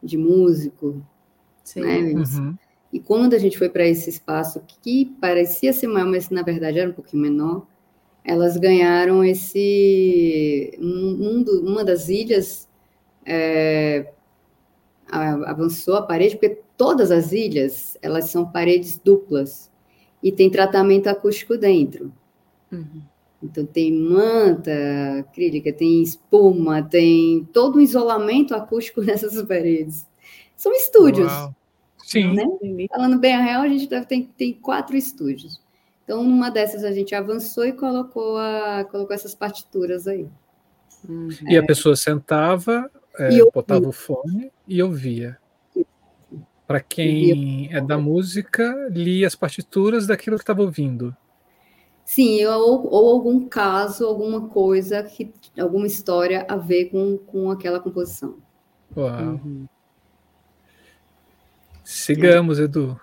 de 0.03 0.17
músico. 0.17 1.05
Sim. 1.65 1.81
Né? 1.81 1.99
Uhum. 1.99 2.55
E 2.93 3.01
quando 3.01 3.35
a 3.35 3.39
gente 3.39 3.59
foi 3.59 3.69
para 3.69 3.87
esse 3.87 4.09
espaço 4.09 4.63
que 4.83 5.07
parecia 5.21 5.73
ser 5.73 5.89
maior, 5.89 6.07
mas 6.07 6.31
na 6.31 6.43
verdade 6.43 6.79
era 6.79 6.91
um 6.91 6.95
pouquinho 6.95 7.23
menor, 7.23 7.67
elas 8.25 8.57
ganharam 8.57 9.25
esse. 9.25 10.73
Um, 10.81 11.43
um 11.43 11.45
uma 11.69 11.85
das 11.85 12.09
ilhas 12.09 12.69
é, 13.27 14.13
avançou 15.11 15.97
a 15.97 16.03
parede, 16.03 16.37
porque 16.37 16.61
todas 16.77 17.11
as 17.11 17.33
ilhas 17.33 17.99
elas 18.01 18.27
são 18.27 18.51
paredes 18.51 18.97
duplas 18.97 19.71
e 20.25 20.33
tem 20.33 20.49
tratamento 20.49 21.07
acústico 21.07 21.59
dentro. 21.59 22.11
Uhum. 22.73 23.03
Então 23.43 23.67
tem 23.67 23.93
manta 23.93 24.73
acrílica, 25.21 25.71
tem 25.71 26.03
espuma, 26.03 26.83
tem 26.83 27.47
todo 27.53 27.77
um 27.77 27.81
isolamento 27.83 28.55
acústico 28.55 29.03
nessas 29.05 29.41
paredes. 29.43 30.07
São 30.57 30.73
estúdios. 30.73 31.31
Uau. 31.31 31.55
Sim. 32.03 32.35
Né? 32.35 32.45
Falando 32.89 33.19
bem 33.19 33.35
a 33.35 33.43
real, 33.43 33.63
a 33.63 33.69
gente 33.69 33.87
deve 33.87 34.07
ter, 34.07 34.29
tem 34.37 34.55
quatro 34.55 34.97
estúdios. 34.97 35.63
Então, 36.05 36.23
numa 36.25 36.51
dessas 36.51 36.85
a 36.85 36.93
gente 36.93 37.15
avançou 37.15 37.67
e 37.67 37.73
colocou, 37.73 38.39
a, 38.39 38.87
colocou 38.91 39.15
essas 39.15 39.35
partituras 39.35 40.07
aí. 40.07 40.27
Uhum. 41.07 41.29
E 41.49 41.57
é. 41.57 41.59
a 41.59 41.67
pessoa 41.67 41.97
sentava, 41.97 42.91
é, 43.19 43.39
botava 43.51 43.87
o 43.87 43.93
fone 43.93 44.51
e 44.67 44.83
ouvia. 44.83 45.39
Para 46.75 46.81
quem 46.81 47.69
é 47.73 47.81
da 47.81 47.97
música, 47.97 48.89
lia 48.91 49.29
as 49.29 49.37
partituras 49.37 50.09
daquilo 50.09 50.37
que 50.37 50.43
estava 50.43 50.61
ouvindo. 50.61 51.17
Sim, 52.05 52.45
ou, 52.47 52.93
ou, 52.93 53.13
algum 53.13 53.49
caso, 53.49 54.05
alguma 54.05 54.49
coisa, 54.49 55.01
que, 55.05 55.33
alguma 55.57 55.87
história 55.87 56.45
a 56.49 56.57
ver 56.57 56.87
com, 56.87 57.17
com 57.17 57.49
aquela 57.49 57.79
composição. 57.79 58.39
Uau. 58.97 59.23
Uhum. 59.23 59.69
Sigamos, 61.85 62.59
Edu. 62.59 63.01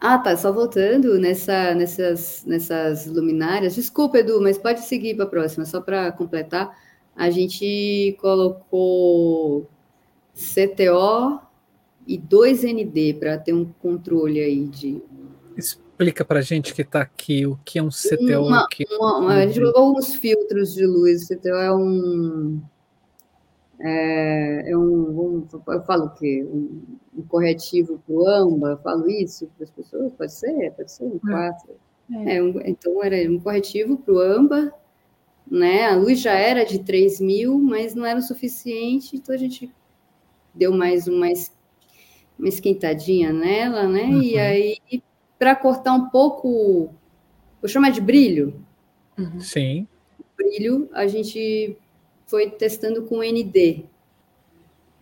Ah, 0.00 0.18
tá. 0.18 0.36
Só 0.36 0.50
voltando 0.50 1.20
nessa, 1.20 1.72
nessas, 1.72 2.44
nessas 2.44 3.06
luminárias. 3.06 3.76
Desculpa, 3.76 4.18
Edu, 4.18 4.42
mas 4.42 4.58
pode 4.58 4.80
seguir 4.80 5.14
para 5.14 5.26
a 5.26 5.28
próxima, 5.28 5.64
só 5.64 5.80
para 5.80 6.10
completar. 6.10 6.76
A 7.14 7.30
gente 7.30 8.16
colocou 8.20 9.70
CTO 10.34 11.45
e 12.06 12.18
2ND 12.18 13.18
para 13.18 13.36
ter 13.38 13.52
um 13.52 13.64
controle 13.64 14.40
aí 14.40 14.66
de. 14.66 15.02
Explica 15.56 16.24
para 16.24 16.40
gente 16.40 16.74
que 16.74 16.82
está 16.82 17.00
aqui 17.00 17.46
o 17.46 17.58
que 17.64 17.78
é 17.78 17.82
um 17.82 17.88
CTO. 17.88 18.46
Uma, 18.46 18.68
uma, 18.98 19.18
uma, 19.18 19.34
a 19.34 19.46
gente 19.46 19.58
colocou 19.58 19.82
alguns 19.82 20.14
filtros 20.14 20.74
de 20.74 20.86
luz. 20.86 21.24
O 21.24 21.28
CTO 21.28 21.48
é 21.48 21.74
um, 21.74 22.60
É, 23.80 24.70
é 24.70 24.76
um, 24.76 24.82
um, 24.82 25.48
eu 25.68 25.82
falo 25.82 26.06
o 26.06 26.10
quê? 26.10 26.46
Um, 26.50 26.82
um 27.16 27.22
corretivo 27.22 28.00
para 28.06 28.14
o 28.14 28.26
AMBA, 28.26 28.70
eu 28.70 28.78
falo 28.78 29.08
isso 29.10 29.48
para 29.56 29.64
as 29.64 29.70
pessoas? 29.70 30.12
Pode 30.12 30.32
ser? 30.32 30.70
Pode 30.72 30.92
ser 30.92 31.04
um 31.04 31.18
4. 31.18 31.74
É. 32.12 32.36
É, 32.36 32.42
um, 32.42 32.60
então, 32.64 33.02
era 33.02 33.30
um 33.30 33.40
corretivo 33.40 33.96
para 33.96 34.14
o 34.14 34.20
AMBA, 34.20 34.72
né? 35.50 35.86
A 35.86 35.96
luz 35.96 36.20
já 36.20 36.32
era 36.32 36.64
de 36.64 36.78
3 36.78 37.20
mil, 37.20 37.58
mas 37.58 37.94
não 37.94 38.06
era 38.06 38.18
o 38.18 38.22
suficiente, 38.22 39.16
então 39.16 39.34
a 39.34 39.38
gente 39.38 39.72
deu 40.54 40.72
mais 40.72 41.06
uma, 41.06 41.28
uma 42.38 42.48
esquentadinha 42.48 43.32
nela, 43.32 43.86
né? 43.88 44.04
Uhum. 44.04 44.22
E 44.22 44.38
aí, 44.38 44.78
para 45.38 45.56
cortar 45.56 45.94
um 45.94 46.08
pouco, 46.10 46.90
vou 47.60 47.68
chamar 47.68 47.90
de 47.90 48.00
brilho. 48.00 48.62
Uhum. 49.18 49.40
Sim. 49.40 49.86
Brilho, 50.36 50.88
a 50.92 51.06
gente 51.06 51.76
foi 52.26 52.50
testando 52.50 53.02
com 53.02 53.22
ND. 53.22 53.84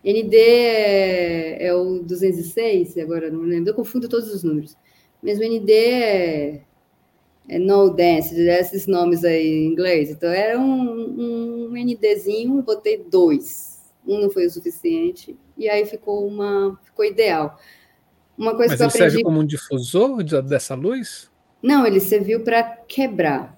ND 0.03 0.37
é, 0.37 1.67
é 1.67 1.73
o 1.73 1.99
206, 1.99 2.97
agora 2.99 3.31
não 3.31 3.41
lembro, 3.41 3.71
eu 3.71 3.75
confundo 3.75 4.07
todos 4.07 4.31
os 4.33 4.43
números. 4.43 4.77
Mas 5.21 5.39
o 5.39 5.43
ND 5.43 5.71
é, 5.71 6.61
é 7.49 7.59
No 7.59 7.89
Dance, 7.89 8.39
esses 8.39 8.85
nomes 8.85 9.25
aí 9.25 9.47
em 9.47 9.65
inglês. 9.65 10.11
Então 10.11 10.29
era 10.29 10.59
um, 10.59 11.69
um 11.69 11.71
NDzinho, 11.71 12.61
botei 12.61 12.97
dois. 12.97 13.81
Um 14.07 14.21
não 14.21 14.29
foi 14.29 14.45
o 14.45 14.51
suficiente, 14.51 15.35
e 15.57 15.69
aí 15.69 15.85
ficou 15.85 16.27
uma 16.27 16.79
ficou 16.83 17.05
ideal. 17.05 17.59
Uma 18.37 18.55
coisa 18.55 18.73
Mas 18.73 18.77
que 18.77 18.83
eu 18.83 18.87
ele 18.87 18.89
aprendi... 18.89 19.11
serve 19.11 19.23
como 19.23 19.39
um 19.39 19.45
difusor 19.45 20.23
dessa 20.43 20.75
luz? 20.75 21.31
Não, 21.61 21.85
ele 21.85 21.99
serviu 21.99 22.43
para 22.43 22.63
quebrar. 22.63 23.57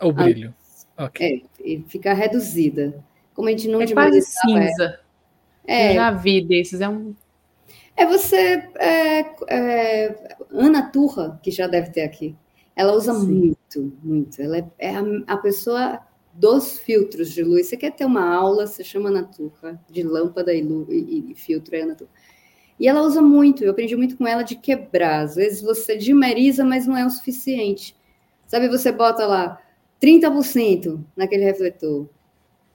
O 0.00 0.12
brilho. 0.12 0.54
Okay. 0.98 1.44
É, 1.64 1.80
ficar 1.88 2.14
reduzida. 2.14 3.04
Como 3.34 3.48
a 3.48 3.50
gente 3.50 3.68
não 3.68 3.80
é 3.80 3.86
quase 3.86 4.22
cinza. 4.22 5.00
É, 5.66 5.90
eu 5.90 5.94
já 5.94 6.10
vi 6.10 6.40
desses, 6.40 6.80
é 6.80 6.88
um. 6.88 7.14
É 7.94 8.06
você. 8.06 8.68
É, 8.76 9.20
é, 9.48 10.36
Ana 10.50 10.90
Turra, 10.90 11.38
que 11.42 11.50
já 11.50 11.66
deve 11.66 11.90
ter 11.90 12.02
aqui, 12.02 12.34
ela 12.74 12.94
usa 12.94 13.12
Sim. 13.14 13.26
muito, 13.26 13.98
muito. 14.02 14.40
Ela 14.40 14.58
é, 14.58 14.66
é 14.78 14.96
a, 14.96 15.02
a, 15.26 15.36
pessoa 15.36 16.00
dos 16.38 16.78
filtros 16.78 17.32
de 17.32 17.42
luz. 17.42 17.66
Você 17.66 17.76
quer 17.76 17.92
ter 17.92 18.04
uma 18.04 18.34
aula, 18.34 18.66
você 18.66 18.84
chama 18.84 19.08
Ana 19.08 19.24
Turra, 19.24 19.80
de 19.90 20.02
lâmpada 20.02 20.52
e, 20.52 20.60
e, 20.60 21.32
e 21.32 21.34
filtro, 21.34 21.74
é 21.74 21.80
Ana 21.80 21.94
Turra. 21.94 22.10
E 22.78 22.86
ela 22.86 23.02
usa 23.02 23.22
muito, 23.22 23.64
eu 23.64 23.70
aprendi 23.70 23.96
muito 23.96 24.16
com 24.16 24.26
ela 24.26 24.42
de 24.42 24.54
quebrar. 24.54 25.20
Às 25.24 25.36
vezes 25.36 25.62
você 25.62 25.96
dimeriza, 25.96 26.64
mas 26.64 26.86
não 26.86 26.96
é 26.96 27.06
o 27.06 27.10
suficiente. 27.10 27.96
Sabe, 28.46 28.68
você 28.68 28.92
bota 28.92 29.26
lá 29.26 29.60
30% 30.00 31.02
naquele 31.16 31.44
refletor. 31.44 32.08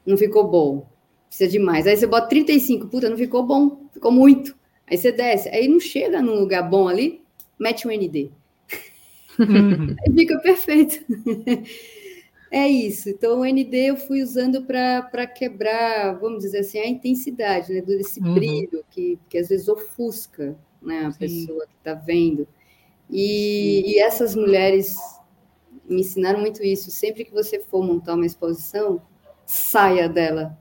Não 0.06 0.18
ficou 0.18 0.48
bom. 0.48 0.88
Precisa 1.28 1.50
de 1.50 1.60
mais. 1.60 1.86
Aí 1.86 1.96
você 1.96 2.08
bota 2.08 2.28
35, 2.28 2.88
puta, 2.88 3.10
não 3.10 3.18
ficou 3.18 3.44
bom, 3.44 3.88
ficou 3.94 4.12
muito. 4.12 4.56
Aí 4.90 4.98
você 4.98 5.12
desce, 5.12 5.48
aí 5.50 5.68
não 5.68 5.80
chega 5.80 6.22
num 6.22 6.40
lugar 6.40 6.68
bom 6.68 6.90
ali, 6.90 7.22
mete 7.58 7.88
um 7.88 7.92
ND. 7.92 8.32
Uhum. 9.40 9.96
aí 10.06 10.14
fica 10.14 10.38
perfeito. 10.40 11.06
É 12.52 12.68
isso. 12.68 13.10
Então, 13.10 13.40
o 13.40 13.46
ND 13.46 13.78
eu 13.78 13.96
fui 13.96 14.22
usando 14.22 14.66
para 14.66 15.26
quebrar, 15.26 16.20
vamos 16.20 16.44
dizer 16.44 16.60
assim, 16.60 16.80
a 16.80 16.88
intensidade, 16.88 17.74
né? 17.74 17.82
Desse 17.82 18.20
uhum. 18.20 18.34
brilho 18.34 18.84
que, 18.92 19.18
que 19.30 19.38
às 19.38 19.48
vezes 19.48 19.70
ofusca 19.70 20.58
né, 20.82 21.06
a 21.06 21.12
Sim. 21.12 21.20
pessoa 21.20 21.66
que 21.66 21.76
está 21.78 21.94
vendo. 21.94 22.46
E, 23.10 23.94
e, 23.94 24.00
essas 24.00 24.36
mulheres 24.36 24.98
me 25.88 26.02
ensinaram 26.02 26.42
muito 26.42 26.62
isso. 26.62 26.92
Sempre 26.92 27.24
que 27.24 27.32
você 27.32 27.58
for 27.58 27.82
montar 27.82 28.16
uma 28.16 28.26
exposição, 28.26 29.02
saia 29.46 30.10
dela. 30.10 30.58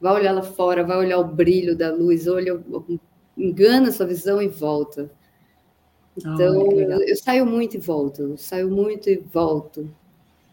Vai 0.00 0.14
olhar 0.14 0.32
lá 0.32 0.42
fora, 0.42 0.84
vai 0.84 0.96
olhar 0.96 1.18
o 1.18 1.24
brilho 1.24 1.76
da 1.76 1.92
luz, 1.92 2.28
olha, 2.28 2.62
engana 3.36 3.88
a 3.88 3.92
sua 3.92 4.06
visão 4.06 4.40
e 4.40 4.46
volta. 4.46 5.10
Então, 6.16 6.70
eu, 6.72 7.00
eu, 7.02 7.16
saio 7.16 7.44
muito 7.44 7.76
e 7.76 7.80
volto, 7.80 8.22
eu 8.22 8.36
saio 8.36 8.70
muito 8.70 9.10
e 9.10 9.16
volto. 9.16 9.90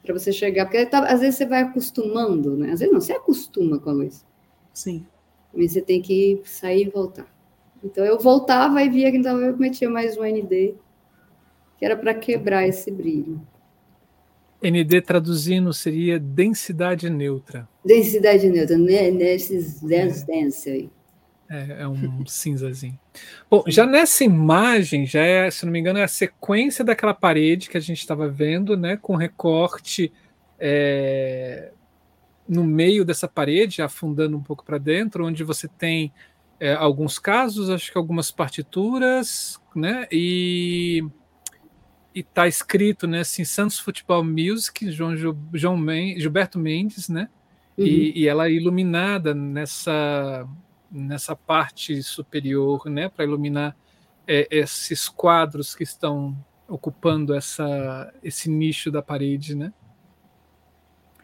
Para 0.08 0.18
você 0.18 0.32
chegar, 0.32 0.66
porque 0.66 0.86
tá, 0.86 1.00
às 1.00 1.20
vezes 1.20 1.36
você 1.36 1.46
vai 1.46 1.64
acostumando, 1.64 2.56
né? 2.56 2.72
Às 2.72 2.80
vezes 2.80 2.94
não, 2.94 3.02
você 3.02 3.12
acostuma 3.12 3.78
com 3.78 3.90
a 3.90 3.94
luz. 3.94 4.26
Sim. 4.74 5.06
Mas 5.54 5.74
você 5.74 5.82
tem 5.82 6.02
que 6.02 6.42
sair 6.46 6.88
e 6.88 6.90
voltar. 6.90 7.28
Então 7.84 8.06
eu 8.06 8.18
voltava 8.18 8.82
e 8.82 8.90
via 8.90 9.12
que 9.12 9.18
então 9.18 9.38
eu 9.42 9.58
metia 9.58 9.90
mais 9.90 10.18
um 10.18 10.24
ND 10.24 10.76
que 11.78 11.84
era 11.84 11.98
para 11.98 12.14
quebrar 12.14 12.66
esse 12.66 12.90
brilho. 12.90 13.42
ND 14.64 15.02
traduzindo 15.02 15.74
seria 15.74 16.18
densidade 16.18 17.10
neutra. 17.10 17.68
Densidade 17.84 18.50
neutra, 18.50 18.78
né? 18.78 19.12
Nesses 19.12 19.82
dance 19.82 20.70
é. 20.70 20.72
aí. 20.72 20.90
É, 21.50 21.82
é 21.84 21.88
um 21.88 22.26
cinzazinho. 22.28 23.00
Bom, 23.50 23.64
já 23.68 23.86
nessa 23.86 24.24
imagem, 24.24 25.06
já 25.06 25.22
é, 25.22 25.50
se 25.50 25.66
não 25.66 25.72
me 25.72 25.80
engano, 25.80 26.00
é 26.00 26.04
a 26.04 26.08
sequência 26.08 26.84
daquela 26.84 27.14
parede 27.14 27.70
que 27.70 27.78
a 27.78 27.82
gente 27.82 28.00
estava 28.00 28.28
vendo, 28.28 28.76
né? 28.76 28.98
Com 28.98 29.16
recorte 29.16 30.12
é, 30.60 31.72
no 32.48 32.64
meio 32.64 33.04
dessa 33.06 33.28
parede, 33.28 33.82
afundando 33.82 34.38
um 34.38 34.44
pouco 34.44 34.64
para 34.64 34.78
dentro, 34.78 35.26
onde 35.26 35.44
você 35.44 35.68
tem 35.68 36.12
é, 36.60 36.74
alguns 36.74 37.20
casos, 37.20 37.70
acho 37.70 37.92
que 37.92 37.98
algumas 37.98 38.32
partituras, 38.32 39.60
né? 39.76 40.08
E 40.12 41.04
e 42.18 42.24
tá 42.24 42.48
escrito, 42.48 43.06
né, 43.06 43.20
assim, 43.20 43.46
Santos 43.46 43.78
Futebol 43.78 44.24
Music, 44.24 44.90
João, 44.92 45.16
João 45.54 45.78
Men, 45.78 46.20
Gilberto 46.20 46.58
Mendes, 46.58 47.08
né? 47.08 47.30
Uhum. 47.78 47.86
E, 47.86 48.24
e, 48.24 48.28
ela 48.28 48.48
é 48.48 48.54
iluminada 48.54 49.36
nessa 49.36 50.48
nessa 50.92 51.36
parte 51.36 52.02
superior, 52.02 52.86
né, 52.86 53.10
para 53.10 53.26
iluminar 53.26 53.76
é, 54.28 54.48
esses 54.52 55.08
quadros 55.08 55.76
que 55.76 55.84
estão 55.84 56.38
ocupando 56.68 57.34
essa 57.34 58.14
esse 58.22 58.50
nicho 58.50 58.92
da 58.92 59.02
parede, 59.02 59.56
né? 59.56 59.72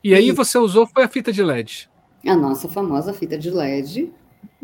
E 0.03 0.13
aí 0.13 0.31
você 0.31 0.57
usou 0.57 0.87
foi 0.87 1.03
a 1.03 1.09
fita 1.09 1.31
de 1.31 1.43
LED. 1.43 1.89
A 2.25 2.35
nossa 2.35 2.69
famosa 2.69 3.13
fita 3.13 3.37
de 3.37 3.49
LED. 3.49 4.11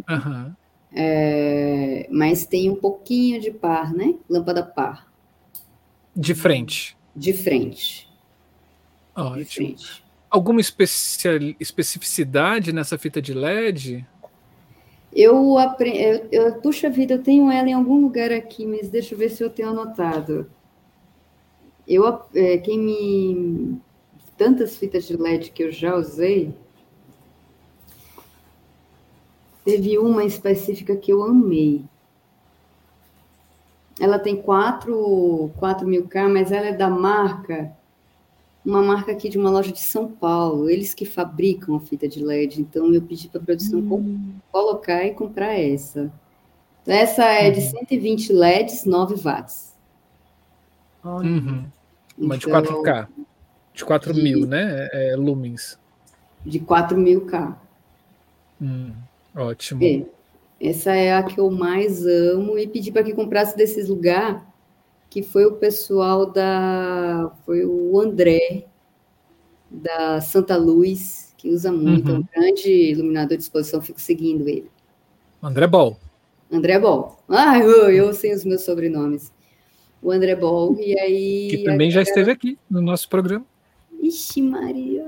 Uhum. 0.09 0.53
É, 0.93 2.07
mas 2.11 2.45
tem 2.45 2.69
um 2.69 2.75
pouquinho 2.75 3.39
de 3.39 3.51
par, 3.51 3.93
né? 3.93 4.15
Lâmpada 4.29 4.63
par. 4.63 5.11
De 6.15 6.33
frente. 6.33 6.97
De 7.15 7.33
frente. 7.33 8.09
Ótimo. 9.15 9.37
De 9.37 9.45
frente. 9.45 10.03
Alguma 10.29 10.61
especial, 10.61 11.35
especificidade 11.59 12.71
nessa 12.71 12.97
fita 12.97 13.21
de 13.21 13.33
LED? 13.33 14.05
Eu, 15.11 15.55
eu, 16.31 16.61
puxa 16.61 16.89
vida, 16.89 17.15
eu 17.15 17.23
tenho 17.23 17.51
ela 17.51 17.67
em 17.67 17.73
algum 17.73 17.99
lugar 17.99 18.31
aqui, 18.31 18.65
mas 18.65 18.89
deixa 18.89 19.15
eu 19.15 19.17
ver 19.17 19.29
se 19.29 19.43
eu 19.43 19.49
tenho 19.49 19.69
anotado. 19.69 20.49
Eu, 21.87 22.05
é, 22.35 22.57
quem 22.59 22.79
me. 22.79 23.81
Tantas 24.37 24.77
fitas 24.77 25.05
de 25.05 25.17
LED 25.17 25.51
que 25.51 25.63
eu 25.63 25.71
já 25.71 25.95
usei. 25.95 26.53
Teve 29.65 29.97
uma 29.97 30.23
específica 30.23 30.95
que 30.95 31.11
eu 31.11 31.23
amei. 31.23 31.83
Ela 33.99 34.17
tem 34.17 34.41
4, 34.41 35.51
4 35.57 35.85
mil 35.85 36.07
K, 36.07 36.29
mas 36.29 36.51
ela 36.51 36.67
é 36.67 36.73
da 36.73 36.89
marca, 36.89 37.75
uma 38.65 38.81
marca 38.81 39.11
aqui 39.11 39.29
de 39.29 39.37
uma 39.37 39.49
loja 39.49 39.71
de 39.71 39.79
São 39.79 40.07
Paulo. 40.07 40.69
Eles 40.69 40.93
que 40.93 41.05
fabricam 41.05 41.75
a 41.75 41.79
fita 41.79 42.07
de 42.07 42.23
LED. 42.23 42.61
Então, 42.61 42.93
eu 42.93 43.01
pedi 43.01 43.27
para 43.27 43.41
a 43.41 43.43
produção 43.43 43.79
hum. 43.79 44.33
colocar 44.51 45.05
e 45.05 45.13
comprar 45.13 45.53
essa. 45.53 46.11
Então, 46.81 46.93
essa 46.93 47.23
é 47.25 47.49
de 47.49 47.61
120 47.61 48.31
uhum. 48.31 48.39
LEDs, 48.39 48.85
9 48.85 49.15
watts. 49.15 49.73
Uhum. 51.03 51.65
Uma 52.17 52.35
então, 52.35 52.61
de 52.61 52.67
4K. 52.67 53.07
De 53.73 53.85
4 53.85 54.13
de, 54.13 54.21
mil, 54.21 54.45
né? 54.45 54.89
É, 54.91 55.11
é, 55.11 55.15
lumens. 55.15 55.79
De 56.45 56.59
4 56.59 56.97
mil 56.97 57.25
K. 57.25 57.57
Hum, 58.61 58.91
ótimo. 59.35 59.83
É. 59.83 60.03
Essa 60.61 60.93
é 60.93 61.13
a 61.13 61.23
que 61.23 61.39
eu 61.39 61.49
mais 61.49 62.05
amo 62.05 62.57
e 62.57 62.67
pedi 62.67 62.91
para 62.91 63.03
que 63.03 63.13
comprasse 63.13 63.55
desses 63.55 63.87
lugar, 63.87 64.45
que 65.09 65.23
foi 65.23 65.45
o 65.45 65.53
pessoal 65.53 66.31
da 66.31 67.31
foi 67.45 67.65
o 67.65 67.99
André 67.99 68.65
da 69.69 70.21
Santa 70.21 70.55
Luz, 70.55 71.33
que 71.37 71.49
usa 71.49 71.71
muito, 71.71 72.11
uhum. 72.11 72.17
é 72.17 72.19
um 72.19 72.27
grande 72.35 72.69
iluminador 72.69 73.37
de 73.37 73.43
exposição, 73.43 73.81
fico 73.81 73.99
seguindo 73.99 74.47
ele. 74.47 74.69
André 75.41 75.67
Ball. 75.67 75.97
André 76.51 76.79
Ball. 76.79 77.23
Ah, 77.29 77.59
eu, 77.59 77.91
eu 77.91 78.13
sei 78.13 78.33
os 78.33 78.43
meus 78.43 78.63
sobrenomes. 78.63 79.31
O 80.01 80.11
André 80.11 80.35
Ball, 80.35 80.75
e 80.79 80.99
aí. 80.99 81.47
Que 81.49 81.63
também 81.63 81.91
já 81.91 82.01
esteve 82.01 82.31
aqui 82.31 82.57
no 82.69 82.81
nosso 82.81 83.07
programa. 83.09 83.45
Ixi, 84.01 84.41
Maria. 84.41 85.05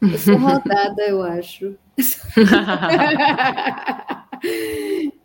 Eu 0.00 0.18
sou 0.18 0.36
rodada, 0.36 1.02
eu 1.02 1.22
acho. 1.22 1.74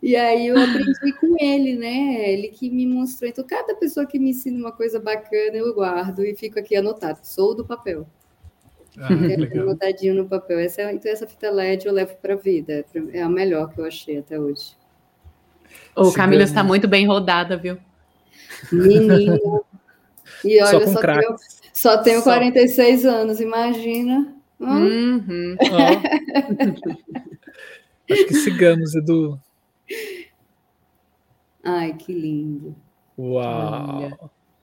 E 0.02 0.14
aí 0.14 0.46
eu 0.48 0.58
aprendi 0.58 1.12
com 1.20 1.36
ele, 1.40 1.76
né? 1.76 2.30
Ele 2.30 2.48
que 2.48 2.70
me 2.70 2.86
mostrou. 2.86 3.28
Então, 3.28 3.44
cada 3.46 3.74
pessoa 3.74 4.06
que 4.06 4.18
me 4.18 4.30
ensina 4.30 4.58
uma 4.58 4.72
coisa 4.72 5.00
bacana, 5.00 5.56
eu 5.56 5.74
guardo 5.74 6.24
e 6.24 6.34
fico 6.34 6.58
aqui 6.58 6.76
anotado. 6.76 7.20
Sou 7.22 7.54
do 7.54 7.64
papel. 7.64 8.06
Ah, 8.98 9.12
legal. 9.12 9.66
Botadinho 9.66 10.14
no 10.14 10.28
papel. 10.28 10.58
Essa, 10.58 10.92
então, 10.92 11.10
essa 11.10 11.26
fita 11.26 11.50
LED 11.50 11.86
eu 11.86 11.92
levo 11.92 12.14
para 12.16 12.34
a 12.34 12.36
vida. 12.36 12.84
É 13.12 13.22
a 13.22 13.28
melhor 13.28 13.72
que 13.72 13.80
eu 13.80 13.84
achei 13.84 14.18
até 14.18 14.38
hoje. 14.38 14.76
O 15.94 16.12
Camila 16.12 16.42
está 16.42 16.62
muito 16.62 16.86
bem 16.86 17.06
rodada, 17.06 17.56
viu? 17.56 17.78
Menina. 18.70 19.38
E 20.44 20.62
olha, 20.62 20.86
só, 20.86 20.92
só 20.92 21.00
tenho, 21.00 21.36
só 21.72 22.02
tenho 22.02 22.18
só. 22.18 22.24
46 22.34 23.04
anos, 23.06 23.40
imagina. 23.40 24.34
Hum? 24.60 25.16
Uhum. 25.16 25.56
Acho 28.10 28.26
que 28.26 28.34
sigamos, 28.34 28.94
Edu. 28.94 29.40
Ai, 31.64 31.94
que 31.94 32.12
lindo. 32.12 32.76
Uau! 33.18 34.04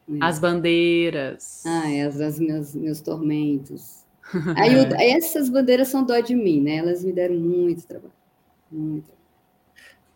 Olha. 0.07 0.21
As 0.21 0.39
bandeiras. 0.39 1.63
Ai, 1.65 2.01
as, 2.01 2.19
as 2.19 2.39
meus, 2.39 2.75
meus 2.75 3.01
tormentos. 3.01 4.05
Aí, 4.57 4.75
é. 4.75 5.11
essas 5.11 5.49
bandeiras 5.49 5.87
são 5.87 6.05
dó 6.05 6.19
de 6.19 6.35
mim, 6.35 6.61
né? 6.61 6.77
Elas 6.77 7.03
me 7.03 7.11
deram 7.11 7.35
muito 7.35 7.85
trabalho. 7.85 8.13
Muito. 8.71 9.11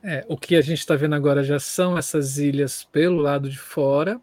É, 0.03 0.25
o 0.29 0.37
que 0.37 0.55
a 0.55 0.61
gente 0.61 0.79
está 0.79 0.95
vendo 0.95 1.15
agora 1.15 1.43
já 1.43 1.59
são 1.59 1.97
essas 1.97 2.37
ilhas 2.37 2.83
pelo 2.85 3.17
lado 3.17 3.49
de 3.49 3.57
fora. 3.57 4.21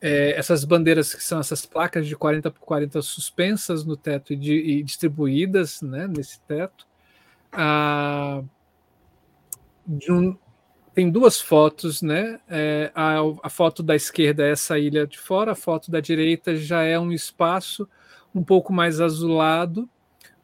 É, 0.00 0.36
essas 0.38 0.64
bandeiras 0.64 1.14
que 1.14 1.22
são 1.22 1.38
essas 1.38 1.64
placas 1.64 2.06
de 2.06 2.16
40 2.16 2.50
por 2.50 2.60
40 2.60 3.00
suspensas 3.02 3.84
no 3.84 3.96
teto 3.96 4.32
e, 4.32 4.36
de, 4.36 4.54
e 4.54 4.82
distribuídas 4.82 5.80
né, 5.80 6.08
nesse 6.08 6.40
teto. 6.42 6.86
Ah, 7.52 8.42
um, 9.88 10.36
tem 10.94 11.10
duas 11.10 11.40
fotos, 11.40 12.02
né? 12.02 12.40
É, 12.48 12.90
a, 12.94 13.16
a, 13.42 13.50
foto 13.50 13.82
da 13.82 13.94
esquerda 13.94 14.44
é 14.46 14.50
essa 14.52 14.78
ilha 14.78 15.06
de 15.06 15.18
fora, 15.18 15.52
a 15.52 15.54
foto 15.54 15.90
da 15.90 16.00
direita 16.00 16.56
já 16.56 16.82
é 16.82 16.98
um 16.98 17.12
espaço 17.12 17.88
um 18.34 18.42
pouco 18.42 18.72
mais 18.72 19.00
azulado, 19.00 19.88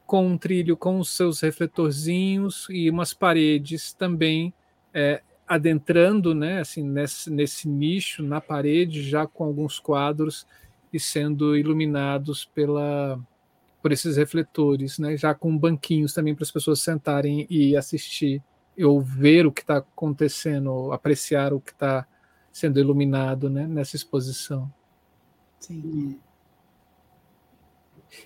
com 0.05 0.25
um 0.25 0.37
trilho 0.37 0.75
com 0.75 0.99
os 0.99 1.11
seus 1.11 1.41
refletorzinhos 1.41 2.67
e 2.69 2.89
umas 2.89 3.13
paredes 3.13 3.93
também 3.93 4.53
é, 4.93 5.21
adentrando, 5.47 6.33
né? 6.33 6.59
Assim, 6.61 6.83
nesse, 6.83 7.31
nesse 7.31 7.67
nicho 7.67 8.23
na 8.23 8.41
parede, 8.41 9.03
já 9.03 9.27
com 9.27 9.43
alguns 9.43 9.79
quadros 9.79 10.45
e 10.91 10.99
sendo 10.99 11.55
iluminados 11.55 12.45
pela 12.45 13.19
por 13.81 13.91
esses 13.91 14.17
refletores, 14.17 14.99
né? 14.99 15.15
Já 15.15 15.33
com 15.33 15.57
banquinhos 15.57 16.13
também 16.13 16.35
para 16.35 16.43
as 16.43 16.51
pessoas 16.51 16.81
sentarem 16.81 17.47
e 17.49 17.75
assistir 17.75 18.43
ou 18.81 19.01
ver 19.01 19.45
o 19.45 19.51
que 19.51 19.61
está 19.61 19.77
acontecendo, 19.77 20.71
ou 20.71 20.93
apreciar 20.93 21.53
o 21.53 21.59
que 21.59 21.71
está 21.71 22.07
sendo 22.51 22.79
iluminado 22.79 23.49
né, 23.49 23.67
nessa 23.67 23.95
exposição. 23.95 24.71
Sim. 25.59 26.17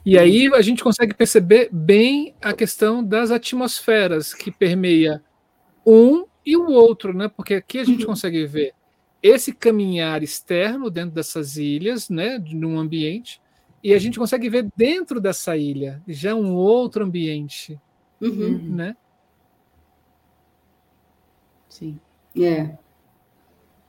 E 0.05 0.17
aí 0.17 0.47
a 0.53 0.61
gente 0.61 0.83
consegue 0.83 1.13
perceber 1.13 1.69
bem 1.71 2.35
a 2.41 2.53
questão 2.53 3.03
das 3.03 3.31
atmosferas 3.31 4.33
que 4.33 4.51
permeia 4.51 5.23
um 5.85 6.25
e 6.45 6.55
o 6.55 6.69
outro, 6.69 7.13
né? 7.13 7.27
Porque 7.27 7.55
aqui 7.55 7.79
a 7.79 7.83
gente 7.83 8.01
uhum. 8.01 8.07
consegue 8.07 8.45
ver 8.45 8.73
esse 9.21 9.53
caminhar 9.53 10.21
externo 10.21 10.89
dentro 10.89 11.15
dessas 11.15 11.55
ilhas, 11.55 12.09
né, 12.09 12.37
num 12.37 12.77
ambiente, 12.77 13.41
e 13.83 13.93
a 13.93 13.99
gente 13.99 14.17
consegue 14.17 14.49
ver 14.49 14.71
dentro 14.75 15.19
dessa 15.19 15.57
ilha 15.57 16.01
já 16.07 16.33
um 16.33 16.53
outro 16.53 17.03
ambiente, 17.03 17.79
uhum. 18.21 18.57
né? 18.75 18.95
Sim. 21.67 21.99
É. 22.39 22.77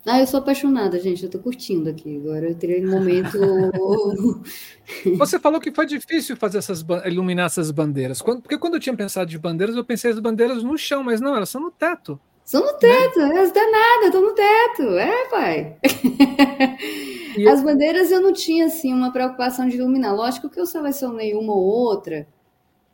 Ah, 0.06 0.20
eu 0.20 0.26
sou 0.26 0.40
apaixonada, 0.40 0.98
gente. 1.00 1.22
Eu 1.24 1.30
tô 1.30 1.38
curtindo 1.38 1.88
aqui. 1.88 2.18
Agora 2.18 2.46
eu 2.46 2.54
teria 2.54 2.86
um 2.86 2.90
momento. 2.90 3.38
Você 5.16 5.38
falou 5.38 5.60
que 5.60 5.70
foi 5.70 5.86
difícil 5.86 6.36
fazer 6.36 6.58
essas 6.58 6.84
iluminar 7.06 7.46
essas 7.46 7.70
bandeiras. 7.70 8.20
Porque 8.20 8.58
quando 8.58 8.74
eu 8.74 8.80
tinha 8.80 8.96
pensado 8.96 9.30
de 9.30 9.38
bandeiras, 9.38 9.76
eu 9.76 9.84
pensei 9.84 10.10
as 10.10 10.18
bandeiras 10.18 10.62
no 10.62 10.76
chão, 10.76 11.02
mas 11.02 11.20
não, 11.20 11.34
elas 11.34 11.48
são 11.48 11.60
no 11.60 11.70
teto. 11.70 12.20
São 12.44 12.60
no 12.60 12.72
teto, 12.74 13.18
né? 13.20 13.36
elas 13.36 13.52
danadas, 13.52 14.06
estão 14.06 14.20
no 14.20 14.34
teto. 14.34 14.82
É, 14.98 15.28
pai. 15.30 15.76
As 17.48 17.62
bandeiras 17.62 18.10
eu 18.10 18.20
não 18.20 18.32
tinha 18.32 18.66
assim 18.66 18.92
uma 18.92 19.12
preocupação 19.12 19.68
de 19.68 19.76
iluminar. 19.76 20.14
Lógico 20.14 20.48
que 20.48 20.60
eu 20.60 20.66
selecionei 20.66 21.34
uma 21.34 21.54
ou 21.54 21.64
outra 21.64 22.26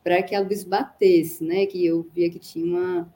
para 0.03 0.21
que 0.23 0.33
a 0.33 0.39
luz 0.39 0.63
batesse, 0.63 1.43
né? 1.43 1.65
Que 1.65 1.85
eu 1.85 2.07
via 2.13 2.29
que 2.29 2.39
tinha 2.39 2.65
uma 2.65 3.13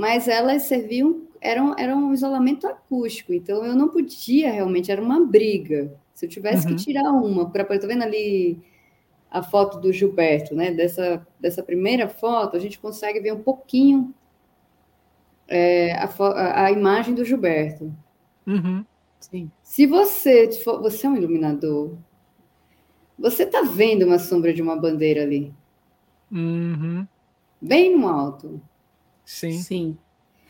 mas 0.00 0.28
elas 0.28 0.62
serviam, 0.62 1.24
eram, 1.42 1.74
eram 1.78 2.08
um 2.08 2.14
isolamento 2.14 2.66
acústico, 2.66 3.34
então 3.34 3.62
eu 3.64 3.74
não 3.74 3.88
podia 3.88 4.50
realmente, 4.50 4.90
era 4.90 5.02
uma 5.02 5.24
briga. 5.26 5.92
Se 6.14 6.24
eu 6.24 6.30
tivesse 6.30 6.66
uhum. 6.66 6.74
que 6.74 6.84
tirar 6.84 7.12
uma, 7.12 7.50
para 7.50 7.62
estou 7.74 7.86
vendo 7.86 8.02
ali 8.02 8.58
a 9.30 9.42
foto 9.42 9.78
do 9.78 9.92
Gilberto, 9.92 10.54
né? 10.54 10.70
Dessa, 10.70 11.26
dessa 11.38 11.62
primeira 11.62 12.08
foto, 12.08 12.56
a 12.56 12.60
gente 12.60 12.78
consegue 12.78 13.20
ver 13.20 13.34
um 13.34 13.42
pouquinho 13.42 14.14
é, 15.46 15.92
a, 15.92 16.64
a, 16.64 16.72
imagem 16.72 17.14
do 17.14 17.24
Gilberto. 17.24 17.94
Uhum. 18.46 18.82
Sim. 19.20 19.50
Se 19.62 19.86
você 19.86 20.50
for, 20.52 20.80
você 20.80 21.06
é 21.06 21.10
um 21.10 21.16
iluminador, 21.16 21.96
você 23.18 23.42
está 23.42 23.62
vendo 23.62 24.06
uma 24.06 24.18
sombra 24.18 24.52
de 24.52 24.62
uma 24.62 24.76
bandeira 24.76 25.22
ali. 25.22 25.54
Uhum. 26.32 27.06
Bem 27.60 27.96
no 27.96 28.08
alto. 28.08 28.60
Sim. 29.24 29.52
Sim. 29.52 29.98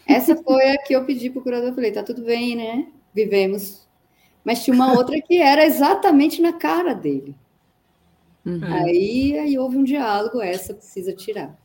Essa 0.06 0.36
foi 0.36 0.70
a 0.70 0.78
que 0.78 0.94
eu 0.94 1.05
pedi 1.05 1.28
para 1.30 1.40
o 1.40 1.42
curador. 1.42 1.68
Eu 1.68 1.74
falei, 1.74 1.92
tá 1.92 2.02
tudo 2.02 2.22
bem, 2.24 2.56
né? 2.56 2.88
Vivemos. 3.12 3.88
Mas 4.44 4.64
tinha 4.64 4.74
uma 4.74 4.92
outra 4.92 5.20
que 5.20 5.38
era 5.38 5.64
exatamente 5.64 6.40
na 6.40 6.52
cara 6.52 6.94
dele. 6.94 7.36
Uhum. 8.47 8.64
Aí, 8.64 9.38
aí 9.38 9.59
houve 9.59 9.76
um 9.76 9.84
diálogo, 9.84 10.40
essa 10.40 10.72
precisa 10.72 11.12
tirar. 11.12 11.59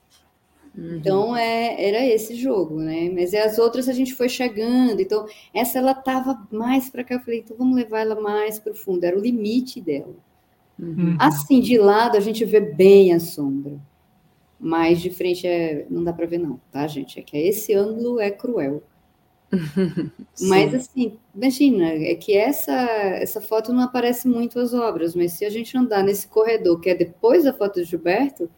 Uhum. 0.78 0.98
Então 0.98 1.38
é, 1.38 1.88
era 1.88 2.06
esse 2.06 2.36
jogo, 2.36 2.80
né? 2.80 3.10
Mas 3.10 3.34
as 3.34 3.58
outras 3.58 3.88
a 3.88 3.94
gente 3.94 4.14
foi 4.14 4.28
chegando. 4.28 5.00
Então, 5.00 5.26
essa 5.54 5.80
ela 5.80 5.92
estava 5.92 6.48
mais 6.52 6.90
para 6.90 7.04
cá. 7.04 7.16
Eu 7.16 7.22
falei, 7.22 7.40
então 7.40 7.56
vamos 7.58 7.76
levar 7.76 8.02
ela 8.02 8.20
mais 8.20 8.60
para 8.60 8.74
o 8.74 8.76
fundo. 8.76 9.04
Era 9.04 9.18
o 9.18 9.22
limite 9.22 9.80
dela. 9.80 10.16
Uhum. 10.78 11.16
Assim, 11.20 11.62
de 11.62 11.78
lado, 11.78 12.18
a 12.18 12.20
gente 12.20 12.44
vê 12.44 12.60
bem 12.60 13.14
a 13.14 13.20
sombra. 13.20 13.80
Mas 14.60 15.02
de 15.02 15.10
frente 15.10 15.48
é, 15.48 15.86
não 15.90 16.04
dá 16.04 16.12
para 16.12 16.26
ver 16.26 16.40
não, 16.40 16.60
tá, 16.72 16.88
gente? 16.88 17.20
É 17.20 17.22
que 17.22 17.38
esse 17.38 17.74
ângulo 17.74 18.20
é 18.20 18.32
cruel. 18.32 18.84
mas 20.42 20.74
assim, 20.74 21.18
imagina, 21.34 21.88
é 21.88 22.16
que 22.16 22.36
essa 22.36 22.74
essa 22.74 23.40
foto 23.40 23.72
não 23.72 23.84
aparece 23.84 24.28
muito 24.28 24.60
as 24.60 24.74
obras, 24.74 25.16
mas 25.16 25.34
se 25.34 25.46
a 25.46 25.50
gente 25.50 25.78
andar 25.78 26.04
nesse 26.04 26.28
corredor 26.28 26.80
que 26.80 26.90
é 26.90 26.96
depois 26.96 27.44
da 27.44 27.54
foto 27.54 27.76
de 27.76 27.86
Gilberto, 27.86 28.50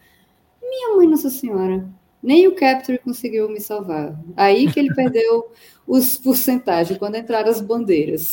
minha 0.62 0.96
mãe 0.96 1.06
Nossa 1.06 1.30
Senhora, 1.30 1.86
nem 2.22 2.46
o 2.48 2.54
Capture 2.54 2.98
conseguiu 2.98 3.48
me 3.48 3.60
salvar. 3.60 4.18
Aí 4.36 4.70
que 4.70 4.78
ele 4.78 4.94
perdeu 4.94 5.52
os 5.86 6.18
porcentagens 6.18 6.98
quando 6.98 7.16
entraram 7.16 7.48
as 7.48 7.60
bandeiras. 7.60 8.32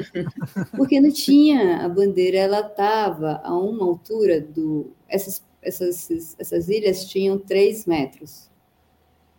Porque 0.76 1.00
não 1.00 1.12
tinha 1.12 1.84
a 1.84 1.88
bandeira, 1.88 2.38
ela 2.38 2.60
estava 2.60 3.40
a 3.44 3.56
uma 3.56 3.84
altura 3.84 4.40
do 4.40 4.92
essas 5.08 5.42
essas, 5.64 6.36
essas 6.38 6.68
ilhas 6.68 7.06
tinham 7.06 7.38
3 7.38 7.86
metros. 7.86 8.50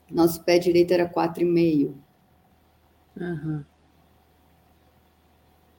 Nosso 0.09 0.43
pé 0.43 0.57
direito 0.57 0.91
era 0.91 1.07
4,5. 1.07 1.93
Uhum. 3.17 3.63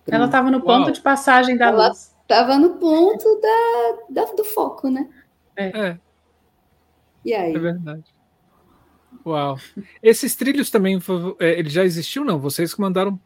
Ela 0.08 0.26
estava 0.26 0.50
no 0.50 0.60
ponto 0.60 0.84
Uau. 0.84 0.92
de 0.92 1.00
passagem 1.00 1.56
da 1.56 1.66
Ela 1.66 1.88
luz. 1.88 2.14
Estava 2.22 2.58
no 2.58 2.76
ponto 2.76 3.40
da, 3.40 4.22
da, 4.22 4.32
do 4.32 4.44
foco, 4.44 4.88
né? 4.88 5.08
É. 5.56 5.88
é. 5.88 6.00
E 7.26 7.34
aí? 7.34 7.54
É 7.54 7.58
verdade. 7.58 8.04
Uau. 9.24 9.58
Esses 10.02 10.34
trilhos 10.36 10.70
também, 10.70 10.98
é, 11.40 11.58
ele 11.58 11.68
já 11.68 11.84
existiu, 11.84 12.24
não? 12.24 12.38
Vocês 12.38 12.72
que 12.72 12.80
mandaram 12.80 13.20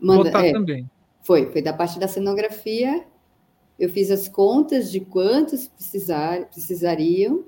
Manda, 0.00 0.24
botar 0.24 0.46
é, 0.46 0.52
também. 0.52 0.90
Foi, 1.22 1.52
foi 1.52 1.62
da 1.62 1.72
parte 1.72 2.00
da 2.00 2.08
cenografia 2.08 3.04
eu 3.82 3.88
fiz 3.88 4.12
as 4.12 4.28
contas 4.28 4.92
de 4.92 5.00
quantos 5.00 5.66
precisar, 5.66 6.46
precisariam, 6.46 7.44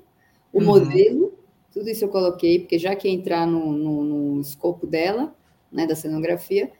o 0.52 0.58
uhum. 0.58 0.64
modelo, 0.64 1.38
tudo 1.72 1.88
isso 1.88 2.04
eu 2.04 2.08
coloquei, 2.08 2.58
porque 2.58 2.76
já 2.76 2.94
que 2.96 3.08
entrar 3.08 3.46
no, 3.46 3.72
no, 3.72 4.04
no 4.04 4.40
escopo 4.40 4.84
dela, 4.84 5.32
né, 5.70 5.86
da 5.86 5.94
cenografia, 5.94 6.72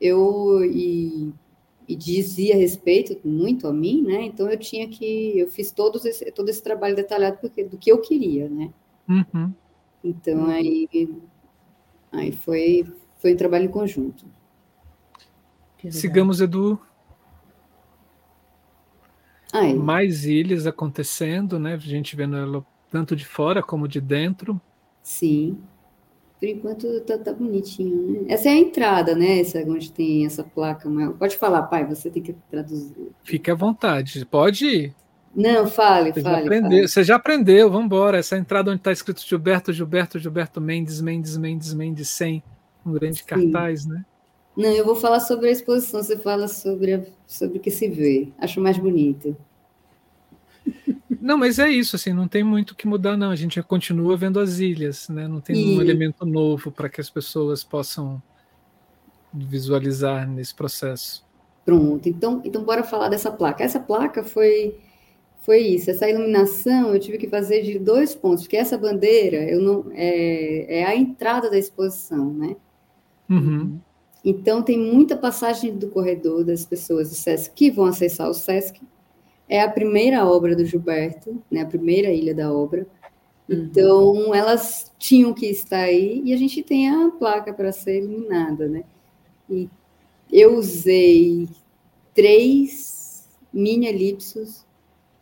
eu 0.00 0.64
e, 0.64 1.32
e, 1.88 1.96
dizia 1.96 2.56
respeito 2.56 3.16
muito 3.26 3.66
a 3.66 3.72
mim, 3.72 4.02
né? 4.02 4.24
Então 4.24 4.50
eu 4.50 4.58
tinha 4.58 4.88
que 4.88 5.38
eu 5.38 5.48
fiz 5.48 5.70
todos 5.70 6.04
esse, 6.04 6.30
todo 6.32 6.48
esse 6.48 6.62
trabalho 6.62 6.96
detalhado 6.96 7.38
porque, 7.40 7.64
do 7.64 7.76
que 7.76 7.90
eu 7.90 8.00
queria, 8.00 8.48
né? 8.48 8.72
Uhum. 9.08 9.52
Então 10.02 10.46
aí 10.46 10.88
aí 12.12 12.32
foi 12.32 12.86
foi 13.16 13.34
um 13.34 13.36
trabalho 13.36 13.64
em 13.64 13.70
conjunto. 13.70 14.26
Sigamos, 15.90 16.40
Edu. 16.40 16.80
Ai. 19.52 19.72
mais 19.72 20.24
ilhas 20.24 20.66
acontecendo, 20.66 21.60
né? 21.60 21.74
A 21.74 21.78
gente 21.78 22.16
vendo 22.16 22.36
ela 22.36 22.66
tanto 22.90 23.14
de 23.14 23.24
fora 23.24 23.62
como 23.62 23.86
de 23.86 24.00
dentro. 24.00 24.60
Sim. 25.00 25.58
Por 26.44 26.50
enquanto 26.50 27.00
tá, 27.00 27.16
tá 27.16 27.32
bonitinho, 27.32 28.20
né? 28.20 28.24
Essa 28.28 28.50
é 28.50 28.52
a 28.52 28.56
entrada, 28.56 29.14
né? 29.14 29.40
Essa, 29.40 29.60
onde 29.60 29.90
tem 29.90 30.26
essa 30.26 30.44
placa. 30.44 30.90
Pode 31.18 31.38
falar, 31.38 31.62
pai, 31.62 31.86
você 31.86 32.10
tem 32.10 32.22
que 32.22 32.34
traduzir. 32.50 33.08
Fique 33.22 33.50
à 33.50 33.54
vontade, 33.54 34.26
pode 34.26 34.66
ir. 34.66 34.94
Não, 35.34 35.66
fale, 35.66 36.12
você 36.12 36.20
fale, 36.20 36.36
já 36.36 36.42
aprendeu, 36.42 36.70
fale. 36.70 36.88
Você 36.88 37.04
já 37.04 37.16
aprendeu, 37.16 37.70
vamos 37.70 37.86
embora. 37.86 38.18
Essa 38.18 38.36
entrada 38.36 38.70
onde 38.70 38.80
está 38.80 38.92
escrito 38.92 39.26
Gilberto, 39.26 39.72
Gilberto, 39.72 40.18
Gilberto 40.18 40.60
Mendes, 40.60 41.00
Mendes, 41.00 41.34
Mendes, 41.38 41.72
Mendes, 41.72 42.08
100. 42.10 42.42
Um 42.84 42.92
grande 42.92 43.20
Sim. 43.20 43.24
cartaz, 43.24 43.86
né? 43.86 44.04
Não, 44.54 44.68
eu 44.68 44.84
vou 44.84 44.96
falar 44.96 45.20
sobre 45.20 45.48
a 45.48 45.50
exposição, 45.50 46.02
você 46.02 46.18
fala 46.18 46.46
sobre, 46.46 47.08
sobre 47.26 47.56
o 47.56 47.60
que 47.60 47.70
se 47.70 47.88
vê. 47.88 48.28
Acho 48.36 48.60
mais 48.60 48.76
bonito. 48.76 49.34
Não, 51.24 51.38
mas 51.38 51.58
é 51.58 51.70
isso, 51.70 51.96
assim, 51.96 52.12
não 52.12 52.28
tem 52.28 52.44
muito 52.44 52.72
o 52.72 52.74
que 52.74 52.86
mudar, 52.86 53.16
não. 53.16 53.30
A 53.30 53.34
gente 53.34 53.62
continua 53.62 54.14
vendo 54.14 54.38
as 54.38 54.58
ilhas, 54.58 55.08
né? 55.08 55.26
Não 55.26 55.40
tem 55.40 55.56
e... 55.56 55.78
um 55.78 55.80
elemento 55.80 56.26
novo 56.26 56.70
para 56.70 56.86
que 56.86 57.00
as 57.00 57.08
pessoas 57.08 57.64
possam 57.64 58.22
visualizar 59.32 60.28
nesse 60.28 60.54
processo. 60.54 61.24
Pronto, 61.64 62.06
então, 62.06 62.42
então 62.44 62.62
bora 62.62 62.82
falar 62.82 63.08
dessa 63.08 63.32
placa. 63.32 63.64
Essa 63.64 63.80
placa 63.80 64.22
foi 64.22 64.76
foi 65.40 65.60
isso. 65.60 65.90
Essa 65.90 66.10
iluminação 66.10 66.92
eu 66.92 67.00
tive 67.00 67.16
que 67.16 67.26
fazer 67.26 67.62
de 67.62 67.78
dois 67.78 68.14
pontos, 68.14 68.42
porque 68.42 68.58
essa 68.58 68.76
bandeira 68.76 69.38
eu 69.50 69.62
não 69.62 69.86
é, 69.94 70.80
é 70.80 70.84
a 70.84 70.94
entrada 70.94 71.48
da 71.48 71.56
exposição, 71.56 72.34
né? 72.34 72.54
Uhum. 73.30 73.78
Então 74.22 74.62
tem 74.62 74.78
muita 74.78 75.16
passagem 75.16 75.74
do 75.74 75.88
corredor 75.88 76.44
das 76.44 76.66
pessoas 76.66 77.08
do 77.08 77.14
Sesc 77.14 77.54
que 77.54 77.70
vão 77.70 77.86
acessar 77.86 78.28
o 78.28 78.34
Sesc. 78.34 78.82
É 79.48 79.60
a 79.60 79.70
primeira 79.70 80.26
obra 80.26 80.56
do 80.56 80.64
Gilberto, 80.64 81.42
né? 81.50 81.62
A 81.62 81.66
primeira 81.66 82.10
ilha 82.10 82.34
da 82.34 82.52
obra. 82.52 82.86
Uhum. 83.48 83.56
Então 83.56 84.34
elas 84.34 84.92
tinham 84.98 85.34
que 85.34 85.46
estar 85.46 85.82
aí 85.82 86.22
e 86.24 86.32
a 86.32 86.36
gente 86.36 86.62
tem 86.62 86.88
a 86.88 87.10
placa 87.10 87.52
para 87.52 87.72
ser 87.72 88.02
iluminada, 88.02 88.68
né? 88.68 88.84
E 89.48 89.68
eu 90.32 90.56
usei 90.56 91.48
três 92.14 93.28
mini 93.52 93.86
elipsos 93.86 94.64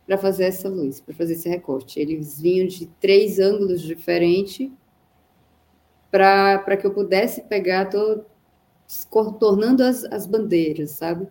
para 0.05 0.17
fazer 0.17 0.45
essa 0.45 0.69
luz, 0.69 0.99
para 1.01 1.13
fazer 1.13 1.33
esse 1.33 1.49
recorte. 1.49 1.99
Eles 1.99 2.39
vinham 2.39 2.67
de 2.67 2.87
três 2.99 3.39
ângulos 3.39 3.81
diferentes 3.81 4.71
para 6.09 6.77
que 6.77 6.85
eu 6.85 6.93
pudesse 6.93 7.41
pegar, 7.41 7.89
tô 7.89 8.23
contornando 9.09 9.83
as, 9.83 10.03
as 10.05 10.27
bandeiras, 10.27 10.91
sabe? 10.91 11.27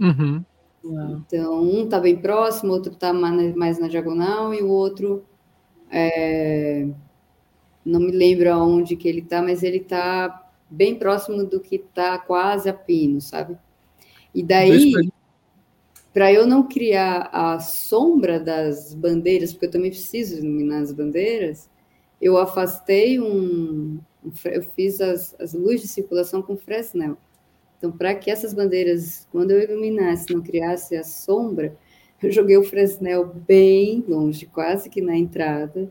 Uhum. 0.00 0.42
Então, 0.84 1.60
um 1.60 1.84
está 1.84 1.98
bem 1.98 2.16
próximo, 2.16 2.72
outro 2.72 2.92
está 2.92 3.12
mais 3.12 3.78
na 3.78 3.88
diagonal 3.88 4.54
e 4.54 4.62
o 4.62 4.68
outro 4.68 5.24
é, 5.90 6.86
não 7.84 8.00
me 8.00 8.12
lembro 8.12 8.52
aonde 8.52 8.96
que 8.96 9.08
ele 9.08 9.20
está, 9.20 9.42
mas 9.42 9.62
ele 9.62 9.78
está 9.78 10.50
bem 10.70 10.94
próximo 10.94 11.44
do 11.44 11.60
que 11.60 11.76
está 11.76 12.18
quase 12.18 12.68
a 12.68 12.74
pino, 12.74 13.20
sabe? 13.20 13.56
E 14.34 14.42
daí, 14.42 14.92
para 16.12 16.32
eu 16.32 16.46
não 16.46 16.68
criar 16.68 17.30
a 17.32 17.58
sombra 17.58 18.38
das 18.38 18.94
bandeiras, 18.94 19.52
porque 19.52 19.66
eu 19.66 19.70
também 19.70 19.90
preciso 19.90 20.38
iluminar 20.38 20.82
as 20.82 20.92
bandeiras, 20.92 21.70
eu 22.20 22.36
afastei 22.36 23.18
um. 23.18 24.00
Eu 24.44 24.62
fiz 24.62 25.00
as, 25.00 25.34
as 25.40 25.54
luzes 25.54 25.82
de 25.82 25.88
circulação 25.88 26.42
com 26.42 26.56
Fresnel. 26.56 27.16
Então, 27.78 27.92
para 27.92 28.14
que 28.14 28.30
essas 28.30 28.52
bandeiras, 28.52 29.26
quando 29.30 29.52
eu 29.52 29.62
iluminasse, 29.62 30.34
não 30.34 30.42
criasse 30.42 30.96
a 30.96 31.04
sombra, 31.04 31.76
eu 32.20 32.30
joguei 32.30 32.56
o 32.56 32.64
Fresnel 32.64 33.26
bem 33.26 34.04
longe, 34.06 34.46
quase 34.46 34.90
que 34.90 35.00
na 35.00 35.16
entrada, 35.16 35.90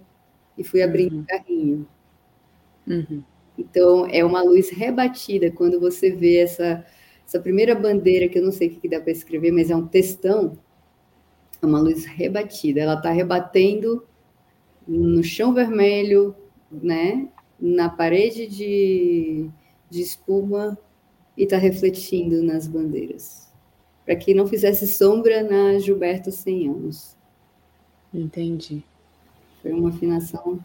e 0.57 0.63
fui 0.63 0.81
abrindo 0.81 1.15
uhum. 1.15 1.21
o 1.21 1.25
carrinho. 1.25 1.87
Uhum. 2.85 3.23
Então, 3.57 4.05
é 4.07 4.23
uma 4.23 4.43
luz 4.43 4.69
rebatida 4.69 5.49
quando 5.49 5.79
você 5.79 6.11
vê 6.11 6.37
essa, 6.37 6.85
essa 7.25 7.39
primeira 7.39 7.73
bandeira, 7.73 8.27
que 8.27 8.37
eu 8.37 8.43
não 8.43 8.51
sei 8.51 8.67
o 8.67 8.71
que 8.71 8.89
dá 8.89 8.99
para 8.99 9.11
escrever, 9.11 9.51
mas 9.51 9.71
é 9.71 9.75
um 9.75 9.87
textão, 9.87 10.57
é 11.61 11.65
uma 11.65 11.79
luz 11.79 12.05
rebatida. 12.05 12.81
Ela 12.81 12.95
está 12.95 13.11
rebatendo 13.11 14.05
no 14.85 15.23
chão 15.23 15.53
vermelho, 15.53 16.35
né? 16.69 17.29
na 17.59 17.89
parede 17.89 18.47
de, 18.47 19.49
de 19.89 20.01
espuma 20.01 20.77
e 21.37 21.43
está 21.43 21.57
refletindo 21.57 22.41
nas 22.41 22.67
bandeiras. 22.67 23.47
Para 24.05 24.15
que 24.15 24.33
não 24.33 24.47
fizesse 24.47 24.87
sombra 24.87 25.43
na 25.43 25.77
Gilberto 25.79 26.31
100 26.31 26.69
anos. 26.69 27.15
Entendi. 28.13 28.83
Foi 29.61 29.71
uma 29.71 29.89
afinação. 29.89 30.59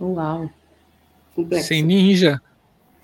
Uau! 0.00 0.50
complexa. 1.34 1.68
Sem 1.68 1.82
ninja. 1.82 2.40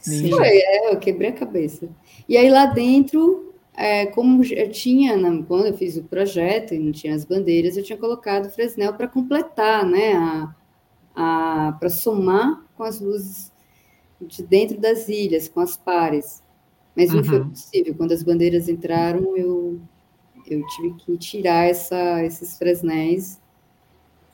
ninja. 0.07 0.37
Foi, 0.37 0.47
é, 0.47 0.93
eu 0.93 0.99
quebrei 0.99 1.31
a 1.31 1.35
cabeça. 1.35 1.89
E 2.29 2.37
aí 2.37 2.49
lá 2.49 2.67
dentro, 2.67 3.53
é, 3.75 4.07
como 4.07 4.45
eu 4.45 4.71
tinha, 4.71 5.17
na, 5.17 5.43
quando 5.43 5.67
eu 5.67 5.75
fiz 5.75 5.97
o 5.97 6.05
projeto 6.05 6.75
e 6.75 6.79
não 6.79 6.93
tinha 6.93 7.15
as 7.15 7.25
bandeiras, 7.25 7.77
eu 7.77 7.83
tinha 7.83 7.99
colocado 7.99 8.47
o 8.47 8.51
Fresnel 8.51 8.95
para 8.95 9.09
completar, 9.09 9.85
né? 9.85 10.15
A, 10.15 10.55
a, 11.15 11.73
para 11.73 11.89
somar 11.91 12.65
com 12.77 12.85
as 12.85 13.01
luzes 13.01 13.53
de 14.21 14.43
dentro 14.43 14.79
das 14.79 15.09
ilhas, 15.09 15.49
com 15.49 15.61
as 15.61 15.77
pares. 15.77 16.43
Mas 16.97 17.11
não 17.11 17.19
uhum. 17.19 17.25
foi 17.25 17.45
possível. 17.45 17.95
Quando 17.95 18.13
as 18.13 18.23
bandeiras 18.23 18.69
entraram, 18.69 19.37
eu, 19.37 19.81
eu 20.47 20.67
tive 20.67 20.95
que 20.95 21.17
tirar 21.19 21.69
essa, 21.69 22.25
esses 22.25 22.59
fresnéis, 22.59 23.41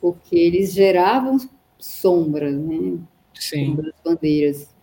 porque 0.01 0.37
eles 0.37 0.73
geravam 0.73 1.39
sombra, 1.79 2.51
né? 2.51 2.99
Sim. 3.35 3.77
das 3.77 3.93
bandeiras. 4.05 4.75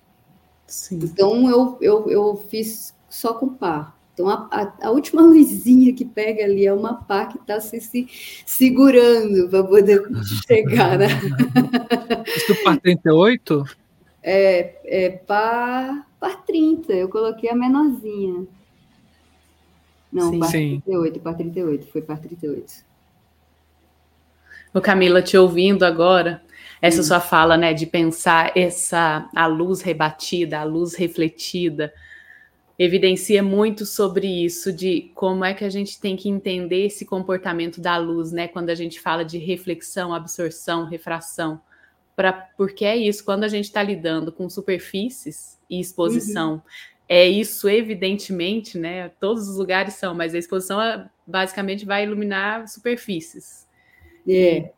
Sim. 0.67 0.99
Então 1.03 1.49
eu, 1.49 1.77
eu, 1.81 2.09
eu 2.09 2.35
fiz 2.49 2.95
só 3.09 3.33
com 3.33 3.49
par. 3.49 3.97
Então 4.13 4.29
a, 4.29 4.47
a, 4.51 4.87
a, 4.87 4.91
última 4.91 5.21
luzinha 5.25 5.93
que 5.93 6.05
pega 6.05 6.43
ali 6.43 6.65
é 6.65 6.73
uma 6.73 6.93
pá 6.93 7.25
que 7.25 7.37
está 7.37 7.59
se, 7.59 7.79
se, 7.81 8.07
segurando 8.45 9.49
para 9.49 9.63
poder 9.63 10.03
chegar, 10.47 10.97
né? 10.97 11.07
Isso 12.35 12.63
par 12.63 12.79
38? 12.79 13.63
É, 14.21 14.75
é 14.85 15.09
par, 15.09 16.07
par 16.23 16.41
30, 16.45 16.93
eu 16.93 17.09
coloquei 17.09 17.49
a 17.49 17.55
menorzinha. 17.55 18.47
Não, 20.09 20.31
Sim. 20.31 20.39
par 20.39 20.51
38, 20.51 21.19
par 21.19 21.35
38, 21.35 21.87
foi 21.87 22.01
par 22.01 22.17
38. 22.17 22.85
O 24.73 24.79
Camila, 24.79 25.21
te 25.21 25.37
ouvindo 25.37 25.83
agora, 25.83 26.41
essa 26.81 27.01
hum. 27.01 27.03
sua 27.03 27.19
fala, 27.19 27.57
né, 27.57 27.73
de 27.73 27.85
pensar 27.85 28.53
essa 28.55 29.29
a 29.35 29.45
luz 29.47 29.81
rebatida, 29.81 30.61
a 30.61 30.63
luz 30.63 30.95
refletida, 30.95 31.93
evidencia 32.79 33.43
muito 33.43 33.85
sobre 33.85 34.25
isso 34.25 34.71
de 34.71 35.11
como 35.13 35.43
é 35.43 35.53
que 35.53 35.65
a 35.65 35.69
gente 35.69 35.99
tem 35.99 36.15
que 36.15 36.29
entender 36.29 36.85
esse 36.85 37.05
comportamento 37.05 37.81
da 37.81 37.97
luz, 37.97 38.31
né, 38.31 38.47
quando 38.47 38.69
a 38.69 38.75
gente 38.75 38.97
fala 38.97 39.25
de 39.25 39.37
reflexão, 39.37 40.13
absorção, 40.13 40.85
refração, 40.85 41.59
para 42.15 42.31
porque 42.31 42.85
é 42.85 42.95
isso, 42.95 43.25
quando 43.25 43.43
a 43.43 43.49
gente 43.49 43.65
está 43.65 43.83
lidando 43.83 44.31
com 44.31 44.49
superfícies 44.49 45.61
e 45.77 45.79
exposição, 45.79 46.53
uhum. 46.53 46.61
é 47.07 47.27
isso 47.27 47.69
evidentemente, 47.69 48.77
né, 48.77 49.09
todos 49.19 49.47
os 49.47 49.57
lugares 49.57 49.95
são, 49.95 50.13
mas 50.13 50.33
a 50.33 50.37
exposição 50.37 50.79
basicamente 51.25 51.85
vai 51.85 52.03
iluminar 52.03 52.67
superfícies. 52.67 53.67
É 54.27 54.71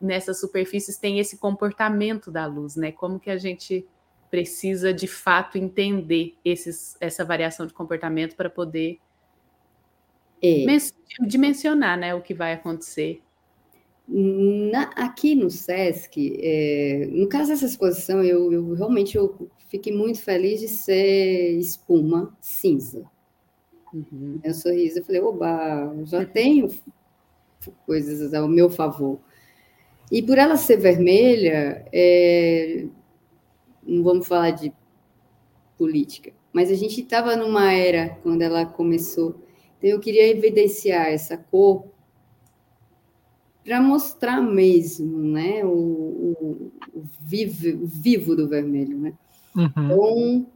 nessas 0.00 0.40
superfícies 0.40 0.96
tem 0.96 1.18
esse 1.18 1.38
comportamento 1.38 2.30
da 2.30 2.46
luz, 2.46 2.76
né? 2.76 2.92
Como 2.92 3.18
que 3.18 3.30
a 3.30 3.36
gente 3.36 3.86
precisa 4.30 4.92
de 4.92 5.06
fato 5.06 5.58
entender 5.58 6.36
esses, 6.44 6.96
essa 7.00 7.24
variação 7.24 7.66
de 7.66 7.72
comportamento 7.72 8.36
para 8.36 8.50
poder 8.50 8.98
é. 10.42 10.64
dimensionar 11.26 11.98
né, 11.98 12.14
o 12.14 12.20
que 12.20 12.34
vai 12.34 12.52
acontecer. 12.52 13.22
Na, 14.06 14.84
aqui 14.96 15.34
no 15.34 15.50
SESC, 15.50 16.38
é, 16.40 17.08
no 17.10 17.28
caso 17.28 17.50
dessa 17.50 17.66
exposição, 17.66 18.22
eu, 18.22 18.52
eu, 18.52 18.74
realmente 18.74 19.16
eu 19.16 19.50
fiquei 19.68 19.94
muito 19.94 20.20
feliz 20.20 20.60
de 20.60 20.68
ser 20.68 21.52
espuma 21.58 22.36
cinza. 22.40 23.04
Uhum. 23.92 24.40
Meu 24.42 24.54
sorriso, 24.54 24.98
eu 24.98 25.04
falei, 25.04 25.20
oba, 25.20 25.94
já 26.04 26.24
tenho 26.24 26.68
coisas 27.86 28.34
ao 28.34 28.48
meu 28.48 28.68
favor. 28.68 29.18
E 30.10 30.22
por 30.22 30.38
ela 30.38 30.56
ser 30.56 30.78
vermelha, 30.78 31.86
é, 31.92 32.86
não 33.86 34.02
vamos 34.02 34.26
falar 34.26 34.50
de 34.50 34.72
política, 35.76 36.32
mas 36.52 36.70
a 36.70 36.74
gente 36.74 37.00
estava 37.00 37.36
numa 37.36 37.72
era 37.72 38.10
quando 38.22 38.42
ela 38.42 38.64
começou. 38.64 39.42
Então 39.76 39.90
eu 39.90 40.00
queria 40.00 40.26
evidenciar 40.26 41.08
essa 41.08 41.36
cor 41.36 41.86
para 43.62 43.82
mostrar 43.82 44.40
mesmo, 44.40 45.18
né, 45.18 45.62
o, 45.62 45.68
o, 45.68 46.72
o, 46.94 47.02
vivo, 47.20 47.84
o 47.84 47.86
vivo 47.86 48.34
do 48.34 48.48
vermelho, 48.48 48.98
né? 48.98 49.12
Uhum. 49.58 49.66
Então, 49.66 50.46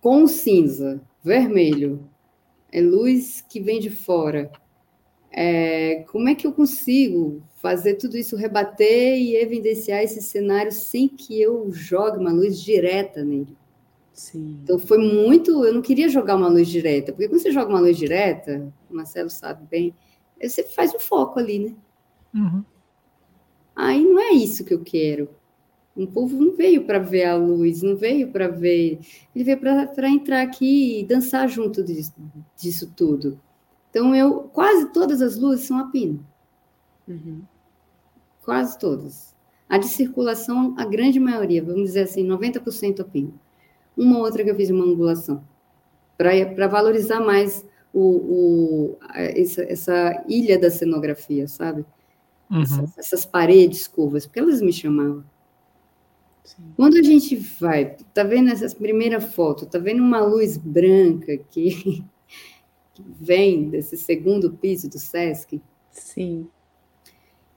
com 0.00 0.26
cinza, 0.26 1.02
vermelho, 1.22 2.08
é 2.70 2.80
luz 2.80 3.44
que 3.48 3.60
vem 3.60 3.80
de 3.80 3.90
fora. 3.90 4.50
É, 5.30 6.04
como 6.10 6.28
é 6.28 6.34
que 6.34 6.46
eu 6.46 6.52
consigo 6.52 7.42
fazer 7.64 7.94
tudo 7.94 8.18
isso 8.18 8.36
rebater 8.36 9.16
e 9.16 9.36
evidenciar 9.36 10.02
esse 10.02 10.20
cenário 10.20 10.70
sem 10.70 11.08
que 11.08 11.40
eu 11.40 11.72
jogue 11.72 12.18
uma 12.18 12.30
luz 12.30 12.60
direta 12.60 13.24
nele. 13.24 13.56
Sim. 14.12 14.60
Então 14.62 14.78
foi 14.78 14.98
muito. 14.98 15.64
Eu 15.64 15.72
não 15.72 15.80
queria 15.80 16.10
jogar 16.10 16.36
uma 16.36 16.46
luz 16.46 16.68
direta, 16.68 17.10
porque 17.10 17.26
quando 17.26 17.40
você 17.40 17.50
joga 17.50 17.70
uma 17.70 17.80
luz 17.80 17.96
direta, 17.96 18.70
o 18.90 18.94
Marcelo 18.94 19.30
sabe 19.30 19.66
bem, 19.66 19.94
você 20.40 20.62
faz 20.62 20.94
um 20.94 20.98
foco 20.98 21.38
ali, 21.38 21.58
né? 21.58 21.74
Uhum. 22.34 22.62
Aí 23.74 24.04
não 24.04 24.20
é 24.20 24.32
isso 24.32 24.62
que 24.62 24.74
eu 24.74 24.84
quero. 24.84 25.30
Um 25.96 26.06
povo 26.06 26.36
não 26.36 26.56
veio 26.56 26.84
para 26.84 26.98
ver 26.98 27.24
a 27.24 27.36
luz, 27.36 27.82
não 27.82 27.96
veio 27.96 28.28
para 28.32 28.48
ver. 28.48 28.98
Ele 29.34 29.44
veio 29.44 29.58
para 29.58 30.08
entrar 30.08 30.42
aqui 30.42 31.00
e 31.00 31.04
dançar 31.04 31.48
junto 31.48 31.84
disso, 31.84 32.12
disso, 32.56 32.92
tudo. 32.96 33.40
Então, 33.90 34.14
eu 34.14 34.42
quase 34.52 34.92
todas 34.92 35.22
as 35.22 35.38
luzes 35.38 35.66
são 35.66 35.78
a 35.78 35.86
pino. 35.86 36.26
Uhum. 37.06 37.42
Quase 38.42 38.76
todas. 38.76 39.32
A 39.68 39.78
de 39.78 39.86
circulação, 39.86 40.74
a 40.76 40.84
grande 40.84 41.20
maioria, 41.20 41.62
vamos 41.62 41.84
dizer 41.84 42.02
assim, 42.02 42.26
90% 42.26 43.00
a 43.00 43.04
pino. 43.04 43.38
Uma 43.96 44.18
outra 44.18 44.42
que 44.42 44.50
eu 44.50 44.56
fiz 44.56 44.70
uma 44.70 44.84
angulação. 44.84 45.44
Para 46.16 46.66
valorizar 46.66 47.20
mais 47.20 47.64
o, 47.92 48.00
o, 48.00 48.98
essa, 49.14 49.62
essa 49.62 50.24
ilha 50.28 50.58
da 50.58 50.70
cenografia, 50.70 51.46
sabe? 51.46 51.84
Uhum. 52.50 52.62
Essas, 52.62 52.98
essas, 52.98 53.24
paredes 53.24 53.86
curvas, 53.86 54.26
porque 54.26 54.40
elas 54.40 54.60
me 54.60 54.72
chamavam. 54.72 55.24
Sim. 56.44 56.62
Quando 56.76 56.98
a 56.98 57.02
gente 57.02 57.34
vai, 57.36 57.96
tá 58.12 58.22
vendo 58.22 58.50
essa 58.50 58.68
primeira 58.76 59.20
foto, 59.20 59.66
tá 59.66 59.78
vendo 59.78 60.02
uma 60.02 60.20
luz 60.20 60.56
branca 60.58 61.38
que, 61.50 62.04
que 62.92 63.04
vem 63.18 63.70
desse 63.70 63.96
segundo 63.96 64.52
piso 64.52 64.88
do 64.88 64.98
Sesc? 64.98 65.60
Sim. 65.90 66.46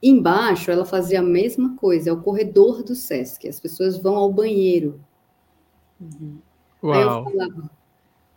Embaixo, 0.01 0.71
ela 0.71 0.85
fazia 0.85 1.19
a 1.19 1.23
mesma 1.23 1.75
coisa, 1.75 2.09
é 2.09 2.13
o 2.13 2.21
corredor 2.21 2.81
do 2.81 2.95
Sesc. 2.95 3.47
As 3.47 3.59
pessoas 3.59 3.97
vão 3.97 4.15
ao 4.15 4.31
banheiro. 4.31 5.01
Uhum. 5.99 6.37
Aí 6.83 7.01
eu 7.01 7.23
falava, 7.23 7.71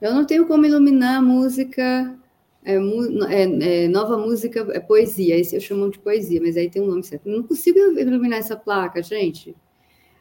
eu 0.01 0.15
não 0.15 0.25
tenho 0.25 0.47
como 0.47 0.67
iluminar 0.67 1.19
a 1.19 1.23
música 1.23 2.19
é, 2.65 2.75
é, 2.75 3.85
é, 3.85 3.89
nova 3.89 4.19
música 4.19 4.67
é 4.73 4.81
poesia, 4.81 5.37
esse 5.37 5.57
eu 5.57 5.61
chamo 5.61 5.91
de 5.91 5.99
poesia, 5.99 6.41
mas 6.43 6.57
aí 6.57 6.69
tem 6.69 6.83
um 6.83 6.87
nome 6.87 7.03
certo. 7.03 7.29
Não 7.29 7.43
consigo 7.43 7.79
iluminar 7.79 8.39
essa 8.39 8.57
placa, 8.57 9.03
gente, 9.03 9.57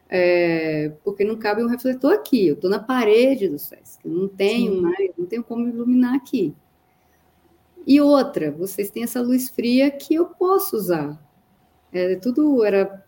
é, 0.10 0.92
porque 1.04 1.24
não 1.24 1.38
cabe 1.38 1.64
um 1.64 1.68
refletor 1.68 2.14
aqui. 2.14 2.48
Eu 2.48 2.56
estou 2.56 2.70
na 2.70 2.80
parede 2.80 3.48
do 3.48 3.60
Sesc, 3.60 4.08
não 4.08 4.28
tenho 4.28 4.74
Sim. 4.74 4.82
mais, 4.82 5.12
não 5.16 5.26
tenho 5.28 5.44
como 5.44 5.68
iluminar 5.68 6.16
aqui. 6.16 6.56
E 7.86 8.02
outra, 8.02 8.52
vocês 8.52 8.90
têm 8.90 9.04
essa 9.04 9.22
luz 9.22 9.50
fria 9.50 9.90
que 9.92 10.16
eu 10.16 10.26
posso 10.26 10.76
usar. 10.76 11.20
É, 11.94 12.16
tudo 12.16 12.64
era 12.64 13.06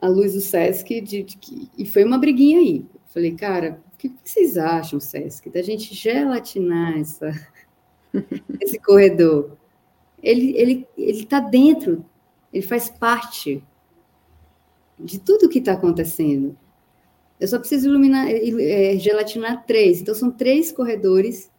a 0.00 0.08
luz 0.08 0.34
do 0.34 0.40
Sesc, 0.40 1.00
de, 1.00 1.22
de, 1.22 1.70
e 1.78 1.86
foi 1.86 2.04
uma 2.04 2.18
briguinha 2.18 2.58
aí. 2.58 2.84
Falei, 3.06 3.34
cara, 3.34 3.80
o 3.94 3.96
que 3.96 4.12
vocês 4.22 4.58
acham, 4.58 5.00
Sesc, 5.00 5.48
da 5.50 5.62
gente 5.62 5.94
gelatinar 5.94 6.98
essa, 6.98 7.30
esse 8.60 8.78
corredor? 8.78 9.56
Ele 10.22 10.50
está 10.50 10.60
ele, 10.60 10.88
ele 10.98 11.26
tá 11.26 11.40
dentro, 11.40 12.04
ele 12.52 12.62
faz 12.62 12.88
parte 12.88 13.62
de 14.98 15.18
tudo 15.18 15.48
que 15.48 15.58
está 15.58 15.72
acontecendo. 15.72 16.56
Eu 17.38 17.48
só 17.48 17.58
preciso 17.58 17.88
iluminar, 17.88 18.28
é, 18.30 18.96
gelatinar 18.98 19.66
três. 19.66 20.00
Então, 20.00 20.14
são 20.14 20.30
três 20.30 20.72
corredores 20.72 21.50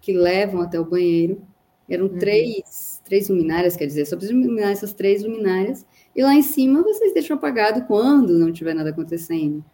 que 0.00 0.12
levam 0.12 0.60
até 0.60 0.78
o 0.78 0.84
banheiro. 0.84 1.40
Eram 1.88 2.06
uhum. 2.06 2.18
três, 2.18 3.00
três 3.04 3.28
luminárias, 3.28 3.76
quer 3.76 3.86
dizer, 3.86 4.06
só 4.06 4.16
preciso 4.16 4.38
iluminar 4.38 4.72
essas 4.72 4.92
três 4.92 5.22
luminárias. 5.22 5.86
E 6.14 6.22
lá 6.22 6.34
em 6.34 6.42
cima 6.42 6.82
vocês 6.82 7.12
deixam 7.12 7.36
apagado 7.36 7.86
quando 7.86 8.38
não 8.38 8.52
tiver 8.52 8.74
nada 8.74 8.90
acontecendo. 8.90 9.64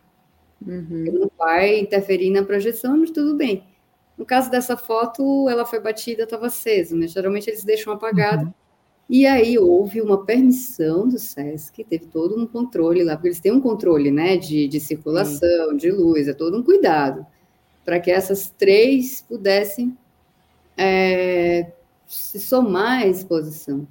Uhum. 0.67 1.05
Não 1.13 1.31
vai 1.39 1.79
interferir 1.79 2.31
na 2.31 2.45
projeção, 2.45 2.97
mas 2.97 3.11
tudo 3.11 3.37
bem. 3.37 3.65
No 4.17 4.27
caso 4.27 4.51
dessa 4.51 4.77
foto, 4.77 5.49
ela 5.49 5.65
foi 5.65 5.81
batida, 5.81 6.25
estava 6.25 6.47
acesa, 6.47 6.95
mas 6.97 7.13
geralmente 7.13 7.49
eles 7.49 7.65
deixam 7.65 7.93
apagado. 7.93 8.45
Uhum. 8.47 8.55
E 9.13 9.27
aí 9.27 9.59
houve 9.59 10.01
uma 10.01 10.25
permissão 10.25 11.09
do 11.09 11.19
SESC, 11.19 11.83
teve 11.83 12.07
todo 12.07 12.41
um 12.41 12.47
controle 12.47 13.03
lá, 13.03 13.17
porque 13.17 13.27
eles 13.27 13.41
têm 13.41 13.51
um 13.51 13.61
controle 13.61 14.09
né, 14.09 14.37
de, 14.37 14.69
de 14.69 14.79
circulação, 14.79 15.77
de 15.77 15.91
luz, 15.91 16.29
é 16.29 16.33
todo 16.33 16.57
um 16.57 16.63
cuidado, 16.63 17.27
para 17.85 17.99
que 17.99 18.09
essas 18.09 18.55
três 18.57 19.21
pudessem 19.21 19.99
é, 20.77 21.73
se 22.07 22.39
somar 22.39 23.03
à 23.03 23.07
exposição. 23.09 23.85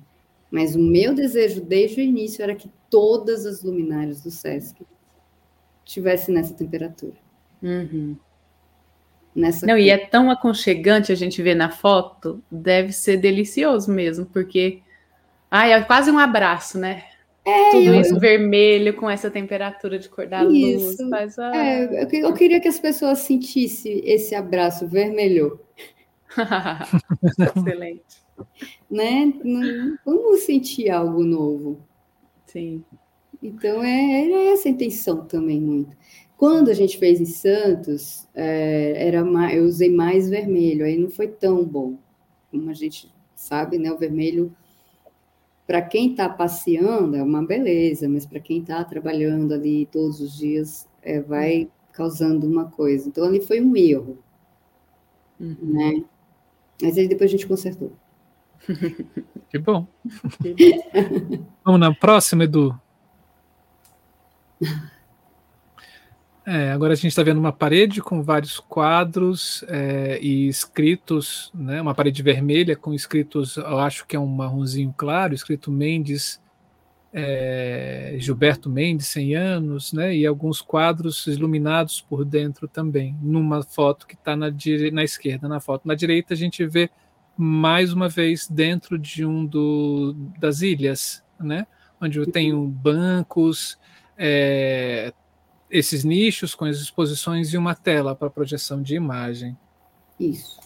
Mas 0.50 0.74
o 0.74 0.80
meu 0.80 1.14
desejo 1.14 1.60
desde 1.60 2.00
o 2.00 2.04
início 2.04 2.42
era 2.42 2.56
que 2.56 2.72
todas 2.90 3.46
as 3.46 3.62
luminárias 3.62 4.24
do 4.24 4.32
SESC 4.32 4.88
estivesse 5.86 6.32
nessa 6.32 6.54
temperatura. 6.54 7.18
Uhum. 7.62 8.16
Nessa 9.36 9.68
Não, 9.68 9.74
cor. 9.74 9.82
e 9.82 9.90
é 9.90 9.98
tão 9.98 10.32
aconchegante 10.32 11.12
a 11.12 11.16
gente 11.16 11.44
ver 11.44 11.56
na 11.56 11.70
foto, 11.70 12.42
deve 12.50 12.94
ser 12.94 13.18
delicioso 13.18 13.92
mesmo, 13.92 14.26
porque 14.26 14.82
ai, 15.50 15.74
é 15.74 15.82
quase 15.82 16.12
um 16.12 16.18
abraço, 16.18 16.78
né? 16.78 17.04
É, 17.46 17.72
Tudo 17.72 17.84
eu... 17.84 18.02
isso 18.02 18.20
vermelho 18.20 18.94
com 18.96 19.10
essa 19.10 19.32
temperatura 19.32 19.98
de 19.98 20.10
cor 20.10 20.28
da 20.28 20.44
isso. 20.44 21.04
luz. 21.04 21.10
Faz, 21.10 21.40
ah... 21.40 21.56
é, 21.56 22.08
eu 22.12 22.34
queria 22.34 22.60
que 22.60 22.68
as 22.68 22.80
pessoas 22.80 23.20
sentissem 23.20 24.02
esse 24.06 24.36
abraço 24.36 24.88
vermelho. 24.88 25.60
Excelente. 27.58 28.22
né? 28.90 29.34
Vamos 30.06 30.42
sentir 30.42 30.90
algo 30.90 31.24
novo. 31.24 31.80
Sim. 32.46 32.84
Então, 33.42 33.82
é, 33.84 34.26
era 34.26 34.54
essa 34.54 34.68
a 34.68 34.72
intenção 34.72 35.26
também, 35.26 35.62
muito. 35.62 35.96
Quando 36.36 36.70
a 36.70 36.74
gente 36.74 36.98
fez 36.98 37.20
em 37.20 37.26
Santos, 37.26 38.28
é, 38.34 39.08
era 39.08 39.24
mais, 39.26 39.58
eu 39.58 39.66
usei 39.66 39.90
mais 39.90 40.30
vermelho, 40.30 40.86
aí 40.86 40.98
não 40.98 41.10
foi 41.10 41.28
tão 41.28 41.64
bom. 41.66 41.98
Como 42.52 42.70
a 42.70 42.74
gente 42.74 43.12
sabe, 43.36 43.78
né, 43.78 43.92
o 43.92 43.98
vermelho, 43.98 44.56
para 45.70 45.84
quem 45.84 46.10
está 46.10 46.28
passeando, 46.28 47.16
é 47.16 47.22
uma 47.22 47.46
beleza, 47.46 48.10
mas 48.10 48.26
para 48.26 48.40
quem 48.40 48.60
está 48.60 48.84
trabalhando 48.84 49.54
ali 49.54 49.86
todos 49.92 50.20
os 50.20 50.36
dias, 50.36 50.90
é, 51.00 51.22
vai 51.22 51.70
causando 51.94 52.48
uma 52.48 52.66
coisa. 52.66 53.08
Então, 53.08 53.24
ali 53.24 53.40
foi 53.40 53.62
um 53.62 53.78
erro, 53.78 54.18
uhum. 55.40 55.56
né? 55.62 56.04
Mas 56.82 56.98
aí 56.98 57.08
depois 57.08 57.30
a 57.30 57.34
gente 57.34 57.46
consertou. 57.46 57.94
Que 59.48 59.58
bom. 59.60 59.88
Vamos 61.64 61.80
na 61.80 61.94
próxima, 61.94 62.46
Edu. 62.46 62.80
É, 66.52 66.72
agora 66.72 66.94
a 66.94 66.96
gente 66.96 67.10
está 67.10 67.22
vendo 67.22 67.38
uma 67.38 67.54
parede 67.54 68.02
com 68.02 68.24
vários 68.24 68.60
quadros 68.60 69.64
é, 69.68 70.18
e 70.20 70.48
escritos, 70.48 71.52
né, 71.54 71.80
uma 71.80 71.94
parede 71.94 72.24
vermelha 72.24 72.76
com 72.76 72.92
escritos, 72.92 73.56
eu 73.58 73.78
acho 73.78 74.04
que 74.08 74.16
é 74.16 74.20
um 74.20 74.26
marronzinho 74.26 74.92
claro, 74.98 75.36
escrito 75.36 75.72
Mendes, 75.72 76.42
é, 77.14 78.16
Gilberto 78.18 78.68
Mendes, 78.68 79.06
100 79.10 79.36
anos, 79.36 79.94
né, 79.94 80.16
e 80.16 80.26
alguns 80.26 80.60
quadros 80.60 81.28
iluminados 81.28 82.02
por 82.02 82.26
dentro 82.26 82.68
também, 82.68 83.16
numa 83.22 83.62
foto 83.62 84.08
que 84.08 84.16
está 84.16 84.36
na, 84.36 84.48
na 84.92 85.04
esquerda, 85.04 85.48
na 85.48 85.60
foto. 85.60 85.88
Na 85.88 85.94
direita 85.94 86.34
a 86.34 86.38
gente 86.38 86.66
vê 86.66 86.90
mais 87.38 87.94
uma 87.94 88.10
vez 88.10 88.48
dentro 88.48 88.98
de 88.98 89.24
um 89.24 89.46
do, 89.46 90.16
das 90.40 90.64
ilhas, 90.64 91.24
né, 91.40 91.68
onde 92.02 92.26
tem 92.26 92.60
bancos, 92.68 93.78
é, 94.18 95.14
esses 95.70 96.04
nichos 96.04 96.56
com 96.56 96.66
as 96.66 96.78
exposições 96.78 97.54
e 97.54 97.58
uma 97.58 97.76
tela 97.76 98.16
para 98.16 98.30
projeção 98.30 98.82
de 98.82 98.96
imagem. 98.96 99.58
Isso. 100.20 100.60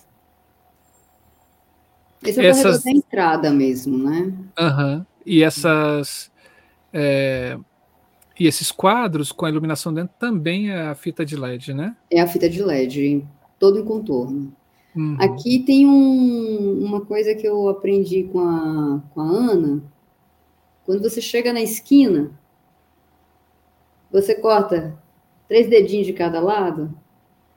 Esse 2.24 2.40
é 2.40 2.46
essas... 2.48 2.86
a 2.86 2.92
entrada 2.92 3.52
mesmo, 3.52 3.98
né? 3.98 4.34
Uhum. 4.60 5.06
E 5.26 5.44
essas 5.44 6.32
é... 6.94 7.58
e 8.40 8.48
esses 8.48 8.72
quadros 8.72 9.32
com 9.32 9.46
a 9.46 9.50
iluminação 9.50 9.94
dentro 9.94 10.16
também 10.18 10.72
é 10.72 10.88
a 10.88 10.96
fita 10.96 11.26
de 11.26 11.36
LED, 11.36 11.74
né? 11.74 11.96
É 12.10 12.22
a 12.22 12.28
fita 12.28 12.50
de 12.50 12.64
LED, 12.64 13.26
todo 13.60 13.80
em 13.80 13.86
contorno. 13.86 14.56
Uhum. 14.96 15.18
Aqui 15.20 15.60
tem 15.60 15.88
um, 15.88 16.86
uma 16.86 17.02
coisa 17.02 17.34
que 17.36 17.48
eu 17.48 17.68
aprendi 17.68 18.24
com 18.24 18.40
a, 18.40 19.02
com 19.14 19.22
a 19.22 19.26
Ana. 19.26 19.84
Quando 20.86 21.02
você 21.02 21.20
chega 21.20 21.52
na 21.52 21.62
esquina, 21.62 22.32
você 24.14 24.35
corta 24.35 24.95
três 25.48 25.68
dedinhos 25.68 26.06
de 26.06 26.14
cada 26.14 26.40
lado 26.40 26.95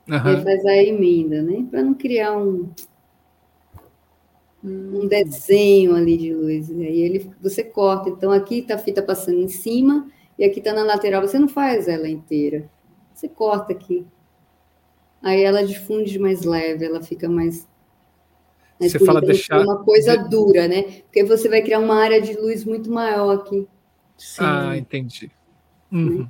uhum. 0.08 0.32
e 0.32 0.42
faz 0.42 0.64
a 0.64 0.76
emenda, 0.76 1.42
né? 1.42 1.66
Para 1.70 1.82
não 1.82 1.92
criar 1.92 2.34
um, 2.34 2.70
um 4.64 5.06
desenho 5.06 5.94
ali 5.94 6.16
de 6.16 6.32
luz. 6.32 6.70
E 6.70 6.82
aí 6.82 7.00
ele, 7.02 7.30
você 7.42 7.62
corta. 7.62 8.08
Então 8.08 8.32
aqui 8.32 8.60
está 8.60 8.76
a 8.76 8.78
fita 8.78 9.02
passando 9.02 9.38
em 9.38 9.48
cima 9.48 10.10
e 10.38 10.44
aqui 10.44 10.60
está 10.60 10.72
na 10.72 10.82
lateral. 10.82 11.20
Você 11.20 11.38
não 11.38 11.48
faz 11.48 11.88
ela 11.88 12.08
inteira. 12.08 12.70
Você 13.12 13.28
corta 13.28 13.74
aqui. 13.74 14.06
Aí 15.22 15.42
ela 15.42 15.62
difunde 15.62 16.18
mais 16.18 16.42
leve, 16.42 16.84
ela 16.84 17.02
fica 17.02 17.28
mais. 17.28 17.68
você 18.78 18.98
fala 18.98 19.20
deixar 19.20 19.60
uma 19.60 19.82
coisa 19.82 20.16
de... 20.16 20.30
dura, 20.30 20.68
né? 20.68 20.82
Porque 21.02 21.22
você 21.22 21.48
vai 21.48 21.60
criar 21.60 21.80
uma 21.80 21.96
área 21.96 22.20
de 22.20 22.34
luz 22.34 22.64
muito 22.64 22.90
maior 22.90 23.34
aqui. 23.34 23.66
Sim. 24.16 24.42
Ah, 24.42 24.76
entendi. 24.76 25.30
Uhum. 25.92 26.28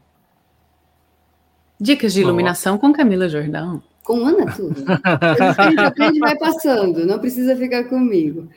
Dicas 1.78 2.14
de 2.14 2.22
iluminação 2.22 2.78
com 2.78 2.92
Camila 2.92 3.28
Jordão. 3.28 3.82
Com 4.02 4.24
Ana 4.24 4.54
tudo. 4.54 4.84
A 5.02 5.68
gente 5.68 5.80
aprende 5.80 6.18
vai 6.20 6.36
passando, 6.38 7.04
não 7.04 7.18
precisa 7.18 7.56
ficar 7.56 7.84
comigo. 7.84 8.48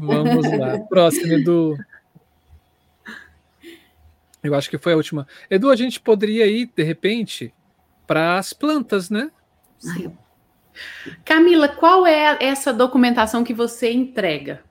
Vamos 0.00 0.50
lá. 0.58 0.78
Próximo, 0.88 1.32
Edu. 1.32 1.76
Eu 4.42 4.54
acho 4.54 4.70
que 4.70 4.78
foi 4.78 4.92
a 4.92 4.96
última. 4.96 5.26
Edu, 5.50 5.70
a 5.70 5.76
gente 5.76 6.00
poderia 6.00 6.46
ir, 6.46 6.70
de 6.74 6.82
repente, 6.82 7.52
para 8.06 8.38
as 8.38 8.52
plantas, 8.52 9.10
né? 9.10 9.30
Sim. 9.78 10.16
Camila, 11.24 11.68
qual 11.68 12.06
é 12.06 12.36
essa 12.40 12.72
documentação 12.72 13.42
que 13.42 13.52
você 13.52 13.92
entrega? 13.92 14.62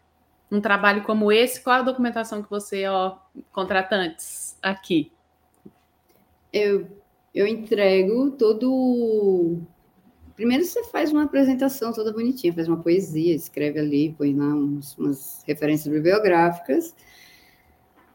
Um 0.52 0.62
trabalho 0.62 1.04
como 1.04 1.32
esse, 1.32 1.62
qual 1.62 1.78
é 1.78 1.80
a 1.80 1.84
documentação 1.84 2.42
que 2.42 2.50
você, 2.50 2.86
ó, 2.88 3.18
contratantes, 3.52 4.58
aqui? 4.62 5.12
Eu, 6.54 6.88
eu 7.36 7.46
entrego 7.46 8.32
todo. 8.32 9.60
Primeiro 10.36 10.66
você 10.66 10.84
faz 10.86 11.12
uma 11.12 11.24
apresentação 11.24 11.94
toda 11.94 12.12
bonitinha, 12.12 12.54
faz 12.54 12.68
uma 12.68 12.82
poesia, 12.82 13.36
escreve 13.36 13.80
ali, 13.80 14.16
põe 14.18 14.34
lá 14.36 14.48
uns, 14.48 14.98
umas 14.98 15.44
referências 15.46 15.94
bibliográficas 15.94 16.96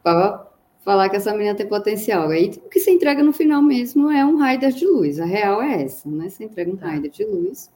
para 0.02 0.47
falar 0.80 1.09
que 1.09 1.16
essa 1.16 1.32
menina 1.32 1.55
tem 1.55 1.68
potencial. 1.68 2.30
Aí 2.30 2.48
o 2.48 2.68
que 2.68 2.80
você 2.80 2.90
entrega 2.90 3.22
no 3.22 3.32
final 3.32 3.62
mesmo 3.62 4.10
é 4.10 4.24
um 4.24 4.42
rider 4.42 4.72
de 4.72 4.86
luz. 4.86 5.20
A 5.20 5.24
real 5.24 5.62
é 5.62 5.84
essa, 5.84 6.09
né? 6.10 6.28
Você 6.28 6.44
entrega 6.44 6.70
um 6.70 6.76
tá. 6.76 6.90
rider 6.90 7.10
de 7.10 7.24
luz 7.24 7.70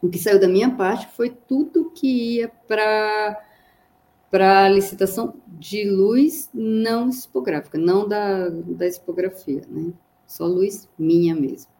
o 0.00 0.08
que 0.08 0.18
saiu 0.18 0.40
da 0.40 0.48
minha 0.48 0.70
parte 0.70 1.08
foi 1.08 1.30
tudo 1.30 1.90
que 1.90 2.36
ia 2.36 2.48
para 2.48 3.44
para 4.30 4.68
licitação 4.68 5.34
de 5.46 5.88
luz 5.88 6.50
não 6.52 7.08
expográfica, 7.08 7.78
não 7.78 8.06
da, 8.06 8.50
da 8.50 8.86
expografia, 8.86 9.62
né? 9.66 9.90
Só 10.28 10.46
luz 10.46 10.88
minha 10.98 11.34
mesmo. 11.34 11.72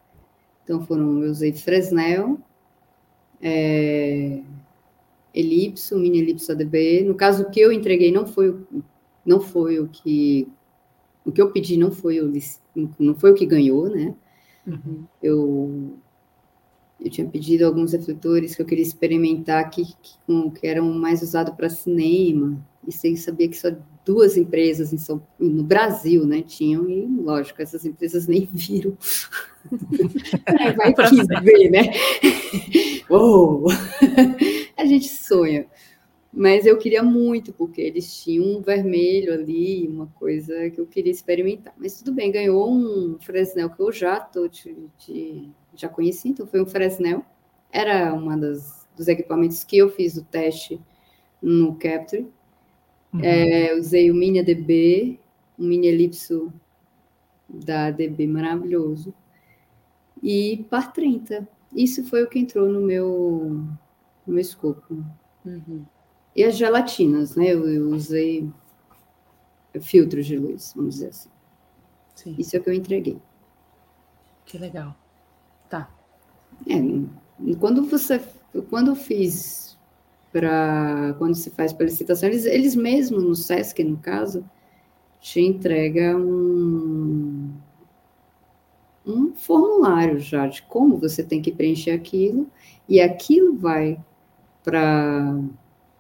Então 0.65 0.81
foram, 0.85 1.23
eu 1.23 1.31
usei 1.31 1.53
Fresnel, 1.53 2.39
é, 3.41 4.43
Elipso, 5.35 5.99
Mini 5.99 6.19
Elipso 6.19 6.51
ADB. 6.51 7.05
No 7.05 7.15
caso, 7.15 7.45
o 7.45 7.51
que 7.51 7.61
eu 7.61 7.71
entreguei 7.71 8.11
não 8.11 8.27
foi, 8.27 8.59
não 9.25 9.41
foi 9.41 9.79
o 9.79 9.87
que 9.87 10.49
o 11.25 11.31
que 11.31 11.43
eu 11.43 11.53
pedi 11.53 11.77
não 11.77 11.93
foi 11.93 12.21
o 12.21 12.33
não 12.99 13.15
foi 13.15 13.33
o 13.33 13.35
que 13.35 13.45
ganhou, 13.45 13.91
né? 13.91 14.15
Uhum. 14.67 15.05
Eu 15.23 15.99
eu 17.01 17.11
tinha 17.11 17.29
pedido 17.29 17.65
alguns 17.65 17.93
refletores 17.93 18.57
que 18.57 18.63
eu 18.63 18.67
queria 18.67 18.83
experimentar 18.83 19.71
que, 19.71 19.85
que, 19.85 20.51
que 20.59 20.67
eram 20.67 20.93
mais 20.93 21.23
usados 21.23 21.55
para 21.55 21.69
cinema. 21.69 22.59
E 22.87 22.91
sem 22.91 23.15
sabia 23.15 23.49
que 23.49 23.57
só 23.57 23.69
duas 24.09 24.39
empresas 24.39 24.91
em 24.91 24.97
São, 24.97 25.23
no 25.39 25.63
Brasil, 25.63 26.27
né, 26.27 26.41
tinham, 26.41 26.89
e 26.89 27.07
lógico, 27.07 27.61
essas 27.61 27.85
empresas 27.85 28.27
nem 28.27 28.49
viram. 28.51 28.97
vai 30.77 30.95
que 30.95 31.41
ver, 31.43 31.71
né? 31.71 31.93
oh! 33.11 33.67
A 34.79 34.87
gente 34.87 35.09
sonha. 35.09 35.67
Mas 36.33 36.65
eu 36.65 36.79
queria 36.79 37.03
muito, 37.03 37.53
porque 37.53 37.83
eles 37.83 38.23
tinham 38.23 38.45
um 38.45 38.63
vermelho 38.63 39.35
ali, 39.35 39.87
uma 39.87 40.07
coisa 40.07 40.71
que 40.71 40.81
eu 40.81 40.87
queria 40.87 41.13
experimentar. 41.13 41.75
Mas 41.77 41.99
tudo 41.99 42.13
bem, 42.13 42.33
ganhou 42.33 42.71
um 42.71 43.19
Fresnel 43.21 43.69
que 43.71 43.81
eu 43.81 43.93
já 43.93 44.17
estou 44.19 44.49
de, 44.49 44.75
de 44.99 45.51
já 45.75 45.89
conheci, 45.89 46.31
então 46.31 46.47
foi 46.47 46.63
um 46.63 46.67
Fresnel. 46.67 47.23
Era 47.71 48.15
uma 48.15 48.37
das 48.37 48.79
dos 48.97 49.07
equipamentos 49.07 49.63
que 49.63 49.79
eu 49.79 49.89
fiz 49.89 50.17
o 50.17 50.25
teste 50.25 50.81
no 51.41 51.77
Capture. 51.77 52.27
Uhum. 53.13 53.21
É, 53.23 53.75
usei 53.75 54.11
o 54.11 54.15
Mini 54.15 54.41
ADB, 54.41 55.19
um 55.59 55.67
Mini 55.67 55.87
Elipso 55.87 56.53
da 57.49 57.87
ADB 57.87 58.27
maravilhoso. 58.27 59.15
E 60.23 60.67
par 60.69 60.93
30. 60.93 61.49
Isso 61.75 62.05
foi 62.05 62.23
o 62.23 62.29
que 62.29 62.39
entrou 62.39 62.69
no 62.69 62.81
meu, 62.81 63.65
no 64.27 64.35
meu 64.35 64.41
escopo. 64.41 65.05
Uhum. 65.45 65.85
E 66.35 66.45
as 66.45 66.57
gelatinas, 66.57 67.37
né? 67.37 67.49
Eu, 67.49 67.69
eu, 67.69 67.89
usei 67.91 68.49
filtros 69.81 70.27
de 70.27 70.37
luz, 70.37 70.73
vamos 70.75 70.95
dizer 70.95 71.09
assim. 71.09 71.31
Sim. 72.15 72.37
Isso 72.39 72.57
é 72.57 72.59
o 72.59 72.63
que 72.63 72.71
eu 72.71 72.75
entreguei. 72.75 73.19
Que 74.45 74.59
legal. 74.59 74.97
Tá. 75.69 75.91
É, 76.67 77.55
quando 77.59 77.85
você, 77.85 78.21
quando 78.71 78.93
eu 78.93 78.97
fiz 78.97 79.68
para, 80.39 81.17
quando 81.19 81.35
se 81.35 81.51
faz 81.51 81.73
para 81.73 81.87
licitação, 81.87 82.29
eles, 82.29 82.47
eles 82.47 82.77
mesmos 82.77 83.25
no 83.25 83.35
Sesc, 83.35 83.83
no 83.83 83.97
caso, 83.97 84.49
te 85.21 85.41
entrega 85.41 86.17
um, 86.17 87.51
um 89.05 89.35
formulário 89.35 90.21
já 90.21 90.47
de 90.47 90.63
como 90.63 90.97
você 90.97 91.25
tem 91.25 91.43
que 91.43 91.51
preencher 91.51 91.91
aquilo, 91.91 92.49
e 92.89 93.01
aquilo 93.01 93.57
vai 93.57 93.99
para 94.63 95.43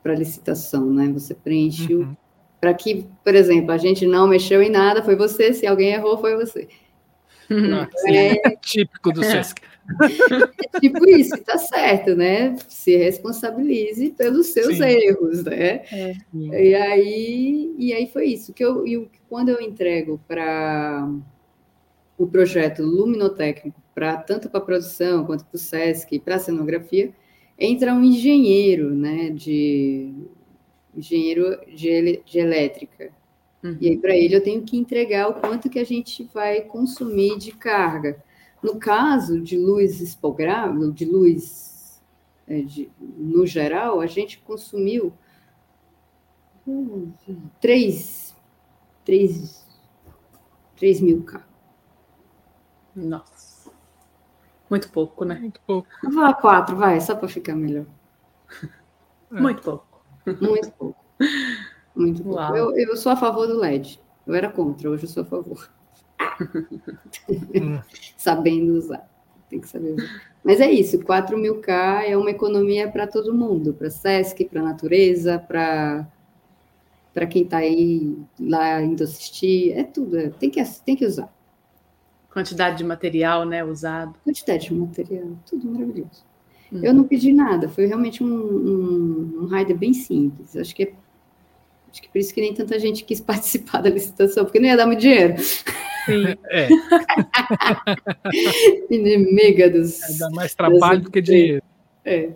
para 0.00 0.14
licitação, 0.14 0.88
né? 0.88 1.08
Você 1.12 1.34
preenche 1.34 1.92
uhum. 1.92 2.16
para 2.60 2.72
que, 2.72 3.04
por 3.24 3.34
exemplo, 3.34 3.72
a 3.72 3.76
gente 3.76 4.06
não 4.06 4.28
mexeu 4.28 4.62
em 4.62 4.70
nada, 4.70 5.02
foi 5.02 5.16
você, 5.16 5.52
se 5.52 5.66
alguém 5.66 5.92
errou, 5.92 6.16
foi 6.16 6.36
você. 6.36 6.68
Nossa, 7.50 8.10
é... 8.10 8.56
Típico 8.60 9.12
do 9.12 9.22
Sesc. 9.24 9.62
É 10.70 10.80
tipo 10.80 11.08
isso, 11.08 11.36
tá 11.42 11.56
certo, 11.56 12.14
né? 12.14 12.56
Se 12.68 12.96
responsabilize 12.96 14.10
pelos 14.10 14.48
seus 14.48 14.76
Sim. 14.76 14.84
erros, 14.84 15.44
né? 15.44 15.82
É. 15.90 16.12
E 16.34 16.74
aí, 16.74 17.74
e 17.78 17.92
aí 17.94 18.06
foi 18.06 18.26
isso 18.26 18.52
que 18.52 18.62
eu, 18.62 18.86
e 18.86 19.08
quando 19.28 19.48
eu 19.48 19.60
entrego 19.60 20.20
para 20.28 21.08
o 22.18 22.26
projeto 22.26 22.82
luminotécnico, 22.82 23.80
para 23.94 24.16
tanto 24.18 24.50
para 24.50 24.60
produção 24.60 25.24
quanto 25.24 25.44
para 25.44 25.56
o 25.56 25.58
Sesc, 25.58 26.18
para 26.20 26.36
a 26.36 26.40
cenografia, 26.40 27.12
entra 27.58 27.94
um 27.94 28.04
engenheiro, 28.04 28.94
né? 28.94 29.30
De 29.30 30.12
engenheiro 30.94 31.58
de, 31.74 32.22
de 32.24 32.38
elétrica. 32.38 33.10
Uhum. 33.62 33.76
E 33.80 33.88
aí, 33.88 33.98
para 33.98 34.16
ele, 34.16 34.36
eu 34.36 34.42
tenho 34.42 34.62
que 34.62 34.76
entregar 34.76 35.28
o 35.28 35.34
quanto 35.34 35.68
que 35.68 35.78
a 35.78 35.84
gente 35.84 36.28
vai 36.32 36.60
consumir 36.62 37.38
de 37.38 37.52
carga. 37.52 38.22
No 38.62 38.76
caso 38.78 39.40
de 39.40 39.56
luz 39.56 40.00
expogrável, 40.00 40.90
de 40.92 41.04
luz 41.04 42.00
é, 42.46 42.62
de, 42.62 42.90
no 42.98 43.46
geral, 43.46 44.00
a 44.00 44.06
gente 44.06 44.38
consumiu 44.38 45.12
hum, 46.66 47.12
3, 47.60 48.34
3, 49.04 49.66
3 50.76 51.00
mil 51.00 51.22
K. 51.22 51.46
Nossa. 52.96 53.70
Muito 54.70 54.90
pouco, 54.90 55.24
né? 55.24 55.38
Muito 55.38 55.60
pouco. 55.60 55.88
Vá 56.12 56.32
quatro, 56.34 56.76
vai, 56.76 57.00
só 57.00 57.14
para 57.14 57.28
ficar 57.28 57.54
melhor. 57.54 57.86
Muito 59.30 59.62
pouco. 59.62 60.02
Muito 60.40 60.70
pouco. 60.72 61.04
Muito 61.98 62.22
bom. 62.22 62.38
Eu, 62.56 62.76
eu 62.76 62.96
sou 62.96 63.10
a 63.10 63.16
favor 63.16 63.46
do 63.46 63.58
LED. 63.58 64.00
Eu 64.26 64.34
era 64.34 64.48
contra, 64.48 64.88
hoje 64.88 65.04
eu 65.04 65.08
sou 65.08 65.22
a 65.24 65.26
favor. 65.26 65.68
Sabendo 68.16 68.74
usar. 68.74 69.08
Tem 69.50 69.60
que 69.60 69.68
saber 69.68 69.94
usar. 69.94 70.22
Mas 70.44 70.60
é 70.60 70.70
isso, 70.70 71.02
4 71.02 71.36
mil 71.36 71.60
K 71.60 72.04
é 72.04 72.16
uma 72.16 72.30
economia 72.30 72.88
para 72.88 73.06
todo 73.06 73.34
mundo, 73.34 73.74
para 73.74 73.90
SESC, 73.90 74.44
para 74.44 74.60
a 74.60 74.64
natureza, 74.64 75.38
para 75.38 76.06
para 77.12 77.26
quem 77.26 77.42
está 77.42 77.56
aí 77.56 78.16
lá 78.38 78.80
indo 78.80 79.02
assistir, 79.02 79.72
é 79.72 79.82
tudo, 79.82 80.16
é, 80.16 80.30
tem, 80.30 80.48
que, 80.48 80.62
tem 80.84 80.94
que 80.94 81.04
usar. 81.04 81.34
Quantidade 82.32 82.78
de 82.78 82.84
material, 82.84 83.44
né, 83.44 83.64
usado. 83.64 84.14
Quantidade 84.22 84.68
de 84.68 84.74
material, 84.74 85.26
tudo 85.44 85.68
maravilhoso. 85.68 86.24
Uhum. 86.70 86.84
Eu 86.84 86.94
não 86.94 87.02
pedi 87.02 87.32
nada, 87.32 87.68
foi 87.68 87.86
realmente 87.86 88.22
um, 88.22 88.28
um, 88.28 89.40
um 89.40 89.46
rider 89.46 89.76
bem 89.76 89.92
simples. 89.92 90.56
Acho 90.56 90.72
que 90.76 90.84
é 90.84 90.92
Acho 91.90 92.02
que 92.02 92.08
por 92.08 92.18
isso 92.18 92.34
que 92.34 92.40
nem 92.40 92.54
tanta 92.54 92.78
gente 92.78 93.04
quis 93.04 93.20
participar 93.22 93.82
da 93.82 93.90
licitação, 93.90 94.44
porque 94.44 94.58
não 94.58 94.68
ia 94.68 94.76
dar 94.76 94.86
muito 94.86 95.00
dinheiro. 95.00 95.36
Sim. 95.38 96.24
É. 96.46 96.68
Inimiga 98.90 99.70
dos. 99.70 100.02
É, 100.02 100.18
dá 100.18 100.30
mais 100.30 100.54
trabalho 100.54 101.02
do 101.02 101.10
que 101.10 101.20
dinheiro. 101.20 101.62
É. 102.04 102.30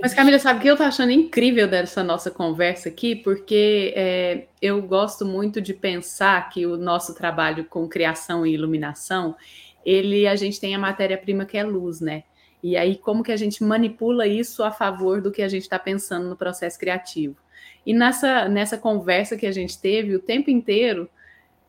Mas, 0.00 0.14
Camila, 0.14 0.38
sabe 0.38 0.58
o 0.58 0.62
que 0.62 0.68
eu 0.68 0.76
tô 0.76 0.82
achando 0.82 1.12
incrível 1.12 1.68
dessa 1.68 2.02
nossa 2.02 2.30
conversa 2.30 2.88
aqui? 2.88 3.14
Porque 3.14 3.92
é, 3.94 4.46
eu 4.62 4.80
gosto 4.80 5.26
muito 5.26 5.60
de 5.60 5.74
pensar 5.74 6.48
que 6.48 6.64
o 6.64 6.76
nosso 6.76 7.14
trabalho 7.14 7.66
com 7.66 7.86
criação 7.86 8.46
e 8.46 8.54
iluminação, 8.54 9.36
ele 9.84 10.26
a 10.26 10.36
gente 10.36 10.58
tem 10.58 10.74
a 10.74 10.78
matéria-prima 10.78 11.44
que 11.44 11.58
é 11.58 11.62
luz, 11.62 12.00
né? 12.00 12.24
E 12.62 12.78
aí, 12.78 12.96
como 12.96 13.22
que 13.22 13.30
a 13.30 13.36
gente 13.36 13.62
manipula 13.62 14.26
isso 14.26 14.62
a 14.64 14.70
favor 14.70 15.20
do 15.20 15.30
que 15.30 15.42
a 15.42 15.48
gente 15.48 15.64
está 15.64 15.78
pensando 15.78 16.26
no 16.30 16.34
processo 16.34 16.78
criativo? 16.78 17.36
E 17.84 17.92
nessa, 17.92 18.48
nessa 18.48 18.78
conversa 18.78 19.36
que 19.36 19.46
a 19.46 19.52
gente 19.52 19.78
teve 19.78 20.14
o 20.14 20.20
tempo 20.20 20.50
inteiro, 20.50 21.08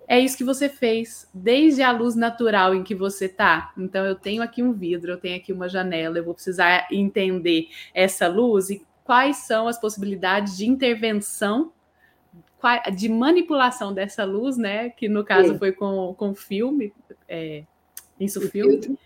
é 0.08 0.20
isso 0.20 0.38
que 0.38 0.44
você 0.44 0.70
fez, 0.70 1.28
desde 1.34 1.82
a 1.82 1.92
luz 1.92 2.16
natural 2.16 2.76
em 2.76 2.84
que 2.84 2.94
você 2.94 3.26
está. 3.26 3.74
Então, 3.78 4.06
eu 4.06 4.16
tenho 4.16 4.42
aqui 4.42 4.62
um 4.62 4.72
vidro, 4.72 5.12
eu 5.12 5.18
tenho 5.18 5.38
aqui 5.38 5.52
uma 5.52 5.68
janela, 5.68 6.18
eu 6.18 6.24
vou 6.24 6.34
precisar 6.34 6.88
entender 6.92 7.70
essa 7.94 8.28
luz 8.28 8.70
e 8.70 8.86
quais 9.04 9.38
são 9.38 9.68
as 9.68 9.80
possibilidades 9.80 10.58
de 10.58 10.68
intervenção, 10.68 11.72
de 12.96 13.10
manipulação 13.10 13.94
dessa 13.94 14.24
luz, 14.24 14.58
né? 14.58 14.90
Que 14.90 15.08
no 15.08 15.24
caso 15.24 15.58
foi 15.60 15.72
com, 15.72 16.16
com 16.18 16.34
filme, 16.34 16.92
é, 17.28 17.64
isso 18.20 18.42
filme. 18.50 18.98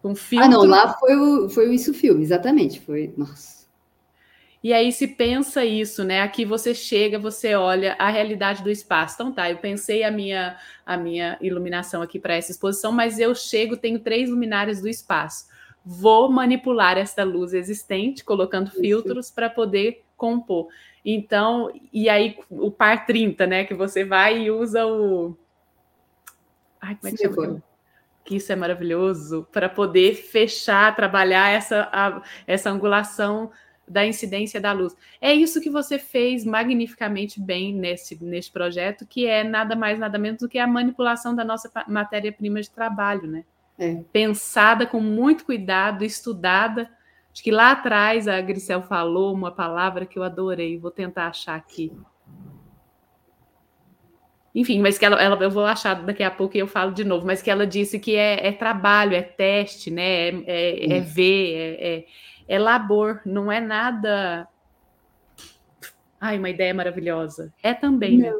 com 0.00 0.14
filtro. 0.14 0.46
Ah, 0.46 0.48
não, 0.48 0.64
lá 0.64 0.94
foi 0.98 1.16
o, 1.16 1.48
foi 1.48 1.68
o 1.68 1.72
Isso 1.72 1.92
Filme, 1.92 2.22
exatamente. 2.22 2.80
Foi, 2.80 3.12
nossa. 3.16 3.63
E 4.64 4.72
aí 4.72 4.90
se 4.90 5.06
pensa 5.06 5.62
isso, 5.62 6.02
né? 6.02 6.22
Aqui 6.22 6.42
você 6.42 6.74
chega, 6.74 7.18
você 7.18 7.54
olha 7.54 7.94
a 7.98 8.08
realidade 8.08 8.62
do 8.62 8.70
espaço. 8.70 9.14
Então 9.14 9.30
tá, 9.30 9.50
eu 9.50 9.58
pensei 9.58 10.02
a 10.04 10.10
minha 10.10 10.56
a 10.86 10.96
minha 10.96 11.36
iluminação 11.42 12.00
aqui 12.00 12.18
para 12.18 12.34
essa 12.34 12.50
exposição, 12.50 12.90
mas 12.90 13.18
eu 13.18 13.34
chego, 13.34 13.76
tenho 13.76 13.98
três 13.98 14.30
luminárias 14.30 14.80
do 14.80 14.88
espaço. 14.88 15.48
Vou 15.84 16.30
manipular 16.30 16.96
esta 16.96 17.22
luz 17.24 17.52
existente, 17.52 18.24
colocando 18.24 18.70
filtros 18.70 19.30
para 19.30 19.50
poder 19.50 20.02
compor. 20.16 20.68
Então, 21.04 21.70
e 21.92 22.08
aí 22.08 22.38
o 22.48 22.70
par 22.70 23.04
30, 23.04 23.46
né? 23.46 23.64
Que 23.64 23.74
você 23.74 24.02
vai 24.02 24.44
e 24.44 24.50
usa 24.50 24.86
o. 24.86 25.36
Ai, 26.80 26.94
como 26.94 27.08
é 27.08 27.10
que 27.10 27.18
Sim, 27.18 27.34
chama? 27.34 27.62
Que 28.24 28.36
isso 28.36 28.50
é 28.50 28.56
maravilhoso 28.56 29.46
para 29.52 29.68
poder 29.68 30.14
fechar, 30.14 30.96
trabalhar 30.96 31.50
essa, 31.50 31.86
a, 31.92 32.22
essa 32.46 32.70
angulação 32.70 33.50
da 33.86 34.06
incidência 34.06 34.60
da 34.60 34.72
luz. 34.72 34.96
É 35.20 35.32
isso 35.32 35.60
que 35.60 35.70
você 35.70 35.98
fez 35.98 36.44
magnificamente 36.44 37.40
bem 37.40 37.74
nesse, 37.74 38.22
nesse 38.22 38.50
projeto, 38.50 39.06
que 39.06 39.26
é 39.26 39.44
nada 39.44 39.76
mais, 39.76 39.98
nada 39.98 40.18
menos 40.18 40.40
do 40.40 40.48
que 40.48 40.58
a 40.58 40.66
manipulação 40.66 41.34
da 41.34 41.44
nossa 41.44 41.70
matéria-prima 41.86 42.60
de 42.60 42.70
trabalho, 42.70 43.26
né? 43.26 43.44
É. 43.78 44.02
Pensada 44.12 44.86
com 44.86 45.00
muito 45.00 45.44
cuidado, 45.44 46.04
estudada 46.04 46.88
Acho 47.34 47.42
que 47.42 47.50
lá 47.50 47.72
atrás 47.72 48.28
a 48.28 48.40
Grisel 48.40 48.80
falou 48.80 49.34
uma 49.34 49.50
palavra 49.50 50.06
que 50.06 50.16
eu 50.16 50.22
adorei, 50.22 50.78
vou 50.78 50.92
tentar 50.92 51.26
achar 51.26 51.56
aqui. 51.56 51.90
Enfim, 54.54 54.80
mas 54.80 54.96
que 54.96 55.04
ela, 55.04 55.20
ela 55.20 55.36
eu 55.42 55.50
vou 55.50 55.64
achar 55.64 55.94
daqui 55.94 56.22
a 56.22 56.30
pouco 56.30 56.56
e 56.56 56.60
eu 56.60 56.68
falo 56.68 56.92
de 56.92 57.02
novo, 57.02 57.26
mas 57.26 57.42
que 57.42 57.50
ela 57.50 57.66
disse 57.66 57.98
que 57.98 58.14
é, 58.14 58.46
é 58.46 58.52
trabalho, 58.52 59.16
é 59.16 59.22
teste, 59.22 59.90
né? 59.90 60.28
É, 60.28 60.44
é, 60.46 60.96
é 60.98 61.00
ver, 61.00 61.76
é, 61.80 62.04
é, 62.48 62.54
é 62.54 62.58
labor, 62.58 63.20
não 63.24 63.50
é 63.50 63.60
nada. 63.60 64.48
Ai, 66.20 66.38
uma 66.38 66.50
ideia 66.50 66.72
maravilhosa. 66.72 67.52
É 67.62 67.74
também, 67.74 68.18
né? 68.18 68.34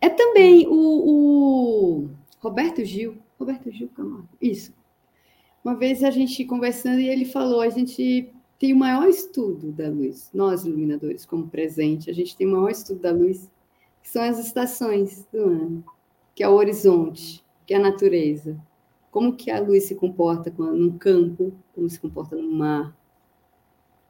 É 0.00 0.08
também 0.08 0.66
o, 0.68 0.74
o 0.74 2.10
Roberto 2.40 2.84
Gil. 2.84 3.16
Roberto 3.38 3.70
Gil 3.70 3.88
Camargo. 3.88 4.28
Isso. 4.40 4.72
Uma 5.64 5.74
vez 5.74 6.04
a 6.04 6.10
gente 6.10 6.44
conversando 6.44 7.00
e 7.00 7.08
ele 7.08 7.24
falou: 7.24 7.60
a 7.60 7.70
gente 7.70 8.30
tem 8.58 8.72
o 8.72 8.76
maior 8.76 9.08
estudo 9.08 9.72
da 9.72 9.88
luz, 9.88 10.30
nós 10.32 10.64
iluminadores, 10.64 11.26
como 11.26 11.48
presente, 11.48 12.10
a 12.10 12.14
gente 12.14 12.36
tem 12.36 12.46
o 12.46 12.52
maior 12.52 12.70
estudo 12.70 13.00
da 13.00 13.10
luz, 13.10 13.50
que 14.02 14.08
são 14.08 14.22
as 14.22 14.38
estações 14.38 15.26
do 15.32 15.38
ano, 15.38 15.84
que 16.34 16.42
é 16.42 16.48
o 16.48 16.54
horizonte, 16.54 17.44
que 17.66 17.74
é 17.74 17.76
a 17.76 17.80
natureza. 17.80 18.58
Como 19.10 19.34
que 19.34 19.50
a 19.50 19.60
luz 19.60 19.84
se 19.84 19.94
comporta 19.94 20.52
num 20.56 20.96
campo, 20.98 21.52
como 21.74 21.88
se 21.88 22.00
comporta 22.00 22.36
no 22.36 22.50
mar. 22.50 22.94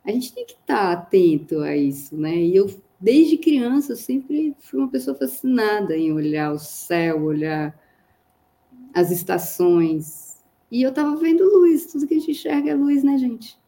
A 0.05 0.11
gente 0.11 0.33
tem 0.33 0.45
que 0.45 0.53
estar 0.53 0.93
atento 0.93 1.61
a 1.61 1.77
isso, 1.77 2.17
né? 2.17 2.37
E 2.37 2.55
eu, 2.55 2.71
desde 3.01 3.39
criança, 3.39 3.93
eu 3.93 3.97
sempre 3.97 4.55
fui 4.61 4.79
uma 4.79 4.91
pessoa 4.91 5.17
fascinada 5.17 5.97
em 5.97 6.13
olhar 6.13 6.53
o 6.53 6.59
céu, 6.59 7.25
olhar 7.25 7.79
as 8.93 9.11
estações. 9.11 10.43
E 10.71 10.83
eu 10.83 10.91
estava 10.91 11.17
vendo 11.17 11.45
luz, 11.45 11.87
tudo 11.87 12.07
que 12.07 12.15
a 12.15 12.19
gente 12.19 12.33
enxerga 12.33 12.71
é 12.71 12.75
luz, 12.75 13.03
né, 13.03 13.17
gente? 13.17 13.59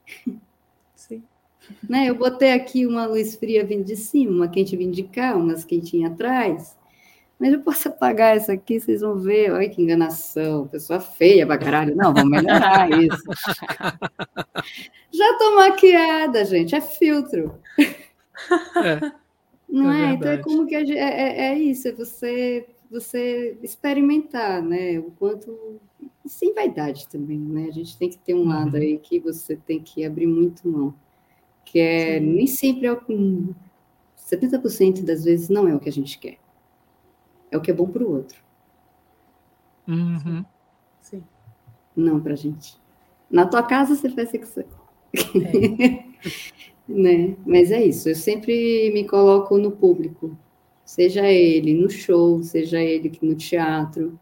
Né? 1.88 2.08
Eu 2.08 2.14
botei 2.14 2.52
aqui 2.52 2.86
uma 2.86 3.06
luz 3.06 3.34
fria 3.36 3.64
vindo 3.64 3.84
de 3.84 3.96
cima, 3.96 4.32
uma 4.32 4.48
quente 4.48 4.76
vindo 4.76 4.94
de 4.94 5.02
cá, 5.02 5.36
umas 5.36 5.64
quentinhas 5.64 6.12
atrás. 6.12 6.76
Mas 7.38 7.52
eu 7.52 7.60
posso 7.60 7.88
apagar 7.88 8.36
essa 8.36 8.54
aqui, 8.54 8.80
vocês 8.80 9.02
vão 9.02 9.18
ver. 9.18 9.52
Olha 9.52 9.68
que 9.68 9.82
enganação, 9.82 10.66
pessoa 10.68 11.00
feia 11.00 11.46
pra 11.46 11.58
caralho. 11.58 11.94
Não, 11.94 12.12
vamos 12.14 12.30
melhorar 12.30 12.88
isso. 12.98 13.22
Já 15.12 15.38
tô 15.38 15.56
maquiada, 15.56 16.44
gente, 16.44 16.74
é 16.74 16.80
filtro. 16.80 17.54
É, 17.78 19.12
Não 19.68 19.92
é? 19.92 20.10
é? 20.10 20.14
Então 20.14 20.30
é 20.32 20.38
como 20.38 20.66
que 20.66 20.74
é, 20.74 20.82
é, 20.90 21.52
é, 21.52 21.58
isso, 21.58 21.88
é 21.88 21.92
você, 21.92 22.66
você 22.90 23.58
experimentar, 23.62 24.62
né? 24.62 24.98
O 24.98 25.10
quanto. 25.18 25.80
Sem 26.24 26.52
vaidade 26.52 27.08
também, 27.08 27.38
né? 27.38 27.66
A 27.68 27.72
gente 27.72 27.96
tem 27.96 28.08
que 28.08 28.18
ter 28.18 28.34
um 28.34 28.48
lado 28.48 28.74
uhum. 28.74 28.82
aí 28.82 28.98
que 28.98 29.20
você 29.20 29.54
tem 29.54 29.80
que 29.80 30.04
abrir 30.04 30.26
muito 30.26 30.68
mão 30.68 30.92
que 31.66 31.80
é 31.80 32.18
Sim. 32.18 32.26
nem 32.26 32.46
sempre 32.46 32.86
é 32.86 32.92
o 32.92 33.00
70% 34.16 35.04
das 35.04 35.24
vezes 35.24 35.48
não 35.50 35.68
é 35.68 35.74
o 35.74 35.80
que 35.80 35.88
a 35.88 35.92
gente 35.92 36.18
quer. 36.18 36.38
É 37.50 37.56
o 37.56 37.60
que 37.60 37.70
é 37.70 37.74
bom 37.74 37.86
para 37.86 38.04
o 38.04 38.12
outro. 38.12 38.38
Uhum. 39.86 40.44
Sim. 41.00 41.22
Não 41.94 42.20
para 42.20 42.32
a 42.32 42.36
gente. 42.36 42.76
Na 43.30 43.46
tua 43.46 43.62
casa 43.62 43.94
você 43.94 44.08
faz 44.10 44.30
sexo. 44.30 44.60
É. 44.60 44.66
né? 46.88 47.36
Mas 47.44 47.70
é 47.70 47.84
isso. 47.84 48.08
Eu 48.08 48.14
sempre 48.14 48.90
me 48.92 49.04
coloco 49.06 49.58
no 49.58 49.70
público, 49.70 50.36
seja 50.84 51.26
ele 51.26 51.74
no 51.74 51.90
show, 51.90 52.42
seja 52.42 52.80
ele 52.80 53.12
no 53.22 53.34
teatro, 53.34 54.18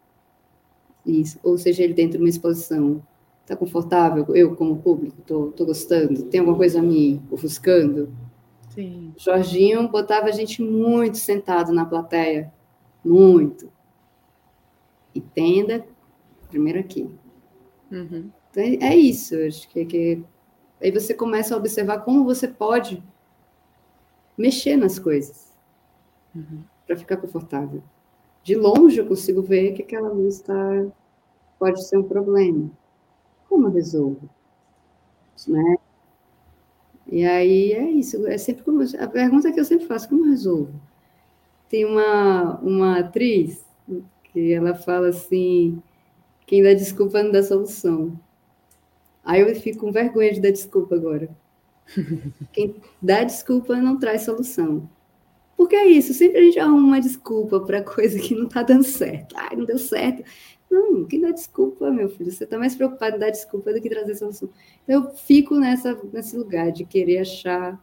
isso, 1.04 1.38
ou 1.42 1.58
seja 1.58 1.82
ele 1.82 1.94
dentro 1.94 2.18
de 2.18 2.24
uma 2.24 2.30
exposição. 2.30 3.02
Está 3.42 3.54
confortável? 3.54 4.24
Eu, 4.34 4.56
como 4.56 4.78
público, 4.78 5.16
estou 5.20 5.66
gostando? 5.66 6.22
Tem 6.24 6.40
alguma 6.40 6.56
coisa 6.56 6.80
me 6.80 7.20
ofuscando? 7.30 8.10
Sim. 8.70 9.12
Jorginho 9.18 9.86
botava 9.88 10.28
a 10.28 10.32
gente 10.32 10.62
muito 10.62 11.18
sentado 11.18 11.70
na 11.70 11.84
plateia. 11.84 12.50
Muito. 13.04 13.70
E 15.14 15.20
tenda, 15.20 15.86
primeiro 16.48 16.78
aqui. 16.78 17.08
Uhum. 17.90 18.30
Então, 18.50 18.62
é, 18.62 18.96
isso. 18.96 19.36
Acho 19.36 19.68
que, 19.68 19.84
que 19.84 20.24
aí 20.80 20.90
você 20.90 21.14
começa 21.14 21.54
a 21.54 21.58
observar 21.58 22.00
como 22.00 22.24
você 22.24 22.48
pode 22.48 23.02
mexer 24.36 24.76
nas 24.76 24.98
coisas 24.98 25.52
uhum. 26.34 26.62
para 26.86 26.96
ficar 26.96 27.16
confortável. 27.16 27.82
De 28.42 28.54
longe 28.54 28.98
eu 28.98 29.06
consigo 29.06 29.42
ver 29.42 29.72
que 29.72 29.82
aquela 29.82 30.08
luz 30.08 30.40
tá, 30.40 30.86
pode 31.58 31.84
ser 31.86 31.96
um 31.96 32.02
problema 32.02 32.70
como 33.54 33.68
eu 33.68 33.72
resolvo? 33.72 34.28
Né? 35.46 35.76
E 37.06 37.24
aí 37.24 37.72
é 37.72 37.90
isso, 37.90 38.26
é 38.26 38.36
sempre 38.36 38.64
como, 38.64 38.82
a 38.98 39.06
pergunta 39.06 39.52
que 39.52 39.60
eu 39.60 39.64
sempre 39.64 39.86
faço, 39.86 40.08
como 40.08 40.24
eu 40.24 40.30
resolvo? 40.30 40.72
Tem 41.68 41.84
uma, 41.84 42.58
uma 42.60 42.98
atriz 43.00 43.64
que 44.24 44.52
ela 44.52 44.74
fala 44.74 45.08
assim, 45.08 45.80
quem 46.46 46.62
dá 46.62 46.74
desculpa 46.74 47.22
não 47.22 47.30
dá 47.30 47.42
solução. 47.42 48.18
Aí 49.24 49.40
eu 49.40 49.54
fico 49.54 49.80
com 49.80 49.92
vergonha 49.92 50.32
de 50.32 50.40
dar 50.40 50.50
desculpa 50.50 50.94
agora. 50.96 51.30
Quem 52.52 52.76
dá 53.00 53.24
desculpa 53.24 53.76
não 53.76 53.98
traz 53.98 54.22
solução. 54.22 54.88
Porque 55.56 55.76
é 55.76 55.86
isso, 55.86 56.12
sempre 56.12 56.38
a 56.38 56.42
gente 56.42 56.58
arruma 56.58 56.88
uma 56.88 57.00
desculpa 57.00 57.60
para 57.60 57.82
coisa 57.82 58.18
que 58.18 58.34
não 58.34 58.46
está 58.46 58.62
dando 58.62 58.84
certo. 58.84 59.34
Ai, 59.36 59.56
não 59.56 59.64
deu 59.64 59.78
certo. 59.78 60.22
Não, 60.70 61.04
que 61.04 61.20
dá 61.20 61.30
desculpa, 61.30 61.90
meu 61.90 62.08
filho. 62.08 62.30
Você 62.30 62.44
está 62.44 62.58
mais 62.58 62.74
preocupado 62.74 63.16
em 63.16 63.20
dar 63.20 63.30
desculpa 63.30 63.72
do 63.72 63.80
que 63.80 63.88
trazer 63.88 64.14
solução. 64.16 64.50
Então, 64.82 65.04
eu 65.04 65.10
fico 65.14 65.54
nessa, 65.54 65.98
nesse 66.12 66.36
lugar 66.36 66.72
de 66.72 66.84
querer 66.84 67.18
achar 67.18 67.80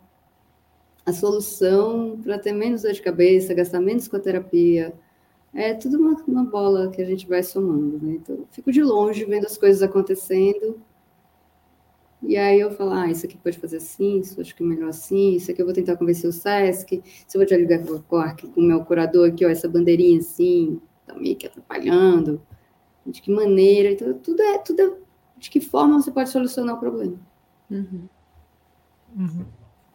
a 1.05 1.13
solução 1.13 2.19
para 2.21 2.37
ter 2.37 2.53
menos 2.53 2.83
dor 2.83 2.93
de 2.93 3.01
cabeça, 3.01 3.53
gastar 3.53 3.79
menos 3.79 4.07
com 4.07 4.17
a 4.17 4.19
terapia. 4.19 4.93
É 5.53 5.73
tudo 5.73 5.97
uma, 5.97 6.15
uma 6.27 6.43
bola 6.45 6.89
que 6.89 7.01
a 7.01 7.05
gente 7.05 7.27
vai 7.27 7.43
somando, 7.43 7.99
né? 8.05 8.13
Então, 8.13 8.35
eu 8.35 8.47
fico 8.51 8.71
de 8.71 8.81
longe 8.83 9.25
vendo 9.25 9.45
as 9.45 9.57
coisas 9.57 9.81
acontecendo. 9.81 10.79
E 12.23 12.37
aí 12.37 12.59
eu 12.59 12.71
falo, 12.71 12.91
ah, 12.91 13.09
isso 13.09 13.25
aqui 13.25 13.35
pode 13.35 13.57
fazer 13.57 13.77
assim, 13.77 14.19
isso 14.19 14.39
acho 14.39 14.55
que 14.55 14.63
é 14.63 14.65
melhor 14.65 14.89
assim, 14.89 15.35
isso 15.35 15.49
aqui 15.49 15.59
eu 15.59 15.65
vou 15.65 15.73
tentar 15.73 15.97
convencer 15.97 16.29
o 16.29 16.33
SESC, 16.33 17.01
se 17.03 17.35
eu 17.35 17.39
vou 17.39 17.47
te 17.47 17.57
ligar 17.57 17.83
com 17.83 18.61
o 18.61 18.61
meu 18.61 18.85
curador 18.85 19.29
aqui, 19.29 19.43
ó, 19.43 19.49
essa 19.49 19.67
bandeirinha 19.67 20.19
assim, 20.19 20.79
tá 21.07 21.15
meio 21.15 21.35
que 21.35 21.47
atrapalhando 21.47 22.39
de 23.07 23.21
que 23.21 23.31
maneira, 23.31 23.91
então 23.91 24.13
tudo 24.13 24.39
é, 24.39 24.59
tudo 24.59 24.81
é, 24.81 24.93
de 25.39 25.49
que 25.49 25.59
forma 25.59 25.99
você 25.99 26.11
pode 26.11 26.29
solucionar 26.29 26.75
o 26.75 26.79
problema. 26.79 27.19
Uhum. 27.71 28.07
Uhum. 29.17 29.45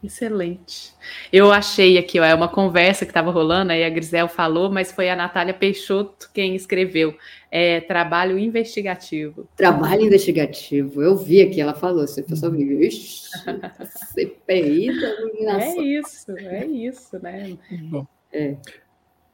Excelente. 0.02 0.92
Eu 1.32 1.50
achei 1.50 1.98
aqui, 1.98 2.20
ó, 2.20 2.24
é 2.24 2.34
uma 2.34 2.48
conversa 2.48 3.04
que 3.04 3.10
estava 3.10 3.30
rolando, 3.30 3.72
aí 3.72 3.82
a 3.82 3.90
Grisel 3.90 4.28
falou, 4.28 4.70
mas 4.70 4.92
foi 4.92 5.08
a 5.08 5.16
Natália 5.16 5.54
Peixoto 5.54 6.30
quem 6.32 6.54
escreveu. 6.54 7.16
É, 7.50 7.80
trabalho 7.80 8.38
investigativo. 8.38 9.48
Trabalho 9.56 10.02
investigativo. 10.02 11.02
Eu 11.02 11.16
vi 11.16 11.40
aqui, 11.40 11.60
ela 11.60 11.74
falou, 11.74 12.06
você 12.06 12.24
só 12.36 12.50
viu. 12.50 12.82
Ixi, 12.82 13.30
CPI 14.14 15.00
da 15.00 15.08
iluminação. 15.08 15.80
É 15.80 15.84
isso, 15.84 16.38
é 16.38 16.66
isso, 16.66 17.18
né? 17.22 17.56
Bom. 17.90 18.06
É. 18.32 18.56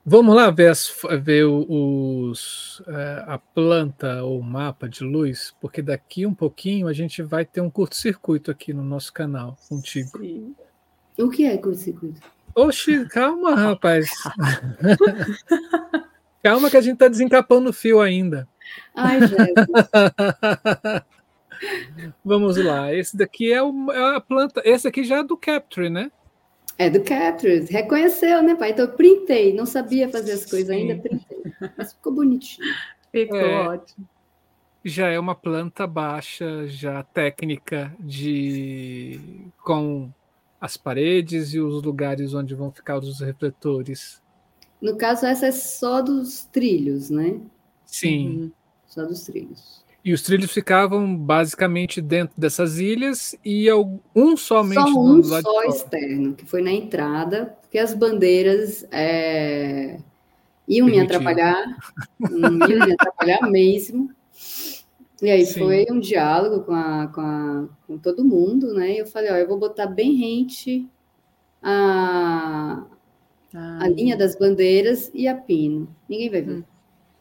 Vamos 0.04 0.34
lá 0.34 0.50
ver, 0.50 0.68
as, 0.68 0.92
ver 1.20 1.44
os, 1.44 2.82
é, 2.88 3.24
a 3.24 3.38
planta 3.38 4.24
ou 4.24 4.42
mapa 4.42 4.88
de 4.88 5.04
luz, 5.04 5.54
porque 5.60 5.80
daqui 5.80 6.26
um 6.26 6.34
pouquinho 6.34 6.88
a 6.88 6.92
gente 6.92 7.22
vai 7.22 7.44
ter 7.44 7.60
um 7.60 7.70
curto-circuito 7.70 8.50
aqui 8.50 8.72
no 8.72 8.82
nosso 8.82 9.12
canal 9.12 9.56
contigo. 9.68 10.18
Sim. 10.18 10.56
O 11.16 11.30
que 11.30 11.44
é 11.44 11.56
curto-circuito? 11.56 12.20
Oxi, 12.54 13.06
calma, 13.06 13.54
rapaz. 13.54 14.10
calma 16.42 16.68
que 16.68 16.76
a 16.76 16.80
gente 16.80 16.94
está 16.94 17.06
desencapando 17.06 17.70
o 17.70 17.72
fio 17.72 18.00
ainda. 18.00 18.48
Ai. 18.96 19.20
Vamos 22.24 22.56
lá. 22.56 22.92
Esse 22.92 23.16
daqui 23.16 23.52
é, 23.52 23.62
o, 23.62 23.92
é, 23.92 24.16
a 24.16 24.20
planta. 24.20 24.60
Esse 24.64 24.88
aqui 24.88 25.04
já 25.04 25.18
é 25.18 25.24
do 25.24 25.36
Capture, 25.36 25.88
né? 25.88 26.10
É 26.82 26.90
do 26.90 27.00
Capture. 27.00 27.64
Reconheceu, 27.70 28.42
né, 28.42 28.56
pai? 28.56 28.72
Então 28.72 28.86
eu 28.86 28.92
printei. 28.92 29.52
Não 29.52 29.64
sabia 29.64 30.08
fazer 30.08 30.32
as 30.32 30.44
coisas 30.44 30.74
Sim. 30.74 30.90
ainda, 30.90 31.00
printei. 31.00 31.38
Mas 31.78 31.92
ficou 31.92 32.12
bonitinho. 32.12 32.66
Ficou 33.12 33.38
é, 33.38 33.68
ótimo. 33.68 34.08
Já 34.84 35.08
é 35.08 35.16
uma 35.16 35.36
planta 35.36 35.86
baixa, 35.86 36.66
já 36.66 37.04
técnica 37.04 37.94
de 38.00 39.20
com 39.62 40.10
as 40.60 40.76
paredes 40.76 41.54
e 41.54 41.60
os 41.60 41.80
lugares 41.84 42.34
onde 42.34 42.52
vão 42.52 42.72
ficar 42.72 42.98
os 42.98 43.20
refletores. 43.20 44.20
No 44.80 44.96
caso, 44.96 45.24
essa 45.24 45.46
é 45.46 45.52
só 45.52 46.02
dos 46.02 46.46
trilhos, 46.46 47.10
né? 47.10 47.40
Sim. 47.86 48.28
Uhum. 48.28 48.52
Só 48.86 49.04
dos 49.04 49.22
trilhos. 49.22 49.81
E 50.04 50.12
os 50.12 50.22
trilhos 50.22 50.50
ficavam 50.50 51.16
basicamente 51.16 52.00
dentro 52.00 52.34
dessas 52.36 52.78
ilhas 52.78 53.36
e 53.44 53.68
um 54.14 54.36
somente 54.36 54.90
só 54.90 55.00
um 55.00 55.22
só 55.22 55.62
externo, 55.64 56.34
que 56.34 56.44
foi 56.44 56.60
na 56.60 56.72
entrada, 56.72 57.56
porque 57.60 57.78
as 57.78 57.94
bandeiras 57.94 58.84
é, 58.90 60.00
iam 60.66 60.88
me 60.88 60.98
atrapalhar, 60.98 61.78
iam 62.20 62.50
me 62.50 62.92
atrapalhar 62.94 63.48
mesmo. 63.48 64.10
E 65.22 65.30
aí 65.30 65.46
Sim. 65.46 65.60
foi 65.60 65.86
um 65.88 66.00
diálogo 66.00 66.64
com, 66.64 66.74
a, 66.74 67.06
com, 67.06 67.20
a, 67.20 67.68
com 67.86 67.96
todo 67.96 68.24
mundo, 68.24 68.74
né? 68.74 68.94
E 68.94 68.98
eu 68.98 69.06
falei, 69.06 69.30
ó, 69.30 69.36
eu 69.36 69.46
vou 69.46 69.56
botar 69.56 69.86
bem 69.86 70.16
rente 70.16 70.84
a, 71.62 72.82
ah, 73.54 73.78
a 73.84 73.88
linha 73.88 74.16
das 74.16 74.34
bandeiras 74.34 75.12
e 75.14 75.28
a 75.28 75.36
pino. 75.36 75.88
Ninguém 76.08 76.28
vai 76.28 76.42
ver. 76.42 76.52
Hum 76.58 76.71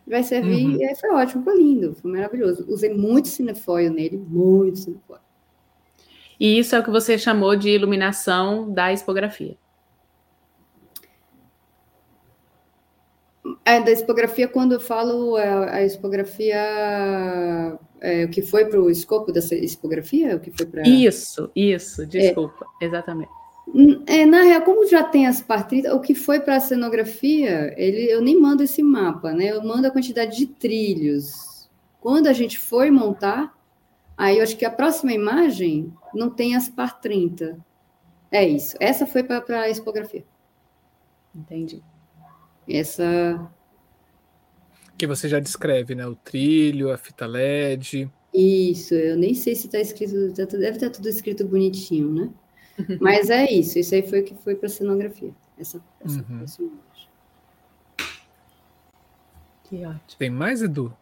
vai 0.07 0.23
servir, 0.23 0.65
uhum. 0.65 0.77
e 0.77 0.83
aí 0.83 0.95
foi 0.95 1.09
ótimo, 1.11 1.43
foi 1.43 1.57
lindo, 1.57 1.95
foi 1.95 2.11
maravilhoso. 2.11 2.65
Usei 2.67 2.93
muito 2.93 3.27
cinefoil 3.27 3.91
nele, 3.91 4.17
muito 4.17 4.79
cinefoil. 4.79 5.21
E 6.39 6.57
isso 6.57 6.75
é 6.75 6.79
o 6.79 6.83
que 6.83 6.89
você 6.89 7.17
chamou 7.17 7.55
de 7.55 7.69
iluminação 7.69 8.71
da 8.71 8.91
expografia. 8.91 9.55
É, 13.63 13.79
da 13.79 13.91
expografia, 13.91 14.47
quando 14.47 14.73
eu 14.73 14.79
falo 14.79 15.35
a, 15.35 15.41
é, 15.41 15.75
a 15.75 15.85
expografia, 15.85 16.57
é, 17.99 18.25
o 18.25 18.29
que 18.29 18.41
foi 18.41 18.65
para 18.65 18.81
o 18.81 18.89
escopo 18.89 19.31
dessa 19.31 19.55
expografia? 19.55 20.35
O 20.35 20.39
que 20.39 20.51
foi 20.51 20.65
para 20.65 20.81
Isso, 20.87 21.49
isso, 21.55 22.05
desculpa, 22.05 22.65
é. 22.81 22.85
exatamente. 22.85 23.40
É, 24.05 24.25
na 24.25 24.43
real, 24.43 24.61
como 24.63 24.87
já 24.87 25.03
tem 25.03 25.27
as 25.27 25.41
partidas, 25.41 25.93
o 25.93 25.99
que 25.99 26.13
foi 26.13 26.41
para 26.41 26.57
a 26.57 26.59
cenografia, 26.59 27.73
ele, 27.77 28.11
eu 28.11 28.21
nem 28.21 28.39
mando 28.39 28.63
esse 28.63 28.83
mapa, 28.83 29.31
né? 29.33 29.45
Eu 29.45 29.63
mando 29.63 29.87
a 29.87 29.91
quantidade 29.91 30.37
de 30.37 30.45
trilhos. 30.45 31.69
Quando 32.01 32.27
a 32.27 32.33
gente 32.33 32.59
foi 32.59 32.91
montar, 32.91 33.57
aí 34.17 34.37
eu 34.37 34.43
acho 34.43 34.57
que 34.57 34.65
a 34.65 34.71
próxima 34.71 35.13
imagem 35.13 35.93
não 36.13 36.29
tem 36.29 36.55
as 36.55 36.67
par 36.67 36.99
30. 36.99 37.57
É 38.31 38.47
isso. 38.47 38.75
Essa 38.79 39.05
foi 39.05 39.23
para 39.23 39.61
a 39.61 39.69
expografia. 39.69 40.25
Entendi. 41.33 41.81
Essa. 42.67 43.51
Que 44.97 45.07
você 45.07 45.29
já 45.29 45.39
descreve, 45.39 45.95
né? 45.95 46.05
O 46.05 46.15
trilho, 46.15 46.91
a 46.91 46.97
fita 46.97 47.25
LED. 47.25 48.09
Isso, 48.33 48.93
eu 48.93 49.17
nem 49.17 49.33
sei 49.33 49.55
se 49.55 49.67
está 49.67 49.79
escrito, 49.79 50.33
tá 50.33 50.45
deve 50.45 50.77
estar 50.77 50.87
tá 50.87 50.95
tudo 50.95 51.09
escrito 51.09 51.45
bonitinho, 51.45 52.13
né? 52.13 52.29
Mas 52.99 53.29
é 53.29 53.51
isso, 53.51 53.79
isso 53.79 53.93
aí 53.95 54.07
foi 54.07 54.21
o 54.21 54.23
que 54.23 54.35
foi 54.35 54.55
para 54.55 54.67
a 54.67 54.69
cenografia. 54.69 55.31
Essa, 55.57 55.81
essa 56.03 56.19
uhum. 56.29 56.45
Que 59.63 59.85
ótimo. 59.85 60.17
Tem 60.17 60.29
mais, 60.29 60.61
Edu? 60.61 60.93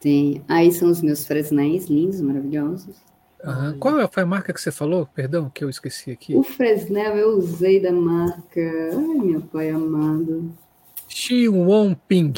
Tem. 0.00 0.42
Aí 0.48 0.72
são 0.72 0.90
os 0.90 1.00
meus 1.00 1.24
fresnéis 1.26 1.86
lindos, 1.86 2.20
maravilhosos. 2.20 2.96
Uhum. 3.44 3.78
Qual 3.78 4.08
foi 4.10 4.22
a 4.22 4.26
marca 4.26 4.52
que 4.52 4.60
você 4.60 4.72
falou? 4.72 5.06
Perdão, 5.14 5.50
que 5.50 5.62
eu 5.62 5.68
esqueci 5.68 6.10
aqui. 6.10 6.34
O 6.34 6.42
Fresnel 6.42 7.16
eu 7.16 7.36
usei 7.36 7.80
da 7.80 7.92
marca. 7.92 8.90
Ai, 8.92 9.18
meu 9.18 9.42
pai 9.42 9.70
amado. 9.70 10.50
Xi 11.08 11.48
Won 11.48 11.94
Ping. 12.08 12.34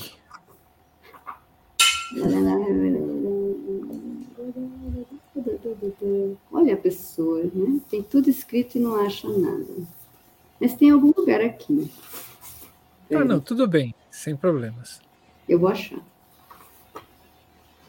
Olha 6.53 6.75
a 6.75 6.77
pessoa, 6.77 7.43
né? 7.43 7.81
Tem 7.91 8.03
tudo 8.03 8.29
escrito 8.29 8.77
e 8.77 8.81
não 8.81 8.97
acha 8.97 9.29
nada. 9.29 9.67
Mas 10.61 10.75
tem 10.75 10.91
algum 10.91 11.13
lugar 11.17 11.41
aqui. 11.41 11.91
Ah, 13.13 13.25
não, 13.25 13.41
tudo 13.41 13.67
bem, 13.67 13.95
sem 14.11 14.37
problemas. 14.37 15.01
Eu 15.49 15.59
vou 15.59 15.69
achar. 15.69 16.01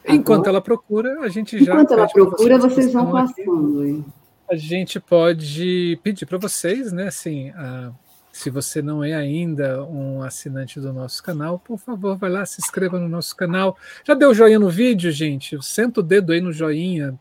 Enquanto 0.06 0.42
Agora, 0.42 0.50
ela 0.50 0.62
procura, 0.62 1.20
a 1.22 1.30
gente 1.30 1.64
já. 1.64 1.74
Enquanto 1.74 1.94
ela 1.94 2.08
procura, 2.08 2.58
vocês 2.58 2.94
vão 2.94 3.12
passando. 3.12 3.82
Aqui. 3.82 4.06
A 4.50 4.56
gente 4.56 5.00
pode 5.00 6.00
pedir 6.02 6.26
para 6.26 6.38
vocês, 6.38 6.92
né? 6.92 7.08
Assim, 7.08 7.50
a 7.50 7.92
se 8.38 8.52
você 8.52 8.84
não 8.84 9.04
é 9.04 9.16
ainda 9.16 9.84
um 9.84 10.22
assinante 10.22 10.80
do 10.80 10.94
nosso 10.94 11.24
canal, 11.24 11.58
por 11.58 11.80
favor, 11.80 12.16
vai 12.16 12.30
lá, 12.30 12.46
se 12.46 12.62
inscreva 12.62 13.00
no 13.00 13.10
nosso 13.10 13.36
canal. 13.36 13.76
Já 14.04 14.14
deu 14.14 14.32
joinha 14.32 14.60
no 14.60 14.70
vídeo, 14.70 15.12
gente? 15.12 15.58
Senta 15.64 16.02
o 16.02 16.04
dedo 16.04 16.32
aí 16.32 16.40
no 16.40 16.54
joinha 16.54 17.20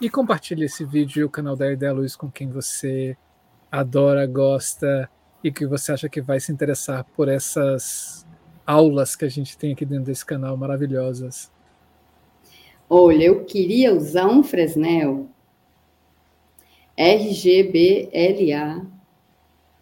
e 0.00 0.10
compartilhe 0.10 0.64
esse 0.64 0.84
vídeo 0.84 1.20
e 1.20 1.24
o 1.24 1.30
canal 1.30 1.56
da 1.56 1.70
Ideia 1.72 1.92
Luz 1.92 2.16
com 2.16 2.30
quem 2.30 2.48
você 2.48 3.16
adora, 3.70 4.26
gosta 4.26 5.08
e 5.42 5.50
que 5.50 5.66
você 5.66 5.92
acha 5.92 6.08
que 6.08 6.20
vai 6.20 6.38
se 6.38 6.52
interessar 6.52 7.04
por 7.16 7.28
essas 7.28 8.26
aulas 8.66 9.16
que 9.16 9.24
a 9.24 9.28
gente 9.28 9.56
tem 9.56 9.72
aqui 9.72 9.84
dentro 9.84 10.04
desse 10.04 10.24
canal 10.24 10.56
maravilhosas. 10.56 11.50
Olha, 12.88 13.24
eu 13.24 13.44
queria 13.44 13.94
usar 13.94 14.26
um 14.26 14.42
Fresnel 14.42 15.28
RGBLA 16.96 18.86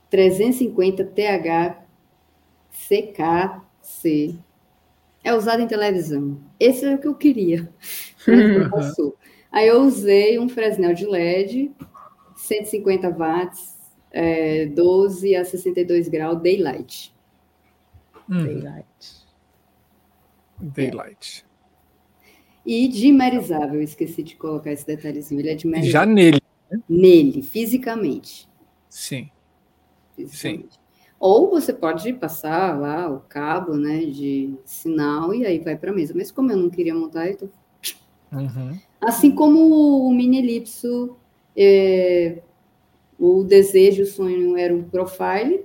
350 0.09 1.05
THCKC. 2.79 4.39
É 5.23 5.35
usado 5.35 5.61
em 5.61 5.67
televisão. 5.67 6.41
Esse 6.59 6.87
é 6.87 6.95
o 6.95 6.99
que 6.99 7.09
eu 7.09 7.15
queria. 7.15 7.69
Uhum. 8.29 9.15
Aí 9.51 9.69
eu 9.69 9.83
usei 9.83 10.39
um 10.39 10.49
Fresnel 10.49 10.95
de 10.95 11.07
LED, 11.07 11.73
150 12.37 13.11
watts, 13.11 13.77
é, 14.11 14.67
12 14.67 15.35
a 15.37 15.45
62 15.45 16.09
graus, 16.09 16.41
daylight. 16.41 17.15
Hum. 18.29 18.45
Daylight. 18.45 19.27
Daylight. 20.61 21.45
É. 21.47 22.31
E 22.65 22.89
dimerizável, 22.89 23.83
esqueci 23.83 24.23
de 24.23 24.37
colocar 24.37 24.71
esse 24.71 24.87
detalhezinho. 24.87 25.41
Ele 25.41 25.51
é 25.51 25.55
dimerizável. 25.55 25.93
Já 25.93 26.07
nele. 26.07 26.41
Né? 26.71 26.81
Nele, 26.89 27.43
fisicamente. 27.43 28.49
Sim 28.89 29.31
Sim. 30.29 30.65
Ou 31.19 31.51
você 31.51 31.73
pode 31.73 32.13
passar 32.15 32.79
lá 32.79 33.09
o 33.09 33.21
cabo 33.21 33.77
né, 33.77 34.07
de 34.07 34.55
sinal 34.65 35.35
e 35.35 35.45
aí 35.45 35.59
vai 35.59 35.77
para 35.77 35.91
a 35.91 35.95
mesa. 35.95 36.15
Mas 36.17 36.31
como 36.31 36.51
eu 36.51 36.57
não 36.57 36.71
queria 36.71 36.95
montar, 36.95 37.31
então. 37.31 37.51
Uhum. 38.33 38.79
Assim 39.01 39.31
como 39.31 40.07
o 40.07 40.13
mini 40.13 40.39
elipso, 40.39 41.17
é, 41.57 42.43
o 43.19 43.43
desejo, 43.45 44.03
o 44.03 44.07
sonho 44.07 44.57
era 44.57 44.75
um 44.75 44.83
profile, 44.83 45.65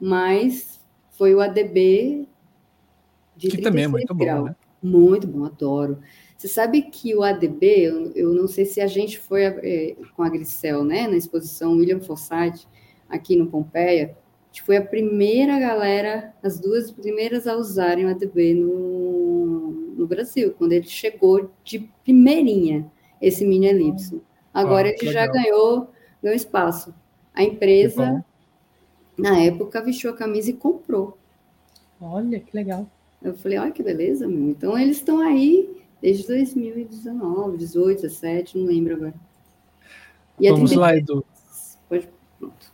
mas 0.00 0.80
foi 1.10 1.34
o 1.34 1.40
ADB 1.40 2.28
de 3.36 3.48
que 3.48 3.62
também 3.62 3.84
é 3.84 3.88
muito 3.88 4.14
grau. 4.14 4.40
bom, 4.40 4.44
né? 4.46 4.56
Muito 4.82 5.26
bom, 5.26 5.44
adoro. 5.44 5.98
Você 6.36 6.48
sabe 6.48 6.82
que 6.82 7.14
o 7.14 7.22
ADB, 7.22 7.64
eu, 7.64 8.12
eu 8.12 8.34
não 8.34 8.46
sei 8.46 8.66
se 8.66 8.80
a 8.80 8.86
gente 8.86 9.18
foi 9.18 9.44
é, 9.44 9.96
com 10.14 10.22
a 10.22 10.28
Grisel, 10.28 10.84
né, 10.84 11.06
na 11.06 11.16
exposição 11.16 11.72
William 11.72 12.00
Forsythe, 12.00 12.66
aqui 13.08 13.36
no 13.36 13.46
Pompeia, 13.46 14.14
a 14.14 14.46
gente 14.48 14.62
foi 14.62 14.76
a 14.76 14.84
primeira 14.84 15.58
galera, 15.58 16.34
as 16.42 16.60
duas 16.60 16.90
primeiras 16.90 17.46
a 17.46 17.56
usarem 17.56 18.04
o 18.04 18.10
ADB 18.10 18.54
no, 18.54 19.13
no 20.04 20.08
Brasil, 20.08 20.54
quando 20.56 20.72
ele 20.72 20.86
chegou 20.86 21.50
de 21.64 21.90
primeirinha, 22.04 22.90
esse 23.20 23.44
mini 23.44 23.66
elipse. 23.66 24.20
Agora 24.52 24.88
ah, 24.88 24.90
ele 24.90 25.08
legal. 25.08 25.12
já 25.12 25.26
ganhou, 25.26 25.90
ganhou 26.22 26.36
espaço. 26.36 26.94
A 27.34 27.42
empresa, 27.42 28.24
na 29.18 29.40
época, 29.40 29.82
vestiu 29.82 30.10
a 30.10 30.16
camisa 30.16 30.50
e 30.50 30.54
comprou. 30.54 31.18
Olha, 32.00 32.38
que 32.38 32.54
legal. 32.54 32.86
Eu 33.22 33.34
falei, 33.34 33.58
olha 33.58 33.72
que 33.72 33.82
beleza, 33.82 34.28
meu. 34.28 34.50
Então 34.50 34.78
eles 34.78 34.98
estão 34.98 35.20
aí 35.20 35.82
desde 36.00 36.26
2019, 36.26 37.56
18, 37.56 38.02
17, 38.02 38.58
não 38.58 38.66
lembro 38.66 38.94
agora. 38.94 39.14
E 40.38 40.50
Vamos 40.50 40.72
lá, 40.72 40.94
Edu. 40.94 41.24
Pode, 41.88 42.08
pronto. 42.38 42.72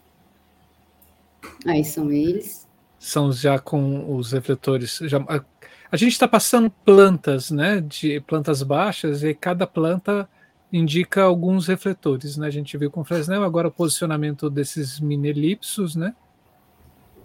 Aí 1.64 1.84
são 1.84 2.10
eles. 2.10 2.68
São 2.98 3.32
já 3.32 3.58
com 3.58 4.16
os 4.16 4.32
refletores. 4.32 4.98
Já, 5.04 5.24
a, 5.90 5.96
gente 5.96 6.12
está 6.12 6.28
passando 6.28 6.70
plantas, 6.70 7.50
né? 7.50 7.80
De 7.80 8.20
plantas 8.20 8.62
baixas, 8.62 9.22
e 9.22 9.34
cada 9.34 9.66
planta 9.66 10.28
indica 10.72 11.22
alguns 11.22 11.66
refletores, 11.66 12.36
né? 12.36 12.46
A 12.46 12.50
gente 12.50 12.76
viu 12.76 12.90
com 12.90 13.00
o 13.00 13.04
Fresnel, 13.04 13.42
agora 13.42 13.68
o 13.68 13.72
posicionamento 13.72 14.48
desses 14.48 15.00
mini 15.00 15.28
elipsos, 15.28 15.96
né? 15.96 16.14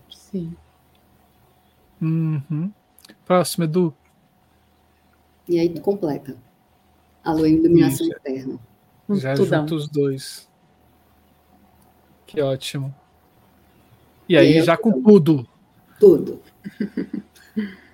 Sim. 0.09 0.55
Uhum. 2.01 2.71
Próximo, 3.25 3.65
Edu. 3.65 3.93
E 5.47 5.59
aí 5.59 5.79
completa. 5.79 6.35
A 7.23 7.33
lua 7.33 7.47
em 7.47 7.55
iluminação 7.55 8.07
Isso. 8.07 8.17
interna. 8.17 8.59
Já 9.09 9.35
junto 9.35 9.75
os 9.75 9.87
dois. 9.87 10.49
Que 12.25 12.41
ótimo. 12.41 12.93
E 14.27 14.35
aí, 14.35 14.61
já 14.63 14.75
com 14.75 15.03
tudo. 15.03 15.47
Tudo. 15.99 16.41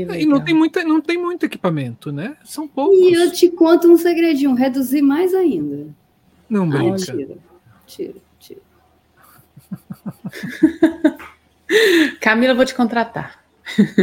e 0.00 0.26
não 0.26 0.42
tem, 0.42 0.54
muita, 0.54 0.84
não 0.84 1.00
tem 1.00 1.16
muito 1.16 1.46
equipamento, 1.46 2.10
né? 2.10 2.36
São 2.44 2.66
poucos. 2.66 2.98
E 2.98 3.12
eu 3.12 3.30
te 3.30 3.48
conto 3.50 3.90
um 3.90 3.96
segredinho, 3.96 4.54
reduzir 4.54 5.02
mais 5.02 5.32
ainda. 5.34 5.86
Não 6.48 6.68
brinca. 6.68 6.94
Ah, 6.94 7.16
tira, 7.16 7.36
tira, 7.86 8.14
tira. 8.38 8.60
Camila, 12.20 12.54
vou 12.54 12.64
te 12.64 12.74
contratar. 12.74 13.44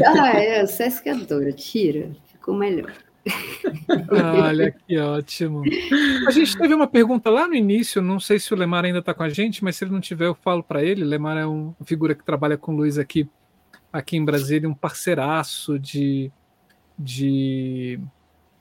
Ah, 0.06 0.30
é, 0.40 0.66
Sesc 0.66 1.08
adora, 1.10 1.52
tira, 1.52 2.12
ficou 2.32 2.56
melhor. 2.56 2.94
Olha 4.10 4.72
que 4.72 4.98
ótimo. 4.98 5.64
A 6.28 6.32
gente 6.32 6.58
teve 6.58 6.74
uma 6.74 6.88
pergunta 6.88 7.30
lá 7.30 7.48
no 7.48 7.54
início, 7.54 8.02
não 8.02 8.20
sei 8.20 8.40
se 8.40 8.54
o 8.54 8.58
Lemar 8.58 8.84
ainda 8.84 9.00
está 9.00 9.14
com 9.14 9.24
a 9.24 9.30
gente, 9.30 9.64
mas 9.64 9.76
se 9.76 9.84
ele 9.84 9.92
não 9.92 10.02
tiver, 10.02 10.26
eu 10.26 10.36
falo 10.36 10.64
para 10.64 10.84
ele. 10.84 11.04
Lemar 11.04 11.38
é 11.38 11.46
uma 11.46 11.76
figura 11.86 12.16
que 12.16 12.24
trabalha 12.24 12.58
com 12.58 12.76
Luiz 12.76 12.98
aqui, 12.98 13.30
aqui 13.92 14.18
em 14.18 14.26
Brasília, 14.26 14.70
um 14.70 14.74
parceiraço 14.74 15.78
de, 15.78 16.32
de, 16.98 18.00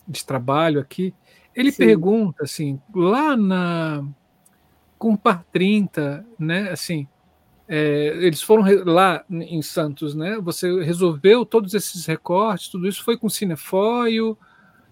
de 0.07 0.25
trabalho 0.25 0.81
aqui. 0.81 1.15
Ele 1.55 1.71
Sim. 1.71 1.79
pergunta 1.79 2.45
assim, 2.45 2.81
lá 2.95 3.37
na 3.37 4.05
com 4.99 5.17
Par 5.17 5.43
30, 5.51 6.27
né? 6.39 6.71
Assim, 6.71 7.09
é, 7.67 8.09
eles 8.21 8.43
foram 8.43 8.65
lá 8.85 9.25
em 9.31 9.63
Santos, 9.63 10.15
né? 10.15 10.39
Você 10.43 10.83
resolveu 10.83 11.47
todos 11.47 11.73
esses 11.73 12.05
recortes, 12.05 12.69
tudo 12.69 12.87
isso 12.87 13.03
foi 13.03 13.17
com 13.17 13.29
cinefoil, 13.29 14.37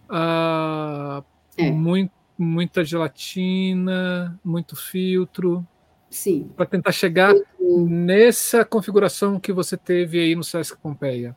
ah, 0.08 1.22
é. 1.56 1.70
muito, 1.70 2.12
muita 2.38 2.84
gelatina, 2.84 4.38
muito 4.42 4.76
filtro. 4.76 5.66
Sim. 6.10 6.50
Para 6.56 6.66
tentar 6.66 6.92
chegar 6.92 7.34
nessa 7.60 8.64
configuração 8.64 9.38
que 9.38 9.52
você 9.52 9.76
teve 9.76 10.18
aí 10.18 10.34
no 10.34 10.42
Sesc 10.42 10.76
Pompeia. 10.78 11.36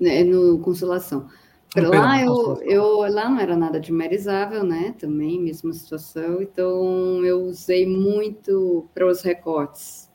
É, 0.00 0.22
no 0.24 0.58
Consolação. 0.60 1.28
Não, 1.74 1.90
lá 1.90 2.22
eu, 2.22 2.60
eu 2.62 2.98
lá 3.12 3.28
não 3.30 3.40
era 3.40 3.56
nada 3.56 3.80
dimerizável, 3.80 4.62
né? 4.62 4.94
Também, 4.98 5.40
mesma 5.40 5.72
situação. 5.72 6.42
Então 6.42 7.24
eu 7.24 7.42
usei 7.42 7.86
muito 7.86 8.88
para 8.94 9.06
os 9.06 9.22
recortes. 9.22 10.10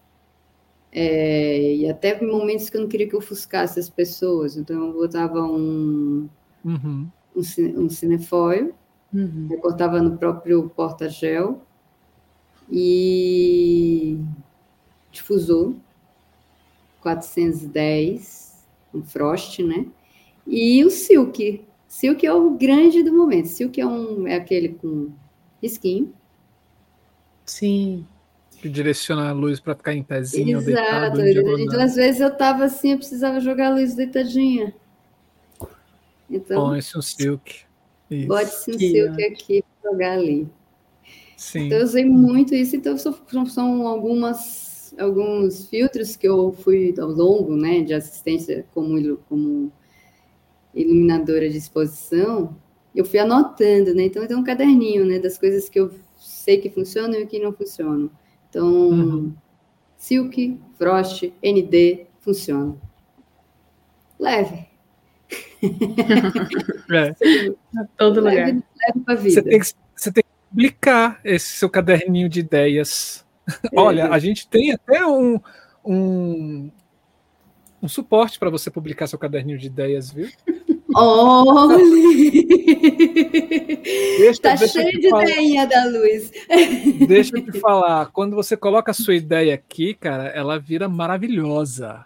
É, 0.91 1.76
e 1.76 1.90
até 1.90 2.22
momentos 2.22 2.70
que 2.70 2.78
eu 2.78 2.82
não 2.82 2.88
queria 2.88 3.10
que 3.10 3.16
eu 3.16 3.20
ofuscasse 3.20 3.80
as 3.80 3.90
pessoas. 3.90 4.56
Então 4.56 4.88
eu 4.88 4.94
botava 4.94 5.41
um, 5.41 6.30
uhum 6.64 7.08
um, 7.38 7.86
um 7.86 7.90
cinefoil, 7.90 8.74
uhum. 9.14 9.48
recortava 9.49 10.02
no 10.02 10.18
próprio 10.18 10.70
porta-gel 10.70 11.62
e 12.72 14.18
difusor 15.11 15.73
410, 17.02 18.65
um 18.94 19.03
frost, 19.03 19.64
né? 19.64 19.85
E 20.45 20.84
o 20.84 20.89
silk. 20.89 21.64
Silk 21.88 22.26
é 22.26 22.34
o 22.34 22.52
grande 22.52 23.03
do 23.03 23.14
momento. 23.14 23.48
Silk 23.48 23.80
é, 23.80 23.85
um, 23.85 24.27
é 24.27 24.35
aquele 24.35 24.69
com 24.69 25.11
risquinho. 25.61 26.14
Sim. 27.45 28.06
Que 28.60 28.68
direciona 28.68 29.30
a 29.30 29.34
luz 29.34 29.60
para 29.60 29.76
ficar 29.76 29.94
em 29.94 30.03
pezinho. 30.03 30.57
Exato. 30.57 31.18
Deitado, 31.18 31.60
então, 31.60 31.80
às 31.80 31.95
vezes 31.95 32.19
eu 32.19 32.30
estava 32.30 32.65
assim, 32.65 32.91
eu 32.91 32.98
precisava 32.98 33.39
jogar 33.39 33.68
a 33.68 33.76
luz 33.76 33.95
deitadinha. 33.95 34.73
Então, 36.30 36.69
Põe-se 36.69 36.98
um 36.98 37.02
silk. 37.02 37.61
Bote-se 38.26 38.72
um 38.72 38.80
silk 38.80 39.23
aqui 39.23 39.64
para 39.81 39.91
jogar 39.91 40.11
ali. 40.14 40.48
Sim. 41.38 41.68
Então, 41.68 41.78
eu 41.78 41.84
usei 41.86 42.04
muito 42.04 42.56
isso. 42.56 42.76
Então, 42.76 42.98
são, 42.98 43.16
são 43.46 43.88
algumas, 43.88 44.94
alguns 45.00 45.68
filtros 45.68 46.16
que 46.16 46.28
eu 46.28 46.52
fui 46.52 46.94
ao 47.00 47.10
longo 47.10 47.56
né, 47.56 47.82
de 47.82 47.94
assistência 47.94 48.66
como, 48.74 49.18
como 49.30 49.72
iluminadora 50.74 51.48
de 51.48 51.58
exposição. 51.58 52.58
Eu 52.94 53.06
fui 53.06 53.20
anotando, 53.20 53.94
né? 53.94 54.06
Então, 54.06 54.26
tem 54.26 54.36
um 54.36 54.44
caderninho 54.44 55.06
né, 55.06 55.20
das 55.20 55.38
coisas 55.38 55.70
que 55.70 55.80
eu 55.80 55.92
sei 56.18 56.58
que 56.58 56.72
funcionam 56.72 57.20
e 57.20 57.28
que 57.28 57.40
não 57.40 57.54
funcionam. 57.54 58.10
Então, 58.50 58.68
uhum. 58.68 59.34
Silk, 59.96 60.60
Frost, 60.76 61.32
ND, 61.44 62.08
funciona. 62.20 62.76
Leve. 64.20 64.66
É. 66.90 67.14
Todo 67.98 68.22
lugar. 68.22 68.48
Leve, 68.48 68.64
leve 69.08 69.30
você, 69.30 69.42
tem 69.42 69.60
que, 69.60 69.66
você 69.66 69.74
tem 69.74 69.82
que 69.82 69.87
publicar 70.49 71.19
esse 71.24 71.48
seu 71.48 71.69
caderninho 71.69 72.30
de 72.30 72.40
ideias. 72.40 73.26
É. 73.48 73.69
Olha, 73.80 74.10
a 74.10 74.19
gente 74.19 74.48
tem 74.48 74.72
até 74.72 75.06
um, 75.06 75.40
um, 75.84 76.72
um 77.82 77.88
suporte 77.88 78.40
para 78.40 78.49
você 78.49 78.69
publicar 78.69 79.07
seu 79.07 79.19
caderninho 79.19 79.57
de 79.57 79.68
ideias, 79.68 80.11
viu? 80.11 80.30
Olha! 80.95 81.78
Deixa, 84.18 84.41
tá 84.41 84.56
deixa 84.56 84.82
cheio 84.82 84.99
de 84.99 85.07
ideia 85.07 85.68
da 85.68 85.86
luz. 85.86 86.32
Deixa 87.07 87.38
eu 87.38 87.45
te 87.45 87.60
falar, 87.60 88.07
quando 88.07 88.36
você 88.36 88.57
coloca 88.57 88.91
a 88.91 88.94
sua 88.94 89.14
ideia 89.14 89.53
aqui, 89.53 89.94
cara, 89.94 90.30
ela 90.30 90.57
vira 90.57 90.90
maravilhosa. 90.90 92.06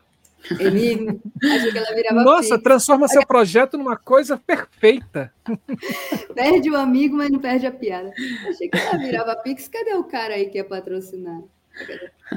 Ele 0.60 1.20
achou 1.44 1.72
que 1.72 1.78
ela 1.78 1.96
virava 1.96 2.24
Nossa, 2.24 2.62
transforma 2.62 3.08
seu 3.08 3.26
projeto 3.26 3.78
numa 3.78 3.96
coisa 3.96 4.38
perfeita. 4.38 5.34
Perde 6.34 6.70
o 6.70 6.78
amigo, 6.78 7.16
mas 7.16 7.30
não 7.30 7.40
perde 7.40 7.68
a 7.68 7.72
piada. 7.72 8.12
Achei 8.48 8.70
que 8.70 8.78
ela 8.78 8.98
virava 8.98 9.36
pix. 9.36 9.68
Cadê 9.68 9.94
o 9.94 10.04
cara 10.04 10.34
aí 10.36 10.50
que 10.50 10.58
ia 10.58 10.66
patrocinar? 10.66 11.42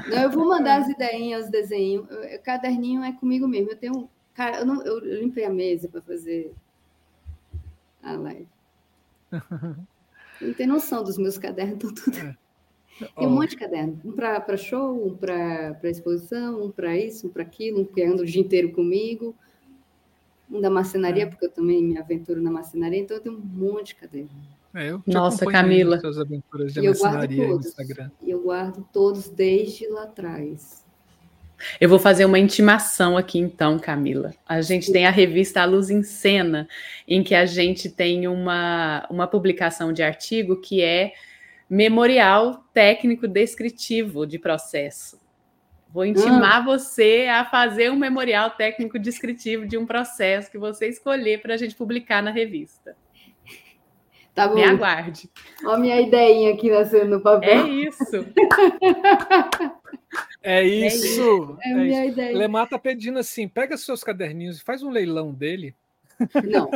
Não, 0.07 0.23
eu 0.23 0.29
vou 0.29 0.47
mandar 0.47 0.81
as 0.81 0.89
ideinhas, 0.89 1.45
os 1.45 1.51
desenhos. 1.51 2.05
O 2.09 2.43
caderninho 2.43 3.03
é 3.03 3.11
comigo 3.11 3.47
mesmo. 3.47 3.71
Eu 3.71 3.77
tenho. 3.77 4.09
Cara, 4.33 4.59
eu, 4.59 4.65
não, 4.65 4.83
eu 4.83 4.99
limpei 4.99 5.45
a 5.45 5.49
mesa 5.49 5.87
para 5.87 6.01
fazer 6.01 6.53
a 8.03 8.13
live. 8.13 8.47
Não 10.41 10.53
tem 10.53 10.67
noção 10.67 11.01
dos 11.01 11.17
meus 11.17 11.37
cadernos, 11.37 11.75
estão 11.75 11.93
tudo. 11.93 12.17
É. 12.17 12.44
Tem 12.99 13.27
um 13.27 13.31
monte 13.31 13.51
de 13.51 13.57
caderno. 13.57 13.99
Um 14.05 14.11
para 14.11 14.57
show, 14.57 15.05
um 15.05 15.15
para 15.15 15.77
exposição, 15.83 16.63
um 16.63 16.71
para 16.71 16.95
isso, 16.97 17.27
um 17.27 17.29
para 17.29 17.43
aquilo, 17.43 17.81
um 17.81 17.85
que 17.85 18.01
anda 18.01 18.23
o 18.23 18.25
dia 18.25 18.41
inteiro 18.41 18.71
comigo. 18.71 19.35
Um 20.49 20.61
da 20.61 20.69
marcenaria, 20.69 21.23
é. 21.23 21.25
porque 21.25 21.45
eu 21.45 21.51
também 21.51 21.83
me 21.83 21.97
aventuro 21.97 22.41
na 22.41 22.51
marcenaria, 22.51 22.99
então 22.99 23.17
eu 23.17 23.21
tenho 23.21 23.35
um 23.35 23.39
monte 23.39 23.87
de 23.87 23.95
caderno. 23.95 24.29
É, 24.73 24.91
eu 24.91 25.01
Nossa, 25.07 25.45
Camila. 25.45 25.99
Suas 25.99 26.19
aventuras 26.19 26.73
de 26.73 26.81
e 26.81 26.85
eu 26.85 26.93
guardo 26.93 27.35
todos. 27.35 27.65
Instagram. 27.65 28.11
Eu 28.25 28.43
guardo 28.43 28.87
todos 28.91 29.29
desde 29.29 29.87
lá 29.87 30.03
atrás. 30.03 30.85
Eu 31.79 31.87
vou 31.87 31.97
fazer 31.97 32.25
uma 32.25 32.37
intimação 32.37 33.17
aqui 33.17 33.39
então, 33.39 33.79
Camila. 33.79 34.33
A 34.47 34.61
gente 34.61 34.91
tem 34.91 35.05
a 35.05 35.09
revista 35.09 35.61
A 35.61 35.65
Luz 35.65 35.89
em 35.89 36.03
Cena, 36.03 36.67
em 37.07 37.23
que 37.23 37.33
a 37.33 37.45
gente 37.45 37.89
tem 37.89 38.27
uma, 38.27 39.07
uma 39.09 39.25
publicação 39.25 39.93
de 39.93 40.03
artigo 40.03 40.57
que 40.57 40.81
é 40.81 41.13
memorial 41.69 42.65
técnico 42.73 43.27
descritivo 43.27 44.25
de 44.25 44.37
processo. 44.37 45.19
Vou 45.89 46.05
intimar 46.05 46.61
hum. 46.61 46.65
você 46.65 47.27
a 47.29 47.45
fazer 47.45 47.89
um 47.89 47.95
memorial 47.95 48.51
técnico 48.51 48.99
descritivo 48.99 49.65
de 49.65 49.77
um 49.77 49.85
processo 49.85 50.51
que 50.51 50.57
você 50.57 50.87
escolher 50.87 51.41
para 51.41 51.53
a 51.53 51.57
gente 51.57 51.73
publicar 51.75 52.21
na 52.21 52.31
revista. 52.31 52.95
Tá 54.33 54.49
bom. 54.49 54.55
Me 54.55 54.63
aguarde. 54.65 55.29
Olha 55.63 55.75
a 55.75 55.77
minha 55.77 56.01
ideinha 56.01 56.53
aqui 56.53 56.69
nascendo 56.69 57.17
no 57.17 57.21
papel. 57.21 57.65
É 57.65 57.69
isso. 57.69 58.25
É 60.41 60.63
isso. 60.63 61.57
É, 61.61 61.71
é 61.71 61.73
minha 61.73 62.05
isso. 62.05 62.13
ideia. 62.13 62.37
Lemar 62.37 62.69
tá 62.69 62.77
pedindo 62.77 63.17
assim: 63.17 63.47
pega 63.47 63.75
seus 63.75 64.03
caderninhos 64.03 64.59
e 64.59 64.63
faz 64.63 64.83
um 64.83 64.91
leilão 64.91 65.33
dele. 65.33 65.75
Não. 66.43 66.69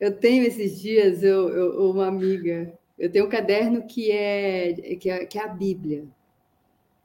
Eu 0.00 0.16
tenho 0.16 0.44
esses 0.44 0.80
dias 0.80 1.22
eu, 1.24 1.48
eu, 1.48 1.90
uma 1.90 2.06
amiga 2.06 2.72
eu 2.98 3.10
tenho 3.10 3.26
um 3.26 3.28
caderno 3.28 3.86
que 3.86 4.10
é, 4.10 4.96
que 4.98 5.08
é, 5.08 5.24
que 5.24 5.38
é 5.38 5.42
a 5.42 5.48
Bíblia. 5.48 6.06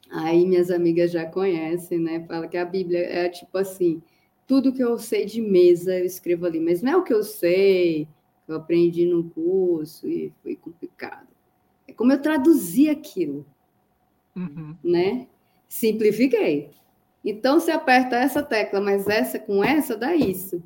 Aí 0.09 0.45
minhas 0.45 0.69
amigas 0.69 1.11
já 1.11 1.25
conhecem, 1.25 1.99
né? 1.99 2.25
Fala 2.27 2.47
que 2.47 2.57
a 2.57 2.65
Bíblia 2.65 2.99
é 2.99 3.29
tipo 3.29 3.57
assim, 3.57 4.01
tudo 4.47 4.73
que 4.73 4.83
eu 4.83 4.97
sei 4.97 5.25
de 5.25 5.41
mesa 5.41 5.97
eu 5.97 6.05
escrevo 6.05 6.45
ali, 6.45 6.59
mas 6.59 6.81
não 6.81 6.91
é 6.91 6.97
o 6.97 7.03
que 7.03 7.13
eu 7.13 7.23
sei, 7.23 8.07
que 8.45 8.51
eu 8.51 8.55
aprendi 8.55 9.05
num 9.05 9.27
curso 9.29 10.07
e 10.07 10.33
foi 10.41 10.55
complicado. 10.55 11.27
É 11.87 11.93
como 11.93 12.11
eu 12.11 12.21
traduzi 12.21 12.89
aquilo, 12.89 13.45
uhum. 14.35 14.75
né? 14.83 15.27
Simplifiquei. 15.67 16.71
Então, 17.23 17.59
se 17.59 17.71
aperta 17.71 18.17
essa 18.17 18.43
tecla, 18.43 18.81
mas 18.81 19.07
essa 19.07 19.39
com 19.39 19.63
essa, 19.63 19.95
dá 19.95 20.15
isso. 20.15 20.61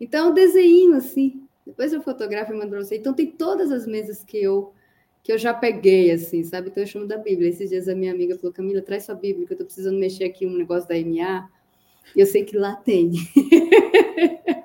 Então, 0.00 0.32
desenho 0.32 0.94
assim, 0.94 1.41
depois 1.66 1.92
eu 1.92 2.02
fotografo 2.02 2.52
e 2.52 2.56
mando 2.56 2.70
para 2.70 2.84
você. 2.84 2.96
Então, 2.96 3.14
tem 3.14 3.30
todas 3.30 3.70
as 3.70 3.86
mesas 3.86 4.24
que 4.24 4.38
eu 4.38 4.72
que 5.22 5.32
eu 5.32 5.38
já 5.38 5.54
peguei, 5.54 6.10
assim, 6.10 6.42
sabe? 6.42 6.68
Então, 6.68 6.82
eu 6.82 6.86
chamo 6.86 7.06
da 7.06 7.16
Bíblia. 7.16 7.48
Esses 7.48 7.70
dias 7.70 7.88
a 7.88 7.94
minha 7.94 8.12
amiga 8.12 8.36
falou, 8.36 8.52
Camila, 8.52 8.82
traz 8.82 9.04
sua 9.04 9.14
Bíblia, 9.14 9.46
que 9.46 9.52
eu 9.52 9.54
estou 9.54 9.66
precisando 9.66 9.96
mexer 9.96 10.24
aqui 10.24 10.44
um 10.44 10.56
negócio 10.56 10.88
da 10.88 10.96
MA. 10.96 11.48
E 12.16 12.20
eu 12.20 12.26
sei 12.26 12.44
que 12.44 12.56
lá 12.56 12.74
tem. 12.74 13.12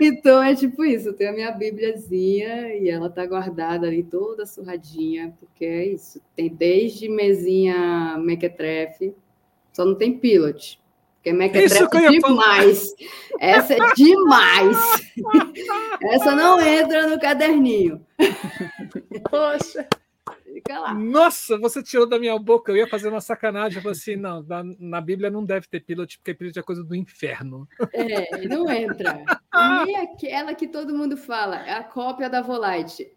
então 0.00 0.42
é 0.42 0.54
tipo 0.54 0.84
isso, 0.84 1.08
eu 1.08 1.14
tenho 1.14 1.30
a 1.30 1.32
minha 1.32 1.52
bíbliazinha 1.52 2.74
e 2.74 2.88
ela 2.88 3.08
tá 3.08 3.24
guardada 3.24 3.86
ali 3.86 4.02
toda 4.02 4.44
surradinha, 4.44 5.36
porque 5.38 5.64
é 5.64 5.86
isso. 5.86 6.20
Tem 6.34 6.48
desde 6.48 7.08
mesinha 7.08 8.18
mequetrefe, 8.18 9.14
só 9.72 9.84
não 9.84 9.94
tem 9.94 10.18
pilot. 10.18 10.80
Porque 11.24 11.32
mequetrefe 11.32 11.96
é 11.96 12.10
demais. 12.10 12.94
Essa 13.40 13.72
é 13.72 13.94
demais. 13.96 14.76
Essa 16.12 16.36
não 16.36 16.60
entra 16.60 17.08
no 17.08 17.18
caderninho. 17.18 18.04
Poxa. 19.30 19.88
Fica 20.52 20.78
lá. 20.78 20.92
Nossa, 20.92 21.56
você 21.56 21.82
tirou 21.82 22.06
da 22.06 22.18
minha 22.18 22.38
boca. 22.38 22.70
Eu 22.70 22.76
ia 22.76 22.86
fazer 22.86 23.08
uma 23.08 23.22
sacanagem. 23.22 23.78
Eu 23.78 23.82
falei 23.82 23.96
assim: 23.96 24.16
não, 24.16 24.42
na, 24.42 24.62
na 24.78 25.00
Bíblia 25.00 25.30
não 25.30 25.42
deve 25.42 25.66
ter 25.66 25.80
pilot, 25.80 26.18
porque 26.18 26.34
pilot 26.34 26.58
é 26.58 26.62
coisa 26.62 26.84
do 26.84 26.94
inferno. 26.94 27.66
É, 27.94 28.46
não 28.46 28.70
entra. 28.70 29.24
Nem 29.86 29.96
aquela 29.96 30.54
que 30.54 30.68
todo 30.68 30.94
mundo 30.94 31.16
fala, 31.16 31.66
é 31.66 31.72
a 31.72 31.82
cópia 31.82 32.28
da 32.28 32.42
Volite. 32.42 33.10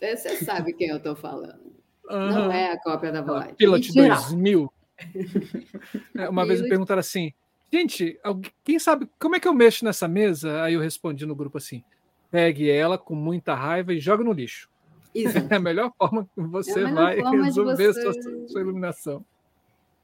Você 0.00 0.42
sabe 0.42 0.72
quem 0.72 0.88
eu 0.88 0.96
estou 0.96 1.14
falando. 1.14 1.74
Uhum. 2.08 2.28
Não 2.30 2.52
é 2.52 2.72
a 2.72 2.80
cópia 2.80 3.12
da 3.12 3.20
Volite. 3.20 3.54
Pilot 3.56 3.92
2000. 3.92 4.72
É, 6.16 6.28
uma 6.28 6.46
vez 6.46 6.60
me 6.60 6.68
perguntaram 6.68 7.00
assim: 7.00 7.32
gente, 7.72 8.18
quem 8.62 8.78
sabe 8.78 9.08
como 9.18 9.36
é 9.36 9.40
que 9.40 9.48
eu 9.48 9.54
mexo 9.54 9.84
nessa 9.84 10.06
mesa? 10.06 10.62
Aí 10.62 10.74
eu 10.74 10.80
respondi 10.80 11.26
no 11.26 11.34
grupo 11.34 11.58
assim: 11.58 11.82
pegue 12.30 12.70
ela 12.70 12.96
com 12.96 13.14
muita 13.14 13.54
raiva 13.54 13.92
e 13.92 14.00
joga 14.00 14.24
no 14.24 14.32
lixo. 14.32 14.68
Exato. 15.14 15.46
É 15.52 15.56
a 15.56 15.60
melhor 15.60 15.92
forma 15.96 16.28
que 16.34 16.40
você 16.40 16.80
é 16.80 16.92
vai 16.92 17.16
resolver 17.16 17.92
você... 17.92 18.02
Sua, 18.02 18.48
sua 18.48 18.60
iluminação. 18.60 19.24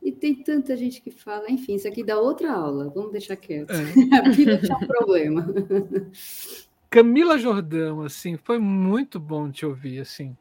E 0.02 0.10
tem 0.10 0.34
tanta 0.34 0.76
gente 0.76 1.02
que 1.02 1.10
fala, 1.10 1.50
enfim, 1.50 1.74
isso 1.74 1.86
aqui 1.86 2.02
dá 2.02 2.18
outra 2.18 2.52
aula, 2.52 2.88
vamos 2.88 3.12
deixar 3.12 3.36
quieto. 3.36 3.70
É. 3.70 3.76
A 4.18 4.30
vida 4.30 4.58
tinha 4.58 4.76
um 4.76 4.86
problema. 4.86 5.46
Camila 6.88 7.38
Jordão, 7.38 8.02
assim, 8.02 8.36
foi 8.36 8.58
muito 8.58 9.20
bom 9.20 9.50
te 9.50 9.66
ouvir, 9.66 10.00
assim. 10.00 10.34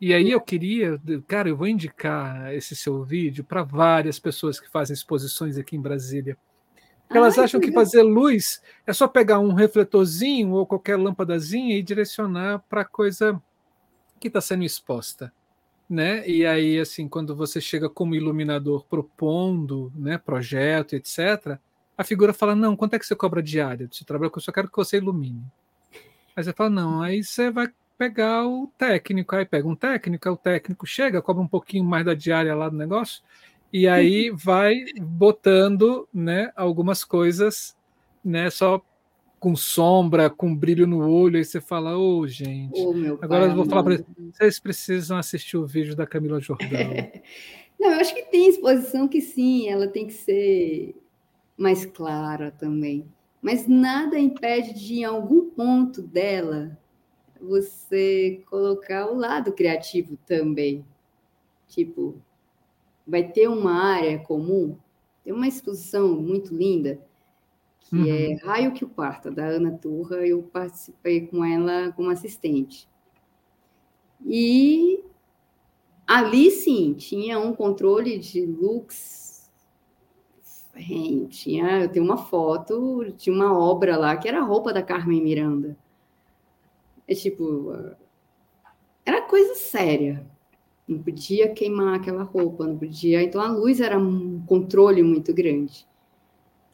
E 0.00 0.14
aí 0.14 0.30
eu 0.30 0.40
queria, 0.40 1.00
cara, 1.26 1.48
eu 1.48 1.56
vou 1.56 1.66
indicar 1.66 2.54
esse 2.54 2.76
seu 2.76 3.02
vídeo 3.02 3.42
para 3.42 3.64
várias 3.64 4.18
pessoas 4.18 4.60
que 4.60 4.70
fazem 4.70 4.94
exposições 4.94 5.58
aqui 5.58 5.76
em 5.76 5.80
Brasília. 5.80 6.36
Elas 7.10 7.38
Ai, 7.38 7.44
acham 7.44 7.60
que 7.60 7.72
fazer 7.72 8.02
luz 8.02 8.62
é 8.86 8.92
só 8.92 9.08
pegar 9.08 9.40
um 9.40 9.54
refletorzinho 9.54 10.52
ou 10.52 10.66
qualquer 10.66 10.96
lâmpadazinha 10.96 11.76
e 11.76 11.82
direcionar 11.82 12.60
para 12.68 12.84
coisa 12.84 13.42
que 14.20 14.28
está 14.28 14.40
sendo 14.40 14.62
exposta. 14.62 15.32
Né? 15.88 16.28
E 16.28 16.46
aí, 16.46 16.78
assim, 16.78 17.08
quando 17.08 17.34
você 17.34 17.60
chega 17.60 17.88
como 17.88 18.14
iluminador 18.14 18.84
propondo 18.84 19.90
né, 19.96 20.18
projeto, 20.18 20.94
etc., 20.94 21.58
a 21.96 22.04
figura 22.04 22.34
fala: 22.34 22.54
Não, 22.54 22.76
quanto 22.76 22.94
é 22.94 22.98
que 22.98 23.06
você 23.06 23.16
cobra 23.16 23.42
diária? 23.42 23.88
Você 23.90 24.04
trabalha 24.04 24.30
com 24.30 24.38
eu 24.38 24.42
só 24.42 24.52
quero 24.52 24.70
que 24.70 24.76
você 24.76 24.98
ilumine. 24.98 25.42
Aí 26.36 26.44
você 26.44 26.52
fala: 26.52 26.68
Não, 26.68 27.02
aí 27.02 27.24
você 27.24 27.50
vai 27.50 27.68
pegar 27.98 28.46
o 28.46 28.68
técnico. 28.78 29.34
Aí 29.34 29.44
pega 29.44 29.66
um 29.66 29.74
técnico, 29.74 30.28
aí 30.28 30.34
o 30.34 30.38
técnico 30.38 30.86
chega, 30.86 31.20
cobra 31.20 31.42
um 31.42 31.48
pouquinho 31.48 31.84
mais 31.84 32.06
da 32.06 32.14
diária 32.14 32.54
lá 32.54 32.68
do 32.68 32.76
negócio, 32.76 33.22
e 33.72 33.86
aí 33.86 34.30
vai 34.30 34.84
botando 34.98 36.08
né, 36.14 36.50
algumas 36.56 37.04
coisas 37.04 37.76
né, 38.24 38.48
só 38.48 38.80
com 39.38 39.54
sombra, 39.54 40.30
com 40.30 40.54
brilho 40.54 40.86
no 40.86 41.08
olho, 41.08 41.36
aí 41.36 41.44
você 41.44 41.60
fala, 41.60 41.96
ô 41.96 42.18
oh, 42.18 42.26
gente. 42.26 42.80
Oh, 42.80 43.18
Agora 43.20 43.46
eu 43.46 43.54
vou 43.54 43.66
falar 43.66 43.84
para 43.84 44.04
vocês 44.32 44.58
precisam 44.58 45.16
assistir 45.16 45.56
o 45.56 45.66
vídeo 45.66 45.94
da 45.94 46.06
Camila 46.06 46.40
Jordão. 46.40 46.68
Não, 47.78 47.92
eu 47.92 48.00
acho 48.00 48.12
que 48.14 48.22
tem 48.22 48.48
exposição 48.48 49.06
que 49.06 49.20
sim, 49.20 49.68
ela 49.68 49.86
tem 49.86 50.06
que 50.06 50.12
ser 50.12 50.96
mais 51.56 51.86
clara 51.86 52.50
também. 52.50 53.06
Mas 53.40 53.68
nada 53.68 54.18
impede 54.18 54.74
de, 54.74 54.94
em 54.94 55.04
algum 55.04 55.48
ponto 55.50 56.02
dela, 56.02 56.76
você 57.40 58.42
colocar 58.48 59.10
o 59.10 59.14
lado 59.14 59.52
criativo 59.52 60.18
também. 60.26 60.84
Tipo, 61.66 62.20
vai 63.06 63.22
ter 63.22 63.48
uma 63.48 63.72
área 63.72 64.18
comum, 64.18 64.76
tem 65.24 65.32
uma 65.32 65.46
exposição 65.46 66.08
muito 66.20 66.54
linda 66.54 67.00
que 67.88 68.10
é 68.10 68.28
uhum. 68.28 68.32
é 68.32 68.34
Raio 68.44 68.72
que 68.72 68.84
o 68.84 68.88
Parta, 68.88 69.30
da 69.30 69.46
Ana 69.46 69.72
Turra. 69.72 70.16
Eu 70.16 70.42
participei 70.42 71.26
com 71.26 71.44
ela 71.44 71.90
como 71.92 72.10
assistente. 72.10 72.88
E 74.26 75.02
ali 76.06 76.50
sim, 76.50 76.94
tinha 76.94 77.38
um 77.38 77.54
controle 77.54 78.18
de 78.18 78.44
looks. 78.44 79.50
Tinha, 81.30 81.82
eu 81.82 81.88
tenho 81.88 82.04
uma 82.04 82.16
foto, 82.16 83.12
tinha 83.16 83.34
uma 83.34 83.58
obra 83.58 83.96
lá 83.96 84.16
que 84.16 84.28
era 84.28 84.38
a 84.38 84.44
roupa 84.44 84.72
da 84.72 84.82
Carmen 84.82 85.22
Miranda. 85.22 85.76
É 87.08 87.14
tipo, 87.14 87.74
era 89.04 89.22
coisa 89.22 89.54
séria. 89.54 90.24
Não 90.86 90.98
podia 91.02 91.48
queimar 91.48 91.94
aquela 91.94 92.22
roupa, 92.22 92.66
não 92.66 92.78
podia. 92.78 93.22
Então 93.22 93.40
a 93.40 93.48
luz 93.48 93.80
era 93.80 93.98
um 93.98 94.42
controle 94.46 95.02
muito 95.02 95.32
grande. 95.32 95.86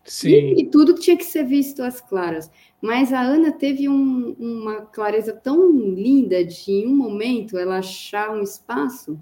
Sim. 0.05 0.29
E, 0.29 0.61
e, 0.63 0.67
tudo 0.67 0.95
tinha 0.95 1.17
que 1.17 1.25
ser 1.25 1.45
visto 1.45 1.81
às 1.81 2.01
claras. 2.01 2.51
Mas 2.81 3.13
a 3.13 3.21
Ana 3.21 3.51
teve 3.53 3.89
um, 3.89 4.37
uma 4.39 4.83
clareza 4.83 5.33
tão 5.33 5.71
linda 5.71 6.45
de, 6.45 6.71
em 6.71 6.87
um 6.87 6.95
momento, 6.95 7.57
ela 7.57 7.79
achar 7.79 8.31
um 8.31 8.43
espaço 8.43 9.19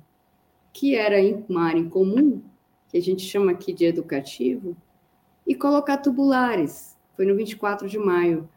que 0.73 0.97
era 0.97 1.21
em 1.21 1.45
uma 1.49 1.65
área 1.65 1.79
em 1.79 1.89
comum, 1.89 2.43
que 2.89 2.97
a 2.97 3.01
gente 3.01 3.23
chama 3.23 3.53
aqui 3.53 3.73
de 3.73 3.85
educativo, 3.85 4.77
e 5.47 5.55
colocar 5.55 5.99
tubulares. 5.99 6.97
Foi 7.15 7.27
no 7.27 7.37
24 7.37 7.89
de 7.89 7.99
maio. 7.99 8.49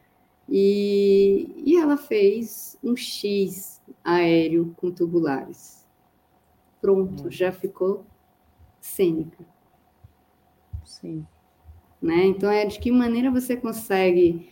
E, 0.49 1.51
e 1.65 1.77
ela 1.77 1.97
fez 1.97 2.77
um 2.84 2.95
X 2.95 3.81
aéreo 4.03 4.73
com 4.77 4.91
tubulares. 4.91 5.85
Pronto, 6.80 7.27
hum. 7.27 7.31
já 7.31 7.51
ficou 7.51 8.05
cênica. 8.80 9.43
Sim. 10.84 11.26
Né? 12.01 12.26
Então, 12.26 12.49
é 12.49 12.65
de 12.65 12.80
que 12.80 12.91
maneira 12.91 13.31
você 13.31 13.57
consegue, 13.57 14.47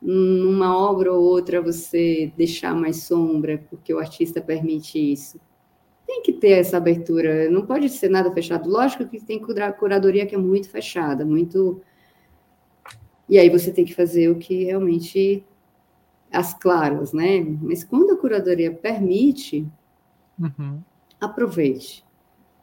numa 0.00 0.76
obra 0.76 1.12
ou 1.12 1.22
outra, 1.22 1.62
você 1.62 2.30
deixar 2.36 2.74
mais 2.74 3.04
sombra, 3.04 3.64
porque 3.70 3.92
o 3.94 3.98
artista 3.98 4.40
permite 4.40 4.98
isso. 4.98 5.40
Tem 6.06 6.22
que 6.22 6.32
ter 6.32 6.50
essa 6.50 6.76
abertura, 6.76 7.48
não 7.50 7.64
pode 7.64 7.88
ser 7.88 8.10
nada 8.10 8.30
fechado. 8.32 8.68
Lógico 8.68 9.06
que 9.06 9.24
tem 9.24 9.40
curadoria 9.40 10.26
que 10.26 10.34
é 10.34 10.38
muito 10.38 10.68
fechada, 10.68 11.24
muito. 11.24 11.80
E 13.30 13.38
aí 13.38 13.48
você 13.48 13.72
tem 13.72 13.86
que 13.86 13.94
fazer 13.94 14.28
o 14.28 14.38
que 14.38 14.64
realmente 14.64 15.42
as 16.30 16.52
claras, 16.52 17.14
né? 17.14 17.40
Mas 17.62 17.82
quando 17.82 18.10
a 18.10 18.16
curadoria 18.16 18.70
permite, 18.70 19.66
uhum. 20.38 20.82
aproveite. 21.18 22.04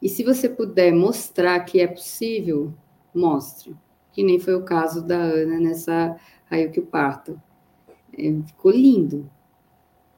E 0.01 0.07
se 0.07 0.23
você 0.23 0.47
puder 0.47 0.93
mostrar 0.93 1.59
que 1.61 1.79
é 1.79 1.87
possível, 1.87 2.71
mostre 3.15 3.75
que 4.17 4.23
nem 4.23 4.39
foi 4.39 4.55
o 4.55 4.63
caso 4.63 5.05
da 5.05 5.15
Ana 5.15 5.59
nessa 5.59 6.17
Raio 6.45 6.71
que 6.71 6.79
o 6.79 6.85
Parto. 6.87 7.39
É, 8.17 8.33
ficou 8.47 8.71
lindo, 8.71 9.29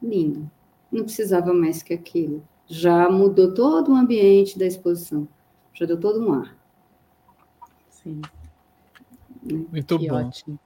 lindo. 0.02 0.50
Não 0.90 1.04
precisava 1.04 1.52
mais 1.52 1.82
que 1.82 1.92
aquilo. 1.92 2.42
Já 2.66 3.10
mudou 3.10 3.52
todo 3.52 3.92
o 3.92 3.94
ambiente 3.94 4.58
da 4.58 4.64
exposição, 4.64 5.28
já 5.74 5.84
deu 5.84 6.00
todo 6.00 6.26
um 6.26 6.32
ar. 6.32 6.56
Sim. 7.90 8.22
Muito 9.42 9.98
que 9.98 10.08
bom. 10.08 10.26
Ótimo. 10.26 10.58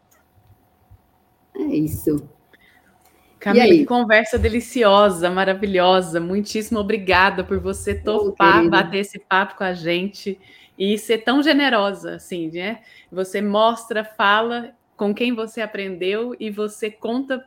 É 1.56 1.62
isso. 1.62 2.28
Camila, 3.38 3.66
que 3.66 3.84
conversa 3.84 4.38
deliciosa, 4.38 5.30
maravilhosa. 5.30 6.18
Muitíssimo 6.18 6.80
obrigada 6.80 7.44
por 7.44 7.60
você 7.60 7.94
topar, 7.94 8.64
oh, 8.64 8.70
bater 8.70 9.00
esse 9.00 9.18
papo 9.18 9.56
com 9.56 9.64
a 9.64 9.74
gente 9.74 10.38
e 10.78 10.96
ser 10.96 11.18
tão 11.18 11.42
generosa, 11.42 12.14
assim, 12.14 12.50
né? 12.50 12.80
Você 13.12 13.42
mostra, 13.42 14.02
fala 14.02 14.74
com 14.96 15.14
quem 15.14 15.34
você 15.34 15.60
aprendeu 15.60 16.34
e 16.40 16.50
você 16.50 16.90
conta, 16.90 17.44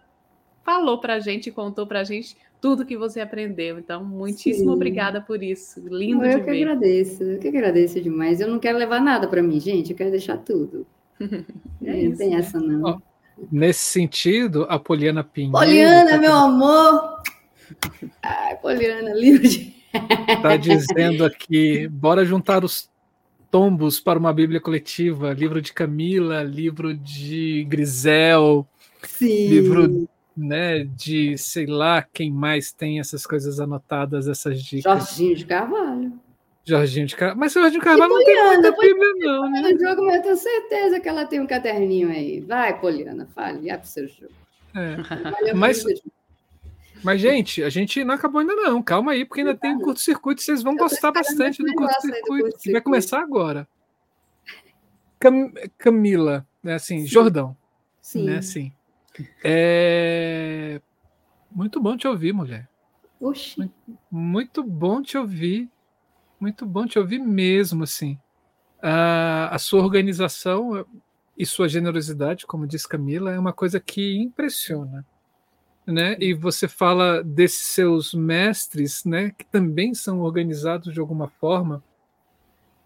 falou 0.64 1.00
para 1.00 1.16
a 1.16 1.20
gente, 1.20 1.52
contou 1.52 1.88
para 1.88 2.02
a 2.02 2.04
gente 2.04 2.38
tudo 2.62 2.86
que 2.86 2.96
você 2.96 3.20
aprendeu. 3.20 3.80
Então, 3.80 4.04
muitíssimo 4.04 4.70
Sim. 4.70 4.76
obrigada 4.76 5.20
por 5.20 5.42
isso. 5.42 5.80
Lindo 5.88 6.24
eu 6.24 6.40
de 6.40 6.46
que 6.46 6.50
agradeço, 6.52 7.24
eu 7.24 7.40
que 7.40 7.48
agradeço 7.48 8.00
demais. 8.00 8.40
Eu 8.40 8.48
não 8.48 8.60
quero 8.60 8.78
levar 8.78 9.02
nada 9.02 9.28
para 9.28 9.42
mim, 9.42 9.60
gente. 9.60 9.92
Eu 9.92 9.98
quero 9.98 10.12
deixar 10.12 10.38
tudo. 10.38 10.86
é 11.84 12.04
não 12.04 12.16
tem 12.16 12.36
essa 12.36 12.60
não. 12.60 13.02
nesse 13.52 13.82
sentido, 13.82 14.66
a 14.70 14.80
Poliana 14.80 15.24
Pinheiro. 15.24 15.58
Poliana, 15.58 16.12
tá 16.12 16.18
meu 16.18 16.34
amor. 16.34 17.22
Ai, 18.22 18.56
Poliana, 18.58 19.14
livro 19.14 19.48
de. 19.48 19.76
Está 20.30 20.56
dizendo 20.58 21.26
aqui, 21.26 21.88
bora 21.88 22.26
juntar 22.26 22.64
os 22.64 22.90
tombos 23.50 24.00
para 24.00 24.20
uma 24.20 24.34
Bíblia 24.34 24.60
coletiva, 24.60 25.34
livro 25.34 25.62
de 25.62 25.74
Camila, 25.74 26.44
livro 26.44 26.94
de 26.94 27.66
Grisel, 27.68 28.68
Sim. 29.04 29.48
livro 29.48 30.08
né, 30.36 30.84
de 30.84 31.38
sei 31.38 31.66
lá 31.66 32.06
quem 32.14 32.32
mais 32.32 32.72
tem 32.72 33.00
essas 33.00 33.26
coisas 33.26 33.60
anotadas, 33.60 34.28
essas 34.28 34.62
dicas. 34.62 34.84
Jorginho 34.84 35.36
de 35.36 35.46
Carvalho. 35.46 35.87
Jorginho 36.68 37.08
de 37.08 37.16
Carvalho. 37.16 37.40
Mas 37.40 37.54
Jorginho 37.54 37.80
de 37.80 37.86
Carvalho 37.86 38.14
não 38.14 38.24
tem 38.26 38.44
muita 38.44 38.72
Bíblia, 38.72 39.14
não, 39.20 39.50
né? 39.50 39.62
No 39.62 39.80
jogo, 39.80 40.06
mas 40.06 40.18
eu 40.18 40.22
tenho 40.24 40.36
certeza 40.36 41.00
que 41.00 41.08
ela 41.08 41.26
tem 41.26 41.40
um 41.40 41.48
caderninho 41.48 42.10
aí. 42.10 42.42
Vai, 42.42 42.78
Poliana, 42.78 43.26
fale, 43.26 43.72
abre 43.72 43.88
o 43.88 43.90
seu 43.90 44.06
jogo. 44.06 44.34
É. 44.76 45.54
Mas, 45.54 45.82
mas, 47.02 47.22
gente, 47.22 47.64
a 47.64 47.70
gente 47.70 48.04
não 48.04 48.16
acabou 48.16 48.42
ainda 48.42 48.54
não. 48.54 48.84
Calma 48.84 49.14
aí, 49.14 49.24
porque 49.24 49.40
ainda 49.40 49.56
tem 49.56 49.72
um 49.74 49.80
curto-circuito. 49.80 50.42
Vocês 50.42 50.62
vão 50.62 50.76
gostar 50.76 51.14
bastante 51.14 51.64
do 51.64 51.74
curto-circuito, 51.74 52.28
curto 52.28 52.60
que 52.60 52.72
vai 52.74 52.82
começar 52.82 53.22
agora. 53.22 53.66
Cam 55.18 55.52
Camila, 55.78 56.46
né, 56.62 56.74
assim, 56.74 57.00
Sim. 57.00 57.08
Jordão. 57.08 57.56
Sim. 58.02 58.26
Né, 58.26 58.38
assim. 58.40 58.74
É... 59.42 60.82
Muito 61.50 61.80
bom 61.80 61.96
te 61.96 62.08
ouvir, 62.08 62.34
mulher. 62.34 62.68
Oxi. 63.22 63.72
Muito 64.12 64.62
bom 64.62 65.02
te 65.02 65.18
ouvir. 65.18 65.70
Muito 66.40 66.66
bom 66.66 66.86
te 66.86 67.00
ouvir 67.00 67.20
mesmo, 67.20 67.84
assim. 67.84 68.18
A, 68.82 69.56
a 69.56 69.58
sua 69.58 69.82
organização 69.82 70.86
e 71.38 71.46
sua 71.46 71.68
generosidade, 71.68 72.46
como 72.46 72.68
diz 72.68 72.86
Camila, 72.86 73.32
é 73.32 73.40
uma 73.40 73.54
coisa 73.54 73.80
que 73.80 74.18
impressiona. 74.18 75.06
Né? 75.86 76.18
E 76.20 76.34
você 76.34 76.68
fala 76.68 77.24
desses 77.24 77.68
seus 77.68 78.14
mestres, 78.14 79.06
né, 79.06 79.32
que 79.38 79.46
também 79.46 79.94
são 79.94 80.20
organizados 80.20 80.94
de 80.94 81.00
alguma 81.00 81.30
forma, 81.30 81.82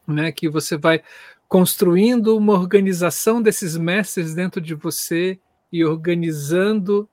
né, 0.05 0.31
que 0.31 0.47
você 0.47 0.77
vai 0.77 1.01
construindo 1.47 2.37
uma 2.37 2.53
organização 2.53 3.41
desses 3.41 3.75
mestres 3.75 4.35
dentro 4.35 4.61
de 4.61 4.75
você 4.75 5.39
e 5.71 5.83
organizando 5.83 7.09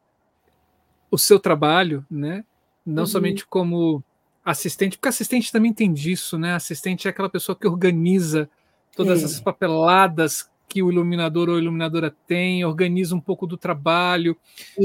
o 1.10 1.16
seu 1.16 1.40
trabalho, 1.40 2.04
né? 2.10 2.44
Não 2.84 3.02
uhum. 3.02 3.06
somente 3.06 3.46
como 3.46 4.04
assistente, 4.50 4.96
porque 4.96 5.08
assistente 5.08 5.52
também 5.52 5.72
tem 5.72 5.92
disso, 5.92 6.38
né? 6.38 6.54
Assistente 6.54 7.06
é 7.06 7.10
aquela 7.10 7.28
pessoa 7.28 7.54
que 7.54 7.66
organiza 7.66 8.48
todas 8.96 9.20
é. 9.20 9.24
essas 9.24 9.40
papeladas 9.40 10.50
que 10.66 10.82
o 10.82 10.90
iluminador 10.90 11.48
ou 11.48 11.58
iluminadora 11.58 12.14
tem, 12.26 12.64
organiza 12.64 13.14
um 13.14 13.20
pouco 13.20 13.46
do 13.46 13.56
trabalho, 13.56 14.36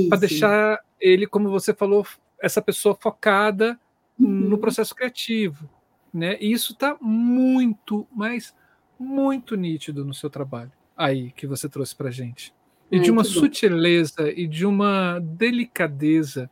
para 0.10 0.20
deixar 0.20 0.80
ele, 1.00 1.26
como 1.28 1.50
você 1.50 1.74
falou, 1.74 2.06
essa 2.42 2.62
pessoa 2.62 2.96
focada 2.96 3.80
uhum. 4.20 4.28
no 4.28 4.58
processo 4.58 4.94
criativo. 4.94 5.70
Né? 6.14 6.38
E 6.40 6.52
isso 6.52 6.74
está 6.74 6.98
muito, 7.02 8.08
mas 8.14 8.54
muito 9.00 9.56
nítido 9.56 10.06
no 10.06 10.14
seu 10.14 10.30
trabalho 10.30 10.72
aí 10.96 11.32
que 11.32 11.48
você 11.48 11.68
trouxe 11.68 11.96
para 11.96 12.12
gente. 12.12 12.54
E 12.92 13.00
de 13.00 13.10
uma 13.10 13.24
sutileza 13.24 14.32
e 14.32 14.46
de 14.46 14.66
uma 14.66 15.20
delicadeza 15.20 16.50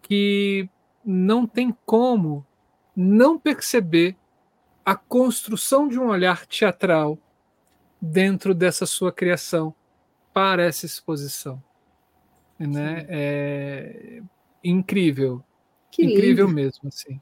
que 0.00 0.68
não 1.10 1.46
tem 1.46 1.74
como 1.86 2.46
não 2.94 3.38
perceber 3.38 4.14
a 4.84 4.94
construção 4.94 5.88
de 5.88 5.98
um 5.98 6.08
olhar 6.08 6.44
teatral 6.44 7.18
dentro 7.98 8.54
dessa 8.54 8.84
sua 8.84 9.10
criação 9.10 9.74
para 10.34 10.62
essa 10.64 10.84
exposição. 10.84 11.62
Né? 12.58 13.06
É 13.08 14.22
incrível. 14.62 15.42
Que 15.90 16.04
incrível 16.04 16.46
lindo. 16.46 16.56
mesmo, 16.56 16.88
assim. 16.88 17.18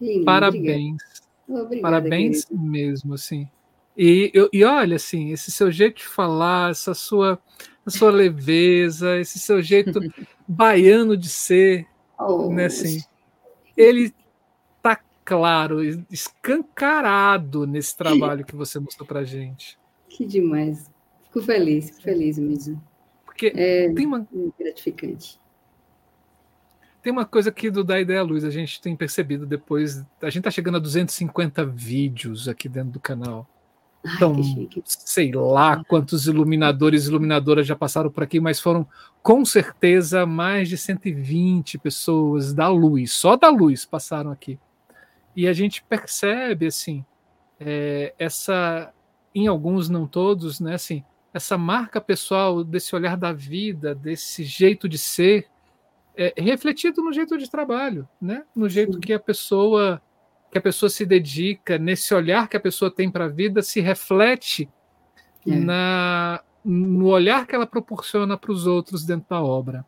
Lindo, 0.00 0.24
Parabéns. 0.24 1.02
Obrigada, 1.48 1.80
Parabéns 1.80 2.44
querido. 2.44 2.66
mesmo, 2.66 3.14
assim. 3.14 3.48
E, 3.96 4.32
e 4.52 4.64
olha, 4.64 4.96
assim, 4.96 5.30
esse 5.30 5.52
seu 5.52 5.70
jeito 5.70 5.98
de 5.98 6.06
falar, 6.08 6.72
essa 6.72 6.92
sua, 6.92 7.40
sua 7.86 8.10
leveza, 8.10 9.16
esse 9.20 9.38
seu 9.38 9.62
jeito 9.62 10.00
baiano 10.48 11.16
de 11.16 11.28
ser, 11.28 11.86
oh, 12.18 12.52
né, 12.52 12.64
assim, 12.64 13.00
ele 13.76 14.14
tá 14.82 14.98
claro, 15.24 15.82
escancarado 16.10 17.66
nesse 17.66 17.96
trabalho 17.96 18.44
que 18.44 18.56
você 18.56 18.78
mostrou 18.78 19.06
para 19.06 19.24
gente. 19.24 19.78
Que 20.08 20.26
demais. 20.26 20.90
Fico 21.24 21.42
feliz, 21.42 21.90
fico 21.90 22.02
feliz 22.02 22.38
mesmo. 22.38 22.82
Porque 23.24 23.52
é 23.54 23.92
tem 23.92 24.06
uma 24.06 24.26
gratificante. 24.58 25.40
Tem 27.02 27.12
uma 27.12 27.24
coisa 27.24 27.50
aqui 27.50 27.68
do 27.68 27.82
Da 27.82 28.00
Ideia 28.00 28.22
Luz, 28.22 28.44
a 28.44 28.50
gente 28.50 28.80
tem 28.80 28.94
percebido 28.94 29.44
depois. 29.44 30.04
A 30.20 30.26
gente 30.26 30.38
está 30.38 30.50
chegando 30.50 30.76
a 30.76 30.80
250 30.80 31.66
vídeos 31.66 32.48
aqui 32.48 32.68
dentro 32.68 32.92
do 32.92 33.00
canal. 33.00 33.48
Então, 34.04 34.34
sei 34.84 35.32
lá 35.32 35.84
quantos 35.84 36.26
iluminadores 36.26 37.04
e 37.04 37.08
iluminadoras 37.08 37.66
já 37.66 37.76
passaram 37.76 38.10
por 38.10 38.24
aqui, 38.24 38.40
mas 38.40 38.58
foram 38.58 38.86
com 39.22 39.44
certeza 39.44 40.26
mais 40.26 40.68
de 40.68 40.76
120 40.76 41.78
pessoas 41.78 42.52
da 42.52 42.68
luz, 42.68 43.12
só 43.12 43.36
da 43.36 43.48
luz 43.48 43.84
passaram 43.84 44.32
aqui. 44.32 44.58
E 45.36 45.46
a 45.46 45.52
gente 45.52 45.84
percebe 45.84 46.66
assim 46.66 47.04
é, 47.64 48.12
essa, 48.18 48.92
em 49.34 49.46
alguns 49.46 49.88
não 49.88 50.06
todos, 50.06 50.58
né, 50.58 50.74
assim, 50.74 51.04
essa 51.32 51.56
marca 51.56 52.00
pessoal 52.00 52.64
desse 52.64 52.94
olhar 52.94 53.16
da 53.16 53.32
vida, 53.32 53.94
desse 53.94 54.42
jeito 54.42 54.88
de 54.88 54.98
ser, 54.98 55.46
é, 56.16 56.34
refletido 56.36 57.02
no 57.02 57.12
jeito 57.12 57.38
de 57.38 57.48
trabalho, 57.48 58.08
né, 58.20 58.44
no 58.54 58.68
jeito 58.68 58.94
Sim. 58.94 59.00
que 59.00 59.12
a 59.12 59.20
pessoa 59.20 60.02
que 60.52 60.58
a 60.58 60.60
pessoa 60.60 60.90
se 60.90 61.06
dedica, 61.06 61.78
nesse 61.78 62.14
olhar 62.14 62.46
que 62.46 62.58
a 62.58 62.60
pessoa 62.60 62.90
tem 62.90 63.10
para 63.10 63.24
a 63.24 63.28
vida, 63.28 63.62
se 63.62 63.80
reflete 63.80 64.68
é. 65.48 65.56
na, 65.56 66.42
no 66.62 67.06
olhar 67.06 67.46
que 67.46 67.54
ela 67.54 67.66
proporciona 67.66 68.36
para 68.36 68.52
os 68.52 68.66
outros 68.66 69.02
dentro 69.02 69.30
da 69.30 69.42
obra. 69.42 69.82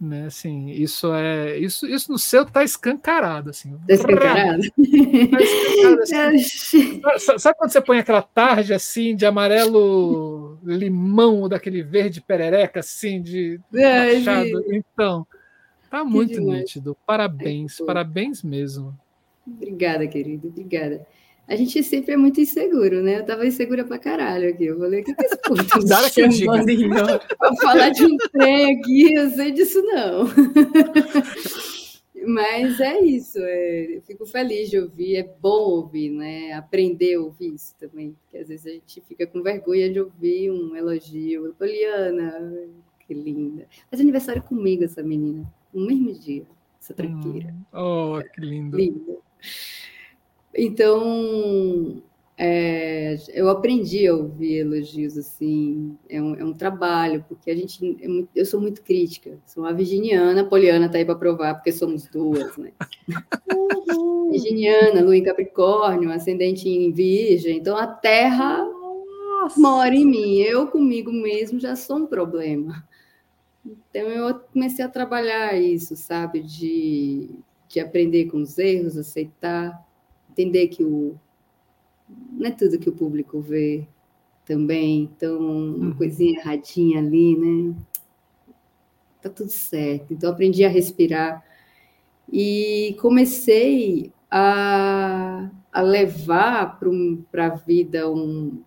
Né, 0.00 0.26
assim, 0.26 0.68
isso 0.70 1.14
é 1.14 1.56
isso, 1.58 1.86
isso 1.86 2.10
no 2.10 2.18
seu 2.18 2.44
tá 2.44 2.64
escancarado 2.64 3.50
assim. 3.50 3.78
Tá 3.86 3.94
escancarado. 3.94 4.62
Tá 4.62 5.40
escancarado 5.40 6.34
assim. 6.34 7.00
sabe 7.38 7.56
quando 7.56 7.70
você 7.70 7.80
põe 7.80 7.98
aquela 7.98 8.22
tarde 8.22 8.74
assim 8.74 9.14
de 9.14 9.24
amarelo 9.24 10.58
limão 10.64 11.42
ou 11.42 11.48
daquele 11.48 11.84
verde 11.84 12.20
perereca 12.20 12.80
assim 12.80 13.22
de 13.22 13.60
é? 13.72 14.14
Então, 14.72 15.24
tá 15.88 16.02
muito 16.02 16.40
nítido. 16.40 16.96
Parabéns, 17.06 17.78
parabéns 17.86 18.42
mesmo. 18.42 18.98
Obrigada, 19.46 20.06
querido, 20.06 20.48
obrigada. 20.48 21.06
A 21.46 21.56
gente 21.56 21.82
sempre 21.82 22.14
é 22.14 22.16
muito 22.16 22.40
inseguro, 22.40 23.02
né? 23.02 23.18
Eu 23.18 23.26
tava 23.26 23.46
insegura 23.46 23.84
pra 23.84 23.98
caralho 23.98 24.48
aqui. 24.48 24.64
Eu 24.64 24.78
falei, 24.78 25.00
o 25.00 25.04
que, 25.04 25.14
que 25.14 25.24
esse 25.24 25.36
povo 25.38 25.64
tá 25.66 25.78
Dá 25.84 26.10
que 26.10 26.20
eu 26.20 26.28
Pra 27.36 27.56
falar 27.56 27.90
de 27.90 28.06
um 28.06 28.16
trem 28.16 28.78
aqui, 28.78 29.12
eu 29.12 29.30
sei 29.30 29.50
disso 29.50 29.82
não. 29.82 30.26
Mas 32.24 32.78
é 32.78 33.00
isso, 33.00 33.38
é, 33.40 33.96
eu 33.96 34.02
fico 34.02 34.24
feliz 34.24 34.70
de 34.70 34.78
ouvir, 34.78 35.16
é 35.16 35.22
bom 35.22 35.70
ouvir, 35.70 36.10
né? 36.10 36.52
Aprender 36.52 37.14
a 37.14 37.20
ouvir 37.20 37.54
isso 37.54 37.74
também, 37.78 38.12
porque 38.12 38.38
às 38.38 38.48
vezes 38.48 38.66
a 38.66 38.70
gente 38.70 39.00
fica 39.08 39.26
com 39.26 39.42
vergonha 39.42 39.92
de 39.92 40.00
ouvir 40.00 40.50
um 40.50 40.76
elogio. 40.76 41.52
Poliana, 41.58 42.68
que 43.00 43.12
linda. 43.12 43.66
Faz 43.90 44.00
aniversário 44.00 44.42
comigo 44.42 44.84
essa 44.84 45.02
menina, 45.02 45.52
no 45.74 45.84
mesmo 45.84 46.12
dia, 46.12 46.46
essa 46.80 46.94
tranqueira. 46.94 47.52
Hum, 47.74 48.16
oh, 48.18 48.22
que 48.32 48.40
lindo. 48.40 48.76
Linda. 48.76 49.18
Então, 50.54 52.02
é, 52.36 53.16
eu 53.32 53.48
aprendi 53.48 54.06
a 54.06 54.14
ouvir 54.14 54.58
elogios 54.58 55.16
assim, 55.16 55.96
é 56.08 56.20
um, 56.20 56.34
é 56.34 56.44
um 56.44 56.52
trabalho, 56.52 57.24
porque 57.28 57.50
a 57.50 57.56
gente, 57.56 57.96
é 58.02 58.08
muito, 58.08 58.28
eu 58.34 58.44
sou 58.44 58.60
muito 58.60 58.82
crítica, 58.82 59.38
sou 59.46 59.62
uma 59.62 59.72
virginiana, 59.72 60.40
a 60.40 60.44
Poliana 60.44 60.86
está 60.86 60.98
aí 60.98 61.04
para 61.04 61.14
provar, 61.14 61.54
porque 61.54 61.72
somos 61.72 62.08
duas, 62.08 62.56
né? 62.56 62.72
virginiana, 64.30 65.02
lua 65.02 65.16
em 65.16 65.22
Capricórnio, 65.22 66.10
ascendente 66.10 66.68
em 66.68 66.90
Virgem, 66.90 67.58
então 67.58 67.76
a 67.76 67.86
Terra 67.86 68.64
Nossa. 68.64 69.60
mora 69.60 69.94
em 69.94 70.04
mim, 70.04 70.38
eu 70.38 70.66
comigo 70.66 71.12
mesmo 71.12 71.60
já 71.60 71.76
sou 71.76 71.98
um 71.98 72.06
problema. 72.06 72.84
Então 73.64 74.08
eu 74.08 74.34
comecei 74.52 74.84
a 74.84 74.88
trabalhar 74.88 75.54
isso, 75.60 75.94
sabe, 75.94 76.40
de 76.40 77.30
de 77.72 77.80
aprender 77.80 78.26
com 78.26 78.42
os 78.42 78.58
erros, 78.58 78.98
aceitar, 78.98 79.82
entender 80.30 80.68
que 80.68 80.84
o 80.84 81.18
não 82.30 82.48
é 82.48 82.50
tudo 82.50 82.78
que 82.78 82.90
o 82.90 82.94
público 82.94 83.40
vê 83.40 83.88
também, 84.44 85.04
então 85.04 85.38
uma 85.38 85.86
uhum. 85.86 85.94
coisinha 85.96 86.38
erradinha 86.38 86.98
ali, 86.98 87.38
né? 87.38 87.74
Tá 89.22 89.30
tudo 89.30 89.48
certo. 89.48 90.12
Então 90.12 90.30
aprendi 90.30 90.64
a 90.64 90.68
respirar 90.68 91.42
e 92.30 92.94
comecei 93.00 94.12
a, 94.30 95.48
a 95.72 95.80
levar 95.80 96.78
para 97.30 97.46
a 97.46 97.54
vida 97.54 98.10
um 98.10 98.62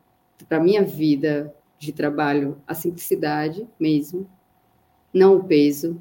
para 0.49 0.59
minha 0.59 0.83
vida 0.83 1.53
de 1.77 1.91
trabalho 1.91 2.61
a 2.67 2.73
simplicidade 2.73 3.67
mesmo, 3.79 4.27
não 5.13 5.37
o 5.37 5.43
peso, 5.43 5.99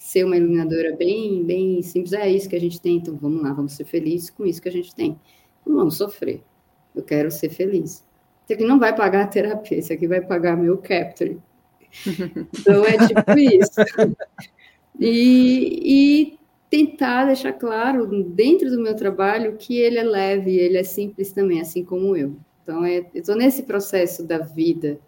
ser 0.00 0.24
uma 0.24 0.34
iluminadora 0.34 0.96
bem, 0.96 1.44
bem 1.44 1.82
simples, 1.82 2.14
é 2.14 2.28
isso 2.28 2.48
que 2.48 2.56
a 2.56 2.60
gente 2.60 2.80
tem, 2.80 2.96
então 2.96 3.14
vamos 3.16 3.42
lá, 3.42 3.52
vamos 3.52 3.72
ser 3.74 3.84
felizes 3.84 4.30
com 4.30 4.46
isso 4.46 4.60
que 4.60 4.68
a 4.68 4.72
gente 4.72 4.94
tem. 4.94 5.20
Não 5.64 5.76
vamos 5.76 5.98
sofrer. 5.98 6.42
Eu 6.96 7.02
quero 7.02 7.30
ser 7.30 7.50
feliz. 7.50 8.02
Isso 8.44 8.54
aqui 8.54 8.64
não 8.64 8.78
vai 8.78 8.96
pagar 8.96 9.24
a 9.24 9.26
terapia, 9.26 9.78
isso 9.78 9.92
aqui 9.92 10.08
vai 10.08 10.22
pagar 10.22 10.56
meu 10.56 10.78
capture. 10.78 11.38
Então 12.58 12.84
é 12.84 13.06
tipo 13.06 13.38
isso. 13.38 13.80
E, 15.02 15.80
e 15.82 16.38
tentar 16.68 17.24
deixar 17.24 17.54
claro 17.54 18.06
dentro 18.22 18.70
do 18.70 18.78
meu 18.78 18.94
trabalho 18.94 19.56
que 19.56 19.78
ele 19.78 19.98
é 19.98 20.02
leve, 20.02 20.58
ele 20.58 20.76
é 20.76 20.82
simples 20.82 21.32
também, 21.32 21.58
assim 21.58 21.82
como 21.82 22.14
eu. 22.14 22.36
Então, 22.62 22.84
é, 22.84 22.98
eu 22.98 23.06
estou 23.14 23.34
nesse 23.34 23.62
processo 23.62 24.22
da 24.22 24.36
vida 24.38 25.00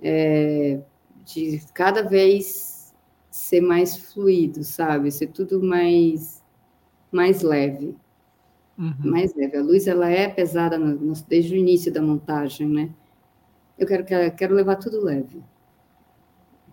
é, 0.00 0.78
de 1.24 1.60
cada 1.74 2.02
vez 2.02 2.81
ser 3.32 3.62
mais 3.62 3.96
fluido, 3.96 4.62
sabe? 4.62 5.10
Ser 5.10 5.28
tudo 5.28 5.62
mais, 5.62 6.44
mais 7.10 7.40
leve. 7.40 7.96
Uhum. 8.78 8.94
Mais 9.04 9.34
leve. 9.34 9.56
A 9.56 9.62
luz, 9.62 9.86
ela 9.86 10.10
é 10.10 10.28
pesada 10.28 10.78
no, 10.78 10.94
no, 10.94 11.14
desde 11.26 11.54
o 11.54 11.56
início 11.56 11.90
da 11.90 12.02
montagem, 12.02 12.68
né? 12.68 12.90
Eu 13.78 13.86
quero, 13.86 14.04
quero 14.36 14.54
levar 14.54 14.76
tudo 14.76 15.02
leve 15.02 15.42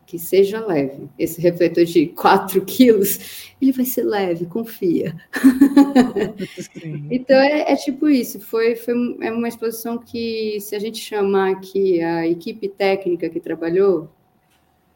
que 0.10 0.18
seja 0.18 0.66
leve. 0.66 1.08
Esse 1.20 1.40
refletor 1.40 1.86
de 1.86 2.08
4 2.18 2.66
quilos, 2.66 3.54
ele 3.62 3.72
vai 3.72 3.86
ser 3.86 4.02
leve, 4.04 4.48
confia. 4.48 5.16
então 7.12 7.38
é, 7.38 7.72
é, 7.72 7.76
tipo 7.76 8.10
isso. 8.10 8.40
Foi, 8.40 8.76
foi 8.76 8.96
é 9.22 9.32
uma 9.32 9.48
exposição 9.48 10.00
que, 10.00 10.60
se 10.62 10.76
a 10.76 10.80
gente 10.80 10.98
chamar 10.98 11.52
aqui 11.52 12.02
a 12.02 12.28
equipe 12.28 12.68
técnica 12.68 13.30
que 13.30 13.40
trabalhou, 13.40 14.10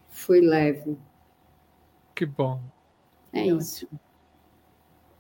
foi 0.10 0.42
leve. 0.42 0.98
Que 2.16 2.26
bom. 2.26 2.62
É 3.32 3.46
isso. 3.48 3.88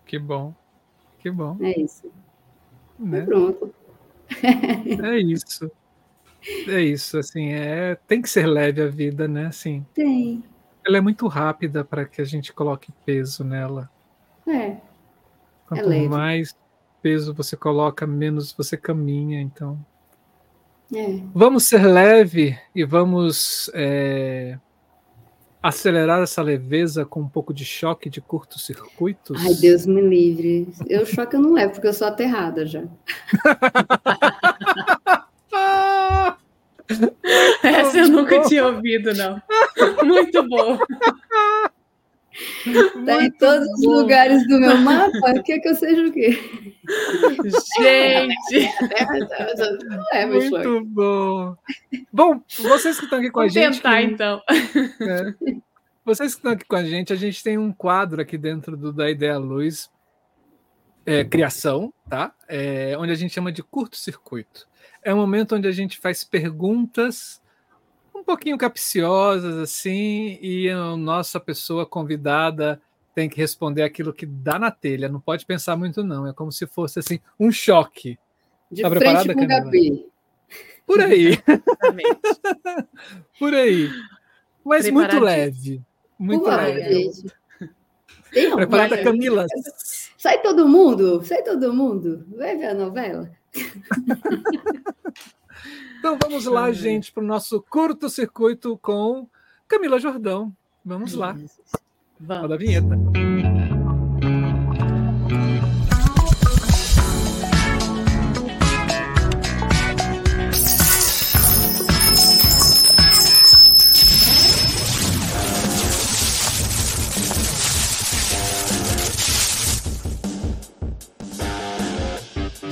Que 0.05 0.19
bom. 0.19 0.53
Que 1.19 1.31
bom. 1.31 1.57
É 1.61 1.79
isso. 1.79 2.11
Né? 2.99 3.21
Pronto. 3.21 3.73
É 5.03 5.17
isso. 5.17 5.71
É 6.67 6.81
isso, 6.81 7.17
assim, 7.17 7.53
é, 7.53 7.95
tem 8.07 8.21
que 8.21 8.29
ser 8.29 8.45
leve 8.45 8.81
a 8.81 8.87
vida, 8.87 9.27
né? 9.27 9.47
Assim, 9.47 9.85
tem. 9.93 10.43
Ela 10.85 10.97
é 10.97 11.01
muito 11.01 11.25
rápida 11.27 11.85
para 11.85 12.05
que 12.05 12.21
a 12.21 12.25
gente 12.25 12.51
coloque 12.51 12.91
peso 13.05 13.45
nela. 13.45 13.89
É. 14.45 14.75
Quanto 15.65 15.89
é 15.89 16.07
mais 16.07 16.53
peso 17.01 17.33
você 17.33 17.55
coloca, 17.55 18.05
menos 18.05 18.51
você 18.51 18.75
caminha, 18.75 19.41
então. 19.41 19.83
É. 20.93 21.21
Vamos 21.33 21.65
ser 21.65 21.85
leve 21.85 22.59
e 22.75 22.83
vamos 22.83 23.71
é, 23.73 24.59
acelerar 25.63 26.21
essa 26.21 26.41
leveza 26.41 27.05
com 27.05 27.21
um 27.21 27.29
pouco 27.29 27.53
de 27.53 27.63
choque 27.63 28.09
de 28.09 28.19
curtos-circuitos? 28.19 29.41
Ai, 29.41 29.53
Deus 29.53 29.85
me 29.85 30.01
livre. 30.01 30.67
Eu 30.89 31.05
choque 31.05 31.37
eu 31.37 31.41
não 31.41 31.53
levo, 31.53 31.71
porque 31.71 31.87
eu 31.87 31.93
sou 31.93 32.05
aterrada 32.05 32.65
já. 32.65 32.83
Essa 37.63 37.99
eu 37.99 38.09
nunca 38.09 38.41
tinha 38.41 38.67
ouvido, 38.67 39.13
não. 39.13 39.41
Muito 40.03 40.43
bom. 40.47 40.77
Tá 43.05 43.23
em 43.23 43.31
todos 43.31 43.67
bom. 43.67 43.73
os 43.75 44.01
lugares 44.01 44.47
do 44.47 44.59
meu 44.59 44.77
mapa, 44.77 45.41
quer 45.43 45.59
que 45.59 45.69
eu 45.69 45.75
seja 45.75 46.03
o 46.03 46.11
quê? 46.11 46.31
Gente! 47.79 48.69
é, 50.11 50.25
Muito 50.25 50.85
bom. 50.85 51.55
Bom, 52.11 52.41
vocês 52.59 52.97
que 52.97 53.05
estão 53.05 53.19
aqui 53.19 53.29
com 53.29 53.39
Vou 53.39 53.45
a 53.45 53.47
gente. 53.47 53.75
tentar, 53.75 54.01
que... 54.01 54.07
então. 54.07 54.41
É, 55.01 55.33
vocês 56.03 56.33
que 56.33 56.39
estão 56.39 56.51
aqui 56.51 56.65
com 56.65 56.75
a 56.75 56.83
gente, 56.83 57.13
a 57.13 57.15
gente 57.15 57.43
tem 57.43 57.57
um 57.57 57.71
quadro 57.71 58.21
aqui 58.21 58.37
dentro 58.37 58.75
do, 58.75 58.91
da 58.91 59.09
Ideia 59.09 59.37
Luz, 59.37 59.89
é, 61.05 61.23
Criação, 61.23 61.93
tá? 62.09 62.33
É, 62.47 62.95
onde 62.97 63.11
a 63.11 63.15
gente 63.15 63.33
chama 63.33 63.51
de 63.51 63.61
curto-circuito 63.61 64.67
é 65.03 65.13
um 65.13 65.17
momento 65.17 65.55
onde 65.55 65.67
a 65.67 65.71
gente 65.71 65.97
faz 65.99 66.23
perguntas 66.23 67.41
um 68.23 68.25
pouquinho 68.25 68.57
capciosas, 68.57 69.57
assim, 69.57 70.39
e 70.41 70.69
a 70.69 70.95
nossa 70.95 71.41
pessoa 71.41 71.85
convidada 71.85 72.81
tem 73.13 73.27
que 73.27 73.37
responder 73.37 73.83
aquilo 73.83 74.13
que 74.13 74.25
dá 74.25 74.57
na 74.57 74.71
telha. 74.71 75.09
Não 75.09 75.19
pode 75.19 75.45
pensar 75.45 75.75
muito, 75.75 76.03
não. 76.03 76.25
É 76.25 76.33
como 76.33 76.49
se 76.49 76.65
fosse 76.65 76.99
assim 76.99 77.19
um 77.37 77.51
choque. 77.51 78.17
De 78.71 78.81
tá 78.81 78.89
frente 78.89 79.33
com 79.33 79.43
o 79.43 79.47
Gabi. 79.47 80.05
Por 80.87 81.01
aí. 81.01 81.37
Por 83.37 83.53
aí. 83.53 83.89
Mas 84.63 84.89
muito 84.89 85.19
leve. 85.19 85.81
Muito 86.17 86.45
Uau, 86.45 86.55
leve. 86.55 87.11
Preparada, 88.55 89.03
Camila? 89.03 89.45
Sai 90.17 90.41
todo 90.41 90.67
mundo, 90.67 91.21
sai 91.25 91.43
todo 91.43 91.73
mundo. 91.73 92.25
Vai 92.37 92.55
ver 92.55 92.67
a 92.67 92.73
novela. 92.73 93.29
então 96.03 96.17
vamos 96.21 96.45
lá, 96.47 96.69
gente, 96.73 97.13
para 97.13 97.23
o 97.23 97.25
nosso 97.25 97.61
curto-circuito 97.61 98.77
com 98.79 99.25
Camila 99.69 99.97
Jordão. 99.97 100.53
Vamos 100.83 101.13
lá. 101.13 101.31
Vamos. 102.19 102.41
Roda 102.41 102.55
a 102.55 102.57
vinheta. 102.57 102.89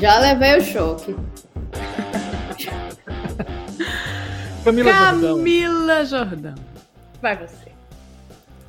Já 0.01 0.19
levei 0.19 0.57
o 0.57 0.61
choque. 0.61 1.15
Camila, 4.63 4.91
Camila 4.91 6.05
Jordão. 6.05 6.05
Jordão. 6.05 6.55
Vai 7.21 7.35
você. 7.35 7.71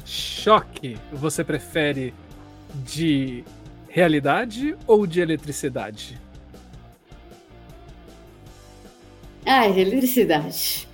Choque, 0.04 0.98
você 1.12 1.44
prefere 1.44 2.12
de 2.74 3.44
realidade 3.88 4.76
ou 4.86 5.06
de 5.06 5.20
eletricidade? 5.20 6.20
Ah, 9.44 9.68
de 9.68 9.80
eletricidade. 9.80 10.88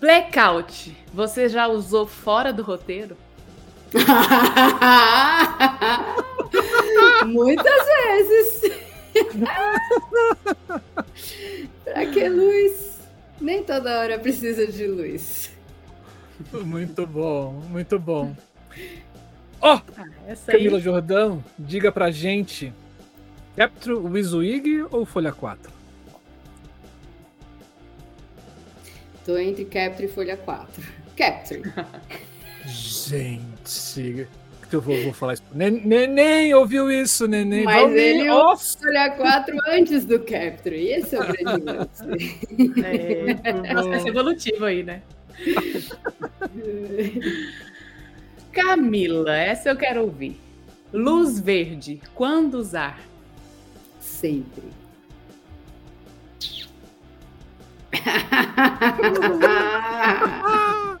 Blackout, 0.00 0.96
você 1.12 1.48
já 1.48 1.68
usou 1.68 2.06
fora 2.06 2.52
do 2.52 2.62
roteiro? 2.62 3.16
Muitas 7.26 7.86
vezes. 7.86 8.89
pra 11.84 12.06
que 12.06 12.28
luz? 12.28 12.98
Nem 13.40 13.62
toda 13.62 14.00
hora 14.00 14.18
precisa 14.18 14.66
de 14.66 14.86
luz. 14.86 15.50
Muito 16.52 17.06
bom, 17.06 17.52
muito 17.68 17.98
bom. 17.98 18.34
Ó, 19.60 19.76
oh, 19.76 19.80
ah, 19.96 20.06
Camila 20.46 20.78
aí... 20.78 20.82
Jordão, 20.82 21.44
diga 21.58 21.92
pra 21.92 22.10
gente: 22.10 22.72
Capture 23.56 23.96
Wizwig 23.96 24.86
ou 24.90 25.04
Folha 25.04 25.32
4? 25.32 25.70
Tô 29.24 29.36
entre 29.36 29.66
Capture 29.66 30.06
e 30.06 30.08
Folha 30.08 30.36
4. 30.36 30.82
Capture. 31.16 31.62
Gente, 32.66 34.28
eu 34.76 34.80
vou, 34.80 34.96
vou 35.02 35.12
falar 35.12 35.34
isso. 35.34 35.42
Neném 35.52 36.54
ouviu 36.54 36.90
isso, 36.90 37.26
neném. 37.26 37.64
Mas 37.64 37.92
ele 37.92 38.30
olha 38.30 39.10
quatro 39.16 39.56
antes 39.68 40.04
do 40.04 40.20
Capture. 40.20 40.76
E 40.76 40.92
esse 40.92 41.16
é 41.16 41.20
o 41.20 41.26
grande 41.26 41.64
lance. 41.64 42.04
É, 42.84 43.34
processo 43.72 44.08
evolutivo 44.08 44.64
aí, 44.64 44.82
né? 44.82 45.02
Camila, 48.52 49.36
essa 49.36 49.70
eu 49.70 49.76
quero 49.76 50.02
ouvir. 50.02 50.38
Luz 50.92 51.40
verde, 51.40 52.00
quando 52.14 52.54
usar? 52.54 53.00
Sempre. 54.00 54.64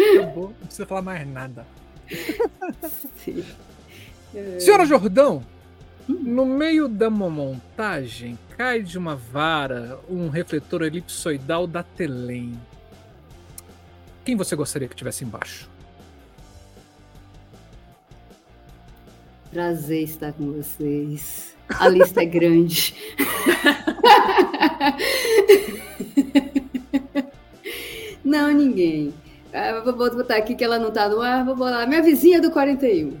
Acabou, 0.00 0.54
não 0.58 0.66
precisa 0.66 0.86
falar 0.86 1.02
mais 1.02 1.26
nada. 1.26 1.66
Senhora 4.58 4.86
Jordão, 4.86 5.44
no 6.08 6.46
meio 6.46 6.88
da 6.88 7.10
montagem 7.10 8.38
cai 8.56 8.82
de 8.82 8.96
uma 8.98 9.14
vara 9.16 9.98
um 10.08 10.28
refletor 10.28 10.82
elipsoidal 10.82 11.66
da 11.66 11.82
Telem. 11.82 12.52
Quem 14.24 14.36
você 14.36 14.54
gostaria 14.54 14.86
que 14.88 14.94
tivesse 14.94 15.24
embaixo? 15.24 15.68
Prazer 19.50 20.04
estar 20.04 20.32
com 20.32 20.52
vocês. 20.52 21.56
A 21.68 21.88
lista 21.88 22.22
é 22.22 22.26
grande. 22.26 22.94
Não, 28.24 28.52
ninguém. 28.52 29.12
Ah, 29.52 29.80
vou 29.84 29.94
botar 29.94 30.36
aqui 30.36 30.54
que 30.54 30.62
ela 30.62 30.78
não 30.78 30.90
tá 30.90 31.08
no 31.08 31.20
ar, 31.20 31.44
vou 31.44 31.56
botar 31.56 31.86
minha 31.86 32.02
vizinha 32.02 32.40
do 32.40 32.50
41. 32.50 33.18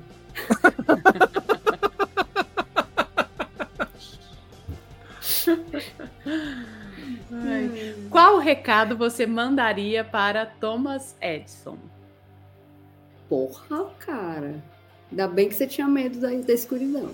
Hum. 7.32 8.08
Qual 8.10 8.38
recado 8.38 8.96
você 8.96 9.26
mandaria 9.26 10.04
para 10.04 10.44
Thomas 10.46 11.16
Edison? 11.20 11.78
Porra, 13.28 13.86
cara. 13.98 14.62
Ainda 15.10 15.28
bem 15.28 15.48
que 15.48 15.54
você 15.54 15.66
tinha 15.66 15.86
medo 15.86 16.20
da, 16.20 16.28
da 16.28 16.52
escuridão. 16.52 17.10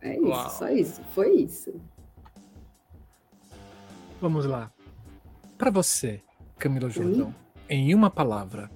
É 0.00 0.14
isso, 0.16 0.26
Uau. 0.26 0.50
só 0.50 0.68
isso. 0.68 1.00
Foi 1.14 1.30
isso. 1.34 1.80
Vamos 4.20 4.44
lá. 4.44 4.70
Para 5.56 5.70
você, 5.70 6.22
Camila 6.64 6.88
Jordão, 6.88 7.28
hum? 7.28 7.34
em 7.68 7.94
uma 7.94 8.08
palavra, 8.08 8.70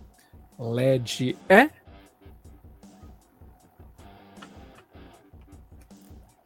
LED 0.58 1.38
é? 1.48 1.70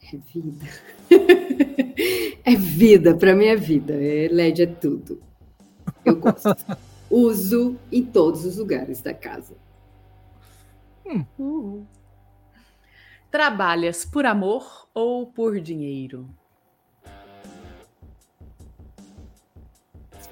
É 0.04 0.16
vida. 0.32 0.66
é 2.44 2.54
vida, 2.54 3.16
para 3.16 3.34
mim 3.34 3.46
é 3.46 3.56
vida. 3.56 3.92
É, 3.92 4.28
LED 4.28 4.62
é 4.62 4.66
tudo. 4.66 5.20
Eu 6.04 6.14
gosto. 6.14 6.54
Uso 7.10 7.76
em 7.90 8.04
todos 8.04 8.44
os 8.44 8.56
lugares 8.58 9.02
da 9.02 9.12
casa. 9.12 9.56
Hum. 11.04 11.26
Uhum. 11.36 11.86
Trabalhas 13.32 14.04
por 14.04 14.26
amor 14.26 14.88
ou 14.94 15.26
por 15.26 15.60
dinheiro? 15.60 16.32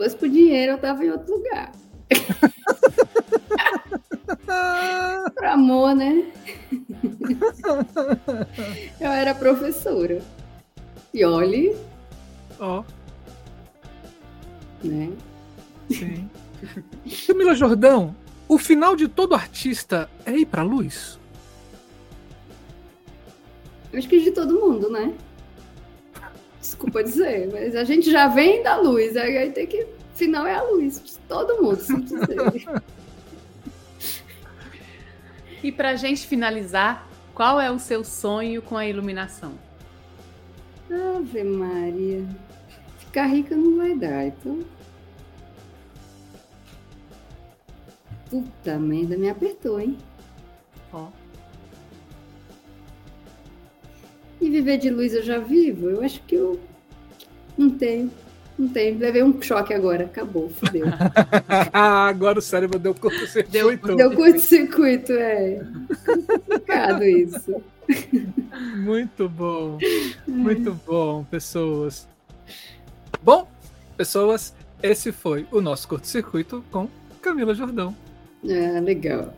Fosse 0.00 0.16
por 0.16 0.30
dinheiro, 0.30 0.72
eu 0.72 0.78
tava 0.78 1.04
em 1.04 1.10
outro 1.10 1.34
lugar. 1.34 1.72
por 5.34 5.44
amor, 5.44 5.94
né? 5.94 6.32
eu 8.98 9.10
era 9.10 9.34
professora. 9.34 10.22
E 11.12 11.22
olhe. 11.22 11.76
Ó. 12.58 12.80
Oh. 12.80 12.84
Né? 14.86 15.12
Sim. 15.90 16.30
Camila 17.26 17.54
Jordão, 17.54 18.16
o 18.48 18.56
final 18.56 18.96
de 18.96 19.06
todo 19.06 19.34
artista 19.34 20.08
é 20.24 20.32
ir 20.32 20.46
pra 20.46 20.62
luz? 20.62 21.18
Acho 23.92 24.08
que 24.08 24.20
de 24.20 24.30
todo 24.30 24.58
mundo, 24.58 24.88
né? 24.88 25.12
Desculpa 26.60 27.02
dizer, 27.02 27.48
mas 27.50 27.74
a 27.74 27.84
gente 27.84 28.10
já 28.10 28.28
vem 28.28 28.62
da 28.62 28.76
luz, 28.76 29.16
aí 29.16 29.50
tem 29.50 29.66
que. 29.66 29.86
Final 30.14 30.46
é 30.46 30.54
a 30.54 30.62
luz. 30.62 31.18
Todo 31.26 31.62
mundo, 31.62 31.80
simplesmente. 31.80 32.68
e 35.62 35.72
pra 35.72 35.96
gente 35.96 36.26
finalizar, 36.26 37.08
qual 37.34 37.58
é 37.58 37.70
o 37.70 37.78
seu 37.78 38.04
sonho 38.04 38.60
com 38.60 38.76
a 38.76 38.86
iluminação? 38.86 39.54
Ave 40.90 41.44
Maria. 41.44 42.26
Ficar 42.98 43.26
rica 43.26 43.56
não 43.56 43.78
vai 43.78 43.96
dar, 43.96 44.26
então. 44.26 44.60
Puta 48.28 48.78
merda, 48.78 49.16
me 49.16 49.28
apertou, 49.28 49.80
hein? 49.80 49.96
Ó. 50.92 51.08
E 54.40 54.48
viver 54.48 54.78
de 54.78 54.90
luz 54.90 55.14
eu 55.14 55.22
já 55.22 55.38
vivo? 55.38 55.90
Eu 55.90 56.02
acho 56.02 56.22
que 56.22 56.34
eu 56.34 56.58
não 57.56 57.70
tenho. 57.70 58.10
Não 58.58 58.68
tenho. 58.68 58.98
Levei 58.98 59.22
um 59.22 59.40
choque 59.40 59.74
agora. 59.74 60.04
Acabou, 60.04 60.48
fodeu. 60.50 60.86
agora 61.72 62.38
o 62.38 62.42
cérebro 62.42 62.78
deu 62.78 62.94
curto-circuito. 62.94 63.86
Deu, 63.86 63.96
deu 63.96 64.14
curto-circuito, 64.14 65.12
é. 65.12 65.62
Complicado 66.04 67.04
isso. 67.04 67.62
Muito 68.76 69.28
bom. 69.28 69.78
Muito 70.26 70.78
bom, 70.86 71.24
pessoas. 71.24 72.08
Bom, 73.22 73.48
pessoas, 73.96 74.54
esse 74.82 75.12
foi 75.12 75.46
o 75.50 75.60
nosso 75.60 75.86
curto-circuito 75.88 76.64
com 76.70 76.88
Camila 77.20 77.54
Jordão. 77.54 77.94
Ah, 78.44 78.80
legal. 78.80 79.34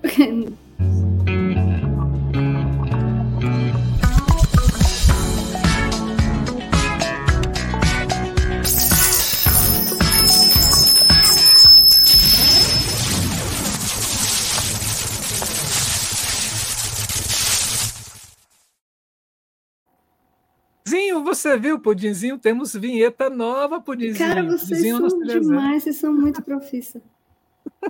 Você 21.43 21.59
viu, 21.59 21.79
Pudinzinho? 21.81 22.39
Temos 22.39 22.73
vinheta 22.75 23.29
nova, 23.29 23.81
Pudinzinho. 23.81 24.29
Cara, 24.29 24.45
vocês 24.45 24.69
Pudinzinho 24.69 25.11
são 25.11 25.21
demais, 25.21 25.83
vocês 25.83 25.97
são 25.97 26.15
muito 26.15 26.41
profissa. 26.43 27.03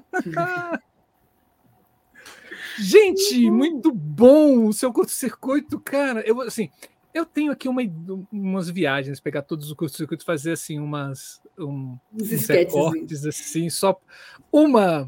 Gente, 2.79 3.51
muito 3.51 3.93
bom 3.93 4.67
o 4.67 4.73
seu 4.73 4.91
curto-circuito, 4.91 5.79
cara. 5.79 6.23
Eu, 6.27 6.41
assim, 6.41 6.71
eu 7.13 7.27
tenho 7.27 7.53
aqui 7.53 7.69
uma, 7.69 7.83
umas 8.33 8.71
viagens, 8.71 9.21
pegar 9.21 9.43
todos 9.43 9.67
os 9.69 9.75
curto-circuitos, 9.75 10.25
fazer 10.25 10.53
assim 10.53 10.79
umas 10.79 11.43
um, 11.59 11.99
uns 12.13 12.47
recortes 12.49 13.27
assim, 13.27 13.69
só 13.69 14.01
uma 14.51 15.07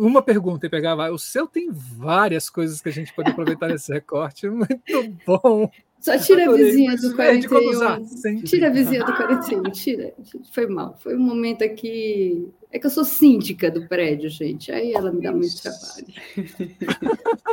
uma 0.00 0.22
pergunta 0.22 0.66
e 0.66 0.70
pegava. 0.70 1.10
O 1.10 1.18
seu 1.18 1.46
tem 1.46 1.70
várias 1.70 2.48
coisas 2.48 2.80
que 2.80 2.88
a 2.88 2.92
gente 2.92 3.12
pode 3.12 3.30
aproveitar 3.30 3.68
nesse 3.68 3.92
recorte. 3.92 4.48
Muito 4.50 4.78
bom. 5.26 5.70
Só 6.00 6.18
tira 6.18 6.50
a 6.50 6.52
vizinha 6.52 6.96
do 6.96 7.14
41. 7.16 8.42
Tira 8.44 8.66
a 8.66 8.70
vizinha 8.70 9.04
do 9.04 9.16
41, 9.16 9.62
tira. 9.70 10.12
Foi 10.52 10.66
mal. 10.66 10.94
Foi 10.98 11.16
um 11.16 11.20
momento 11.20 11.64
aqui. 11.64 12.46
É 12.70 12.78
que 12.78 12.86
eu 12.86 12.90
sou 12.90 13.04
síndica 13.04 13.70
do 13.70 13.88
prédio, 13.88 14.28
gente. 14.28 14.70
Aí 14.70 14.92
ela 14.92 15.10
me 15.10 15.22
dá 15.22 15.32
muito 15.32 15.62
trabalho. 15.62 16.06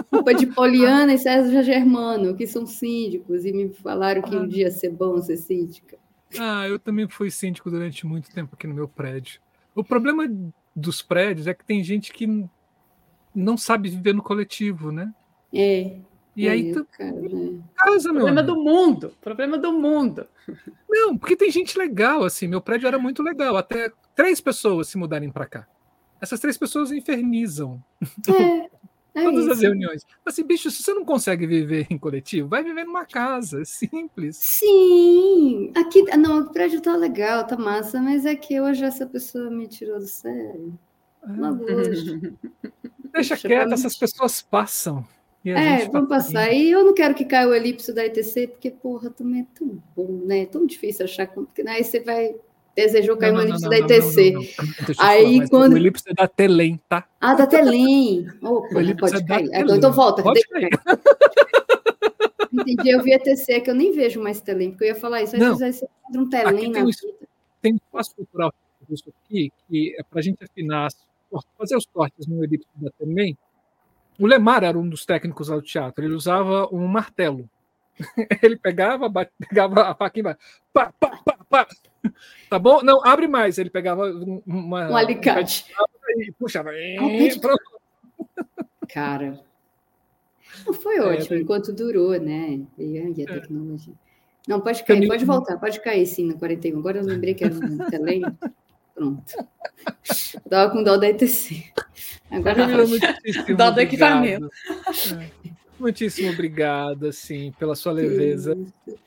Culpa 0.09 0.33
de 0.33 0.47
Poliana 0.47 1.13
e 1.13 1.17
César 1.17 1.63
Germano, 1.63 2.35
que 2.35 2.45
são 2.45 2.65
síndicos, 2.65 3.45
e 3.45 3.53
me 3.53 3.69
falaram 3.69 4.21
que 4.21 4.35
um 4.35 4.43
ah. 4.43 4.47
dia 4.47 4.63
ia 4.63 4.71
ser 4.71 4.89
bom 4.89 5.21
ser 5.21 5.37
síndica. 5.37 5.97
Ah, 6.37 6.67
eu 6.67 6.77
também 6.77 7.07
fui 7.07 7.31
síndico 7.31 7.69
durante 7.69 8.05
muito 8.05 8.31
tempo 8.31 8.55
aqui 8.55 8.67
no 8.67 8.73
meu 8.73 8.87
prédio. 8.87 9.39
O 9.73 9.83
problema 9.83 10.27
dos 10.75 11.01
prédios 11.01 11.47
é 11.47 11.53
que 11.53 11.65
tem 11.65 11.83
gente 11.83 12.11
que 12.13 12.45
não 13.33 13.57
sabe 13.57 13.89
viver 13.89 14.13
no 14.13 14.23
coletivo, 14.23 14.91
né? 14.91 15.13
É. 15.53 15.97
E 16.35 16.47
é, 16.47 16.51
aí 16.51 16.73
tu 16.73 16.85
cara, 16.85 17.11
né? 17.11 17.59
casa, 17.75 18.09
Problema 18.09 18.41
do 18.41 18.55
mundo. 18.55 19.13
Problema 19.21 19.57
do 19.57 19.73
mundo. 19.73 20.25
Não, 20.89 21.17
porque 21.17 21.35
tem 21.35 21.51
gente 21.51 21.77
legal, 21.77 22.23
assim. 22.23 22.47
Meu 22.47 22.61
prédio 22.61 22.87
era 22.87 22.97
muito 22.97 23.21
legal. 23.21 23.57
Até 23.57 23.91
três 24.15 24.39
pessoas 24.39 24.87
se 24.87 24.97
mudarem 24.97 25.29
para 25.29 25.45
cá. 25.45 25.67
Essas 26.21 26.39
três 26.39 26.57
pessoas 26.57 26.91
infernizam. 26.91 27.83
É, 28.29 28.69
é 29.13 29.23
Todas 29.23 29.43
isso. 29.43 29.51
as 29.51 29.61
reuniões. 29.61 30.05
Assim, 30.25 30.43
bicho, 30.43 30.71
se 30.71 30.81
você 30.81 30.93
não 30.93 31.03
consegue 31.03 31.45
viver 31.45 31.87
em 31.89 31.97
coletivo, 31.97 32.47
vai 32.47 32.63
viver 32.63 32.85
numa 32.85 33.05
casa. 33.05 33.61
É 33.61 33.65
simples. 33.65 34.37
Sim. 34.37 35.71
Aqui, 35.75 36.03
não, 36.17 36.41
o 36.41 36.49
prédio 36.51 36.79
tá 36.79 36.95
legal, 36.95 37.45
tá 37.45 37.57
massa, 37.57 38.01
mas 38.01 38.25
é 38.25 38.35
que 38.35 38.59
hoje 38.61 38.83
essa 38.83 39.05
pessoa 39.05 39.49
me 39.49 39.67
tirou 39.67 39.99
do 39.99 40.07
sério. 40.07 40.77
Ah. 41.23 41.51
Deixa 43.13 43.35
quieto, 43.35 43.73
essas 43.73 43.97
pessoas 43.97 44.41
passam. 44.41 45.05
É, 45.43 45.87
vamos 45.89 46.07
passar. 46.07 46.53
E 46.53 46.69
eu 46.69 46.85
não 46.85 46.93
quero 46.93 47.15
que 47.15 47.25
caia 47.25 47.47
o 47.47 47.53
elipse 47.53 47.91
da 47.91 48.05
ETC, 48.05 48.47
porque, 48.47 48.69
porra, 48.69 49.09
também 49.09 49.41
é 49.41 49.45
tão 49.57 49.81
bom, 49.95 50.21
né? 50.25 50.43
É 50.43 50.45
tão 50.45 50.65
difícil 50.65 51.05
achar. 51.05 51.27
Porque 51.27 51.63
né? 51.63 51.71
aí 51.73 51.83
você 51.83 51.99
vai. 51.99 52.35
Desejou 52.75 53.17
cair 53.17 53.33
um 53.33 53.41
elipse 53.41 53.69
da 53.69 53.77
ETC. 53.77 54.33
aí 54.97 55.47
quando. 55.49 55.73
O 55.73 55.77
elipse 55.77 56.03
é 56.07 56.13
da 56.13 56.27
Telem, 56.27 56.79
tá? 56.87 57.05
Ah, 57.19 57.33
da 57.33 57.45
Telem. 57.45 58.27
Oh, 58.41 58.61
pode 58.61 58.91
é 58.91 59.23
cair. 59.23 59.49
Então, 59.53 59.75
então 59.75 59.91
volta. 59.91 60.23
Pode 60.23 60.41
cair. 60.47 60.69
Entendi, 62.53 62.89
eu 62.89 63.01
vi 63.01 63.13
ETC, 63.13 63.53
é 63.53 63.59
que 63.61 63.69
eu 63.69 63.75
nem 63.75 63.93
vejo 63.93 64.21
mais 64.21 64.41
Telem, 64.41 64.71
porque 64.71 64.83
eu 64.83 64.89
ia 64.89 64.95
falar 64.95 65.21
isso. 65.21 65.35
Aí 65.35 65.41
não, 65.41 65.57
você 65.57 65.87
um 66.15 66.29
Telem 66.29 66.69
na 66.69 66.73
tem, 66.73 66.85
vida. 66.85 67.27
Tem 67.61 67.73
um 67.73 67.77
espaço 67.77 68.15
cultural 68.15 68.53
aqui, 69.25 69.51
que 69.67 69.95
é 69.97 70.03
para 70.03 70.19
a 70.19 70.21
gente 70.21 70.43
afinar, 70.43 70.89
fazer 71.57 71.77
os 71.77 71.85
cortes 71.85 72.27
no 72.27 72.43
elipse 72.43 72.67
da 72.75 72.91
Telem 72.91 73.37
o 74.21 74.27
Lemar 74.27 74.63
era 74.63 74.77
um 74.77 74.87
dos 74.87 75.03
técnicos 75.03 75.47
lá 75.49 75.55
do 75.55 75.63
teatro. 75.63 76.05
Ele 76.05 76.13
usava 76.13 76.67
um 76.71 76.85
martelo. 76.85 77.49
Ele 78.43 78.55
pegava, 78.55 79.09
bate, 79.09 79.31
pegava 79.37 79.81
a 79.89 79.95
faquinha, 79.95 80.37
pá, 80.71 80.93
pá, 80.99 81.19
pá, 81.25 81.37
pá. 81.49 81.67
Tá 82.49 82.59
bom? 82.59 82.81
Não, 82.83 83.05
abre 83.05 83.27
mais. 83.27 83.57
Ele 83.57 83.69
pegava 83.69 84.11
uma, 84.45 84.91
um 84.91 84.95
alicate 84.95 85.65
e 86.17 86.31
puxava. 86.33 86.71
Cara, 88.89 89.39
não 90.65 90.73
foi 90.73 90.97
é, 90.97 91.01
ótimo 91.01 91.37
é, 91.37 91.39
enquanto 91.39 91.71
durou, 91.71 92.19
né? 92.19 92.59
E 92.77 92.97
a 92.97 93.09
é. 93.09 93.25
tecnologia. 93.25 93.93
Não, 94.47 94.59
pode 94.59 94.83
cair, 94.83 95.07
pode 95.07 95.23
voltar, 95.23 95.57
pode 95.57 95.79
cair 95.81 96.05
sim 96.05 96.27
no 96.27 96.37
41. 96.37 96.79
Agora 96.79 96.99
eu 96.99 97.05
lembrei 97.05 97.33
que 97.33 97.43
era 97.43 97.53
um 97.53 97.77
telém. 97.89 98.21
Pronto. 98.93 99.33
Tava 100.49 100.71
com 100.71 100.83
dó 100.83 100.97
da 100.97 101.07
ETC. 101.07 101.71
Agora 102.29 102.67
muitíssimo 102.67 103.57
dó 103.57 103.71
do 103.71 103.79
equipamento. 103.79 104.49
Muitíssimo 105.79 106.31
obrigado, 106.31 107.07
assim, 107.07 107.51
pela 107.57 107.75
sua 107.75 107.91
leveza. 107.91 108.57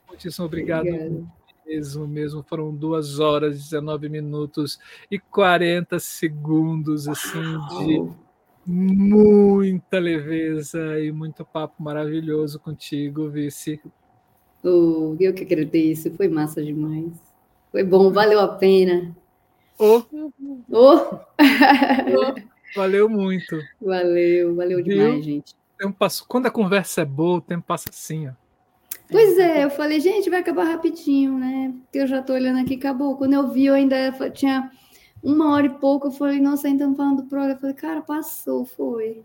Muitíssimo 0.09 0.47
obrigado. 0.47 1.29
Mesmo, 1.67 2.07
mesmo. 2.07 2.43
Foram 2.43 2.75
duas 2.75 3.19
horas, 3.19 3.59
19 3.59 4.09
minutos 4.09 4.79
e 5.11 5.19
40 5.19 5.99
segundos, 5.99 7.09
assim, 7.09 7.59
de 7.79 8.11
muita 8.67 9.99
leveza 9.99 10.99
e 11.01 11.13
muito 11.13 11.45
papo 11.45 11.83
maravilhoso 11.83 12.59
contigo, 12.59 13.29
Vice. 13.29 13.81
Oh, 14.63 15.17
eu 15.21 15.35
que 15.35 15.45
agradeço, 15.45 16.11
foi 16.15 16.29
massa 16.29 16.63
demais. 16.63 17.13
Foi 17.71 17.85
bom, 17.85 18.11
valeu 18.11 18.41
a 18.41 18.49
pena. 18.49 19.15
Oh. 19.79 20.03
Oh. 20.71 21.21
Valeu 22.75 23.09
muito. 23.09 23.61
Valeu, 23.81 24.55
valeu 24.57 24.83
Viu? 24.83 24.97
demais, 24.97 25.25
gente. 25.25 25.55
Tempo 25.79 25.97
passo... 25.97 26.25
Quando 26.27 26.47
a 26.47 26.51
conversa 26.51 27.03
é 27.03 27.05
boa, 27.05 27.39
o 27.39 27.41
tempo 27.41 27.65
passa 27.67 27.89
assim, 27.91 28.29
ó. 28.29 28.33
Pois 29.11 29.39
é, 29.39 29.65
eu 29.65 29.71
falei, 29.71 30.01
gente, 30.01 30.31
vai 30.31 30.41
acabar 30.41 30.65
rapidinho, 30.65 31.39
né? 31.39 31.75
Porque 31.83 31.99
eu 31.99 32.07
já 32.07 32.23
tô 32.23 32.33
olhando 32.33 32.61
aqui, 32.61 32.75
acabou. 32.75 33.17
Quando 33.17 33.35
eu 33.35 33.49
vi, 33.49 33.67
eu 33.67 33.75
ainda 33.75 34.13
tinha 34.31 34.71
uma 35.23 35.55
hora 35.55 35.67
e 35.67 35.71
pouco, 35.71 36.09
eu 36.09 36.13
falei, 36.13 36.41
nossa, 36.41 36.67
ainda 36.67 36.85
estamos 36.85 36.97
falando 36.97 37.23
do 37.23 37.29
programa. 37.29 37.55
Eu 37.55 37.61
falei, 37.61 37.75
cara, 37.75 38.01
passou, 38.03 38.65
foi. 38.65 39.23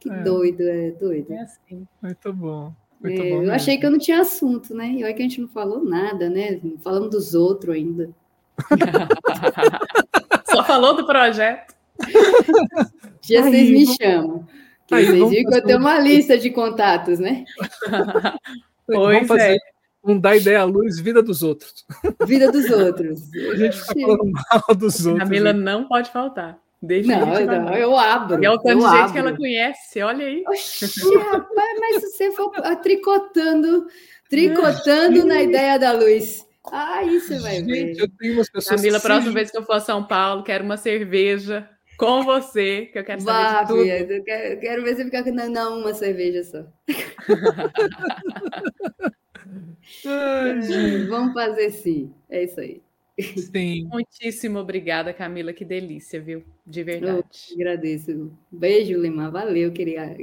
Que 0.00 0.10
é. 0.10 0.22
doido, 0.22 0.62
é 0.62 0.90
doido. 0.90 1.32
É 1.32 1.40
assim. 1.40 1.86
Muito 2.02 2.32
bom. 2.32 2.72
Muito 3.00 3.20
é, 3.20 3.30
bom 3.30 3.42
eu 3.42 3.52
achei 3.52 3.78
que 3.78 3.86
eu 3.86 3.90
não 3.90 3.98
tinha 3.98 4.20
assunto, 4.20 4.74
né? 4.74 4.90
E 4.90 5.04
olha 5.04 5.14
que 5.14 5.22
a 5.22 5.24
gente 5.24 5.40
não 5.40 5.48
falou 5.48 5.84
nada, 5.84 6.28
né? 6.28 6.60
Falamos 6.82 7.10
dos 7.10 7.34
outros 7.34 7.74
ainda. 7.74 8.10
Só 10.50 10.64
falou 10.64 10.94
do 10.94 11.06
projeto. 11.06 11.74
Já 13.22 13.42
vocês 13.42 13.70
me 13.70 13.86
chamam. 13.96 14.46
Aí, 14.90 15.06
vocês 15.06 15.30
viram 15.30 15.50
que 15.50 15.56
eu 15.56 15.64
tenho 15.64 15.78
uma 15.78 15.98
lista 15.98 16.36
de 16.36 16.50
contatos, 16.50 17.18
né? 17.18 17.44
Pois 18.86 18.98
vamos 18.98 19.28
fazer 19.28 19.54
é. 19.54 19.58
um 20.04 20.18
dar 20.18 20.36
ideia 20.36 20.60
à 20.60 20.64
luz, 20.64 20.98
vida 20.98 21.22
dos 21.22 21.42
outros. 21.42 21.84
Vida 22.26 22.50
dos 22.50 22.70
outros. 22.70 23.30
A 23.52 23.56
gente 23.56 23.76
fica 23.78 24.00
falando 24.00 24.32
mal 24.32 24.76
dos 24.76 25.06
outros. 25.06 25.24
Camila 25.24 25.52
não 25.52 25.86
pode 25.86 26.10
faltar. 26.10 26.58
Não, 26.82 27.46
não, 27.46 27.74
eu 27.74 27.96
abro. 27.96 28.42
E 28.42 28.46
é 28.46 28.50
o 28.50 28.58
tanto 28.58 28.78
de 28.78 28.90
gente 28.90 28.96
abro. 28.96 29.12
que 29.12 29.18
ela 29.18 29.36
conhece, 29.36 30.02
olha 30.02 30.26
aí. 30.26 30.42
Oxi, 30.48 31.16
rapaz, 31.16 31.80
mas 31.80 32.00
se 32.00 32.10
você 32.10 32.32
for 32.32 32.50
tricotando, 32.82 33.86
tricotando 34.28 35.24
na 35.24 35.42
ideia 35.42 35.78
da 35.78 35.92
luz. 35.92 36.44
Aí 36.72 37.20
você 37.20 37.38
vai 37.38 37.56
gente, 37.56 37.66
ver. 37.66 38.00
Eu 38.00 38.08
tenho 38.18 38.34
umas 38.34 38.50
pessoas 38.50 38.80
Camila, 38.80 38.98
próxima 38.98 39.32
vez 39.32 39.50
que 39.50 39.58
eu 39.58 39.64
for 39.64 39.74
a 39.74 39.80
São 39.80 40.02
Paulo, 40.02 40.42
quero 40.42 40.64
uma 40.64 40.76
cerveja 40.76 41.68
com 41.96 42.22
você, 42.22 42.86
que 42.86 42.98
eu 42.98 43.04
quero 43.04 43.20
saber 43.20 43.32
Vá, 43.32 43.62
de 43.62 43.68
tudo. 43.68 43.84
eu 43.84 44.24
quero, 44.24 44.60
quero 44.60 44.82
ver 44.82 44.96
você 44.96 45.04
ficar 45.04 45.22
com 45.22 45.32
não, 45.32 45.48
não, 45.48 45.78
uma 45.80 45.94
cerveja 45.94 46.42
só. 46.44 46.64
Vamos 51.08 51.34
fazer 51.34 51.70
sim. 51.70 52.12
É 52.28 52.44
isso 52.44 52.60
aí. 52.60 52.82
Sim. 53.20 53.88
Muitíssimo 53.90 54.58
obrigada, 54.58 55.12
Camila. 55.12 55.52
Que 55.52 55.64
delícia, 55.64 56.20
viu? 56.20 56.44
De 56.66 56.82
verdade. 56.82 57.24
Eu 57.50 57.56
agradeço. 57.56 58.32
Beijo, 58.50 58.98
Limar. 58.98 59.30
Valeu, 59.30 59.72
querido. 59.72 60.16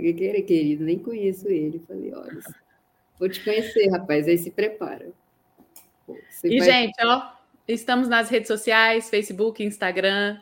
querido. 0.45 0.83
Nem 0.83 0.99
conheço 0.99 1.47
ele. 1.47 1.79
Falei, 1.87 2.13
olha, 2.13 2.39
vou 3.17 3.29
te 3.29 3.43
conhecer, 3.43 3.89
rapaz. 3.89 4.27
Aí 4.27 4.37
se 4.37 4.51
prepara. 4.51 5.11
Você 6.29 6.47
e, 6.47 6.59
vai... 6.59 6.67
gente, 6.67 7.05
ó, 7.05 7.31
estamos 7.67 8.07
nas 8.07 8.29
redes 8.29 8.47
sociais, 8.47 9.09
Facebook, 9.09 9.63
Instagram. 9.63 10.39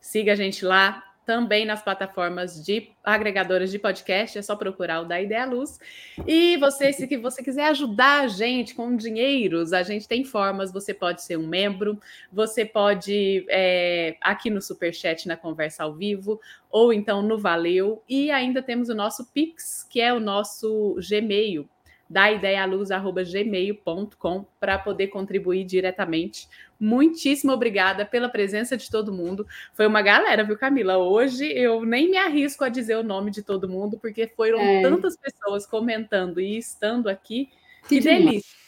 Siga 0.00 0.32
a 0.32 0.36
gente 0.36 0.64
lá. 0.64 1.04
Também 1.26 1.64
nas 1.64 1.80
plataformas 1.80 2.64
de 2.64 2.90
agregadoras 3.04 3.70
de 3.70 3.78
podcast, 3.78 4.36
é 4.36 4.42
só 4.42 4.56
procurar 4.56 5.02
o 5.02 5.04
da 5.04 5.20
Ideia 5.20 5.44
Luz. 5.44 5.78
E 6.26 6.56
você, 6.56 6.92
se 6.92 7.16
você 7.18 7.40
quiser 7.40 7.66
ajudar 7.66 8.22
a 8.22 8.26
gente 8.26 8.74
com 8.74 8.96
dinheiros, 8.96 9.72
a 9.72 9.84
gente 9.84 10.08
tem 10.08 10.24
formas. 10.24 10.72
Você 10.72 10.92
pode 10.92 11.22
ser 11.22 11.36
um 11.36 11.46
membro, 11.46 12.00
você 12.32 12.64
pode 12.64 13.46
é, 13.48 14.16
aqui 14.20 14.50
no 14.50 14.60
Superchat 14.60 15.28
na 15.28 15.36
conversa 15.36 15.84
ao 15.84 15.94
vivo, 15.94 16.40
ou 16.68 16.92
então 16.92 17.22
no 17.22 17.38
Valeu. 17.38 18.02
E 18.08 18.32
ainda 18.32 18.60
temos 18.60 18.88
o 18.88 18.94
nosso 18.94 19.30
Pix, 19.32 19.86
que 19.88 20.00
é 20.00 20.12
o 20.12 20.18
nosso 20.18 20.96
Gmail, 21.08 21.68
da 22.10 22.30
ideialuz@gmail.com 22.32 24.44
para 24.58 24.76
poder 24.76 25.06
contribuir 25.06 25.64
diretamente. 25.64 26.48
Muitíssimo 26.78 27.50
obrigada 27.52 28.04
pela 28.04 28.28
presença 28.28 28.76
de 28.76 28.90
todo 28.90 29.10
mundo. 29.12 29.46
Foi 29.74 29.86
uma 29.86 30.02
galera, 30.02 30.42
viu, 30.42 30.58
Camila? 30.58 30.98
Hoje 30.98 31.46
eu 31.46 31.86
nem 31.86 32.10
me 32.10 32.16
arrisco 32.16 32.64
a 32.64 32.68
dizer 32.68 32.96
o 32.96 33.04
nome 33.04 33.30
de 33.30 33.44
todo 33.44 33.68
mundo, 33.68 33.96
porque 33.96 34.26
foram 34.26 34.58
é. 34.58 34.82
tantas 34.82 35.16
pessoas 35.16 35.64
comentando 35.64 36.40
e 36.40 36.58
estando 36.58 37.08
aqui. 37.08 37.48
Que, 37.86 38.00
que 38.00 38.02
delícia. 38.02 38.58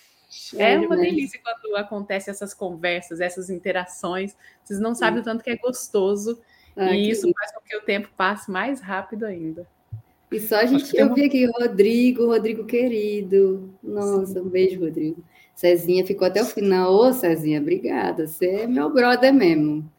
É, 0.57 0.75
é 0.75 0.79
uma 0.79 0.97
delícia 0.97 1.41
quando 1.43 1.75
acontecem 1.77 2.31
essas 2.31 2.55
conversas, 2.55 3.21
essas 3.21 3.51
interações. 3.51 4.37
Vocês 4.63 4.79
não 4.79 4.95
sabem 4.95 5.21
o 5.21 5.25
tanto 5.25 5.43
que 5.43 5.51
é 5.51 5.57
gostoso. 5.57 6.41
Ah, 6.77 6.95
e 6.95 7.11
isso 7.11 7.27
lindo. 7.27 7.37
faz 7.39 7.53
com 7.53 7.61
que 7.61 7.77
o 7.77 7.83
tempo 7.83 8.09
passe 8.17 8.51
mais 8.51 8.81
rápido 8.81 9.25
ainda. 9.25 9.67
E 10.33 10.41
só 10.41 10.57
a 10.57 10.67
gente, 10.67 10.97
eu 10.97 11.15
vi 11.15 11.25
aqui 11.25 11.45
Rodrigo, 11.47 12.27
Rodrigo 12.27 12.65
querido. 12.65 13.71
Nossa, 13.83 14.41
um 14.41 14.49
beijo, 14.49 14.81
Rodrigo. 14.81 15.23
Cezinha 15.55 16.05
ficou 16.07 16.27
até 16.27 16.43
o 16.43 16.47
final. 16.47 16.93
Ô, 16.93 17.13
Cezinha, 17.13 17.61
obrigada. 17.61 18.27
Você 18.27 18.47
é 18.47 18.67
meu 18.67 18.91
brother 18.91 19.33
mesmo. 19.33 19.91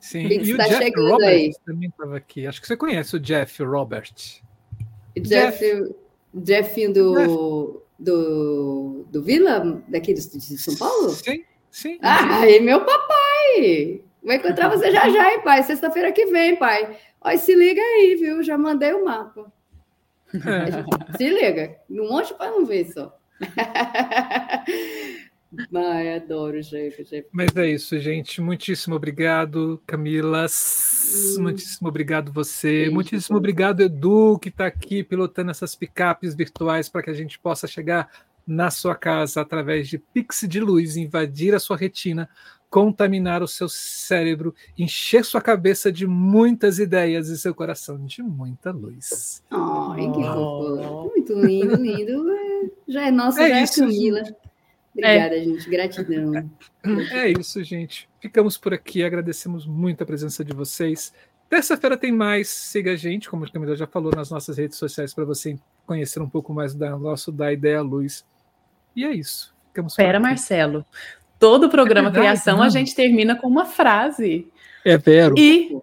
Sim, 0.00 0.26
e 0.26 0.52
o 0.52 0.56
tá 0.56 0.66
Jeff 0.66 0.90
Roberts 0.96 1.24
aí? 1.24 1.52
também 1.64 1.88
estava 1.88 2.16
aqui. 2.16 2.46
Acho 2.46 2.60
que 2.60 2.66
você 2.66 2.76
conhece 2.76 3.14
o 3.14 3.20
Jeff 3.20 3.62
Robert. 3.62 4.12
Jeff, 5.16 5.58
Jeff, 5.64 5.94
Jeff 6.34 6.88
do, 6.88 7.82
do, 7.98 9.06
do 9.10 9.22
Vila, 9.22 9.80
daqui 9.86 10.12
de 10.12 10.22
São 10.22 10.74
Paulo? 10.74 11.10
Sim, 11.10 11.44
sim. 11.70 11.98
Ah, 12.02 12.48
e 12.48 12.58
meu 12.58 12.80
papai! 12.80 14.02
Vou 14.22 14.32
encontrar 14.34 14.68
você 14.68 14.90
já 14.90 15.08
já, 15.08 15.32
hein, 15.32 15.42
pai? 15.42 15.62
Sexta-feira 15.62 16.10
que 16.10 16.26
vem, 16.26 16.56
pai. 16.56 16.96
Olha, 17.20 17.38
se 17.38 17.54
liga 17.54 17.80
aí, 17.80 18.16
viu? 18.16 18.42
Já 18.42 18.56
mandei 18.58 18.92
o 18.92 19.04
mapa. 19.04 19.52
Se 21.16 21.28
liga, 21.28 21.76
um 21.90 22.08
monte 22.08 22.34
para 22.34 22.50
não 22.50 22.64
ver 22.64 22.86
só. 22.92 23.18
Ai, 25.74 26.14
adoro, 26.14 26.62
gente. 26.62 27.26
Mas 27.30 27.54
é 27.56 27.66
isso, 27.66 27.98
gente. 27.98 28.40
Muitíssimo 28.40 28.94
obrigado, 28.94 29.82
Camila. 29.86 30.46
Hum. 30.46 31.42
Muitíssimo 31.42 31.88
obrigado 31.88 32.32
você. 32.32 32.68
Beijo, 32.68 32.92
Muitíssimo 32.92 33.36
obrigado, 33.36 33.82
Edu, 33.82 34.38
que 34.38 34.48
está 34.48 34.66
aqui 34.66 35.04
pilotando 35.04 35.50
essas 35.50 35.74
picapes 35.74 36.34
virtuais 36.34 36.88
para 36.88 37.02
que 37.02 37.10
a 37.10 37.14
gente 37.14 37.38
possa 37.38 37.66
chegar 37.66 38.08
na 38.46 38.70
sua 38.70 38.94
casa 38.94 39.42
através 39.42 39.88
de 39.88 39.98
pix 39.98 40.46
de 40.48 40.58
luz, 40.58 40.96
invadir 40.96 41.54
a 41.54 41.60
sua 41.60 41.76
retina 41.76 42.28
contaminar 42.72 43.42
o 43.42 43.46
seu 43.46 43.68
cérebro, 43.68 44.54
encher 44.78 45.26
sua 45.26 45.42
cabeça 45.42 45.92
de 45.92 46.06
muitas 46.06 46.78
ideias 46.78 47.28
e 47.28 47.36
seu 47.36 47.54
coração 47.54 48.02
de 48.02 48.22
muita 48.22 48.70
luz. 48.70 49.44
Ai, 49.50 50.10
que 50.10 50.24
oh. 50.24 51.10
Muito 51.14 51.34
lindo, 51.34 51.76
lindo. 51.76 52.34
Já 52.88 53.08
é 53.08 53.10
nossa, 53.10 53.42
é 53.42 53.48
já 53.50 53.58
é 53.58 53.62
isso, 53.62 53.84
é 53.84 53.86
Camila. 53.86 54.24
Gente. 54.24 54.36
Obrigada, 54.94 55.36
é. 55.36 55.44
gente. 55.44 55.68
Gratidão. 55.70 56.50
É 57.12 57.28
isso, 57.28 57.62
gente. 57.62 58.08
Ficamos 58.18 58.56
por 58.56 58.72
aqui. 58.72 59.04
Agradecemos 59.04 59.66
muito 59.66 60.02
a 60.02 60.06
presença 60.06 60.42
de 60.42 60.54
vocês. 60.54 61.12
Terça-feira 61.50 61.94
tem 61.94 62.10
mais. 62.10 62.48
Siga 62.48 62.92
a 62.92 62.96
gente, 62.96 63.28
como 63.28 63.44
a 63.44 63.50
Camila 63.50 63.76
já 63.76 63.86
falou, 63.86 64.12
nas 64.16 64.30
nossas 64.30 64.56
redes 64.56 64.78
sociais 64.78 65.12
para 65.12 65.26
você 65.26 65.58
conhecer 65.84 66.22
um 66.22 66.28
pouco 66.28 66.54
mais 66.54 66.74
da 66.74 66.96
nosso 66.96 67.30
da 67.30 67.52
Ideia 67.52 67.82
Luz. 67.82 68.24
E 68.96 69.04
é 69.04 69.12
isso. 69.12 69.54
Ficamos 69.68 69.92
Espera, 69.92 70.18
Marcelo. 70.18 70.86
Todo 71.42 71.64
o 71.64 71.68
programa 71.68 72.08
é 72.08 72.12
verdade, 72.12 72.28
Criação 72.28 72.58
não. 72.58 72.62
a 72.62 72.68
gente 72.68 72.94
termina 72.94 73.34
com 73.34 73.48
uma 73.48 73.64
frase. 73.64 74.46
É 74.84 74.96
vero. 74.96 75.34
E 75.36 75.76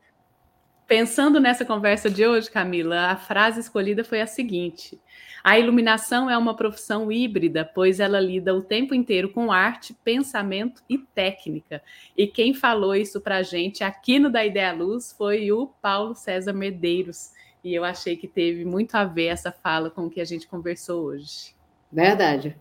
pensando 0.87 1.37
nessa 1.37 1.65
conversa 1.65 2.09
de 2.09 2.25
hoje, 2.25 2.49
Camila, 2.49 3.07
a 3.07 3.17
frase 3.17 3.59
escolhida 3.59 4.05
foi 4.05 4.21
a 4.21 4.25
seguinte: 4.25 4.97
A 5.43 5.59
iluminação 5.59 6.29
é 6.29 6.37
uma 6.37 6.55
profissão 6.55 7.11
híbrida, 7.11 7.69
pois 7.75 7.99
ela 7.99 8.21
lida 8.21 8.55
o 8.55 8.61
tempo 8.61 8.95
inteiro 8.95 9.27
com 9.33 9.51
arte, 9.51 9.93
pensamento 10.01 10.81
e 10.89 10.97
técnica. 10.97 11.83
E 12.15 12.25
quem 12.25 12.53
falou 12.53 12.95
isso 12.95 13.19
para 13.19 13.35
a 13.35 13.43
gente 13.43 13.83
aqui 13.83 14.17
no 14.17 14.29
Da 14.29 14.45
Ideia 14.45 14.71
Luz 14.71 15.11
foi 15.11 15.51
o 15.51 15.67
Paulo 15.81 16.15
César 16.15 16.53
Medeiros. 16.53 17.31
E 17.61 17.75
eu 17.75 17.83
achei 17.83 18.15
que 18.15 18.29
teve 18.29 18.63
muito 18.63 18.95
a 18.95 19.03
ver 19.03 19.25
essa 19.25 19.51
fala 19.51 19.89
com 19.89 20.05
o 20.05 20.09
que 20.09 20.21
a 20.21 20.25
gente 20.25 20.47
conversou 20.47 21.03
hoje. 21.03 21.53
Verdade. 21.91 22.55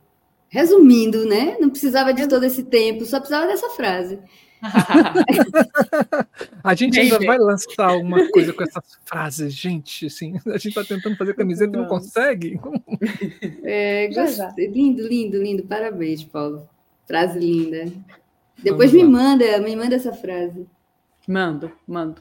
Resumindo, 0.48 1.26
né? 1.26 1.56
Não 1.60 1.70
precisava 1.70 2.12
de 2.12 2.26
todo 2.26 2.44
esse 2.44 2.64
tempo, 2.64 3.04
só 3.04 3.18
precisava 3.18 3.46
dessa 3.46 3.68
frase. 3.70 4.18
a 6.64 6.74
gente 6.74 6.98
ainda 6.98 7.18
vai 7.20 7.38
lançar 7.38 7.90
alguma 7.90 8.28
coisa 8.30 8.52
com 8.52 8.62
essas 8.62 8.98
frases, 9.04 9.52
gente. 9.52 10.06
Assim, 10.06 10.34
a 10.46 10.58
gente 10.58 10.68
está 10.68 10.84
tentando 10.84 11.16
fazer 11.16 11.34
camiseta 11.34 11.76
e 11.76 11.80
não 11.80 11.86
consegue. 11.86 12.60
É, 13.62 14.08
lindo, 14.72 15.06
lindo, 15.06 15.40
lindo. 15.40 15.62
Parabéns, 15.64 16.24
Paulo. 16.24 16.68
Frase 17.06 17.38
linda. 17.38 17.92
Depois 18.62 18.92
me 18.92 19.04
manda, 19.04 19.58
me 19.60 19.76
manda 19.76 19.94
essa 19.94 20.12
frase. 20.12 20.66
Mando, 21.26 21.70
mando. 21.86 22.20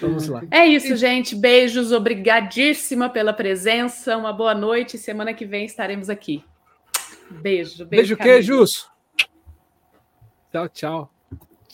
Vamos 0.00 0.28
lá. 0.28 0.42
É 0.50 0.66
isso, 0.66 0.96
gente. 0.96 1.34
Beijos, 1.34 1.92
obrigadíssima 1.92 3.08
pela 3.08 3.32
presença. 3.32 4.16
Uma 4.16 4.32
boa 4.32 4.54
noite. 4.54 4.98
Semana 4.98 5.34
que 5.34 5.44
vem 5.44 5.64
estaremos 5.64 6.08
aqui. 6.08 6.44
Beijo, 7.30 7.86
beijo. 7.86 7.86
Beijo, 7.86 8.16
queijos. 8.16 8.90
Tchau, 10.50 10.68
tchau. 10.68 11.17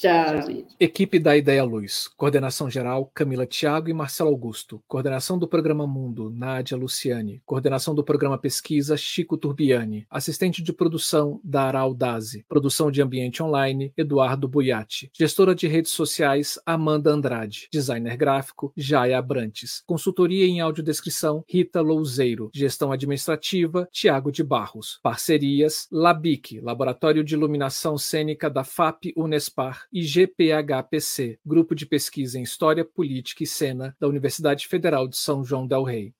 Tchau, 0.05 0.43
gente. 0.43 0.77
Equipe 0.79 1.19
da 1.19 1.35
Ideia 1.35 1.65
Luz. 1.65 2.09
Coordenação 2.15 2.69
geral, 2.69 3.11
Camila 3.15 3.47
Thiago 3.47 3.89
e 3.89 3.95
Marcelo 3.95 4.29
Augusto. 4.29 4.83
Coordenação 4.87 5.39
do 5.39 5.49
Programa 5.49 5.87
Mundo, 5.87 6.29
Nádia 6.29 6.77
Luciane. 6.77 7.41
Coordenação 7.47 7.95
do 7.95 8.05
Programa 8.05 8.37
Pesquisa, 8.37 8.99
Chico 8.99 9.39
Turbiani. 9.39 10.07
Assistente 10.11 10.63
de 10.63 10.75
produção, 10.75 11.41
Dara 11.43 11.79
Aldazi. 11.79 12.45
Produção 12.47 12.91
de 12.91 13.01
ambiente 13.01 13.43
online, 13.43 13.95
Eduardo 13.97 14.47
Buiati. 14.47 15.11
Gestora 15.19 15.55
de 15.55 15.67
redes 15.67 15.93
sociais, 15.93 16.61
Amanda 16.67 17.11
Andrade. 17.11 17.71
Designer 17.73 18.19
gráfico, 18.19 18.75
Jaya 18.77 19.19
Abrantes. 19.19 19.83
Consultoria 19.87 20.45
em 20.45 20.61
audiodescrição, 20.61 21.43
Rita 21.49 21.81
Louzeiro. 21.81 22.51
Gestão 22.53 22.93
administrativa, 22.93 23.89
Tiago 23.91 24.31
de 24.31 24.45
Barros. 24.45 25.01
Parcerias, 25.03 25.89
Labic, 25.91 26.61
Laboratório 26.61 27.25
de 27.25 27.33
Iluminação 27.33 27.97
Cênica 27.97 28.51
da 28.51 28.65
FAP 28.65 29.07
Unespar 29.17 29.87
e 29.95 30.03
GPHPC, 30.03 31.39
Grupo 31.47 31.73
de 31.73 31.87
Pesquisa 31.87 32.37
em 32.37 32.43
História, 32.43 32.85
Política 32.85 33.45
e 33.45 33.47
Cena 33.47 33.97
da 34.01 34.09
Universidade 34.09 34.67
Federal 34.67 35.07
de 35.07 35.17
São 35.17 35.45
João 35.45 35.69
del 35.69 35.85
Rei. 35.85 36.13